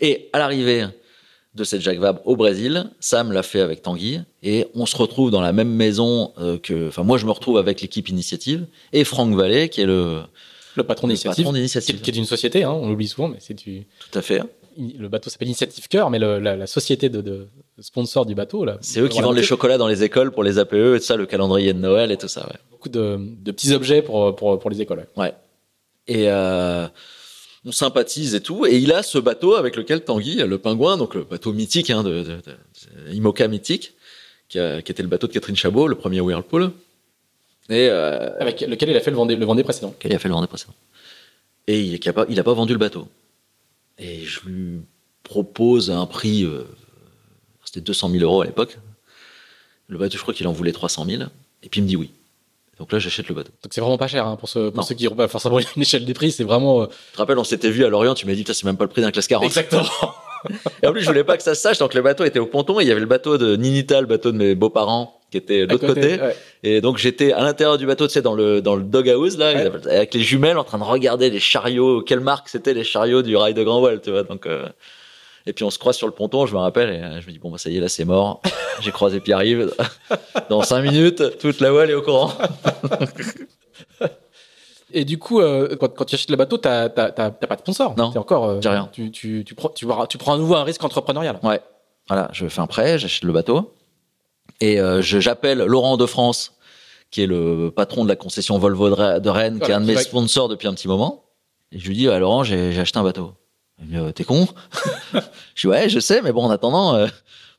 [0.01, 0.87] et à l'arrivée
[1.55, 2.91] de cette Jacques Vabre au Brésil.
[3.01, 6.89] Sam l'a fait avec Tanguy et on se retrouve dans la même maison euh, que,
[6.89, 10.21] enfin moi je me retrouve avec l'équipe Initiative et Franck Vallée qui est le,
[10.75, 11.47] Le patron d'initiative.
[11.47, 12.01] Qui, d'Initiative.
[12.03, 13.87] qui est une société, hein, on l'oublie souvent, mais c'est du.
[14.11, 14.43] Tout à fait.
[14.77, 17.49] Le bateau s'appelle Initiative Cœur, mais le- la, la société de, de
[17.83, 18.79] sponsor du bateau, là.
[18.81, 21.17] C'est eux qui vendent les chocolats dans les écoles pour les APE et tout ça,
[21.17, 22.47] le calendrier de Noël et tout ça.
[22.47, 22.57] Ouais.
[22.71, 25.07] Beaucoup de, de petits objets pour, pour, pour les écoles.
[25.17, 25.23] ouais.
[25.25, 25.35] Ouais.
[26.09, 26.87] Et euh,
[27.65, 28.65] on sympathise et tout.
[28.65, 32.03] Et il a ce bateau avec lequel Tanguy, le pingouin, donc le bateau mythique, hein,
[32.05, 33.93] de, de, de- Imoca mythique,
[34.49, 36.71] qui, a- qui était le bateau de Catherine Chabot, le premier Whirlpool.
[37.69, 39.93] Et euh, Avec lequel il a fait le Vendée, le Vendée précédent.
[39.99, 40.75] qu'elle a fait le Vendée précédent.
[41.67, 43.09] Et il n'a pas, il a pas vendu le bateau.
[43.99, 44.81] Et je lui
[45.25, 46.63] propose un prix, euh,
[47.77, 48.79] c'était 200 000 euros à l'époque.
[49.89, 51.23] Le bateau, je crois qu'il en voulait 300 000.
[51.63, 52.11] Et puis il me dit oui.
[52.79, 53.51] Donc là, j'achète le bateau.
[53.63, 54.83] Donc c'est vraiment pas cher hein, pour, ceux, pour Non.
[54.87, 56.83] ceux qui n'ont pas forcément une échelle des prix, c'est vraiment.
[56.83, 58.85] euh, Je te rappelle, on s'était vu à Lorient, tu m'as dit, c'est même pas
[58.85, 59.45] le prix d'un classe 40.
[59.47, 59.85] Exactement.
[60.83, 62.47] Et en plus, je voulais pas que ça se sache, donc le bateau était au
[62.47, 65.39] ponton et il y avait le bateau de Ninita, le bateau de mes beaux-parents, qui
[65.39, 66.21] était de l'autre côté.
[66.21, 66.37] ouais.
[66.63, 69.55] Et donc j'étais à l'intérieur du bateau, tu sais, dans le dans le doghouse là,
[69.55, 69.71] Ouais.
[69.91, 72.03] avec les jumelles, en train de regarder les chariots.
[72.03, 74.67] Quelle marque c'était les chariots du rail de Grand Voile, tu vois Donc euh,
[75.47, 77.33] et puis on se croise sur le ponton, je me rappelle, et euh, je me
[77.33, 78.43] dis bon bah ça y est là c'est mort.
[78.81, 79.73] J'ai croisé Pierre-Yves.
[80.51, 82.33] Dans cinq minutes, toute la voile est au courant.
[84.93, 87.95] Et du coup, euh, quand, quand tu achètes le bateau, t'as- t'as pas de sponsor.
[87.99, 88.13] Non.
[88.13, 88.45] T'es encore.
[88.45, 88.89] euh, rien.
[88.93, 91.39] Tu, tu, tu, prends, tu, tu prends à nouveau un risque entrepreneurial.
[91.43, 91.61] Ouais.
[92.09, 93.75] Voilà, je fais un prêt, j'achète le bateau
[94.61, 96.55] et euh, j'appelle Laurent de France,
[97.11, 99.81] qui est le patron de la concession Volvo de Re- de Rennes, qui est un
[99.81, 101.25] de mes sponsors depuis un petit moment.
[101.73, 103.33] Et je lui dis, ah, Laurent, j'ai acheté un bateau.
[103.81, 104.49] Il me dit, Euh, t'es con
[105.55, 107.07] Je dis, ouais, je sais, mais bon, en attendant, euh,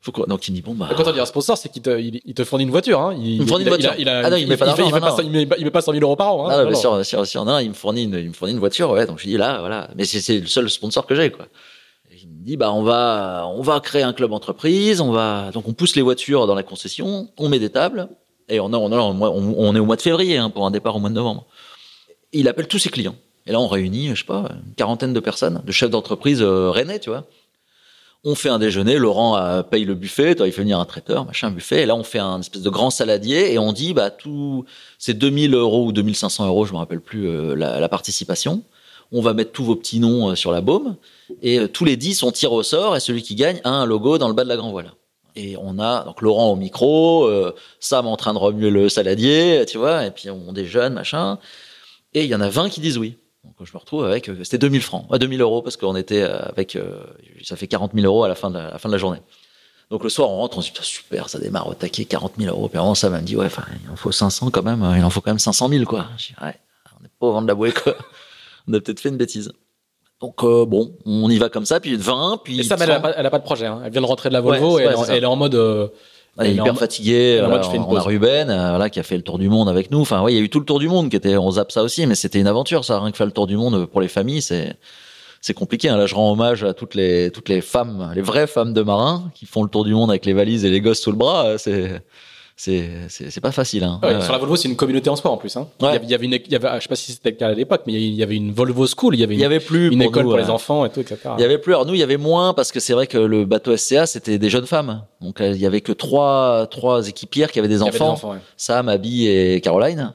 [0.02, 0.89] faut quoi Donc il me dit, bon, bah.
[0.95, 2.99] Quand on dit un sponsor, c'est qu'il te, il, il te fournit une voiture.
[3.02, 3.15] Hein.
[3.19, 3.94] Il, Il me fournit une voiture.
[3.98, 5.18] Il a, Ah non, il met pas fait- d'argent, il fait non, pas non.
[5.18, 6.48] cent- il met pas- il met pas 100 000 euros par an.
[6.48, 6.49] Hein.
[6.53, 6.80] Ah, Non, bien non.
[6.80, 7.45] sûr, bien sûr, bien sûr.
[7.45, 9.06] Non, il me fournit une, il me fournit une voiture, ouais.
[9.06, 9.89] Donc je dis là, voilà.
[9.95, 11.45] Mais c'est le seul sponsor que j'ai, quoi.
[12.11, 15.52] Et il me dit bah on va on va créer un club entreprise, on va
[15.52, 18.07] donc on pousse les voitures dans la concession, on met des tables
[18.49, 20.99] et on, a, on, on, est au mois de février hein, pour un départ au
[20.99, 21.45] mois de novembre.
[22.31, 23.15] Il appelle tous ses clients
[23.48, 26.69] et là on réunit je sais pas une quarantaine de personnes, de chefs d'entreprise euh,
[26.69, 27.26] rennais, tu vois.
[28.24, 31.49] On fait un déjeuner, Laurent euh, paye le buffet, il fait venir un traiteur, machin,
[31.49, 34.65] buffet, et là on fait un espèce de grand saladier et on dit bah tout
[34.99, 38.64] c'est 2000 euros ou 2500 euros, je me rappelle plus euh, la, participation
[39.14, 40.98] on va mettre tous vos petits noms sur la baume,
[41.41, 44.18] et tous les 10 on tire au sort, et celui qui gagne a un logo
[44.18, 44.91] dans le bas de la grand voile.
[45.38, 49.65] Et on a donc Laurent au micro, euh, Sam en train de remuer le saladier,
[49.68, 51.38] tu vois, et puis on déjeune, machin.
[52.15, 53.18] Et il y en a 20 qui disent oui.
[53.57, 56.78] Donc je me retrouve avec, c'était 2000 francs, à 2000 euros, parce qu'on était avec,
[57.44, 59.22] ça fait 40 000 euros à la fin de la, fin de la journée.
[59.90, 62.53] Donc le soir, on rentre, on se dit, super, ça démarre au taquet, 40 000
[62.53, 62.68] euros.
[62.68, 63.48] Puis avant, ça m'a dit, ouais,
[63.86, 66.07] il en faut 500 quand même, il en faut quand même 500 000, quoi.
[66.18, 66.56] Je dis, ouais,
[66.99, 67.95] on n'est pas au vent de la bouée, quoi
[68.68, 69.52] on a peut-être fait une bêtise.
[70.19, 72.60] Donc euh, bon, on y va comme ça, puis 20, puis.
[72.60, 73.68] Et ça, elle, a pas, elle pas de projet.
[73.68, 73.82] Hein.
[73.86, 75.56] Elle vient de rentrer de la Volvo et elle, est en mode.
[75.56, 75.88] Euh,
[76.40, 77.42] elle est hyper fatiguée.
[77.44, 80.00] on a Ruben, euh, voilà, qui a fait le tour du monde avec nous.
[80.00, 81.72] Enfin, ouais, il y a eu tout le tour du monde qui était, on zappe
[81.72, 83.00] ça aussi, mais c'était une aventure, ça.
[83.00, 84.76] Rien que faire le tour du monde pour les familles, c'est,
[85.42, 85.90] c'est compliqué.
[85.90, 85.98] Hein.
[85.98, 89.32] Là, je rends hommage à toutes les, toutes les femmes, les vraies femmes de marins
[89.34, 91.58] qui font le tour du monde avec les valises et les gosses sous le bras.
[91.58, 92.02] C'est,
[92.58, 93.84] c'est c'est pas facile.
[93.84, 94.02] Hein.
[94.22, 95.56] sur la Volvo, c'est une communauté en sport en plus.
[95.56, 95.68] Hein.
[95.80, 97.54] Il, y avait, une, il y avait, je sais pas si c'était le cas à
[97.54, 99.60] l'époque, mais il y avait une Volvo School, il y avait une, il y avait
[99.60, 101.20] plus une école pour les enfants et tout, etc.
[101.38, 101.74] Il y avait plus.
[101.74, 104.40] Alors nous, il y avait moins parce que c'est vrai que le bateau SCA, c'était
[104.40, 105.04] des jeunes femmes.
[105.22, 108.10] Donc il y avait que trois trois équipières qui avaient des enfants.
[108.10, 110.14] enfants Sam, Abby et Caroline.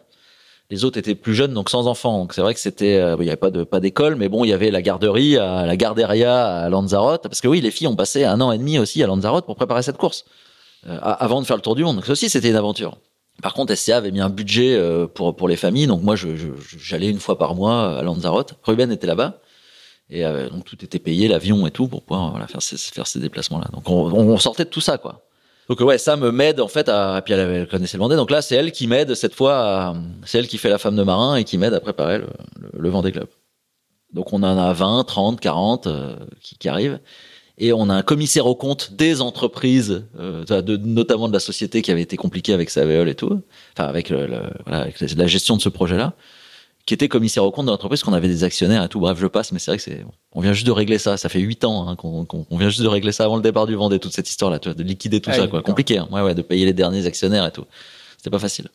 [0.73, 2.19] Les autres étaient plus jeunes, donc sans enfants.
[2.19, 4.43] Donc c'est vrai que c'était, euh, il y avait pas de pas d'école, mais bon,
[4.43, 7.89] il y avait la garderie, à, la garderia à Lanzarote, parce que oui, les filles
[7.89, 10.25] ont passé un an et demi aussi à Lanzarote pour préparer cette course.
[10.89, 11.97] Euh, avant de faire le tour du monde.
[11.97, 12.97] Donc ça aussi, c'était une aventure.
[13.41, 17.09] Par contre, SCA avait mis un budget euh, pour pour les familles, donc moi, j'allais
[17.09, 18.55] une fois par mois à Lanzarote.
[18.65, 19.39] Ruben était là-bas.
[20.11, 23.69] Et euh, donc tout était payé, l'avion et tout, pour pouvoir faire ces, déplacements-là.
[23.73, 25.23] Donc on, sortait de tout ça, quoi.
[25.69, 27.19] Donc ouais, ça me m'aide en fait à.
[27.19, 29.95] Et puis elle, connaissait le Vendée, donc là c'est elle qui m'aide cette fois.
[30.27, 32.21] C'est elle qui fait la femme de marin et qui m'aide à préparer
[32.75, 33.29] le, Vendée Club.
[34.13, 35.89] Donc on en a 20, 30, 40
[36.41, 36.99] qui, qui arrivent
[37.59, 41.83] et on a un commissaire au compte des entreprises, euh, de, notamment de la société
[41.83, 43.41] qui avait été compliquée avec Saveol et tout,
[43.77, 44.27] enfin avec, le,
[44.67, 46.15] voilà, avec la gestion de ce projet-là,
[46.87, 48.99] qui était commissaire au compte de l'entreprise, qu'on avait des actionnaires et tout.
[48.99, 51.17] Bref, je passe, mais c'est vrai que c'est, on vient juste de régler ça.
[51.17, 53.67] Ça fait huit ans hein, qu'on, qu'on vient juste de régler ça avant le départ
[53.67, 55.63] du Vendée, toute cette histoire-là, tu vois, de liquider tout ah ça, quoi.
[55.63, 56.09] Compliqué, hein.
[56.11, 57.67] ouais, ouais, de payer les derniers actionnaires et tout.
[58.17, 58.69] C'était pas facile.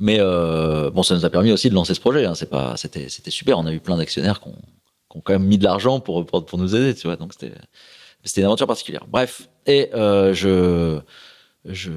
[0.00, 2.24] Mais euh, bon, ça nous a permis aussi de lancer ce projet.
[2.24, 2.34] Hein.
[2.34, 3.58] C'est pas, c'était, c'était super.
[3.58, 4.54] On a eu plein d'actionnaires qui ont,
[5.10, 7.16] qui ont quand même mis de l'argent pour, pour, pour nous aider, tu vois.
[7.16, 7.54] Donc c'était
[8.24, 9.06] c'était une aventure particulière.
[9.08, 11.00] Bref, et euh, je
[11.64, 11.90] je,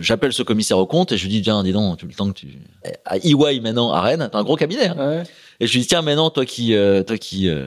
[0.00, 2.28] j'appelle ce commissaire au compte et je lui dis tiens dis donc tu le temps
[2.32, 2.58] que tu
[3.04, 4.96] à EY maintenant à Rennes t'as un gros cabinet hein.
[4.96, 5.22] ouais.
[5.60, 7.66] et je lui dis tiens maintenant toi qui euh, toi qui euh,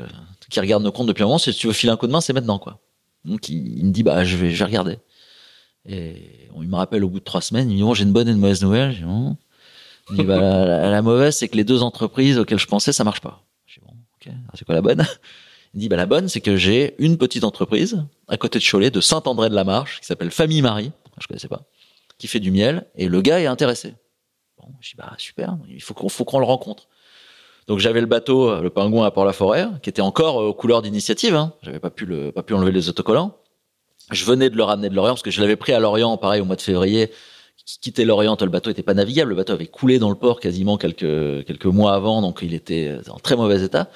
[0.49, 2.21] qui regarde nos comptes depuis un moment si tu veux filer un coup de main
[2.21, 2.79] c'est maintenant quoi
[3.25, 4.97] donc il, me dit bah je vais je vais regarder
[5.87, 8.05] et on, il me rappelle au bout de trois semaines il me dit bon j'ai
[8.05, 9.35] une bonne et une mauvaise nouvelle je dis,
[10.11, 13.03] il dit bah la, la, mauvaise c'est que les deux entreprises auxquelles je pensais ça
[13.03, 13.43] marche pas
[14.21, 15.05] je dis bon ok c'est quoi la bonne
[15.73, 18.89] il dit, bah, la bonne, c'est que j'ai une petite entreprise à côté de Cholet,
[18.89, 21.61] de Saint-André-de-la-Marche, qui s'appelle Famille Marie, je connaissais pas,
[22.17, 23.93] qui fait du miel, et le gars est intéressé.
[24.57, 26.87] Bon, je dis, bah, super, il faut qu'on, le rencontre.
[27.67, 30.81] Donc j'avais le bateau, euh, le pingouin à Port-la-Forêt, qui était encore euh, aux couleurs
[30.81, 31.35] d'initiative.
[31.35, 31.53] Hein.
[31.61, 33.37] J'avais pas pu le, pas pu enlever les autocollants.
[34.09, 36.41] Je venais de le ramener de Lorient parce que je l'avais pris à Lorient, pareil
[36.41, 37.11] au mois de février.
[37.81, 39.29] Quitter Lorient, le bateau était pas navigable.
[39.29, 42.97] Le bateau avait coulé dans le port quasiment quelques quelques mois avant, donc il était
[43.09, 43.89] en très mauvais état.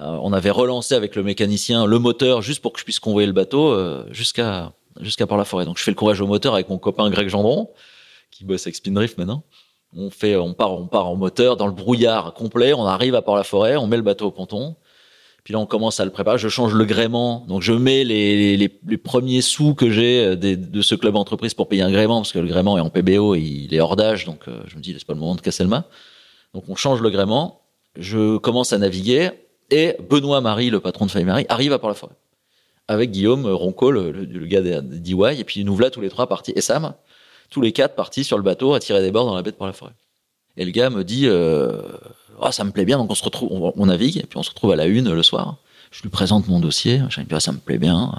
[0.00, 3.26] Euh, on avait relancé avec le mécanicien le moteur juste pour que je puisse convoyer
[3.26, 5.64] le bateau euh, jusqu'à jusqu'à par la forêt.
[5.64, 7.70] Donc je fais le courage au moteur avec mon copain Greg Gendron
[8.30, 9.44] qui bosse avec Spindrift maintenant.
[9.94, 12.72] On fait, on part, on part en moteur dans le brouillard complet.
[12.72, 14.74] On arrive à Port la Forêt, on met le bateau au ponton.
[15.44, 16.38] Puis là, on commence à le préparer.
[16.38, 17.44] Je change le gréement.
[17.48, 21.54] Donc, je mets les, les, les premiers sous que j'ai euh, de ce club entreprise
[21.54, 23.96] pour payer un gréement, parce que le gréement est en PBO, et il est hors
[23.96, 24.24] d'âge.
[24.24, 25.84] Donc, je me dis, c'est pas le moment de casser le mât.
[26.54, 27.62] Donc, on change le gréement.
[27.98, 29.30] Je commence à naviguer.
[29.70, 32.14] Et Benoît Marie, le patron de Famille Marie, arrive à Port-la-Forêt.
[32.88, 36.52] Avec Guillaume Ronco, le, le, gars d'EY, et puis nous voilà tous les trois partis,
[36.54, 36.92] et Sam,
[37.48, 39.56] tous les quatre partis sur le bateau à tirer des bords dans la baie de
[39.56, 39.92] Port-la-Forêt.
[40.58, 41.80] Et le gars me dit, euh,
[42.40, 44.50] oh, ça me plaît bien, donc on se retrouve, on, navigue, et puis on se
[44.50, 45.56] retrouve à la une le soir.
[45.90, 48.12] Je lui présente mon dossier, je lui dis, ah, ça me plaît bien.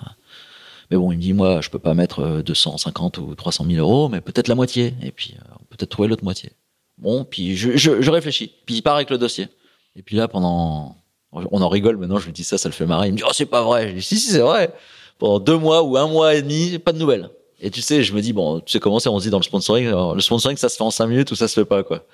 [0.92, 3.78] Mais bon, il me dit, moi, je peux pas mettre 250 euh, ou 300 000
[3.78, 4.94] euros, mais peut-être la moitié.
[5.02, 6.52] Et puis, euh, peut-être trouver l'autre moitié.
[6.98, 8.54] Bon, puis je, réfléchis.
[8.66, 9.48] Puis il part avec le dossier.
[9.96, 10.98] Et puis là, pendant
[11.32, 13.08] on en rigole maintenant, je lui dis ça, ça le fait marrer.
[13.08, 13.90] Il me dit, oh, c'est pas vrai.
[13.90, 14.72] Je dis, si, si, c'est vrai.
[15.18, 17.30] Pendant deux mois ou un mois et demi, pas de nouvelles.
[17.60, 19.40] Et tu sais, je me dis, bon, tu sais comment c'est, on se dit dans
[19.40, 21.82] le sponsoring, le sponsoring, ça se fait en cinq minutes ou ça se fait pas,
[21.82, 22.06] quoi.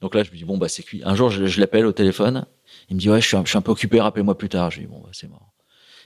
[0.00, 1.02] Donc là, je me dis, bon, bah, c'est cuit.
[1.04, 2.46] Un jour, je, l'appelle au téléphone.
[2.88, 4.70] Il me dit, ouais, je suis un, je suis un peu occupé, rappelez-moi plus tard.
[4.70, 5.48] Je lui dis, bon, bah, c'est mort.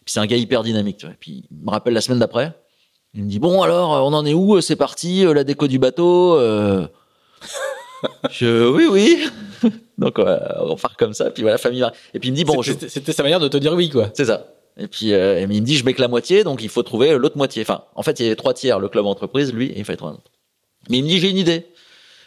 [0.04, 0.98] Puis c'est un gars hyper dynamique.
[0.98, 1.14] Tu vois.
[1.18, 2.52] Puis il me rappelle la semaine d'après.
[3.14, 6.38] Il me dit bon alors on en est où C'est parti la déco du bateau.
[6.38, 6.86] Euh...
[8.30, 9.28] je oui oui.
[9.98, 11.30] Donc on part comme ça.
[11.30, 11.84] Puis voilà famille.
[12.14, 12.62] Et puis il me dit bon.
[12.62, 14.10] C'était sa manière de te dire oui quoi.
[14.14, 14.48] C'est ça.
[14.78, 17.16] Et puis euh, il me dit je mets que la moitié donc il faut trouver
[17.16, 17.62] l'autre moitié.
[17.62, 19.98] Enfin en fait il y avait trois tiers le club entreprise lui et il fallait
[19.98, 20.32] trouver un autre.
[20.88, 21.66] Mais il me dit j'ai une idée.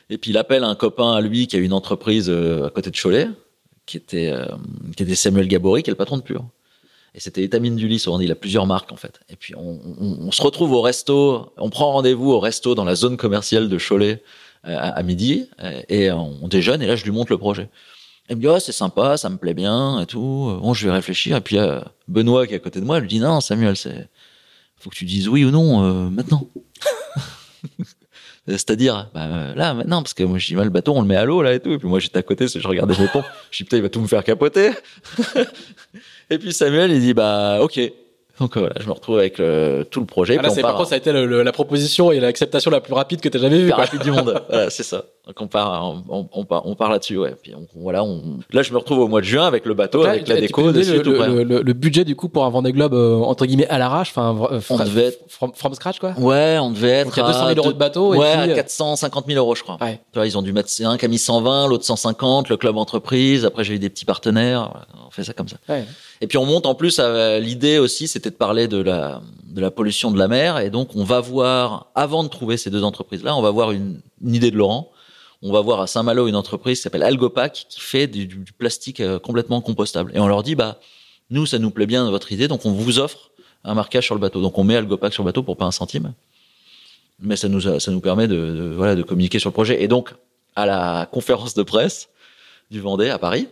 [0.09, 2.91] Et puis il appelle un copain à lui qui a une entreprise euh, à côté
[2.91, 3.27] de Cholet,
[3.85, 4.45] qui était, euh,
[4.95, 6.45] qui était Samuel Gabory, qui est le patron de Pure.
[7.13, 9.19] Et c'était Étamine du Lys, il a plusieurs marques en fait.
[9.29, 13.15] Et puis on, se retrouve au resto, on prend rendez-vous au resto dans la zone
[13.15, 14.21] commerciale de Cholet
[14.67, 15.49] euh, à, midi,
[15.87, 17.69] et on déjeune, et là je lui montre le projet.
[18.29, 20.57] Il me dit, oh, c'est sympa, ça me plaît bien, et tout.
[20.59, 21.37] Bon, je vais réfléchir.
[21.37, 21.57] Et puis,
[22.07, 24.09] Benoît, qui est à côté de moi, lui dit, non, Samuel, c'est,
[24.77, 26.49] faut que tu dises oui ou non, maintenant.
[28.47, 31.25] C'est-à-dire, bah, là, maintenant, parce que moi, je dis, le bateau, on le met à
[31.25, 31.71] l'eau, là, et tout.
[31.71, 33.23] Et puis moi, j'étais à côté, je regardais les ponts.
[33.49, 34.71] Je dis, putain, il va tout me faire capoter.
[36.29, 37.79] et puis Samuel, il dit, bah, ok.
[38.39, 40.37] Donc voilà, je me retrouve avec tout le projet.
[40.39, 43.21] Ah, là, c'est par contre, ça a été la proposition et l'acceptation la plus rapide
[43.21, 43.69] que tu as jamais vue.
[43.69, 44.41] La plus rapide du monde.
[44.49, 45.03] voilà, c'est ça.
[45.27, 47.33] Donc on part, on, on, part, on part là-dessus, ouais.
[47.41, 48.37] Puis voilà, on...
[48.51, 50.71] là je me retrouve au mois de juin avec le bateau, avec la déco, le,
[50.71, 54.09] le, le, le, budget du coup pour un Vendée Globe euh, entre guillemets à l'arrache,
[54.09, 56.13] enfin euh, on devait être from, from, scratch quoi.
[56.19, 57.05] Ouais, on devait être.
[57.05, 58.13] Donc, a 200 000 euros de bateau.
[58.13, 59.77] Ouais, et puis, 450 000 euros je crois.
[59.81, 59.99] Ouais.
[60.13, 62.77] Tu vois, ils ont dû mettre un qui a mis 120, l'autre 150, le club
[62.77, 63.45] entreprise.
[63.45, 64.85] Après j'ai eu des petits partenaires.
[65.07, 65.57] On fait ça comme ça.
[65.67, 65.85] Ouais.
[66.25, 66.99] Et puis on monte en plus
[67.39, 70.57] l'idée aussi, c'était de parler de la pollution de la mer.
[70.57, 73.69] Et donc on va voir avant de trouver ces deux entreprises là, on va voir
[73.71, 74.91] une, idée de Laurent
[75.43, 78.27] on va voir à Saint-Malo une entreprise qui s'appelle Algopac qui fait du,
[78.57, 80.11] plastique euh, complètement compostable.
[80.15, 80.79] Et on leur dit, bah,
[81.29, 83.29] nous, ça nous plaît bien votre idée, donc on vous offre
[83.63, 84.41] un marquage sur le bateau.
[84.41, 86.13] Donc on met Algopac sur le bateau pour pas un centime.
[87.19, 89.83] Mais ça nous, ça nous permet de, voilà, de communiquer sur le projet.
[89.83, 90.15] Et donc,
[90.55, 92.09] à la conférence de presse
[92.71, 93.47] du Vendée à Paris,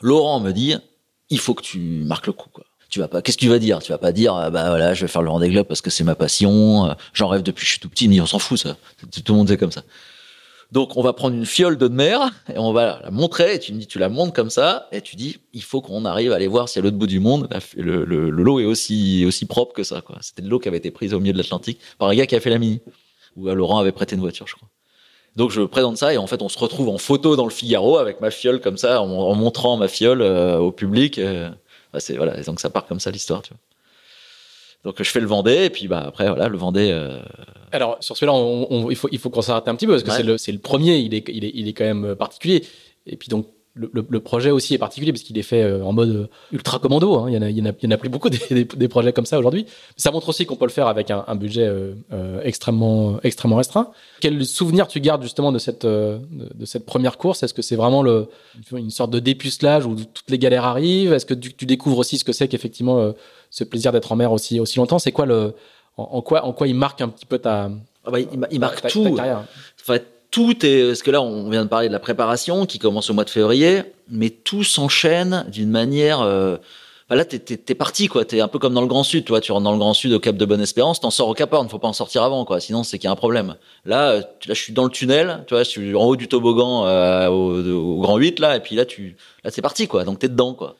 [0.00, 0.76] Laurent me dit,
[1.30, 2.64] il faut que tu marques le coup, quoi.
[2.88, 3.80] Tu vas pas, qu'est-ce que tu vas dire?
[3.80, 6.04] Tu vas pas dire, bah voilà, je vais faire le Vendée Globe parce que c'est
[6.04, 8.76] ma passion, j'en rêve depuis que je suis tout petit, mais on s'en fout, ça.
[9.24, 9.82] Tout le monde est comme ça.
[10.72, 13.54] Donc on va prendre une fiole d'eau de mer et on va la montrer.
[13.54, 16.04] Et tu me dis, tu la montres comme ça et tu dis, il faut qu'on
[16.04, 19.46] arrive à aller voir si à l'autre bout du monde le, lot est aussi aussi
[19.46, 20.00] propre que ça.
[20.00, 20.18] Quoi.
[20.20, 22.34] C'était de l'eau qui avait été prise au milieu de l'Atlantique par un gars qui
[22.34, 22.80] a fait la mini.
[23.36, 24.68] Ou Laurent avait prêté une voiture, je crois.
[25.36, 27.98] Donc je présente ça et en fait on se retrouve en photo dans le Figaro
[27.98, 31.18] avec ma fiole comme ça, en, en montrant ma fiole euh, au public.
[31.18, 31.50] Euh,
[31.92, 33.60] bah, c'est voilà, et donc ça part comme ça l'histoire, tu vois.
[34.84, 36.90] Donc je fais le Vendée et puis bah après voilà le Vendée.
[36.92, 37.18] Euh...
[37.72, 40.04] Alors sur celui-là, on, on, il faut il faut qu'on s'arrête un petit peu parce
[40.04, 40.16] que ouais.
[40.16, 42.64] c'est le c'est le premier, il est il est il est quand même particulier.
[43.06, 43.46] Et puis donc
[43.76, 46.78] le, le, le projet aussi est particulier parce qu'il est fait euh, en mode ultra
[46.78, 47.14] commando.
[47.18, 47.26] Hein.
[47.28, 48.40] Il y en a il y en a il y en a plus beaucoup des,
[48.50, 49.66] des, des projets comme ça aujourd'hui.
[49.96, 53.56] Ça montre aussi qu'on peut le faire avec un, un budget euh, euh, extrêmement extrêmement
[53.56, 53.90] restreint.
[54.20, 56.18] Quel souvenir tu gardes justement de cette de,
[56.54, 57.42] de cette première course?
[57.42, 58.28] Est-ce que c'est vraiment le
[58.72, 61.12] une sorte de dépucelage où toutes les galères arrivent?
[61.12, 63.12] Est-ce que tu, tu découvres aussi ce que c'est qu'effectivement
[63.50, 64.98] ce plaisir d'être en mer aussi aussi longtemps?
[64.98, 65.54] C'est quoi le
[65.98, 67.70] en, en, quoi en quoi il marque un petit peu ta
[68.04, 69.44] ah bah, il, marque ta, tout ta carrière.
[70.30, 73.14] Tout est parce que là on vient de parler de la préparation qui commence au
[73.14, 76.56] mois de février, mais tout s'enchaîne d'une manière euh,
[77.08, 79.40] bah là t'es es, parti quoi, t'es un peu comme dans le Grand Sud, toi
[79.40, 81.68] tu rentres dans le Grand Sud au Cap de Bonne-Espérance, t'en sors au Cap Horn,
[81.68, 83.56] faut pas en sortir avant quoi, sinon c'est qu'il y a un problème.
[83.84, 86.84] Là, là je suis dans le tunnel, tu vois, je suis en haut du toboggan
[86.86, 90.18] euh, au, au, Grand 8 là, et puis là tu là c'est parti quoi, donc
[90.18, 90.76] t'es dedans quoi.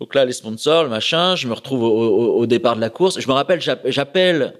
[0.00, 2.88] Donc là, les sponsors, le machin, je me retrouve au, au, au départ de la
[2.88, 3.18] course.
[3.18, 4.54] Je me rappelle, j'appelle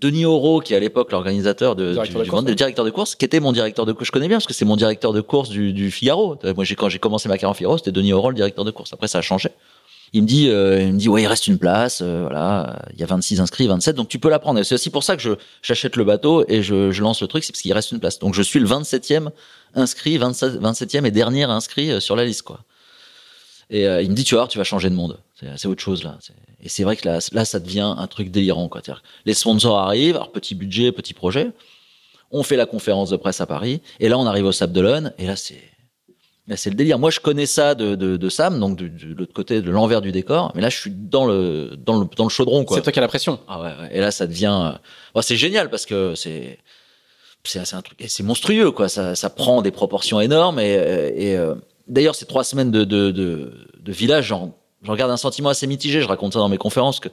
[0.00, 3.14] Denis Auro, qui est à l'époque l'organisateur de, du, du course, le directeur de course,
[3.16, 4.06] qui était mon directeur de course.
[4.06, 6.38] Je connais bien parce que c'est mon directeur de course du, du Figaro.
[6.56, 8.92] Moi, quand j'ai commencé ma carrière en Figaro, c'était Denis Auro, le directeur de course.
[8.92, 9.50] Après, ça a changé.
[10.12, 12.98] Il me dit, euh, il me dit, ouais, il reste une place, euh, voilà, il
[12.98, 14.60] y a 26 inscrits, 27, donc tu peux la prendre.
[14.64, 15.30] C'est aussi pour ça que je
[15.62, 18.18] j'achète le bateau et je, je lance le truc, c'est parce qu'il reste une place.
[18.18, 19.28] Donc je suis le 27e
[19.74, 22.60] inscrit, 27, 27e et dernier inscrit euh, sur la liste, quoi.
[23.70, 25.18] Et euh, il me dit, tu vois, tu vas changer de monde.
[25.56, 26.18] C'est autre chose là.
[26.62, 28.68] Et c'est vrai que là, là, ça devient un truc délirant.
[28.68, 28.82] Quoi.
[29.24, 31.50] Les sponsors arrivent, alors petit budget, petit projet.
[32.30, 33.80] On fait la conférence de presse à Paris.
[33.98, 35.12] Et là, on arrive au Sable d'Olonne.
[35.18, 35.62] Et là, c'est
[36.46, 36.98] là, c'est le délire.
[36.98, 40.00] Moi, je connais ça de, de, de Sam, donc de, de l'autre côté, de l'envers
[40.00, 40.52] du décor.
[40.54, 42.64] Mais là, je suis dans le dans le dans le chaudron.
[42.68, 43.40] C'est toi qui as la pression.
[43.48, 43.68] Ah ouais.
[43.68, 43.88] ouais.
[43.92, 44.74] Et là, ça devient.
[45.14, 46.58] Bon, c'est génial parce que c'est
[47.44, 47.98] c'est un truc.
[48.06, 48.88] C'est monstrueux, quoi.
[48.88, 50.72] Ça, ça prend des proportions énormes et,
[51.16, 51.54] et euh,
[51.90, 54.28] D'ailleurs, ces trois semaines de, de, de, de village,
[54.82, 56.00] j'en regarde un sentiment assez mitigé.
[56.00, 57.08] Je raconte ça dans mes conférences que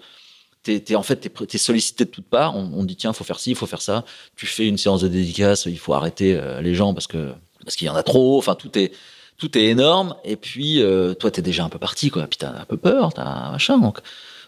[0.64, 2.56] t'es es, en fait t'es es sollicité de toutes parts.
[2.56, 4.06] On, on dit tiens, faut faire ci, il faut faire ça.
[4.36, 7.32] Tu fais une séance de dédicace, il faut arrêter euh, les gens parce que
[7.64, 8.38] parce qu'il y en a trop.
[8.38, 8.92] Enfin, tout est
[9.38, 10.16] tout est énorme.
[10.24, 12.24] Et puis euh, toi, t'es déjà un peu parti quoi.
[12.28, 13.78] Puis t'as un peu peur, t'as machin.
[13.78, 14.00] Donc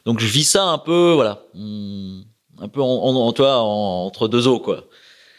[0.05, 4.47] donc je vis ça un peu, voilà, un peu en, en, toi en, entre deux
[4.47, 4.85] eaux quoi.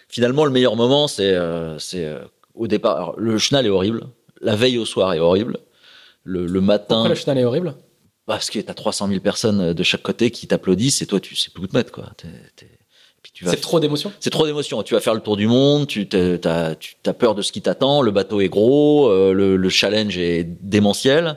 [0.09, 2.21] Finalement, le meilleur moment, c'est euh, c'est euh,
[2.55, 2.97] au départ.
[2.97, 4.07] Alors, le chenal est horrible
[4.41, 5.59] la veille au soir est horrible.
[6.25, 6.97] Le, le matin.
[6.97, 7.75] Pourquoi le chenal est horrible?
[8.27, 11.51] Parce que t'as 300 000 personnes de chaque côté qui t'applaudissent et toi tu sais
[11.51, 12.13] plus où te mettre quoi.
[13.43, 14.13] C'est trop d'émotions?
[14.21, 14.83] c'est trop d'émotions.
[14.83, 16.07] Tu vas faire le tour du monde, tu
[16.45, 19.69] as, tu as peur de ce qui t'attend, le bateau est gros, euh, le, le
[19.69, 21.37] challenge est démentiel.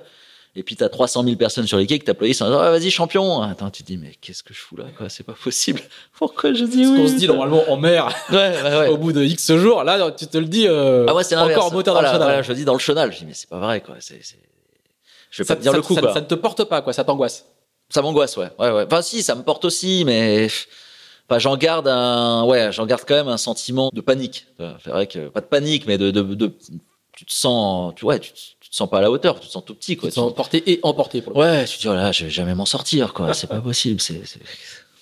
[0.55, 2.91] Et puis t'as 300 000 personnes sur les quais qui t'applaudissent en disant ah, vas-y
[2.91, 3.41] champion.
[3.41, 5.09] Attends, tu te dis mais qu'est-ce que je fous là quoi?
[5.09, 5.81] C'est pas possible.
[6.17, 6.95] Pourquoi je dis oui?
[6.95, 8.87] qu'on se dit normalement en mer Ouais, ouais, ouais.
[8.89, 11.73] au bout de X jours, là tu te le dis euh, Ah ouais, c'est encore
[11.73, 12.27] moteur dans Voilà, le chenal.
[12.27, 13.11] voilà, je le dis dans le chenal.
[13.11, 13.95] Je dis mais c'est pas vrai quoi.
[13.99, 14.21] C'est...
[15.35, 16.13] Je vais Ça, pas te dire ça- le coup ça- quoi.
[16.13, 17.45] ça ne te porte pas, quoi, ça t'angoisse.
[17.89, 18.49] Ça m'angoisse, ouais.
[18.59, 18.83] ouais, ouais.
[18.85, 20.47] Enfin, si, ça me porte aussi, mais
[21.27, 24.45] enfin, j'en garde un, ouais, j'en garde quand même un sentiment de panique.
[24.83, 26.51] C'est vrai que pas de panique, mais de, de, de
[27.17, 29.47] tu te sens, tu, ouais, tu, te- tu te sens pas à la hauteur, tu
[29.47, 30.09] te sens tout petit, quoi.
[30.09, 31.21] Tu te sens porté et emporté.
[31.23, 31.41] Pour le coup.
[31.41, 33.33] Ouais, tu te dis, oh là, je vais jamais m'en sortir, quoi.
[33.33, 33.99] C'est pas possible.
[34.01, 34.21] C'est...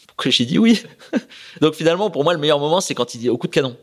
[0.07, 0.81] Pourquoi j'ai dit oui?
[1.61, 3.75] Donc finalement, pour moi, le meilleur moment, c'est quand il dit au coup de canon.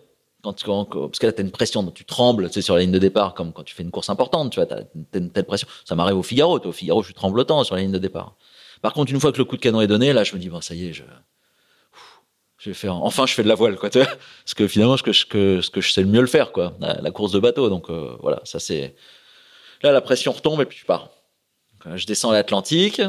[0.43, 2.81] Quand, quand, parce que là, t'as une pression, donc tu trembles, tu sais, sur la
[2.83, 5.31] ligne de départ, comme quand tu fais une course importante, tu vois, t'as, t'as une
[5.33, 5.67] telle pression.
[5.85, 8.37] Ça m'arrive au Figaro, au Figaro, je suis tremblotant sur la ligne de départ.
[8.81, 10.49] Par contre, une fois que le coup de canon est donné, là, je me dis,
[10.49, 11.03] bon, ça y est, je,
[12.59, 14.07] je vais faire, enfin, je fais de la voile, quoi, tu vois.
[14.45, 16.75] Parce que finalement, ce que, je- que, que je sais le mieux le faire, quoi,
[16.81, 17.69] la, course de bateau.
[17.69, 18.95] Donc, euh, voilà, ça c'est,
[19.83, 21.11] là, la pression retombe et puis je pars.
[21.87, 23.01] Euh, je descends l'Atlantique.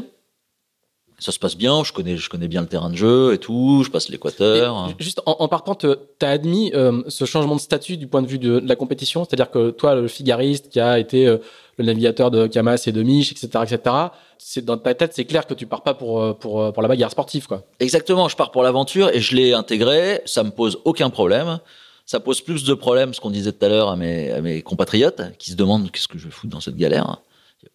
[1.20, 3.84] Ça se passe bien, je connais, je connais bien le terrain de jeu et tout,
[3.86, 4.90] je passe l'équateur.
[5.00, 8.28] Juste en, en partant, tu as admis euh, ce changement de statut du point de
[8.28, 11.38] vue de, de la compétition, c'est-à-dire que toi, le figariste qui a été euh,
[11.78, 13.96] le navigateur de Camas et de Mich, etc., etc.,
[14.38, 16.88] c'est dans ta tête, c'est clair que tu pars pas pour euh, pour pour la
[16.88, 17.64] bagarre sportive, quoi.
[17.82, 21.60] Exactement, je pars pour l'aventure et je l'ai intégré, ça me pose aucun problème.
[22.06, 24.64] Ça pose plus de problèmes, ce qu'on disait tout à l'heure à mes, à mes
[24.64, 27.22] compatriotes qui se demandent qu'est-ce que je vais foutre dans cette galère.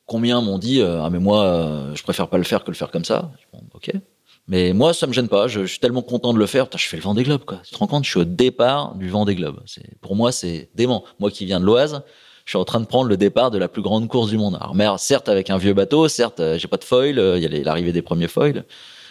[0.07, 2.77] Combien m'ont dit euh, ah mais moi euh, je préfère pas le faire que le
[2.77, 3.33] faire comme ça.
[3.53, 3.93] Bon, ok.
[4.47, 6.67] Mais moi ça me gêne pas, je, je suis tellement content de le faire.
[6.67, 7.61] Putain, je fais le Vendée Globe quoi.
[7.65, 9.63] Tu te rends compte, je suis au départ du Vendée Globe.
[9.67, 11.05] C'est pour moi c'est dément.
[11.19, 12.03] Moi qui viens de l'Oise,
[12.45, 14.57] je suis en train de prendre le départ de la plus grande course du monde.
[14.61, 17.47] Alors mer, certes avec un vieux bateau, certes euh, j'ai pas de foil, il y
[17.47, 18.65] a l'arrivée des premiers foils.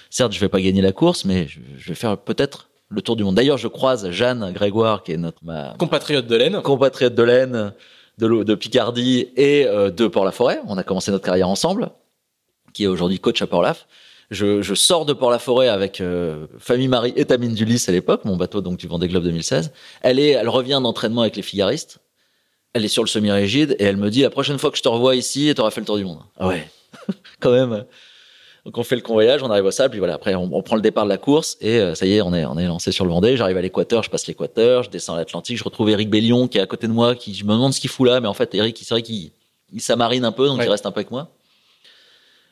[0.09, 3.15] Certes, je vais pas gagner la course, mais je, je vais faire peut-être le tour
[3.15, 3.33] du monde.
[3.35, 6.61] D'ailleurs, je croise Jeanne Grégoire, qui est notre ma, Compatriote de laine.
[6.61, 7.73] compatriote de l'Aisne,
[8.18, 10.61] de, Picardie et euh, de Port-la-Forêt.
[10.68, 11.90] On a commencé notre carrière ensemble,
[12.73, 13.88] qui est aujourd'hui coach à Port-Laf.
[14.31, 18.35] Je, je sors de Port-la-Forêt avec euh, Famille Marie et Tamine Dulis à l'époque, mon
[18.35, 19.72] bateau donc du Vendée Globe 2016.
[20.02, 21.99] Elle est, elle revient d'entraînement avec les figaristes.
[22.73, 24.88] Elle est sur le semi-rigide et elle me dit la prochaine fois que je te
[24.88, 26.19] revois ici, tu auras fait le tour du monde.
[26.40, 26.68] Ah ouais,
[27.40, 27.85] quand même.
[28.65, 30.14] Donc on fait le convoyage, on arrive au sable, puis voilà.
[30.14, 32.34] Après on, on prend le départ de la course et euh, ça y est, on
[32.34, 33.35] est on est lancé sur le Vendée.
[33.35, 36.61] J'arrive à l'équateur, je passe l'équateur, je descends l'Atlantique, je retrouve Eric Bellion qui est
[36.61, 38.56] à côté de moi, qui je me demande ce qu'il fout là, mais en fait
[38.56, 39.31] Eric, c'est vrai qu'il
[39.73, 40.65] il s'amarine un peu, donc Ouais.
[40.65, 41.30] il reste un peu avec moi.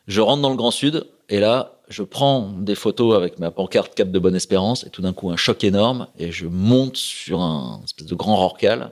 [0.07, 3.95] Je rentre dans le Grand Sud et là je prends des photos avec ma pancarte
[3.95, 7.41] Cap de Bonne Espérance et tout d'un coup un choc énorme et je monte sur
[7.41, 8.91] un espèce de grand rorcal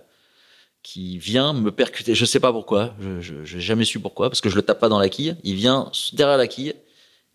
[0.83, 2.15] qui vient me percuter.
[2.15, 4.79] Je sais pas pourquoi, je je- j'ai jamais su pourquoi parce que je le tape
[4.79, 5.35] pas dans la quille.
[5.43, 6.73] Il vient derrière la quille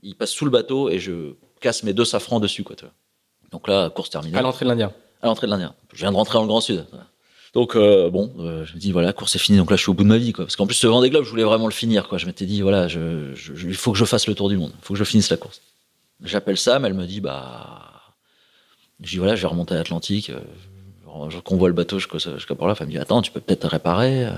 [0.05, 2.93] il passe sous le bateau et je casse mes deux safrans dessus, quoi, tu vois.
[3.51, 4.37] Donc là, course terminée.
[4.39, 4.93] À l'entrée de l'Indien.
[5.23, 5.75] À l'entrée de l'Indien.
[5.93, 6.85] Je viens de rentrer dans le Grand Sud.
[7.55, 9.59] Donc euh, bon, euh, je me dis voilà, course est finie.
[9.59, 10.45] Donc là, je suis au bout de ma vie, quoi.
[10.45, 12.19] Parce qu'en plus, ce Vendée Globe, je voulais vraiment le finir, quoi.
[12.19, 13.33] Je m'étais dit voilà, je,
[13.67, 14.73] il faut que je fasse le tour du monde.
[14.77, 15.61] Il faut que je finisse la course.
[16.23, 17.93] J'appelle Sam, elle me dit bah,
[19.01, 20.31] je dis voilà, je vais remonter à l'Atlantique.
[20.31, 22.75] euh, Je convoie le bateau jusqu'à Port-là.
[22.81, 24.29] Elle me dit attends, tu peux peut-être réparer.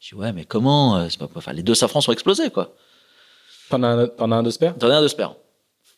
[0.00, 2.74] Je dis ouais, mais comment C'est pas, enfin, les deux safrans sont explosés, quoi.
[3.72, 4.74] T'en as, t'en as un de spare?
[4.78, 5.34] J'en ai un de spare.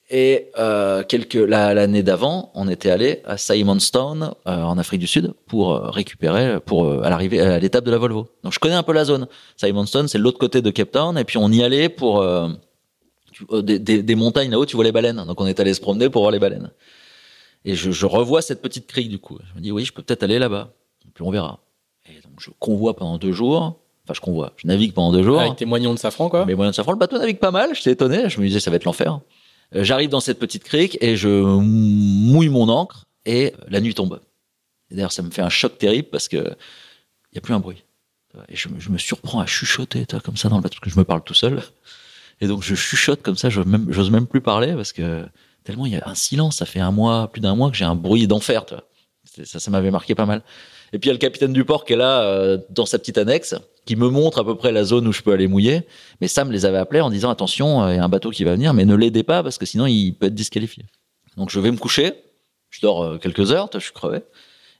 [0.08, 1.02] Et euh,
[1.48, 6.60] l'année d'avant, on était allé à Simonstown euh, en Afrique du Sud pour euh, récupérer
[6.60, 8.28] pour euh, à l'arrivée à l'étape de la Volvo.
[8.44, 9.26] Donc je connais un peu la zone.
[9.56, 12.24] Simonstown, c'est l'autre côté de Cape Town et puis on y allait pour
[13.50, 15.24] des, montagnes là-haut, tu vois les baleines.
[15.26, 16.70] Donc on est allé se promener pour voir les baleines.
[17.64, 19.38] Et je, revois cette petite crique du coup.
[19.50, 20.70] Je me dis oui, je peux peut-être aller là-bas.
[21.12, 21.58] Puis on verra.
[22.06, 23.80] Et donc je convoie pendant deux jours.
[24.04, 25.40] Enfin je convoie, je navigue pendant deux jours.
[25.40, 26.44] Avec tes moignons de safran, quoi.
[26.44, 27.74] Mais moyen de safran, le bateau navigue pas mal.
[27.74, 28.28] J'étais étonné.
[28.28, 29.20] Je me disais, ça va être l'enfer.
[29.74, 34.20] Euh, J'arrive dans cette petite crique et je mouille mon encre et la nuit tombe.
[34.90, 36.36] D'ailleurs, ça me fait un choc terrible parce que
[37.32, 37.82] il y a plus un bruit.
[38.48, 40.84] Et je, me- je me surprends à chuchoter, toi, comme ça dans le bateau, parce
[40.90, 41.62] que je me parle tout seul.
[42.40, 43.48] Et donc, je chuchote comme ça.
[43.48, 45.24] J'ose même, j'ose même plus parler parce que
[45.62, 46.56] tellement il y a un silence.
[46.56, 48.82] Ça fait un mois, plus d'un mois que j'ai un bruit d'enfer, toi.
[49.44, 50.42] Ça, ça m'avait marqué pas mal.
[50.94, 53.00] Et puis il y a le capitaine du port qui est là euh, dans sa
[53.00, 55.82] petite annexe, qui me montre à peu près la zone où je peux aller mouiller.
[56.20, 58.44] Mais Sam les avait appelés en disant attention, euh, il y a un bateau qui
[58.44, 60.84] va venir, mais ne l'aidez pas parce que sinon il peut être disqualifié.
[61.36, 62.12] Donc je vais me coucher,
[62.70, 64.20] je dors euh, quelques heures, je suis crevé,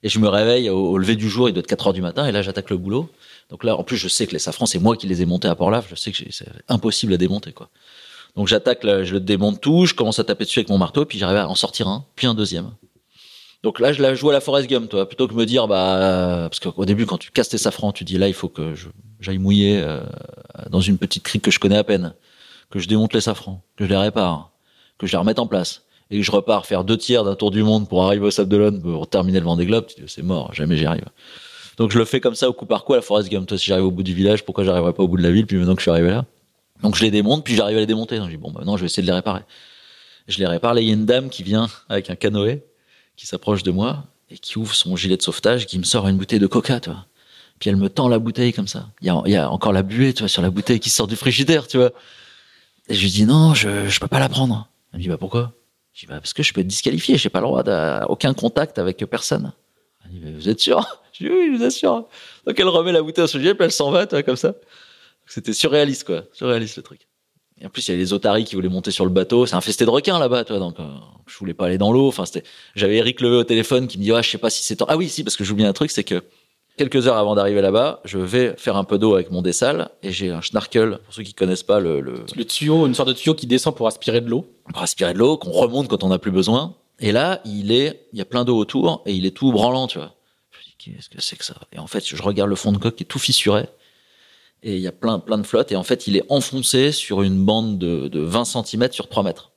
[0.05, 2.27] et je me réveille au, lever du jour, il doit être 4 heures du matin,
[2.27, 3.11] et là j'attaque le boulot.
[3.51, 5.49] Donc là, en plus, je sais que les safrans, c'est moi qui les ai montés
[5.49, 7.70] à Port-Laf, je sais que c'est impossible à démonter, quoi.
[8.36, 11.19] Donc j'attaque, je le démonte tout, je commence à taper dessus avec mon marteau, puis
[11.19, 12.70] j'arrive à en sortir un, puis un deuxième.
[13.65, 15.97] Donc là, je la joue à la Forest Gump, toi, plutôt que me dire, bah,
[15.97, 18.74] euh, parce qu'au début, quand tu casses tes safrans, tu dis là, il faut que
[19.20, 20.03] j'aille mouiller euh,
[20.69, 22.12] dans une petite crique que je connais à peine,
[22.69, 24.53] que je démonte les safrans, que je les répare,
[24.99, 27.51] que je les remette en place, et que je repars faire deux tiers d'un tour
[27.51, 30.23] du monde pour arriver au Sable d'Olonne pour terminer le Vendée Globe, tu dis, c'est
[30.23, 31.07] mort, jamais j'y arrive.
[31.78, 33.49] Donc je le fais comme ça au coup par coup à la Forest Gump.
[33.49, 35.47] Toi, si j'arrive au bout du village, pourquoi j'arriverai pas au bout de la ville,
[35.47, 36.27] puis maintenant que je suis arrivé là?
[36.82, 38.19] Donc je les démonte, puis j'arrive à les démonter.
[38.19, 39.41] Donc je dis, bon, bah, je vais essayer de les réparer.
[40.28, 42.62] Je les répare, là, il y a une dame qui vient avec un canoë,
[43.16, 46.16] qui s'approche de moi, et qui ouvre son gilet de sauvetage, qui me sort une
[46.16, 47.07] bouteille de coca, tu vois.
[47.59, 48.89] Puis elle me tend la bouteille comme ça.
[49.01, 51.69] Il y a, encore la buée, tu vois, sur la bouteille qui sort du frigidaire,
[51.69, 51.93] tu vois.
[52.89, 54.69] Et je lui dis non, je, je peux pas la prendre.
[54.93, 55.53] Elle me dit bah pourquoi?
[55.93, 58.78] Je dis bah parce que je peux être disqualifié, j'ai pas le droit d'aucun contact
[58.78, 59.53] avec personne.
[60.05, 60.85] Elle me dit bah, vous êtes sûr?
[61.12, 62.09] Je dis oui, je vous assure.
[62.45, 64.35] Donc elle remet la bouteille à son gilet, puis elle s'en va, tu vois, comme
[64.35, 64.53] ça.
[65.27, 67.07] C'était surréaliste quoi, surréaliste le truc.
[67.65, 69.47] Et en plus, il y a les otaries qui voulaient monter sur le bateau.
[69.47, 70.59] C'est un festé de requins là-bas, toi.
[70.59, 70.85] Donc, euh,
[71.27, 72.07] je voulais pas aller dans l'eau.
[72.09, 72.45] Enfin, c'était.
[72.77, 74.85] J'avais Eric Levé au téléphone qui me dit, ah, je sais pas si c'est temps.
[74.86, 76.23] Ah oui, si, parce que j'oublie un truc, c'est que
[76.77, 80.12] quelques heures avant d'arriver là-bas, je vais faire un peu d'eau avec mon dessal et
[80.12, 80.99] j'ai un schnarkel.
[81.07, 83.74] Pour ceux qui connaissent pas le, le, Le tuyau, une sorte de tuyau qui descend
[83.74, 84.47] pour aspirer de l'eau.
[84.70, 86.74] pour aspirer de l'eau, qu'on remonte quand on n'a plus besoin.
[87.01, 89.86] Et là, il est, il y a plein d'eau autour et il est tout branlant,
[89.86, 90.12] tu vois.
[90.53, 91.55] Je me dis, qu'est-ce que c'est que ça?
[91.73, 93.69] Et en fait, je regarde le fond de coque qui est tout fissuré
[94.65, 95.70] et il y a plein, plein de flotte.
[95.70, 99.23] Et en fait, il est enfoncé sur une bande de, de 20 cm sur 3
[99.23, 99.53] mètres.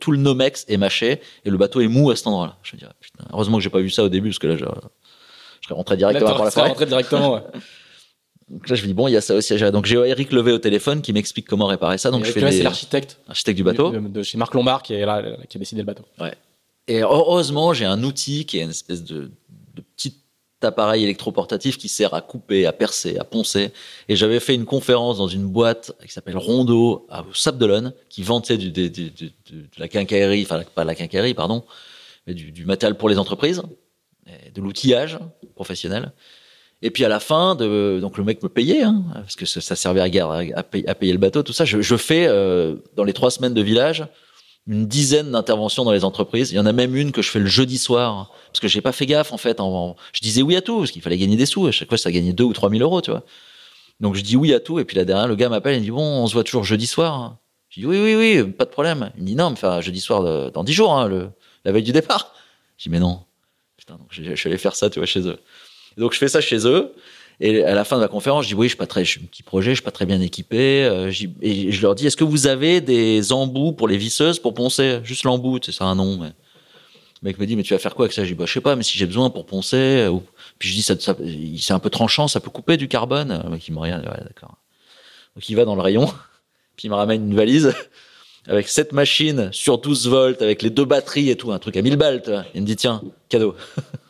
[0.00, 2.56] Tout le Nomex est mâché et le bateau est mou à cet endroit-là.
[2.62, 4.46] Je me dis, ah, putain, heureusement que j'ai pas vu ça au début parce que
[4.46, 6.68] là, je, je serais rentré Là, directement t'es par la rentré- forêt.
[6.68, 7.34] rentré directement.
[7.34, 7.40] ouais.
[8.48, 9.72] Donc là, je me dis, bon, il y a ça aussi à gérer.
[9.72, 12.10] Donc j'ai Eric Levé au téléphone qui m'explique comment réparer ça.
[12.10, 13.90] Donc je fais là, c'est l'architecte architecte du bateau.
[13.90, 16.04] de, de chez Marc Lombard qui est là, qui a décidé le bateau.
[16.86, 19.30] Et heureusement, j'ai un outil qui est une espèce de,
[19.74, 20.21] de petit
[20.64, 23.72] appareil électroportatif qui sert à couper, à percer, à poncer.
[24.08, 28.58] Et j'avais fait une conférence dans une boîte qui s'appelle Rondo à Sable qui vantait
[28.58, 28.90] du, de
[29.78, 31.64] la quincaillerie, enfin pas la quincaillerie, pardon,
[32.26, 33.62] mais du, matériel pour les entreprises,
[34.54, 35.18] de l'outillage
[35.54, 36.12] professionnel.
[36.82, 40.00] Et puis à la fin, donc le mec me payait, hein, parce que ça, servait
[40.00, 40.26] à,
[40.56, 41.64] à, payer, à payer le bateau, tout ça.
[41.64, 44.04] Je, je fais euh, dans les trois semaines de village
[44.66, 46.52] une dizaine d'interventions dans les entreprises.
[46.52, 48.80] Il y en a même une que je fais le jeudi soir parce que j'ai
[48.80, 49.58] pas fait gaffe en fait.
[49.58, 51.66] Je disais oui à tout parce qu'il fallait gagner des sous.
[51.66, 53.24] À chaque fois, ça gagnait deux ou trois mille euros, tu vois.
[54.00, 55.82] Donc je dis oui à tout et puis là derrière, le gars m'appelle et il
[55.82, 57.36] dit bon, on se voit toujours jeudi soir.
[57.70, 59.10] Je dis oui, oui, oui, pas de problème.
[59.16, 61.30] Il me dit non, mais enfin jeudi soir de- dans dix jours, hein, le,
[61.64, 62.34] la veille du départ.
[62.78, 63.20] Je dis mais non.
[63.76, 65.38] Putain, donc je, je suis allé faire ça, tu vois, chez eux.
[65.96, 66.92] Et donc je fais ça chez eux.
[67.44, 69.10] Et à la fin de la conférence, je dis oui, je suis pas très, je
[69.10, 70.84] suis un petit projet, je suis pas très bien équipé.
[70.84, 71.10] Euh,
[71.40, 75.00] et je leur dis, est-ce que vous avez des embouts pour les visseuses pour poncer?
[75.02, 76.18] Juste l'embout, c'est ça un nom.
[76.18, 76.28] Mais...
[76.28, 78.22] Le mec me dit, mais tu vas faire quoi avec ça?
[78.22, 79.76] Je dis, bah, je sais pas, mais si j'ai besoin pour poncer.
[79.76, 80.12] euh.
[80.60, 83.42] Puis je dis, c'est un peu tranchant, ça peut couper du carbone?
[83.42, 84.56] Le mec, il me regarde, ouais, d'accord.
[85.34, 86.06] Donc il va dans le rayon,
[86.76, 87.74] puis il me ramène une valise
[88.48, 91.82] avec cette machines sur 12 volts, avec les deux batteries et tout, un truc à
[91.82, 92.22] 1000 balles.
[92.22, 92.44] tu vois.
[92.54, 93.54] Il me dit, tiens, cadeau.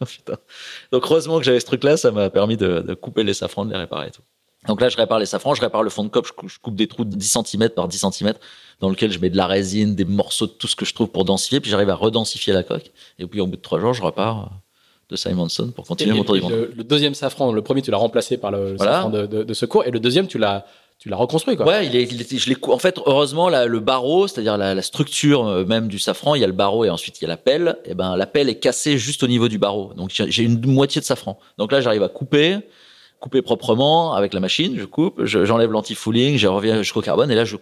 [0.92, 3.72] Donc heureusement que j'avais ce truc-là, ça m'a permis de, de couper les safrans, de
[3.72, 4.22] les réparer et tout.
[4.68, 6.58] Donc là, je répare les safrans, je répare le fond de cope, je cou- je
[6.60, 8.34] coupe des trous de 10 cm par 10 cm
[8.80, 11.08] dans lequel je mets de la résine, des morceaux de tout ce que je trouve
[11.08, 12.92] pour densifier, puis j'arrive à redensifier la coque.
[13.18, 14.46] Et puis au bout de trois jours, je repars euh,
[15.10, 16.52] de Simonson pour continuer mon tour du monde.
[16.76, 18.92] le, deuxième safran, le premier, tu l'as remplacé par le, le Voilà.
[18.94, 20.64] safran de, de- de secours, et le deuxième, tu l'as,
[21.02, 21.66] tu l'as reconstruit, quoi.
[21.66, 24.72] Ouais, il est, il est- je l'ai en fait, heureusement, là, le barreau, c'est-à-dire la,
[24.72, 27.24] la structure euh, même du safran, il y a le barreau et ensuite il y
[27.24, 27.76] a la pelle.
[27.84, 29.94] Et ben, la pelle est cassée juste au niveau du barreau.
[29.94, 31.40] Donc, j'ai une moitié de safran.
[31.58, 32.58] Donc là, j'arrive à couper,
[33.18, 34.76] couper proprement avec la machine.
[34.78, 37.56] Je coupe, je- j'enlève l'anti-fouling, je reviens jusqu'au carbone et là, je,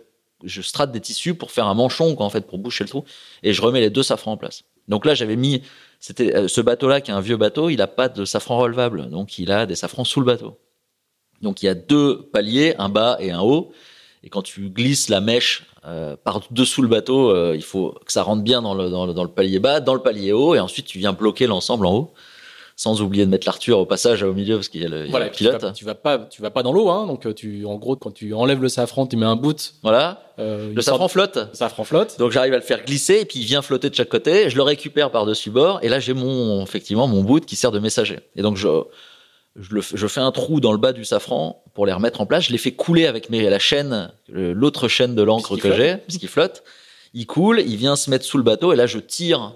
[0.45, 3.05] je strate des tissus pour faire un manchon, quoi, en fait, pour boucher le trou.
[3.43, 4.65] Et je remets les deux safrans en place.
[4.89, 5.63] Donc là, j'avais mis,
[5.99, 9.09] c'était euh, ce bateau-là qui est un vieux bateau, il a pas de safran relevable.
[9.09, 10.59] Donc, il a des safrans sous le bateau.
[11.41, 13.73] Donc il y a deux paliers, un bas et un haut.
[14.23, 18.13] Et quand tu glisses la mèche euh, par dessous le bateau, euh, il faut que
[18.13, 20.55] ça rentre bien dans le, dans, le, dans le palier bas, dans le palier haut,
[20.55, 22.13] et ensuite tu viens bloquer l'ensemble en haut,
[22.77, 25.05] sans oublier de mettre l'arture au passage au milieu parce qu'il y a le, il
[25.05, 25.63] y a Voilà, le puis tu, pilote.
[25.63, 27.07] vas, tu vas pas, tu vas pas dans l'eau, hein.
[27.07, 29.75] Donc, euh, tu, en gros, quand tu enlèves le safran, tu mets un bout.
[29.83, 31.39] Voilà, euh, le safran flotte.
[31.39, 32.19] de safran flotte.
[32.19, 34.51] Donc j'arrive à le faire glisser et puis il vient flotter de chaque côté.
[34.51, 37.71] Je le récupère par dessus bord et là j'ai mon effectivement mon bout qui sert
[37.73, 38.21] de messager.
[38.37, 38.69] Et donc je
[39.57, 42.27] je, le, je fais un trou dans le bas du safran pour les remettre en
[42.27, 42.45] place.
[42.45, 45.97] Je les fais couler avec mes, la chaîne, l'autre chaîne de l'encre Puisqu'il que j'ai,
[45.97, 46.63] puisqu'il flotte.
[47.13, 49.55] Il coule, il vient se mettre sous le bateau et là je tire.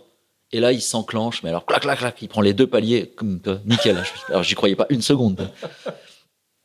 [0.52, 1.42] Et là il s'enclenche.
[1.42, 4.02] Mais alors clac clac clac, il prend les deux paliers comme nickel.
[4.28, 5.48] Alors j'y croyais pas une seconde.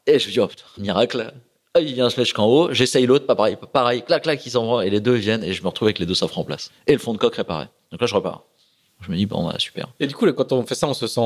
[0.08, 1.34] Et je me dis oh putain miracle.
[1.76, 4.50] Ah, il vient se mettre jusqu'en haut, j'essaye l'autre, pas pareil, pareil, clac, clac, ils
[4.50, 6.44] s'en vont, et les deux viennent, et je me retrouve avec les deux safrans en
[6.44, 6.72] place.
[6.88, 7.68] Et le fond de coque réparé.
[7.92, 8.44] Donc là, je repars.
[9.02, 9.88] Je me dis, bon, bah, super.
[10.00, 11.22] Et du coup, là, quand on fait ça, on se sent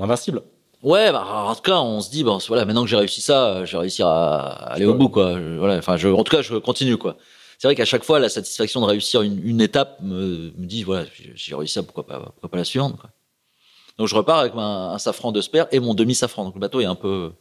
[0.00, 0.42] invincible.
[0.82, 3.48] Ouais, bah, en tout cas, on se dit, bon, voilà, maintenant que j'ai réussi ça,
[3.48, 5.34] euh, je vais réussir à aller au bout, quoi.
[5.40, 7.16] Je- voilà, enfin, je, en tout cas, je continue, quoi.
[7.58, 10.84] C'est vrai qu'à chaque fois, la satisfaction de réussir une, une étape me, me dit,
[10.84, 13.10] voilà, j'ai- réussi ça, pourquoi pas, pourquoi pas la suivante, quoi.
[13.98, 16.44] Donc, je repars avec un, un safran de sper et mon demi-safran.
[16.44, 17.32] Donc, le bateau est un peu,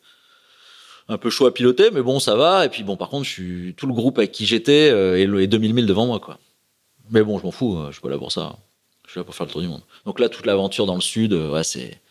[1.07, 2.65] un peu chaud à piloter, mais bon, ça va.
[2.65, 5.27] Et puis bon, par contre, je suis tout le groupe avec qui j'étais euh, et
[5.27, 6.39] les 2000 milles devant moi, quoi.
[7.11, 8.55] Mais bon, je m'en fous, euh, je suis pas là pour ça.
[9.05, 9.83] Je suis là pour faire le tour du monde.
[10.07, 12.01] Donc là, toute l'aventure dans le sud, euh, ouais, c'est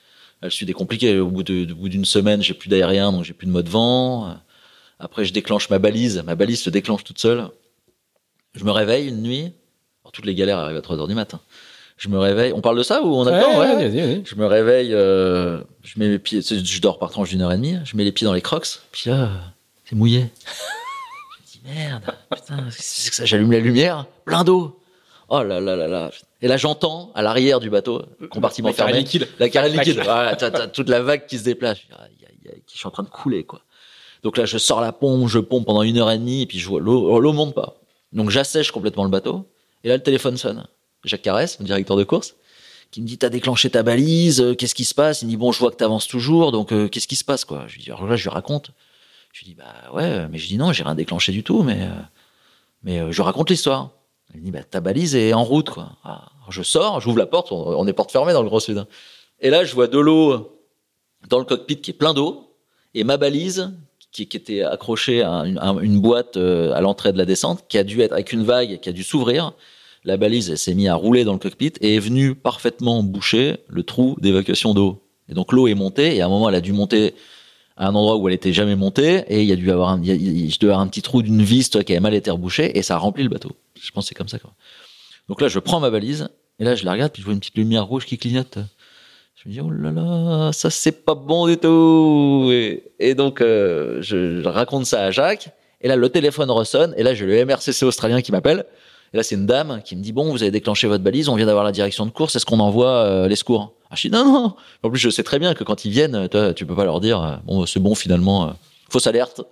[0.43, 1.19] le sud est compliqué.
[1.19, 4.37] Au bout d'une semaine, j'ai plus d'aérien, donc j'ai plus de mode vent.
[4.99, 6.23] Après, je déclenche ma balise.
[6.25, 7.49] Ma balise se déclenche toute seule.
[8.55, 9.53] Je me réveille une nuit.
[10.03, 11.41] Alors, toutes les galères arrivent à 3 heures du matin.
[11.97, 12.53] Je me réveille.
[12.53, 14.23] On parle de ça ou on a le temps Ouais.
[14.25, 17.57] Je me réveille, euh, je mets mes pieds, je dors par tranche d'une heure et
[17.57, 19.31] demie, je mets les pieds dans les crocs, puis là,
[19.85, 20.27] c'est mouillé.
[20.47, 24.79] je me dis merde, putain, c'est que ça J'allume la lumière, plein d'eau.
[25.29, 26.11] Oh là là là là.
[26.41, 29.29] Et là, j'entends à l'arrière du bateau, compartiment La carré fermé, liquide.
[29.39, 30.01] la Clac, liquide.
[30.03, 31.79] Voilà, t'as, t'as toute la vague qui se déplace.
[31.79, 33.63] Je, suis en train de couler, quoi.
[34.23, 36.59] Donc là, je sors la pompe, je pompe pendant une heure et demie, et puis
[36.59, 37.77] je vois l'eau, l'eau monte pas.
[38.13, 39.49] Donc j'assèche complètement le bateau,
[39.83, 40.67] et là, le téléphone sonne.
[41.05, 42.37] Jacques Carès, mon directeur de course,
[42.91, 45.23] qui me dit t'as déclenché ta balise, euh, qu'est-ce qui se passe?
[45.23, 47.45] Il me dit bon je vois que t'avances toujours, donc euh, qu'est-ce qui se passe
[47.45, 47.65] quoi?
[47.69, 48.71] Je lui dis alors là je lui raconte.
[49.33, 51.83] Je lui dis bah ouais, mais je dis non j'ai rien déclenché du tout, mais
[51.83, 52.01] euh,
[52.83, 53.91] mais euh, je raconte l'histoire.
[54.37, 55.71] Il dit bah ta balise est en route.
[56.05, 58.79] Ah, je sors, j'ouvre la porte, on, est porte fermée dans le Grand Sud.
[58.79, 58.87] hein.
[59.41, 60.61] Et là je vois de l'eau
[61.29, 62.55] dans le cockpit qui est plein d'eau
[62.95, 63.73] et ma balise
[64.13, 65.45] qui, était accrochée à
[65.83, 68.81] une, boîte euh, à l'entrée de la descente qui a dû être avec une vague
[68.81, 69.53] qui a dû s'ouvrir
[70.05, 73.83] la balise s'est mise à rouler dans le cockpit et est venue parfaitement boucher le
[73.83, 75.03] trou d'évacuation d'eau.
[75.29, 77.15] Et donc l'eau est montée et à un moment elle a dû monter
[77.77, 80.03] à un endroit où elle était jamais montée et il y a dû avoir un,
[80.03, 83.25] je un petit trou d'une vis qui avait mal été rebouché et ça a rempli
[83.25, 83.51] le bateau.
[83.87, 84.39] Je pense que c'est comme ça.
[85.29, 87.41] Donc là je prends ma valise et là je la regarde puis je vois une
[87.41, 88.59] petite lumière rouge qui clignote.
[89.35, 92.51] Je me dis oh là là ça c'est pas bon du tout
[92.99, 95.51] et, donc euh, je, je raconte ça à Jacques
[95.81, 98.67] et là le téléphone ressonne et là j'ai le MRCC australien qui m'appelle
[99.13, 101.37] et là, c'est une dame qui me dit Bon, vous avez déclenché votre balise, on
[101.37, 103.73] vient d'avoir la direction de course, est-ce qu'on envoie euh, les secours?
[103.91, 104.55] Ah, Je dis Non, non.
[104.83, 107.01] En plus, je sais très bien que quand ils viennent, toi, tu peux pas leur
[107.01, 108.53] dire euh, Bon, c'est bon, finalement, euh,
[108.91, 109.43] fausse alerte.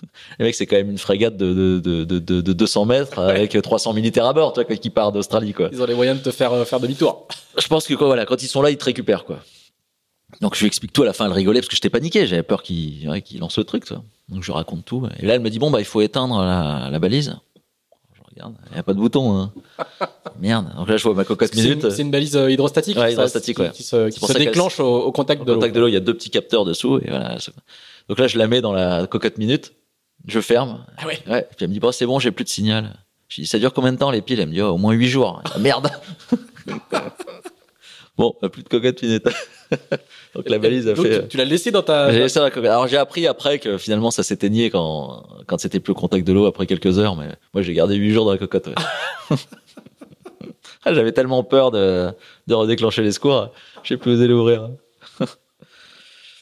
[0.38, 3.18] Les mecs, c'est quand même une frégate de, de, de, de, de- de 200 mètres
[3.18, 5.68] avec 300 militaires à bord, toi, qui part d'Australie, quoi.
[5.72, 7.26] Ils ont les moyens de te faire euh, faire demi-tour.
[7.58, 9.38] Je pense que quoi, voilà, quand ils sont là, ils te récupèrent, quoi.
[10.40, 12.42] Donc je lui explique tout à la fin, elle rigolait parce que j'étais paniqué, j'avais
[12.42, 14.02] peur qu'il ouais, qu'il lance le truc, toi.
[14.30, 15.06] Donc je lui raconte tout.
[15.20, 17.36] Et là, elle me dit bon bah il faut éteindre la, la balise.
[18.14, 19.36] Je regarde, il n'y a pas de bouton.
[19.36, 19.52] Hein.
[20.40, 20.74] Merde.
[20.74, 21.90] Donc là, je vois ma cocotte minute.
[21.90, 22.96] c'est une balise euh, hydrostatique.
[22.96, 23.70] Ouais, ça, hydrostatique, qui, ouais.
[23.72, 25.56] Qui se, qui ça déclenche au, au contact Au de l'eau.
[25.58, 26.96] contact de l'eau, il y a deux petits capteurs dessous.
[27.04, 27.36] Et voilà.
[28.08, 29.74] Donc là, je la mets dans la cocotte minute.
[30.26, 30.84] Je ferme.
[30.98, 31.18] Ah ouais.
[31.28, 31.42] Ouais.
[31.56, 32.96] Puis elle me dit bon c'est bon, j'ai plus de signal.
[33.28, 34.40] Je dis ça dure combien de temps les piles?
[34.40, 35.42] Elle me dit oh, au moins huit jours.
[35.54, 35.90] Ah, merde.
[38.16, 39.24] bon, plus de cocotte minute.
[40.34, 41.22] Donc la balise a Donc, fait.
[41.22, 42.12] tu, tu l'as laissé dans ta.
[42.12, 42.70] J'ai laissé la cocotte.
[42.70, 46.32] Alors j'ai appris après que finalement ça s'éteignait quand quand c'était plus au contact de
[46.32, 48.66] l'eau après quelques heures, mais moi j'ai gardé huit jours dans la cocotte.
[48.68, 49.36] ouais.
[50.84, 52.10] Ah, J'avais tellement peur de
[52.46, 53.50] de redéclencher les secours,
[53.82, 54.68] j'ai plus osé l'ouvrir.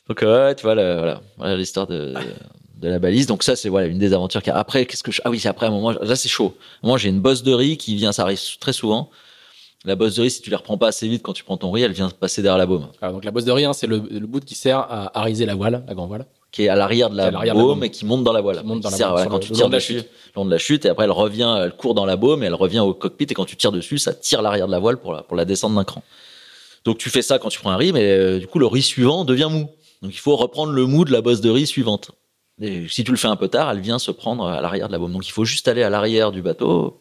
[0.09, 2.15] Donc ouais, tu vois, le- voilà, voilà l'histoire de,
[2.81, 3.27] de la balise.
[3.27, 4.41] Donc ça c'est voilà une des aventures.
[4.47, 4.51] a.
[4.59, 5.21] Après qu'est-ce que je...
[5.25, 6.57] ah oui c'est après un moment là c'est chaud.
[6.83, 9.11] Moi j'ai une bosse de riz qui vient, ça arrive très souvent.
[9.85, 11.71] La bosse de riz si tu les reprends pas assez vite quand tu prends ton
[11.71, 12.89] riz, elle vient passer derrière la baume.
[13.03, 15.55] Donc la bosse de riz, hein, c'est le, le bout qui sert à ariser la
[15.55, 16.27] voile, la grande voile.
[16.53, 18.59] qui est à l'arrière de la, la baume et qui monte dans la voile.
[18.61, 20.09] Qui monte dans la sert, voilà, quand le- tu tires long de la dessus, chute.
[20.35, 22.47] le long de la chute, et après elle revient, elle court dans la baume et
[22.47, 24.99] elle revient au cockpit et quand tu tires dessus, ça tire l'arrière de la voile
[24.99, 26.03] pour la, pour la descendre d'un cran.
[26.85, 28.83] Donc tu fais ça quand tu prends un riz, mais euh, du coup le riz
[28.83, 29.71] suivant devient mou.
[30.03, 32.11] Donc il faut reprendre le mou de la bosse de riz suivante.
[32.61, 34.93] Et si tu le fais un peu tard, elle vient se prendre à l'arrière de
[34.93, 35.13] la baume.
[35.13, 37.01] Donc il faut juste aller à l'arrière du bateau,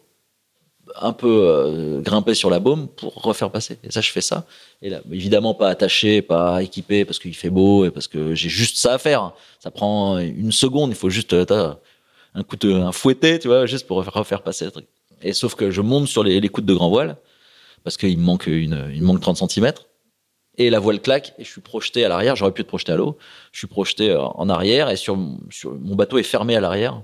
[0.96, 3.78] un peu euh, grimper sur la baume pour refaire passer.
[3.84, 4.46] Et ça, je fais ça.
[4.82, 8.50] Et là, évidemment, pas attaché, pas équipé parce qu'il fait beau et parce que j'ai
[8.50, 9.34] juste ça à faire.
[9.60, 10.92] Ça prend une seconde.
[10.92, 11.74] Il faut juste euh,
[12.34, 14.86] un coup de, un fouetté, tu vois, juste pour refaire, passer le truc.
[15.22, 17.18] Et sauf que je monte sur les, coudes de grand voile
[17.84, 19.74] parce qu'il manque une, il me manque 30 cm.
[20.60, 22.36] Et la voile claque et je suis projeté à l'arrière.
[22.36, 23.18] J'aurais pu être projeté à l'eau.
[23.54, 27.02] Je suis projeté euh, en arrière et sur, mon bateau est fermé à l'arrière.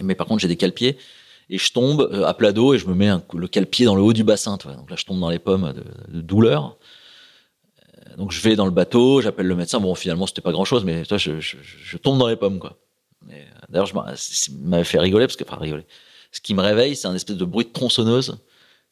[0.00, 0.96] Mais par contre, j'ai des cale-pieds
[1.50, 4.02] et je tombe euh, à plat d'eau et je me mets le cale-pied dans le
[4.02, 4.56] haut du bassin.
[4.56, 4.76] Tu vois.
[4.76, 5.74] Donc là, je tombe dans les pommes
[6.08, 6.76] de, douleur.
[7.78, 9.80] Euh, Donc je vais dans le bateau, j'appelle le médecin.
[9.80, 12.78] Bon, finalement, c'était pas grand-chose, mais toi, je, tombe dans les pommes, quoi.
[13.68, 15.84] D'ailleurs, je m'a- c'est- ça m'avait fait rigoler parce que, enfin, rigoler.
[16.30, 18.38] Ce qui me réveille, c'est un espèce de bruit de tronçonneuse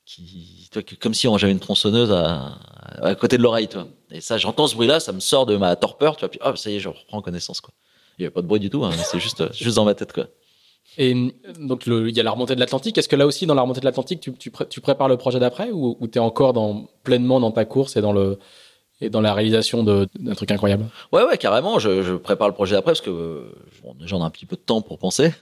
[0.08, 2.56] qui, toi, que- comme si on- j'avais une tronçonneuse à,
[3.02, 3.86] à côté de l'oreille, toi.
[4.10, 6.30] Et ça, j'entends ce bruit-là, ça me sort de ma torpeur, tu vois.
[6.30, 7.74] Puis, hop, ça y est, je reprends connaissance, quoi.
[8.18, 9.94] Il y avait pas de bruit du tout, hein, c'est juste, euh, juste dans ma
[9.94, 10.26] tête, quoi.
[10.96, 11.14] Et
[11.60, 12.96] donc, il y a la remontée de l'Atlantique.
[12.96, 15.18] Est-ce que là aussi, dans la remontée de l'Atlantique, tu, tu, pré- tu prépares le
[15.18, 18.38] projet d'après ou, ou tu es encore dans, pleinement dans ta course et dans, le,
[19.02, 20.86] et dans la réalisation d'un truc incroyable?
[21.12, 21.78] Ouais, ouais, carrément.
[21.78, 23.52] Je, je prépare le projet d'après parce que euh,
[23.84, 25.32] bon, déjà on a un petit peu de temps pour penser.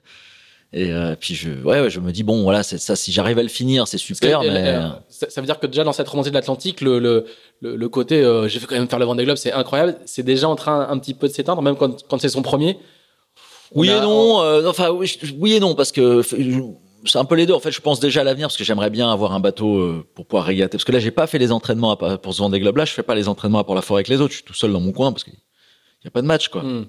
[0.78, 2.96] Et euh, puis je, ouais, ouais, je me dis bon, voilà, c'est ça.
[2.96, 4.42] Si j'arrive à le finir, c'est que, super.
[4.42, 7.24] mais euh, ça, ça veut dire que déjà dans cette remontée de l'Atlantique, le, le,
[7.62, 10.22] le, le côté euh, j'ai fait quand même faire le Vendée Globe, c'est incroyable, c'est
[10.22, 12.76] déjà en train un petit peu de s'éteindre, même quand, quand c'est son premier.
[13.74, 14.42] Oui a- et non.
[14.42, 16.20] euh, enfin, oui, et non, parce que
[17.06, 17.54] c'est un peu les deux.
[17.54, 20.26] En fait, je pense déjà à l'avenir parce que j'aimerais bien avoir un bateau pour
[20.26, 20.72] pouvoir régater.
[20.76, 22.84] Parce que là, j'ai pas fait les entraînements pour ce Vendée Globe là.
[22.84, 24.32] Je fais pas les entraînements pour la forêt avec les autres.
[24.32, 25.32] Je suis tout seul dans mon coin parce qu'il
[26.04, 26.62] y a pas de match, quoi.
[26.62, 26.86] Hmm.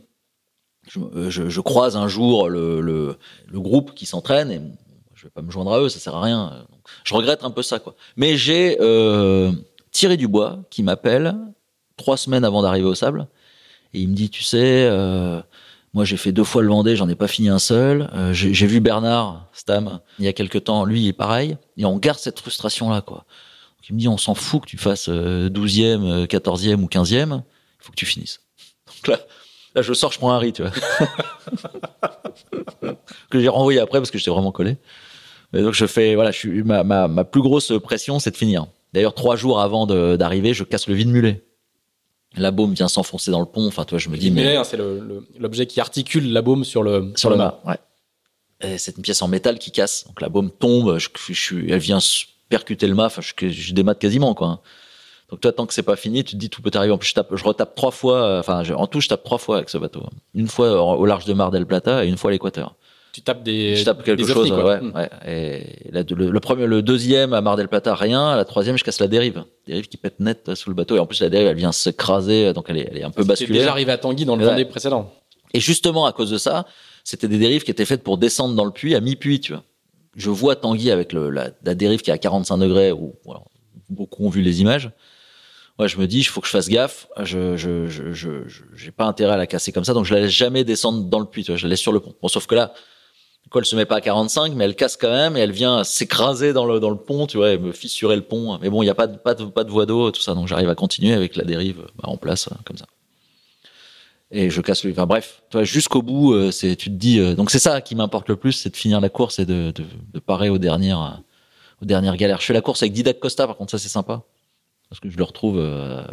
[0.90, 4.62] Je, euh, je- je croise un jour le, le, le groupe qui s'entraîne et
[5.16, 6.66] je vais pas me joindre à eux, ça sert à rien.
[7.04, 7.96] Je regrette un peu ça, quoi.
[8.16, 9.52] Mais j'ai euh,
[9.92, 11.36] Thierry Dubois qui m'appelle
[11.98, 13.28] trois semaines avant d'arriver au sable
[13.94, 15.42] et il me dit, tu sais, euh,
[15.94, 18.10] moi j'ai fait deux fois le Vendée, j'en ai pas fini un seul.
[18.14, 21.86] Euh, j'ai vu Bernard Stam il y a quelque temps, lui il est pareil et
[21.86, 23.18] on garde cette frustration là, quoi.
[23.78, 26.88] Donc, il me dit, on s'en fout que tu fasses euh, 12e, euh, 14e ou
[26.88, 27.44] 15e, il
[27.80, 28.42] faut que tu finisses.
[28.88, 29.20] Donc là,
[29.78, 30.72] là je sors, je prends un riz, tu vois.
[33.30, 34.78] que j'ai renvoyé après parce que j'étais vraiment collé.
[35.54, 38.38] Et donc je fais, voilà, je suis, ma, ma, ma plus grosse pression, c'est de
[38.38, 38.68] finir.
[38.94, 41.44] D'ailleurs, trois jours avant d'arriver, je casse le vide mulet.
[42.36, 43.66] La baume vient s'enfoncer dans le pont.
[43.68, 46.42] Enfin, toi, je me dis, mais Mais hein, c'est le- le- l'objet qui articule la
[46.42, 47.62] baume sur le sur le mât.
[47.66, 48.78] Ouais.
[48.78, 50.06] C'est une pièce en métal qui casse.
[50.08, 52.00] Donc la baume tombe, je, je, elle vient
[52.50, 53.06] percuter le mât.
[53.06, 54.62] Enfin, je, je démate quasiment, quoi.
[55.30, 56.94] Donc toi, tant que c'est pas fini, tu te dis tout peut arriver.
[56.94, 58.24] En plus, je, tape, je retape trois fois.
[58.24, 60.04] euh, Enfin, je- en tout, je tape trois fois avec ce bateau.
[60.34, 62.76] Une fois au large de Mar del Plata et une fois à l'équateur.
[63.12, 63.76] Tu tapes des.
[63.76, 64.92] Je tape quelque chose, ouais, Hmm.
[64.96, 65.10] ouais.
[65.28, 68.36] Et la- le, le premier, le deuxième à Mar del Plata, rien.
[68.36, 69.44] La troisième, je casse la dérive.
[69.66, 70.96] Dérive qui pète net sous le bateau.
[70.96, 73.24] Et en plus, la dérive, elle vient s'écraser, donc elle est, elle est un peu
[73.24, 73.60] basculée.
[73.60, 74.52] déjà arrivé à Tanguy dans le Ouais.
[74.52, 75.12] Vendée précédent.
[75.54, 76.68] Et justement, à cause de ça,
[77.04, 79.64] c'était des dérives qui étaient faites pour descendre dans le puits à mi-puits, tu vois.
[80.16, 83.42] Je vois Tanguy avec le, la, la dérive qui est à 45 degrés, où voilà,
[83.90, 84.92] beaucoup ont vu les images.
[85.80, 87.08] Ouais, je me dis, il faut que je fasse gaffe.
[87.24, 88.30] Je, je, je,
[88.76, 91.20] j'ai pas intérêt à la casser comme ça, donc je la laisse jamais descendre dans
[91.20, 91.58] le puits, tu vois.
[91.58, 92.16] Je la laisse sur le pont.
[92.22, 92.74] Bon, sauf que là,
[93.52, 95.84] quoi, elle se met pas à 45, mais elle casse quand même et elle vient
[95.84, 98.58] s'écraser dans le, dans le pont, tu vois, et me fissurer le pont.
[98.60, 100.34] Mais bon, il y a pas de, pas de, pas de voie d'eau, tout ça,
[100.34, 102.86] donc j'arrive à continuer avec la dérive bah, en place, euh, comme ça
[104.32, 104.92] et je casse le.
[104.92, 107.20] Enfin bref, tu vois, jusqu'au bout, euh, c'est tu te dis.
[107.20, 109.72] euh, donc c'est ça qui m'importe le plus, c'est de finir la course et de,
[109.72, 109.84] de,
[110.14, 111.22] de parer aux dernières,
[111.82, 112.42] aux dernières galères.
[112.42, 114.24] Je fais la course avec Didac Costa, par contre ça c'est sympa
[114.90, 116.04] parce que je le retrouve euh,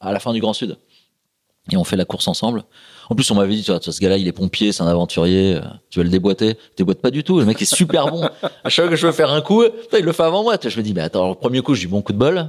[0.00, 0.78] à la fin du Grand Sud
[1.72, 2.64] et on fait la course ensemble.
[3.10, 5.56] En plus, on m'avait dit, tu vois, ce gars-là, il est pompier, c'est un aventurier,
[5.56, 5.60] euh,
[5.90, 6.50] tu vas le déboîter?
[6.50, 7.38] Il déboîte pas du tout.
[7.38, 8.28] Le mec est super bon.
[8.64, 10.56] À chaque fois que je veux faire un coup, il le fait avant moi.
[10.62, 12.48] Je me dis, mais attends, le premier coup, je dis bon coup de bol.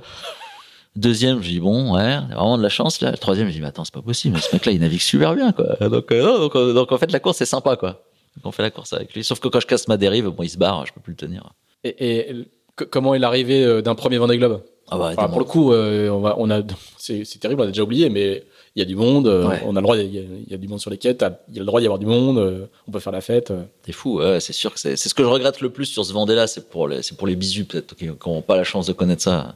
[0.96, 3.12] Deuxième, je dis bon, ouais, il vraiment de la chance là.
[3.12, 4.40] Le troisième, je dis mais attends, c'est pas possible.
[4.40, 5.76] Ce mec-là, il navigue super bien, quoi.
[5.88, 8.04] Donc, euh, donc, en fait, la course c'est sympa, quoi.
[8.36, 9.24] Donc on fait la course avec lui.
[9.24, 11.18] Sauf que quand je casse ma dérive, bon, il se barre, je peux plus le
[11.18, 11.54] tenir.
[11.84, 12.46] Et,
[12.90, 14.64] comment est l'arrivée euh, d'un premier Vendée Globe?
[14.94, 16.62] Ah bah, Enfin, pour le coup, euh, on, va, on a,
[16.98, 18.44] c'est, c'est terrible, on a déjà oublié, mais
[18.76, 19.62] il y a du monde, euh, Ouais.
[19.66, 21.14] on a le droit, il y a, il y a du monde sur les quais,
[21.16, 23.22] t'as- il y a le droit d'y avoir du monde, euh, on peut faire la
[23.22, 23.52] fête.
[23.84, 26.14] T'es fou, c'est sûr que c'est, c'est ce que je regrette le plus sur ce
[26.14, 28.94] Vendée-là, c'est pour les, c'est pour les bisous peut-être qui n'ont pas la chance de
[28.94, 29.56] connaître ça.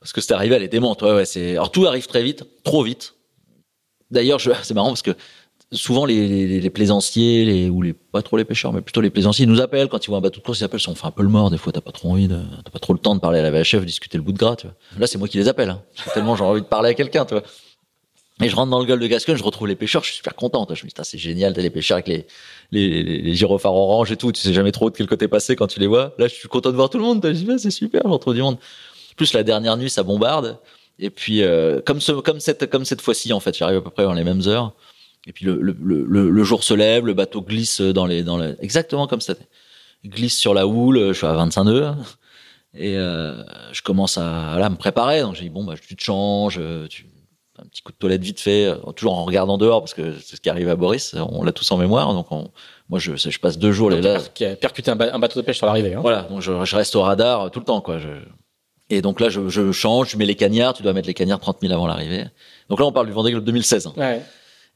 [0.00, 2.44] Parce que c'est arrivé, elle est démente, ouais, ouais, c'est, alors tout arrive très vite,
[2.62, 3.14] trop vite.
[4.10, 5.12] D'ailleurs, je, c'est marrant parce que
[5.74, 9.60] souvent les, plaisanciers, ou les, pas trop les pêcheurs, mais plutôt les plaisanciers, ils nous
[9.60, 11.28] appellent quand ils voient un bateau de course, ils appellent, on fait un peu le
[11.28, 13.40] mort, des fois t'as pas trop envie de, t'as pas trop le temps de parler
[13.40, 14.56] à la VHF, discuter le bout de gras.
[14.98, 15.82] Là, c'est moi qui les appelle, hein.
[16.14, 17.26] Tellement j'ai envie de parler à quelqu'un.
[18.42, 20.34] Et je rentre dans le golfe de Gascogne, je retrouve les pêcheurs, je suis super
[20.34, 20.66] content.
[20.68, 22.26] Je me dis, c'est génial, t'as les pêcheurs avec
[22.72, 25.78] les, gyrophares orange et tout, tu sais jamais trop de quel côté passer quand tu
[25.78, 26.14] les vois.
[26.18, 27.20] Là, je suis content de voir tout le monde.
[27.22, 28.58] Je dis, bah, c'est super, je retrouve du monde.
[29.16, 30.58] Plus la dernière nuit, ça bombarde.
[30.98, 34.14] Et puis, euh, comme cette, comme cette fois-ci, en fait, j'arrive à peu près dans
[34.14, 34.72] les mêmes heures.
[35.26, 38.36] Et puis, le, le, le, le jour se lève, le bateau glisse dans les, dans
[38.36, 39.34] les, exactement comme ça.
[40.04, 41.92] Glisse sur la houle, je suis à 25 nœuds.
[42.76, 43.42] Et euh,
[43.72, 45.20] je commence à là, me préparer.
[45.22, 46.60] Donc, j'ai dit, bon, bah, tu te changes,
[46.90, 47.06] tu,
[47.58, 50.36] un petit coup de toilette vite fait, euh, toujours en regardant dehors parce que c'est
[50.36, 51.14] ce qui arrive à Boris.
[51.30, 52.50] On l'a tous en mémoire, donc on,
[52.88, 54.18] moi je, je passe deux jours là.
[54.34, 55.94] Qui a percuté un, ba- un bateau de pêche sur l'arrivée.
[55.94, 56.00] Hein.
[56.02, 57.98] Voilà, donc je, je reste au radar tout le temps, quoi.
[58.00, 58.08] Je,
[58.90, 60.74] et donc là, je, je change, je mets les cagnards.
[60.74, 62.24] Tu dois mettre les cagnards 30 000 avant l'arrivée.
[62.68, 63.86] Donc là, on parle du Vendée Globe 2016.
[63.86, 63.92] hein.
[63.96, 64.20] Ouais.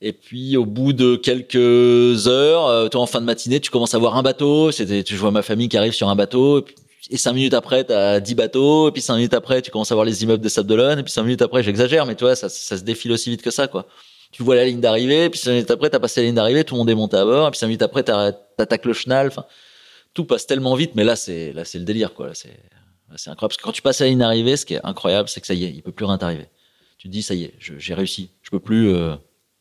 [0.00, 3.94] Et puis au bout de quelques heures, euh, toi en fin de matinée, tu commences
[3.94, 4.70] à voir un bateau.
[4.70, 6.64] C'était, tu vois ma famille qui arrive sur un bateau.
[7.10, 8.88] Et, cinq minutes après, t'as 10 bateaux.
[8.88, 11.00] Et puis cinq minutes après, tu commences à voir les immeubles des Sables d'Olonne.
[11.00, 13.42] Et puis cinq minutes après, j'exagère, mais tu vois, ça, ça se défile aussi vite
[13.42, 13.86] que ça, quoi.
[14.30, 15.30] Tu vois la ligne d'arrivée.
[15.30, 17.24] Puis cinq minutes après, t'as passé la ligne d'arrivée, tout le monde est monté à
[17.24, 17.48] bord.
[17.48, 19.28] Et puis cinq minutes après, t'attaques le chenal.
[19.28, 19.46] Enfin,
[20.14, 20.92] tout passe tellement vite.
[20.94, 22.30] Mais là, c'est là, c'est le délire, quoi.
[22.34, 22.56] C'est
[23.16, 23.50] c'est incroyable.
[23.50, 25.54] Parce que quand tu passes la ligne d'arrivée, ce qui est incroyable, c'est que ça
[25.54, 26.46] y est, il peut plus rien t'arriver.
[26.98, 28.30] Tu te dis, ça y est, j'ai réussi.
[28.42, 29.14] Je peux plus, euh,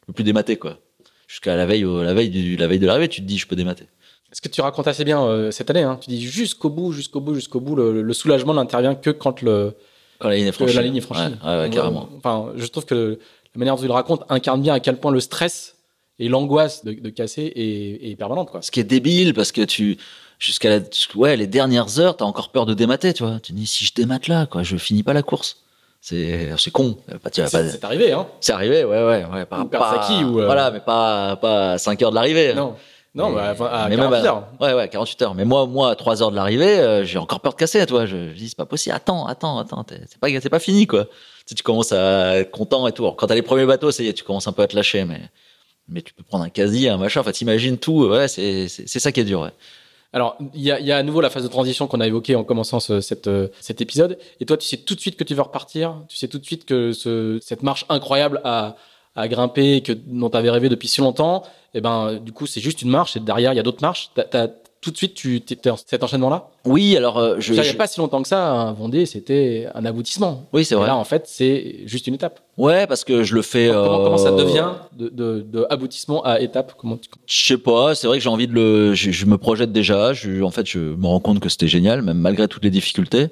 [0.08, 0.80] peux plus démater, quoi
[1.28, 3.56] jusqu'à la veille, la veille du, la veille de l'arrivée, tu te dis, je peux
[3.56, 3.84] démater.
[4.32, 5.98] Ce que tu racontes assez bien euh, cette année, hein?
[6.02, 9.74] tu dis jusqu'au bout, jusqu'au bout, jusqu'au bout, le, le soulagement n'intervient que quand le,
[10.20, 10.76] Quand la ligne est franchie.
[10.76, 11.22] la ligne est franchie.
[11.22, 12.10] Ouais, ouais, ouais, carrément.
[12.18, 13.20] Enfin, je trouve que
[13.56, 15.76] la manière dont tu le racontes incarne bien à quel point le stress
[16.20, 18.62] et l'angoisse de, de casser est, est permanente, quoi.
[18.62, 19.98] Ce qui est débile, parce que tu,
[20.40, 20.80] jusqu'à
[21.16, 23.40] ouais, les dernières heures, t'as encore peur de démater, tu vois.
[23.42, 25.64] Tu dis, si je démate là, quoi, je finis pas la course.
[26.10, 26.96] C'est c'est con.
[27.10, 29.46] Bah, pas- C'est arrivé, hein C'est arrivé, ouais, ouais, ouais.
[29.46, 32.54] Pas, Ou perdre pas- ou, euh, Voilà, mais pas, pas à 5 heures de l'arrivée.
[32.54, 32.76] Non.
[33.14, 34.48] Non, Mais- bah, à mais 48 même à- heures.
[34.62, 35.36] Ouais, ouais, 48 heures.
[35.36, 38.06] Mais moi, moi, à 3 heures de l'arrivée, euh, j'ai encore peur de casser, toi.
[38.06, 38.96] Je, je dis, c'est pas possible.
[38.96, 39.86] Attends, attends, attends.
[39.90, 41.06] C'est pas, c'est pas fini, quoi.
[41.06, 41.12] Tu,
[41.48, 43.04] sais, tu commences à être content et tout.
[43.04, 45.20] Alors, quand t'as les premiers bateaux, c'est, tu commences un peu à te lâcher, mais,
[45.90, 47.20] mais tu peux prendre un quasi, un machin.
[47.20, 48.06] Enfin, t'imagines tout.
[48.06, 49.52] Ouais, c'est, c'est, c'est ça qui est dur, ouais.
[50.14, 52.36] Alors, il y a, y a à nouveau la phase de transition qu'on a évoquée
[52.36, 54.18] en commençant ce- euh, cet épisode.
[54.40, 56.02] Et toi, tu sais tout de suite que tu veux repartir.
[56.08, 58.76] Tu sais tout de suite que ce, cette marche incroyable à,
[59.16, 61.44] à grimper, que, dont tu avais rêvé depuis si longtemps,
[61.74, 63.18] et ben, du coup, c'est juste une marche.
[63.18, 64.12] Et derrière, il y a d'autres marches.
[64.82, 66.50] Tout de suite, tu es dans cet enchaînement-là?
[66.66, 69.68] Oui, alors, euh, je, Il n'y a pas si longtemps que ça, un Vendée, c'était
[69.74, 70.46] un aboutissement.
[70.54, 70.88] oui, c'est Et vrai.
[70.88, 72.40] là, en fait, c'est juste une étape.
[72.58, 73.70] Ouais, parce que je le fais.
[73.72, 76.74] Comment, comment ça euh, devient de, de, de aboutissement à étape?
[76.78, 79.38] Comment tu- Je sais pas, c'est vrai que j'ai envie de le, je, je me
[79.38, 80.14] projette déjà.
[80.14, 83.28] Je, en fait, je me rends compte que c'était génial, même malgré toutes les difficultés,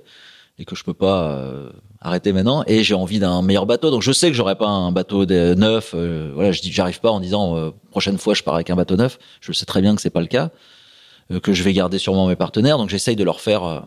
[0.57, 1.69] et que je peux pas euh,
[2.01, 2.63] arrêter maintenant.
[2.67, 5.53] Et j'ai envie d'un meilleur bateau, donc je sais que j'aurai pas un bateau de-
[5.55, 5.91] neuf.
[5.95, 8.75] euh, voilà, je dis, j'arrive pas en disant euh, prochaine fois je pars avec un
[8.75, 9.17] bateau neuf.
[9.41, 10.51] Je sais très bien que c'est pas le cas,
[11.41, 12.77] que je vais garder sûrement mes partenaires.
[12.77, 13.79] Donc j'essaye de leur faire euh,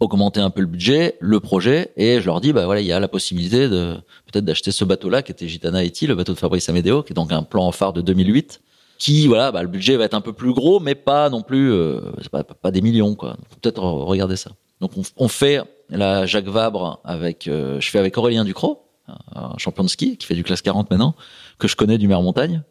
[0.00, 2.92] augmenter un peu le budget, le projet, et je leur dis, bah voilà, il y
[2.92, 3.94] a la possibilité de
[4.26, 7.14] peut-être d'acheter ce bateau-là qui était Gitana Haiti, le bateau de Fabrice Amedeo, qui est
[7.14, 8.60] donc un plan phare de 2008
[8.98, 11.72] qui voilà bah, le budget va être un peu plus gros mais pas non plus
[11.72, 12.00] euh,
[12.30, 13.36] pas, des millions quoi.
[13.60, 14.52] Peut-être re- regarder ça.
[14.80, 18.86] Donc on, fait la Jacques Vabre avec euh, je fais avec Aurélien Ducrot
[19.34, 21.14] un champion de ski qui fait du classe 40 maintenant
[21.58, 22.62] que je connais du mer montagne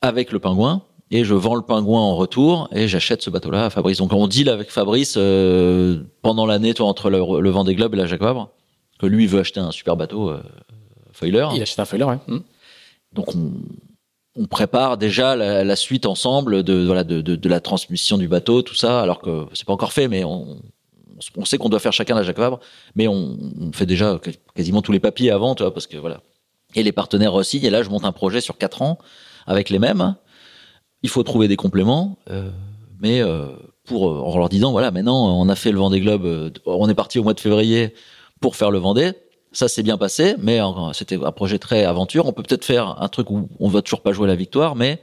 [0.00, 3.66] avec le pingouin et je vends le pingouin en retour et j'achète ce bateau là
[3.66, 7.74] à Fabrice donc on deal avec Fabrice euh, pendant l'année toi, entre le, le Vendée
[7.74, 8.50] Globe et la Jacques Vabre
[8.98, 10.42] que lui veut acheter un super bateau euh,
[11.12, 12.18] foiler Il achète un foiler, ouais.
[12.26, 12.40] Hmm.
[13.12, 13.52] donc on,
[14.38, 18.28] on prépare déjà la, la suite ensemble de, voilà, de, de, de la transmission du
[18.28, 20.58] bateau, tout ça, alors que c'est pas encore fait, mais on,
[21.36, 22.60] on sait qu'on doit faire chacun la Jacques Vabre,
[22.94, 24.20] mais on, on fait déjà
[24.54, 26.20] quasiment tous les papiers avant, tu vois, parce que voilà.
[26.76, 28.98] Et les partenaires aussi, et là je monte un projet sur quatre ans
[29.46, 30.14] avec les mêmes.
[31.02, 32.50] Il faut trouver des compléments, euh,
[33.00, 33.46] mais euh,
[33.84, 36.94] pour en leur disant voilà, maintenant on a fait le Vendée Globe, euh, on est
[36.94, 37.94] parti au mois de février
[38.40, 39.12] pour faire le Vendée.
[39.52, 42.26] Ça s'est bien passé, mais euh, c'était un projet très aventure.
[42.26, 45.00] On peut peut-être faire un truc où on va toujours pas jouer la victoire, mais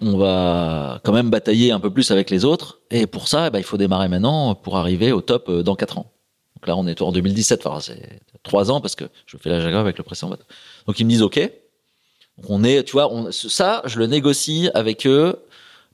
[0.00, 2.80] on va quand même batailler un peu plus avec les autres.
[2.90, 5.76] Et pour ça, eh ben, il faut démarrer maintenant pour arriver au top euh, dans
[5.76, 6.12] quatre ans.
[6.56, 9.60] Donc là, on est en 2017, enfin, c'est trois ans parce que je fais la
[9.60, 10.36] Jaguar avec le précédent.
[10.86, 11.40] Donc ils me disent OK.
[12.38, 15.38] Donc on est, tu vois, on, ça, je le négocie avec eux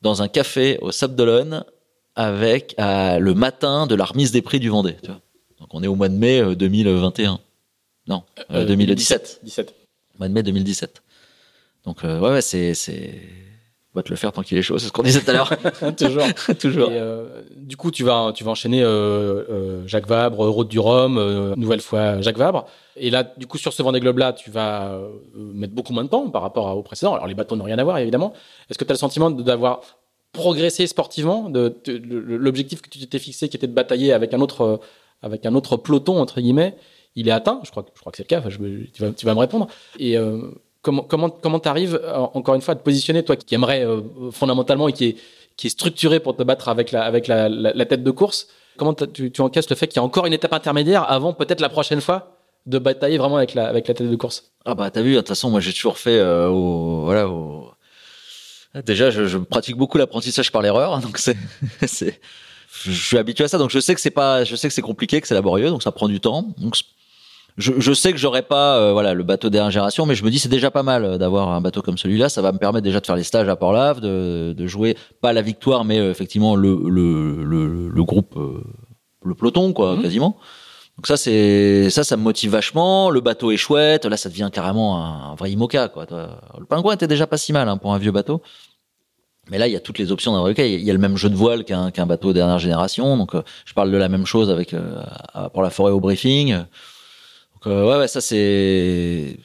[0.03, 1.65] dans un café au Sable d'Olonne
[2.17, 4.97] avec à, le matin de la remise des prix du Vendée.
[5.03, 5.21] Tu vois.
[5.59, 7.39] Donc on est au mois de mai euh, 2021.
[8.09, 9.41] Non, euh, 2017.
[9.43, 9.75] 17.
[10.19, 11.03] Mois de mai 2017.
[11.85, 13.15] Donc euh, ouais, ouais, c'est c'est
[13.95, 15.33] on va te le faire tant qu'il est chaud, c'est ce qu'on disait tout à
[15.33, 15.53] l'heure.
[15.97, 16.23] Toujours.
[16.61, 16.93] Toujours.
[16.93, 20.79] Et, euh, du coup, tu vas, tu vas enchaîner euh, euh, Jacques Vabre, Route du
[20.79, 22.67] Rhum, nouvelle fois Jacques Vabre.
[22.97, 24.99] Et là, du coup, sur ce Vendée Globe-là, tu vas
[25.37, 27.15] mettre beaucoup moins de temps par rapport au précédent.
[27.15, 28.33] Alors, les bateaux n'ont rien à voir, évidemment.
[28.69, 29.81] Est-ce que tu as le sentiment d'avoir
[30.33, 34.33] progressé sportivement de, de- de- L'objectif que tu t'étais fixé, qui était de batailler avec
[34.35, 34.81] un autre,
[35.23, 36.77] avec un autre peloton, entre guillemets,
[37.17, 38.39] il est atteint Je crois, que- je crois que c'est le cas.
[38.39, 39.67] Enfin, je me- tu, vas, tu vas me répondre.
[39.99, 40.17] Et
[40.83, 44.01] comment comment comment t'arrives euh, encore une fois à te positionner, toi qui aimerais euh,
[44.31, 45.17] fondamentalement et qui est
[45.57, 48.49] qui est structuré pour te battre avec la, avec la, tête de course.
[48.79, 51.61] Comment tu, tu encaisses le fait qu'il y a encore une étape intermédiaire avant peut-être
[51.61, 54.53] la prochaine fois de batailler vraiment avec la, avec la tête de course?
[54.65, 57.73] Ah bah t'as vu, de toute façon, moi j'ai toujours fait euh, au voilà au
[58.87, 61.37] Déjà, je, pratique beaucoup l'apprentissage par l'erreur, donc c'est,
[61.87, 62.21] c'est,
[62.85, 64.81] je suis habitué à ça, donc je sais que c'est pas, je sais que c'est
[64.81, 66.55] compliqué, que c'est laborieux, donc ça prend du temps.
[67.57, 70.31] Je, je sais que j'aurai pas, euh, voilà, le bateau dernière génération, mais je me
[70.31, 72.29] dis c'est déjà pas mal euh, d'avoir un bateau comme celui-là.
[72.29, 75.33] Ça va me permettre déjà de faire les stages à Port-Lave, de, de jouer pas
[75.33, 78.63] la victoire, mais euh, effectivement le le le, le groupe, euh,
[79.25, 80.03] le peloton quoi, Mhm.
[80.03, 80.37] quasiment.
[80.97, 83.11] Donc ça c'est ça ça me motive vachement.
[83.11, 84.05] Le bateau est chouette.
[84.05, 86.07] Là ça devient carrément un, un vrai IMOCA quoi.
[86.59, 88.43] Le pingouin était déjà pas si mal hein, pour un vieux bateau.
[89.51, 90.65] Mais là, il y a toutes les options d'un IMOCA.
[90.65, 93.17] Il y a le même jeu de voile qu'un qu'un bateau dernière génération.
[93.17, 95.03] Donc, euh, je parle de la même chose avec euh,
[95.53, 96.57] pour la forêt au briefing.
[97.65, 99.37] Donc, euh, ouais, ouais, ça c'est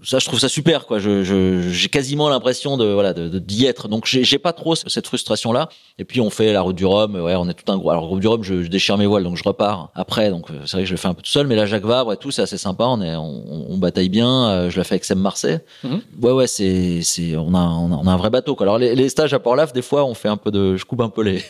[0.00, 1.00] ça, je trouve ça super, quoi.
[1.00, 3.88] Je, je, j'ai quasiment l'impression de, voilà, de, de- d'y être.
[3.88, 5.68] Donc, j'ai, pas trop cette frustration-là.
[5.98, 7.16] Et puis, on fait la route du Rhum.
[7.16, 7.90] Ouais, on est tout un gros.
[7.90, 10.30] Alors, route du Rhum, je, je déchire mes voiles, donc je repars après.
[10.30, 11.48] Donc, c'est vrai que je le fais un peu tout seul.
[11.48, 12.84] Mais la Jacques Vabre et tout, c'est assez sympa.
[12.84, 14.48] On est, on, on bataille bien.
[14.50, 15.58] Euh, Je la fais avec Sam Marseille.
[15.82, 16.00] Mhm.
[16.22, 18.66] Ouais, ouais, c'est, c'est, on a, on a, on a un vrai bateau, quoi.
[18.66, 21.00] Alors, les, les stages à Port-Laf, des fois, on fait un peu de, je coupe
[21.00, 21.42] un peu les,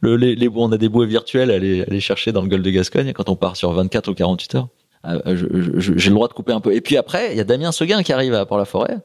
[0.00, 2.48] le, les, les, on a des bouées virtuelles à aller, à aller chercher dans le
[2.48, 4.68] golfe de Gascogne quand on part sur 24 ou 48 heures.
[5.04, 5.36] Euh,
[5.78, 6.74] j'ai le droit de couper un peu.
[6.74, 8.98] Et puis après, il y a Damien Seguin qui arrive à Port-la-Forêt.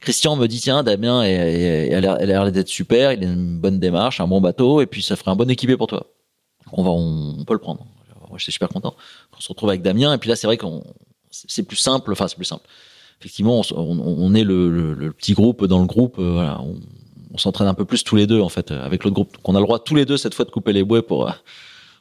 [0.00, 4.20] Christian me dit tiens Damien est- a l'air- d'être super, il a une bonne démarche,
[4.20, 6.06] un bon bateau et puis ça ferait un bon équipé pour toi.
[6.72, 7.86] On va on, peut le prendre.
[8.28, 8.94] moi j'étais super content.
[9.36, 10.84] On se retrouve avec Damien et puis là c'est vrai qu'on
[11.30, 12.66] c'est plus simple, enfin c'est plus simple.
[13.20, 16.74] Effectivement, on, est le, petit groupe dans le groupe, voilà, on,
[17.36, 19.32] on s'entraîne un peu plus tous les deux en fait avec l'autre groupe.
[19.34, 21.30] Donc on a le droit tous les deux cette fois de couper les bouées pour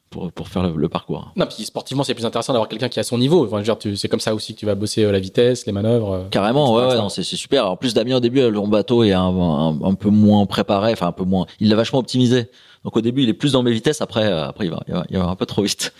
[0.09, 1.31] pour, pour faire le, parcours.
[1.35, 3.45] Non, puis sportivement, c'est plus intéressant d'avoir quelqu'un qui a son niveau.
[3.45, 3.61] Enfin,
[3.95, 6.13] c'est comme ça aussi que tu vas bosser euh, la vitesse, les manœuvres.
[6.13, 7.69] Euh, Carrément, ouais, ouais c'est super.
[7.69, 9.27] En plus, Damien, au début, le bateau est un,
[9.83, 11.45] un, peu moins préparé, enfin, un peu moins.
[11.59, 12.49] Il l'a vachement optimisé.
[12.83, 14.01] Donc, au début, il est plus dans mes vitesses.
[14.01, 15.93] Après, euh, après, il va, il va, un peu trop vite.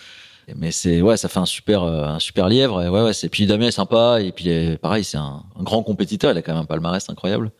[0.54, 2.80] Mais c'est, ouais, ça fait un super, un super lièvre.
[2.82, 4.20] Et ouais, ouais, c'est, puis Damien est sympa.
[4.20, 6.30] Et puis, pareil, c'est un, grand compétiteur.
[6.30, 7.50] Il a quand même un palmarès incroyable.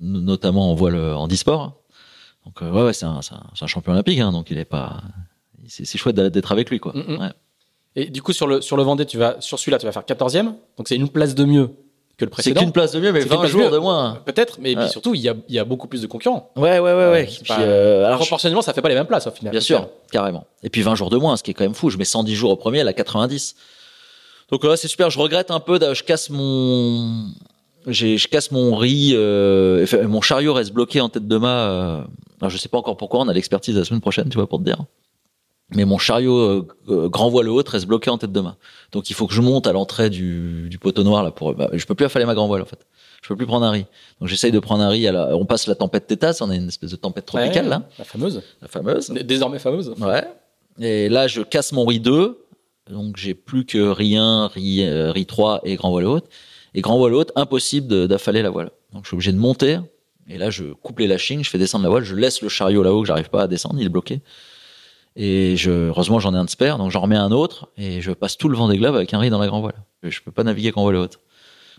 [0.00, 1.74] Notamment en voile, en e-sport.
[2.44, 3.20] Donc, ouais, ouais, c'est un,
[3.60, 5.02] un, champion olympique, hein, donc il est pas,
[5.66, 6.92] c'est chouette d'être avec lui, quoi.
[6.94, 7.32] Mm.
[7.96, 10.04] Et du coup, sur le, sur le Vendée, tu vas, sur celui-là, tu vas faire
[10.04, 10.44] 14e.
[10.76, 11.70] Donc, c'est une place de mieux
[12.16, 12.60] que le précédent.
[12.60, 14.20] C'est qu'une place de mieux, mais 20 jours de moins.
[14.24, 16.50] Peut-être, mais puis surtout, il y, a, il y a beaucoup plus de concurrents.
[16.56, 17.28] Ouais, ouais, ouais, ouais.
[17.58, 19.50] Euh, alors, proportionnellement, ça fait pas les mêmes places, au final.
[19.50, 20.46] Bien sûr, carrément.
[20.62, 21.90] Et puis 20 jours de moins, ce qui est quand même fou.
[21.90, 23.56] Je mets 110 jours au premier, elle a 90.
[24.50, 25.10] Donc, là, c'est super.
[25.10, 27.26] Je regrette un peu, je casse mon,
[27.92, 31.48] je casse mon riz, euh, mon chariot reste bloqué en tête de mât.
[31.48, 32.02] Euh,
[32.40, 34.58] alors, je sais pas encore pourquoi, on a l'expertise la semaine prochaine, tu vois, pour
[34.58, 34.84] te dire
[35.74, 38.56] mais mon chariot euh, euh, grand voile haute reste bloqué en tête de main.
[38.92, 41.54] Donc il faut que je monte à l'entrée du, du poteau noir là pour.
[41.54, 42.86] Bah, je peux plus affaler ma grand voile en fait.
[43.22, 43.84] Je peux plus prendre un riz.
[44.20, 45.06] Donc j'essaye de prendre un riz.
[45.06, 47.82] À la, on passe la tempête Tétas, on a une espèce de tempête tropicale là.
[47.98, 48.42] La fameuse.
[48.62, 49.10] La fameuse.
[49.10, 49.94] Désormais fameuse.
[50.00, 50.24] Ouais.
[50.80, 52.38] Et là je casse mon riz 2.
[52.90, 56.24] Donc j'ai plus que riz 1, riz, riz 3 et grand voile haute.
[56.74, 58.70] Et grand voile haute, impossible d'affaler la voile.
[58.92, 59.78] Donc je suis obligé de monter.
[60.28, 62.82] Et là je coupe les lashings, je fais descendre la voile, je laisse le chariot
[62.82, 64.20] là-haut que j'arrive pas à descendre, il est bloqué.
[65.16, 68.36] Et heureusement, j'en ai un de spare, donc j'en remets un autre et je passe
[68.36, 69.82] tout le vent des globes avec un riz dans la grand voile.
[70.04, 71.18] Je peux pas naviguer grand voile haute.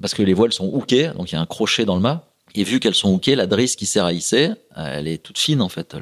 [0.01, 2.25] Parce que les voiles sont hookées, donc il y a un crochet dans le mât.
[2.55, 5.61] Et vu qu'elles sont hookées, la drisse qui sert à hisser, elle est toute fine
[5.61, 5.95] en fait.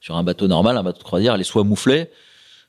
[0.00, 2.10] sur un bateau normal, un bateau de croisière, elle est soit mouflée,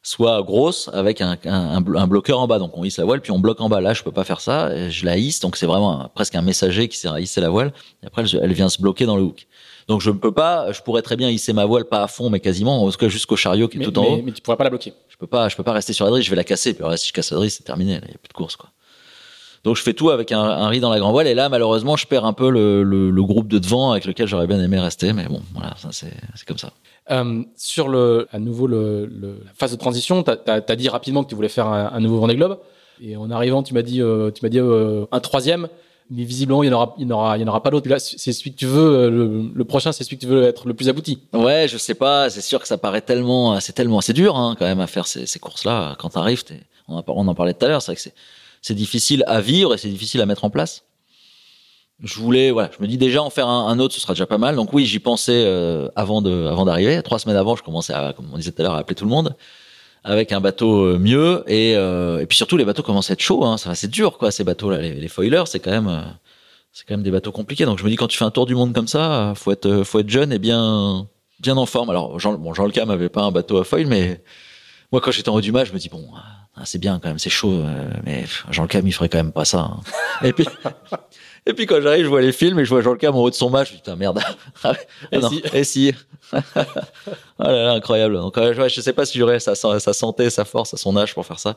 [0.01, 2.59] soit grosse avec un, un, bloqueur en bas.
[2.59, 3.81] Donc on hisse la voile, puis on bloque en bas.
[3.81, 4.89] Là, je peux pas faire ça.
[4.89, 7.73] Je la hisse, donc c'est vraiment presque un messager qui sert à hisser la voile.
[8.03, 9.47] Et après, elle, elle vient se bloquer dans le hook.
[9.89, 12.29] Donc je ne peux pas, je pourrais très bien hisser ma voile pas à fond,
[12.29, 14.21] mais quasiment, en tout cas jusqu'au chariot qui est tout en haut.
[14.23, 14.93] Mais tu pourrais pas la bloquer.
[15.09, 16.75] Je peux pas, je peux pas rester sur la drisse, je vais la casser.
[16.75, 18.69] Puis si je casse la drisse, c'est terminé, il n'y a plus de course quoi.
[19.63, 21.97] Donc je fais tout avec un, un riz dans la grand voile et là malheureusement
[21.97, 24.79] je perds un peu le, le, le groupe de devant avec lequel j'aurais bien aimé
[24.79, 26.71] rester, mais bon voilà, c'est comme ça.
[27.11, 31.23] Euh, sur le, à nouveau le, le, la phase de transition, tu as, dit rapidement
[31.23, 32.59] que tu voulais faire un, un nouveau Vendée Globe.
[33.01, 35.67] Et en arrivant, tu m'as dit, euh, tu m'as dit euh, un troisième.
[36.11, 38.33] Mais visiblement il y en aura il en il en aura pas d'autre là c'est
[38.33, 40.73] celui que tu veux euh, le, le, prochain c'est celui que tu veux être le
[40.73, 41.19] plus abouti.
[41.33, 42.31] Ouais je sais pas.
[42.31, 45.05] C'est sûr que ça paraît tellement c'est tellement c'est dur hein, quand même à faire
[45.05, 46.43] ces, ces courses là quand t'arrives
[46.87, 47.83] on, on en parlait tout à l'heure.
[47.83, 48.09] C'est vrai que
[48.63, 50.83] c'est difficile à vivre et c'est difficile à mettre en place
[52.03, 54.37] je voulais voilà je me dis déjà en faire un, autre ce sera déjà pas
[54.37, 54.55] mal.
[54.55, 57.01] Donc oui j'y pensais euh, avant de avant d'arriver.
[57.03, 59.05] Trois semaines avant je commençais à comme on disait tout à l'heure à appeler tout
[59.05, 59.35] le monde.
[60.03, 61.43] Avec un bateau euh, mieux.
[61.47, 63.57] Et, euh, et puis surtout les bateaux commencent à être chauds hein.
[63.57, 66.01] ça c'est dur quoi ces bateaux là les, foilers c'est quand même euh,
[66.71, 67.65] c'est quand même des bateaux compliqués.
[67.65, 69.83] Donc je me dis quand tu fais un tour du monde comme ça faut être
[69.83, 71.07] faut être jeune et bien
[71.41, 71.89] bien en forme.
[71.89, 74.23] Alors Jean bon Jean Le Cam avait pas un bateau à foil mais
[74.93, 76.07] moi quand j'étais en haut du mât je me dis bon
[76.55, 77.61] ah, c'est bien quand même c'est chaud
[78.05, 79.79] mais Jean Le Cam il ferait quand même pas ça hein.
[80.23, 80.45] et puis
[81.45, 83.29] et puis quand j'arrive, je vois les films et je vois Jean Cam en haut
[83.29, 83.73] de son match.
[83.73, 84.19] Putain, merde.
[84.63, 84.73] Ah
[85.13, 85.29] non.
[85.29, 85.41] si.
[85.53, 85.93] et si.
[86.33, 86.37] oh
[87.39, 88.15] là là, incroyable.
[88.15, 91.25] Donc, ouais, je sais pas si j'aurais sa, sa santé, sa force, son âge pour
[91.25, 91.55] faire ça.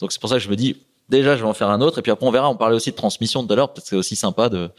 [0.00, 0.76] Donc c'est pour ça que je me dis,
[1.08, 1.98] déjà, je vais en faire un autre.
[1.98, 2.48] Et puis après, on verra.
[2.48, 3.72] On parlait aussi de transmission tout à l'heure.
[3.72, 4.70] Peut-être c'est aussi sympa de,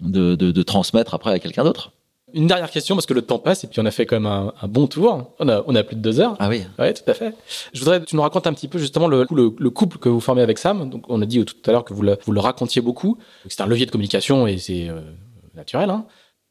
[0.00, 1.92] de, de, de transmettre après à quelqu'un d'autre.
[2.34, 4.26] Une dernière question parce que le temps passe et puis on a fait quand même
[4.26, 5.32] un, un bon tour.
[5.38, 6.34] On a, on a plus de deux heures.
[6.40, 6.64] Ah oui.
[6.80, 7.32] Ouais, tout à fait.
[7.72, 10.08] Je voudrais que tu nous racontes un petit peu justement le, le, le, couple que
[10.08, 10.90] vous formez avec Sam.
[10.90, 13.18] Donc on a dit tout à l'heure que vous le, vous le racontiez beaucoup.
[13.48, 15.00] C'est un levier de communication et c'est euh,
[15.54, 15.90] naturel.
[15.90, 16.06] Hein.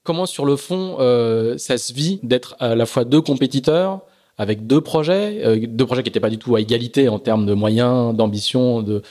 [0.06, 4.02] Comment sur le fond euh, ça se vit d'être à la fois deux compétiteurs
[4.38, 7.46] avec deux projets, euh, deux projets qui n'étaient pas du tout à égalité en termes
[7.46, 9.02] de moyens, d'ambition, de,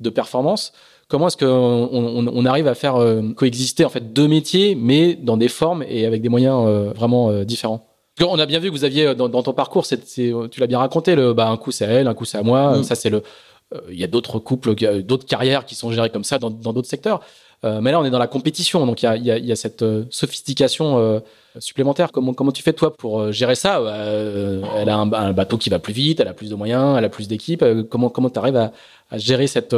[0.00, 0.72] de performance?
[1.08, 5.14] Comment est-ce qu'on on, on, arrive à faire euh, coexister en fait deux métiers, mais
[5.14, 7.86] dans des formes et avec des moyens euh, vraiment euh, différents
[8.20, 11.14] On a bien vu que vous aviez dans, dans ton parcours, tu l'as bien raconté,
[11.14, 12.78] le, bah, un coup c'est à elle, un coup c'est à moi.
[12.78, 12.84] Mm.
[12.84, 13.22] Ça c'est le.
[13.90, 17.20] Il y a d'autres couples, d'autres carrières qui sont gérées comme ça dans, d'autres secteurs.
[17.64, 19.56] mais là, on est dans la compétition, donc il y a, y, a, y a,
[19.56, 21.22] cette sophistication
[21.58, 22.12] supplémentaire.
[22.12, 23.80] Comment, comment tu fais toi pour gérer ça?
[24.76, 27.04] Elle a un, un, bateau qui va plus vite, elle a plus de moyens, elle
[27.04, 27.64] a plus d'équipes.
[27.90, 28.70] comment comment tu arrives à,
[29.10, 29.74] à, gérer cette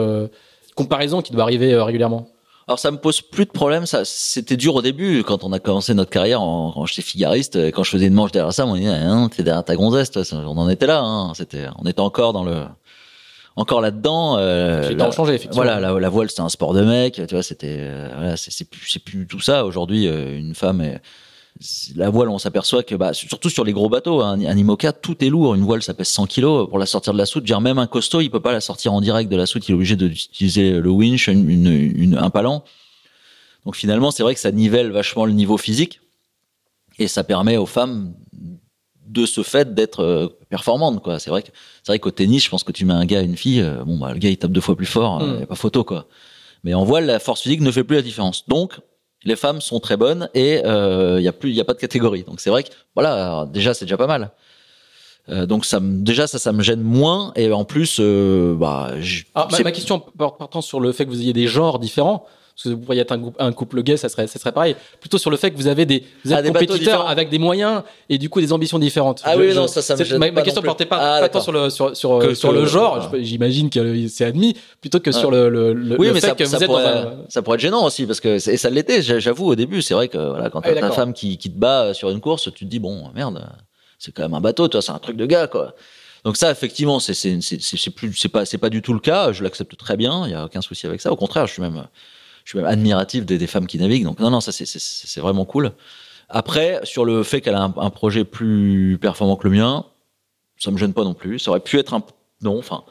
[0.76, 2.28] comparaison qui doit arriver euh, régulièrement
[2.68, 3.86] alors ça me pose plus de problème.
[3.86, 7.56] Ça, c'était dur au début quand on a commencé notre carrière en, quand j'étais figariste.
[7.70, 10.10] Quand je faisais une manche derrière ça, on disait hein, t'es derrière ta gonzesse.
[10.32, 11.00] On en était là.
[11.00, 11.32] Hein.
[11.36, 12.64] C'était, on était encore dans le,
[13.56, 14.36] encore là-dedans.
[14.38, 15.64] Euh, changé effectivement.
[15.64, 17.14] Voilà, la, la voile c'était un sport de mec.
[17.14, 19.64] Tu vois, c'était, euh, voilà, c'est, c'est plus, c'est plus tout ça.
[19.64, 21.00] Aujourd'hui, euh, une femme est,
[21.94, 25.24] la voile, on s'aperçoit que, bah, surtout sur les gros bateaux, hein, un IMOCA, tout
[25.24, 25.54] est lourd.
[25.54, 26.68] Une voile, ça pèse 100 kilos.
[26.68, 28.92] Pour la sortir de la soute, dire même un costaud, il peut pas la sortir
[28.92, 29.68] en direct de la soute.
[29.68, 32.64] Il est obligé d'utiliser le winch, une, une, un palan.
[33.64, 36.00] Donc finalement, c'est vrai que ça nivelle vachement le niveau physique
[36.98, 38.14] et ça permet aux femmes
[39.06, 41.02] de ce fait d'être euh, performantes.
[41.02, 41.18] Quoi.
[41.18, 41.48] C'est vrai que
[41.82, 43.84] c'est vrai qu'au tennis, je pense que tu mets un gars et une fille, euh,
[43.84, 45.42] bon bah le gars il tape deux fois plus fort, il euh, mm.
[45.42, 46.06] a pas photo quoi.
[46.64, 48.46] Mais en voile, la force physique ne fait plus la différence.
[48.48, 48.80] Donc
[49.26, 51.74] les femmes sont très bonnes et il euh, y a plus, il y a pas
[51.74, 52.22] de catégorie.
[52.22, 54.30] Donc c'est vrai que voilà, déjà c'est déjà pas mal.
[55.28, 58.92] Euh, donc ça déjà ça ça me gêne moins et en plus euh, bah
[59.34, 62.24] ah, ma, ma, question partant sur le fait que vous ayez des genres différents
[62.56, 64.76] parce que vous pourriez être un, un, couple gay, ça serait, ça serait pareil.
[64.98, 67.82] Plutôt sur le fait que vous avez des, vous êtes ah, compétiteurs avec des moyens
[68.08, 69.20] et du coup des ambitions différentes.
[69.24, 71.28] Ah oui, non, ça, ça me gêne ma, ma question ne portait pas, ah, pas
[71.28, 75.30] tant sur le, sur, sur, sur le genre, j'imagine que c'est admis, plutôt que sur
[75.30, 77.24] le, le, le oui, mais fait ça, que vous êtes pourrait, dans un...
[77.28, 80.08] ça pourrait être gênant aussi parce que, et ça l'était, j'avoue, au début, c'est vrai
[80.08, 82.64] que, voilà, quand ah t'as ta femme qui, qui te bat sur une course, tu
[82.64, 83.46] te dis, bon, merde,
[83.98, 85.74] c'est quand même un bateau, toi, c'est un truc de gars, quoi.
[86.24, 89.30] Donc ça, effectivement, c'est c'est c'est plus c'est pas c'est pas du tout le cas.
[89.30, 90.26] Je l'accepte très bien.
[90.26, 91.12] Il y a aucun souci avec ça.
[91.12, 91.86] Au contraire, je suis même
[92.46, 94.04] je suis même admiratif des, des, femmes qui naviguent.
[94.04, 95.72] Donc non, non, ça c'est vraiment cool.
[96.28, 99.84] Après, sur le fait qu'elle a un, un, projet plus performant que le mien,
[100.56, 101.38] ça me gêne pas non plus.
[101.38, 102.02] Ça aurait pu être un
[102.42, 102.84] non, enfin.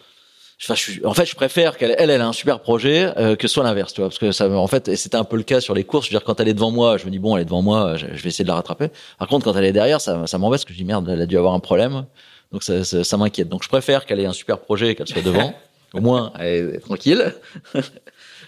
[0.64, 3.36] Enfin, je suis, en fait, je préfère qu'elle, elle, elle a un super projet euh,
[3.36, 5.44] que ce soit l'inverse, tu vois, parce que ça, en fait, c'était un peu le
[5.44, 6.06] cas sur les courses.
[6.06, 7.62] Je veux dire, quand elle est devant moi, je me dis bon, elle est devant
[7.62, 8.88] moi, je, vais essayer de la rattraper.
[9.20, 11.22] Par contre, quand elle est derrière, ça, ça m'embête parce que je dis merde, elle
[11.22, 12.06] a dû avoir un problème,
[12.54, 13.50] donc ça, ça, ça m'inquiète.
[13.50, 15.54] Donc, je préfère qu'elle ait un super projet et qu'elle soit devant.
[15.94, 17.34] Au moins, elle est tranquille.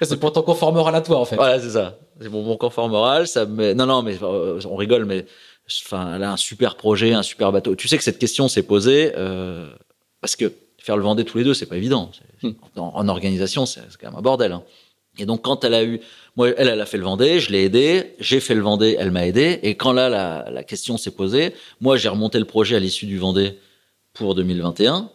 [0.01, 1.35] c'est pour ton confort moral à toi, en fait.
[1.35, 1.99] Voilà, c'est ça.
[2.19, 3.27] C'est mon, mon confort moral.
[3.27, 3.73] Ça me...
[3.73, 5.25] Non, non, mais euh, on rigole, mais
[5.83, 7.75] enfin, elle a un super projet, un super bateau.
[7.75, 9.69] Tu sais que cette question s'est posée euh,
[10.21, 12.11] parce que faire le Vendée tous les deux, c'est pas évident.
[12.41, 12.51] Hmm.
[12.75, 14.51] En, en, organisation, c'est quand même un bordel.
[14.51, 14.63] Hein.
[15.19, 15.99] Et donc, quand elle a eu,
[16.35, 19.11] moi, elle, elle a fait le Vendée, je l'ai aidé, j'ai fait le Vendée, elle
[19.11, 19.59] m'a aidé.
[19.63, 23.07] Et quand là, la, la question s'est posée, moi, j'ai remonté le projet à l'issue
[23.07, 23.57] du Vendée
[24.13, 25.09] pour 2021.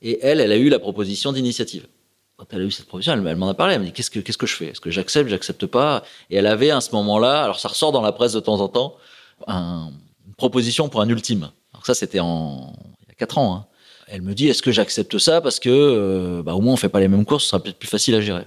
[0.00, 1.86] Et elle, elle a eu la proposition d'initiative
[2.42, 3.74] quand elle a eu cette proposition, elle, m'en a parlé.
[3.74, 4.66] Elle m'a dit qu'est-ce que je fais?
[4.66, 5.30] Est-ce que j'accepte?
[5.30, 6.02] J'accepte pas?
[6.28, 8.68] Et elle avait à ce moment-là, alors ça ressort dans la presse de temps en
[8.68, 8.96] temps,
[9.46, 9.90] un,
[10.26, 11.50] une proposition pour un ultime.
[11.72, 13.54] Alors ça, c'était il y a quatre ans.
[13.54, 13.66] Hein.
[14.08, 15.40] Elle me dit est-ce que j'accepte ça?
[15.40, 17.78] Parce que euh, bah, au moins on fait pas les mêmes courses, ce sera peut-être
[17.78, 18.44] plus facile à gérer.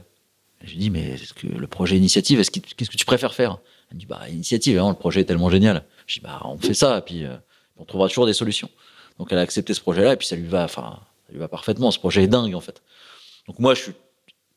[0.63, 3.59] J'ai dit mais est-ce que le projet initiative, est-ce qu'est-ce que tu préfères faire?
[3.89, 5.85] Elle me dit bah initiative, hein, le projet est tellement génial.
[6.05, 7.35] Je dis bah on fait ça et puis euh,
[7.77, 8.69] on trouvera toujours des solutions.
[9.19, 11.47] Donc elle a accepté ce projet-là et puis ça lui va, enfin ça lui va
[11.47, 11.91] parfaitement.
[11.91, 12.81] Ce projet est dingue en fait.
[13.47, 13.91] Donc moi, je suis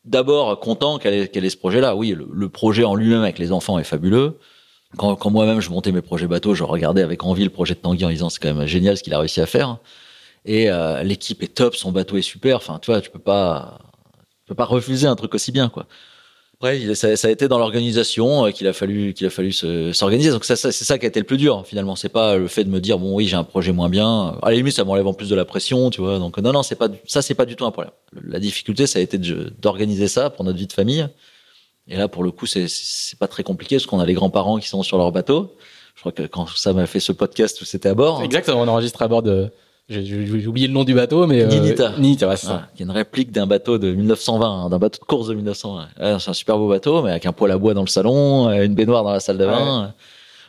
[0.04, 1.94] d'abord content qu'elle ait, ait, ce projet-là.
[1.94, 4.38] Oui, le, projet en lui-même avec les enfants est fabuleux.
[4.96, 7.80] Quand, quand moi-même je montais mes projets bateaux, je regardais avec envie le projet de
[7.80, 9.78] Tanguy en disant c'est quand même génial ce qu'il a réussi à faire.
[10.44, 12.56] Et euh, l'équipe est top, son bateau est super.
[12.56, 13.78] Enfin, tu vois, tu peux pas,
[14.44, 15.86] tu peux pas refuser un truc aussi bien, quoi.
[16.60, 20.30] Après, ça, ça a été dans l'organisation euh, qu'il a fallu qu'il a fallu s'organiser.
[20.30, 21.94] Donc ça, ça c'est ça qui a été le plus dur finalement.
[21.94, 24.36] C'est pas le fait de me dire bon oui j'ai un projet moins bien.
[24.42, 26.18] À la limite ça m'enlève en plus de la pression, tu vois.
[26.18, 27.92] Donc non non c'est pas ça c'est pas du tout un problème.
[28.24, 31.06] La difficulté ça a été d'organiser ça pour notre vie de famille.
[31.86, 34.58] Et là pour le coup c'est c'est pas très compliqué parce qu'on a les grands-parents
[34.58, 35.56] qui sont sur leur bateau.
[35.94, 38.20] Je crois que quand ça m'a fait ce podcast c'était à bord.
[38.24, 39.52] Exactement, on enregistre à bord de
[39.88, 41.94] j'ai oublié le nom du bateau, mais euh, Ninita.
[41.98, 42.68] Ninita, c'est ça.
[42.74, 46.18] qui est une réplique d'un bateau de 1920, hein, d'un bateau de course de 1920.
[46.18, 48.64] c'est un super beau bateau, mais avec un poêle à bois dans le salon, euh,
[48.64, 49.94] une baignoire dans la salle de bain.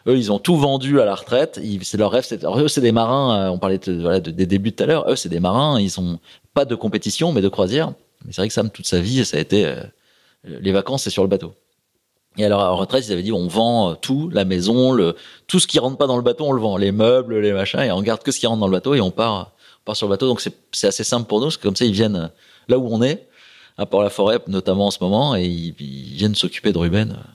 [0.07, 1.61] Eux, ils ont tout vendu à la retraite.
[1.83, 2.25] C'est leur rêve.
[2.57, 3.47] Eux, c'est des marins.
[3.47, 5.09] Euh, on parlait de, voilà, de, des débuts tout à l'heure.
[5.09, 5.79] Eux, c'est des marins.
[5.79, 6.19] Ils ont
[6.53, 7.93] pas de compétition, mais de croisière.
[8.25, 9.73] Mais c'est vrai que Sam, toute sa vie, ça a été
[10.43, 11.53] les vacances, c'est sur le bateau.
[12.39, 15.15] Et alors, à retraite, ils avaient dit, on vend tout, la maison, le,
[15.47, 16.77] tout ce qui rentre pas dans le bateau, on le vend.
[16.77, 19.01] Les meubles, les machins, et on garde que ce qui rentre dans le bateau et
[19.01, 19.51] on part,
[19.81, 20.25] on part sur le bateau.
[20.27, 20.41] Donc,
[20.71, 22.31] c'est assez simple pour nous, parce que comme ça, ils viennent
[22.69, 23.27] là où on est,
[23.77, 27.31] à Port-la-Forêt, notamment en ce moment, et ils, viennent s'occuper de Ruben euh,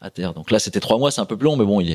[0.00, 0.34] à terre.
[0.34, 1.94] Donc là, c'était trois mois, c'est un peu plus long, mais bon, je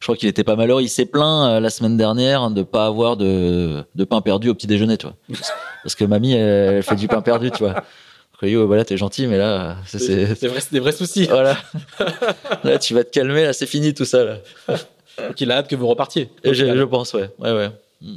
[0.00, 0.80] crois qu'il était pas malheureux.
[0.80, 4.54] Il s'est plaint euh, la semaine dernière de pas avoir de, de pain perdu au
[4.54, 5.16] petit déjeuner, tu vois.
[5.82, 7.84] Parce que mamie, elle fait du pain perdu, tu vois
[8.48, 10.42] yo, voilà, t'es gentil, mais là, c'est
[10.72, 11.26] des vrais soucis.
[11.26, 11.56] Voilà.
[12.64, 14.24] là, tu vas te calmer, là, c'est fini tout ça.
[14.24, 14.38] Là.
[15.18, 16.28] Donc il a hâte que vous repartiez.
[16.44, 17.70] Et je pense, ouais, ouais, ouais.
[18.00, 18.16] Hmm.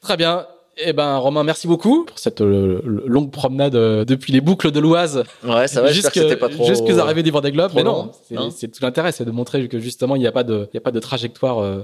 [0.00, 0.46] Très bien.
[0.82, 4.80] Eh ben, Romain, merci beaucoup pour cette euh, longue promenade euh, depuis les boucles de
[4.80, 5.24] l'Oise.
[5.44, 6.64] Ouais, ça va, jusqu'à pas trop.
[6.64, 7.72] Jusqu'aux arrivées des Vendée Globe.
[7.74, 8.10] Mais non,
[8.50, 10.80] c'est tout l'intérêt, c'est de montrer que justement, il n'y a pas de, y a
[10.80, 11.82] pas de trajectoire euh,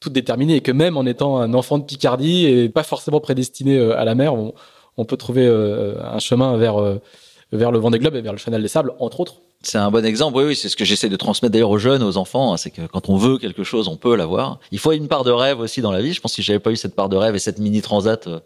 [0.00, 3.78] toute déterminée et que même en étant un enfant de Picardie et pas forcément prédestiné
[3.92, 4.54] à la mer, on,
[4.98, 7.00] on peut trouver euh, un chemin vers euh,
[7.52, 9.36] vers le Vendée Globe et vers le Chanel des Sables, entre autres.
[9.62, 12.02] C'est un bon exemple, oui, oui c'est ce que j'essaie de transmettre d'ailleurs aux jeunes,
[12.02, 14.60] aux enfants, hein, c'est que quand on veut quelque chose, on peut l'avoir.
[14.70, 16.12] Il faut une part de rêve aussi dans la vie.
[16.12, 18.26] Je pense que si j'avais pas eu cette part de rêve et cette mini transat
[18.26, 18.40] euh,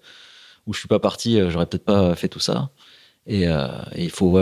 [0.67, 2.71] où je suis pas parti, j'aurais peut-être pas fait tout ça.
[3.27, 3.67] Et, euh,
[3.97, 4.39] il faut,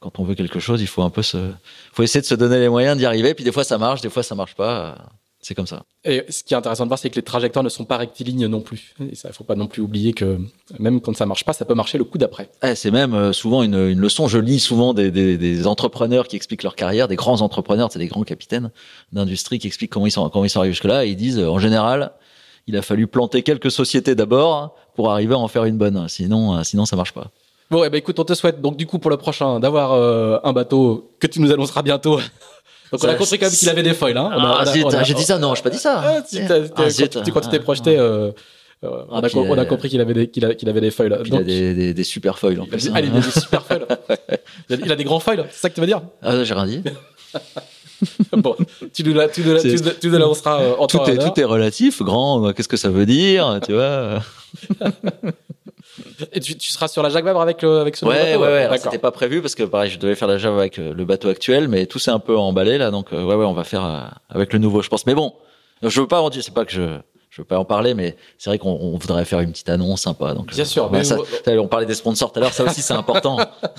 [0.00, 1.52] quand on veut quelque chose, il faut un peu se,
[1.92, 3.34] faut essayer de se donner les moyens d'y arriver.
[3.34, 4.96] Puis des fois ça marche, des fois ça marche pas.
[5.42, 5.84] C'est comme ça.
[6.04, 8.46] Et ce qui est intéressant de voir, c'est que les trajectoires ne sont pas rectilignes
[8.46, 8.94] non plus.
[9.00, 10.38] Il faut pas non plus oublier que
[10.78, 12.50] même quand ça marche pas, ça peut marcher le coup d'après.
[12.62, 14.28] Eh, c'est même euh, souvent une, une, leçon.
[14.28, 17.98] Je lis souvent des, des, des, entrepreneurs qui expliquent leur carrière, des grands entrepreneurs, c'est
[17.98, 18.70] des grands capitaines
[19.12, 21.06] d'industrie qui expliquent comment ils sont comment ils sont arrivés jusque-là.
[21.06, 22.12] Et ils disent, en général,
[22.66, 26.06] il a fallu planter quelques sociétés d'abord pour arriver à en faire une bonne.
[26.08, 27.30] Sinon, euh, sinon ça marche pas.
[27.70, 30.38] Bon, eh ben écoute, on te souhaite donc du coup pour le prochain d'avoir euh,
[30.44, 32.18] un bateau que tu nous annonceras bientôt
[32.92, 34.16] donc on a compris quand même qu'il avait des foils.
[34.16, 34.30] Hein.
[34.32, 34.64] Ah,
[35.04, 36.02] j'ai dit ça, non, j'ai pas dit ça.
[36.04, 38.32] Ah, si, ah, quand, tu t'es projeté, euh,
[38.82, 41.10] euh, on, a, on, a, compris qu'il avait des qu'il qu'il avait des foils.
[41.10, 42.90] Donc, il a des, des, des, super foils en plus.
[42.94, 43.86] Ah, il a des super foils.
[44.70, 46.82] il a des grands foils, c'est ça que tu veux dire Ah, j'ai rien dit.
[48.32, 48.56] bon,
[48.92, 52.02] tu nous, tu nous, tu, tu nous l'annonceras euh, en tout est, tout est relatif,
[52.02, 54.20] grand, qu'est-ce que ça veut dire, tu vois?
[56.32, 58.68] Et tu, tu, seras sur la Jacques Vabre avec, le, avec ce ouais, bateau Ouais,
[58.68, 61.04] ouais, C'était pas prévu parce que pareil, je devais faire la Jacques avec euh, le
[61.04, 63.64] bateau actuel, mais tout s'est un peu emballé là, donc euh, ouais, ouais, on va
[63.64, 65.06] faire euh, avec le nouveau, je pense.
[65.06, 65.34] Mais bon,
[65.82, 66.98] je veux pas en dire, c'est pas que je,
[67.30, 70.32] je veux pas en parler, mais c'est vrai qu'on voudrait faire une petite annonce sympa.
[70.34, 70.90] Donc, Bien sûr.
[70.90, 73.38] mais ça, on parlait des sponsors tout à l'heure, ça aussi c'est important.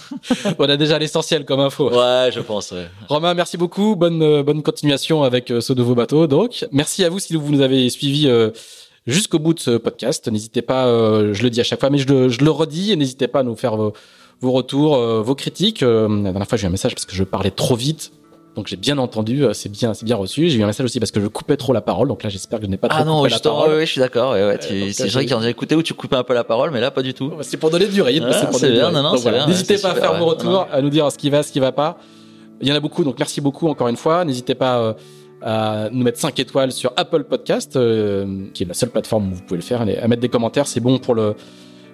[0.59, 1.89] on a déjà l'essentiel comme info.
[1.89, 2.71] Ouais, je pense.
[2.71, 2.87] Ouais.
[3.07, 3.95] Romain, merci beaucoup.
[3.95, 6.27] Bonne bonne continuation avec ce nouveau bateau.
[6.27, 8.29] Donc, merci à vous si vous nous avez suivis
[9.07, 10.27] jusqu'au bout de ce podcast.
[10.27, 12.91] N'hésitez pas, euh, je le dis à chaque fois, mais je le, je le redis,
[12.91, 13.93] et n'hésitez pas à nous faire vos,
[14.41, 15.83] vos retours, euh, vos critiques.
[15.83, 18.11] Euh, la dernière fois, j'ai eu un message parce que je parlais trop vite.
[18.53, 20.49] Donc j'ai bien entendu, c'est bien, c'est bien reçu.
[20.49, 22.09] J'ai eu un message aussi parce que je coupais trop la parole.
[22.09, 23.75] Donc là, j'espère que je n'ai pas trop ah non, coupé la parole.
[23.75, 24.33] Oui, je suis d'accord.
[24.33, 24.57] Ouais, ouais,
[24.91, 26.81] c'est vrai qu'il y en a écouté où tu coupais un peu la parole, mais
[26.81, 27.31] là, pas du tout.
[27.43, 28.27] C'est pour donner du rythme.
[28.29, 29.47] Ah, c'est bien, non, non, voilà.
[29.47, 31.71] N'hésitez pas à faire vos retours, à nous dire ce qui va, ce qui va
[31.71, 31.97] pas.
[32.59, 34.25] Il y en a beaucoup, donc merci beaucoup encore une fois.
[34.25, 34.97] N'hésitez pas
[35.41, 39.35] à nous mettre 5 étoiles sur Apple Podcast, euh, qui est la seule plateforme où
[39.35, 41.35] vous pouvez le faire, à mettre des commentaires, c'est bon pour le,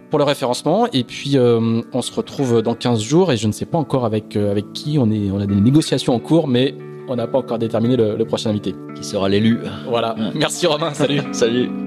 [0.10, 0.88] pour le référencement.
[0.94, 4.06] Et puis, euh, on se retrouve dans 15 jours, et je ne sais pas encore
[4.06, 6.76] avec, euh, avec qui, on, est, on a des négociations en cours, mais
[7.07, 8.76] on n'a pas encore déterminé le, le, prochain invité.
[8.95, 9.60] Qui sera l'élu.
[9.88, 10.15] Voilà.
[10.36, 11.22] Merci Romain, salut.
[11.32, 11.87] salut.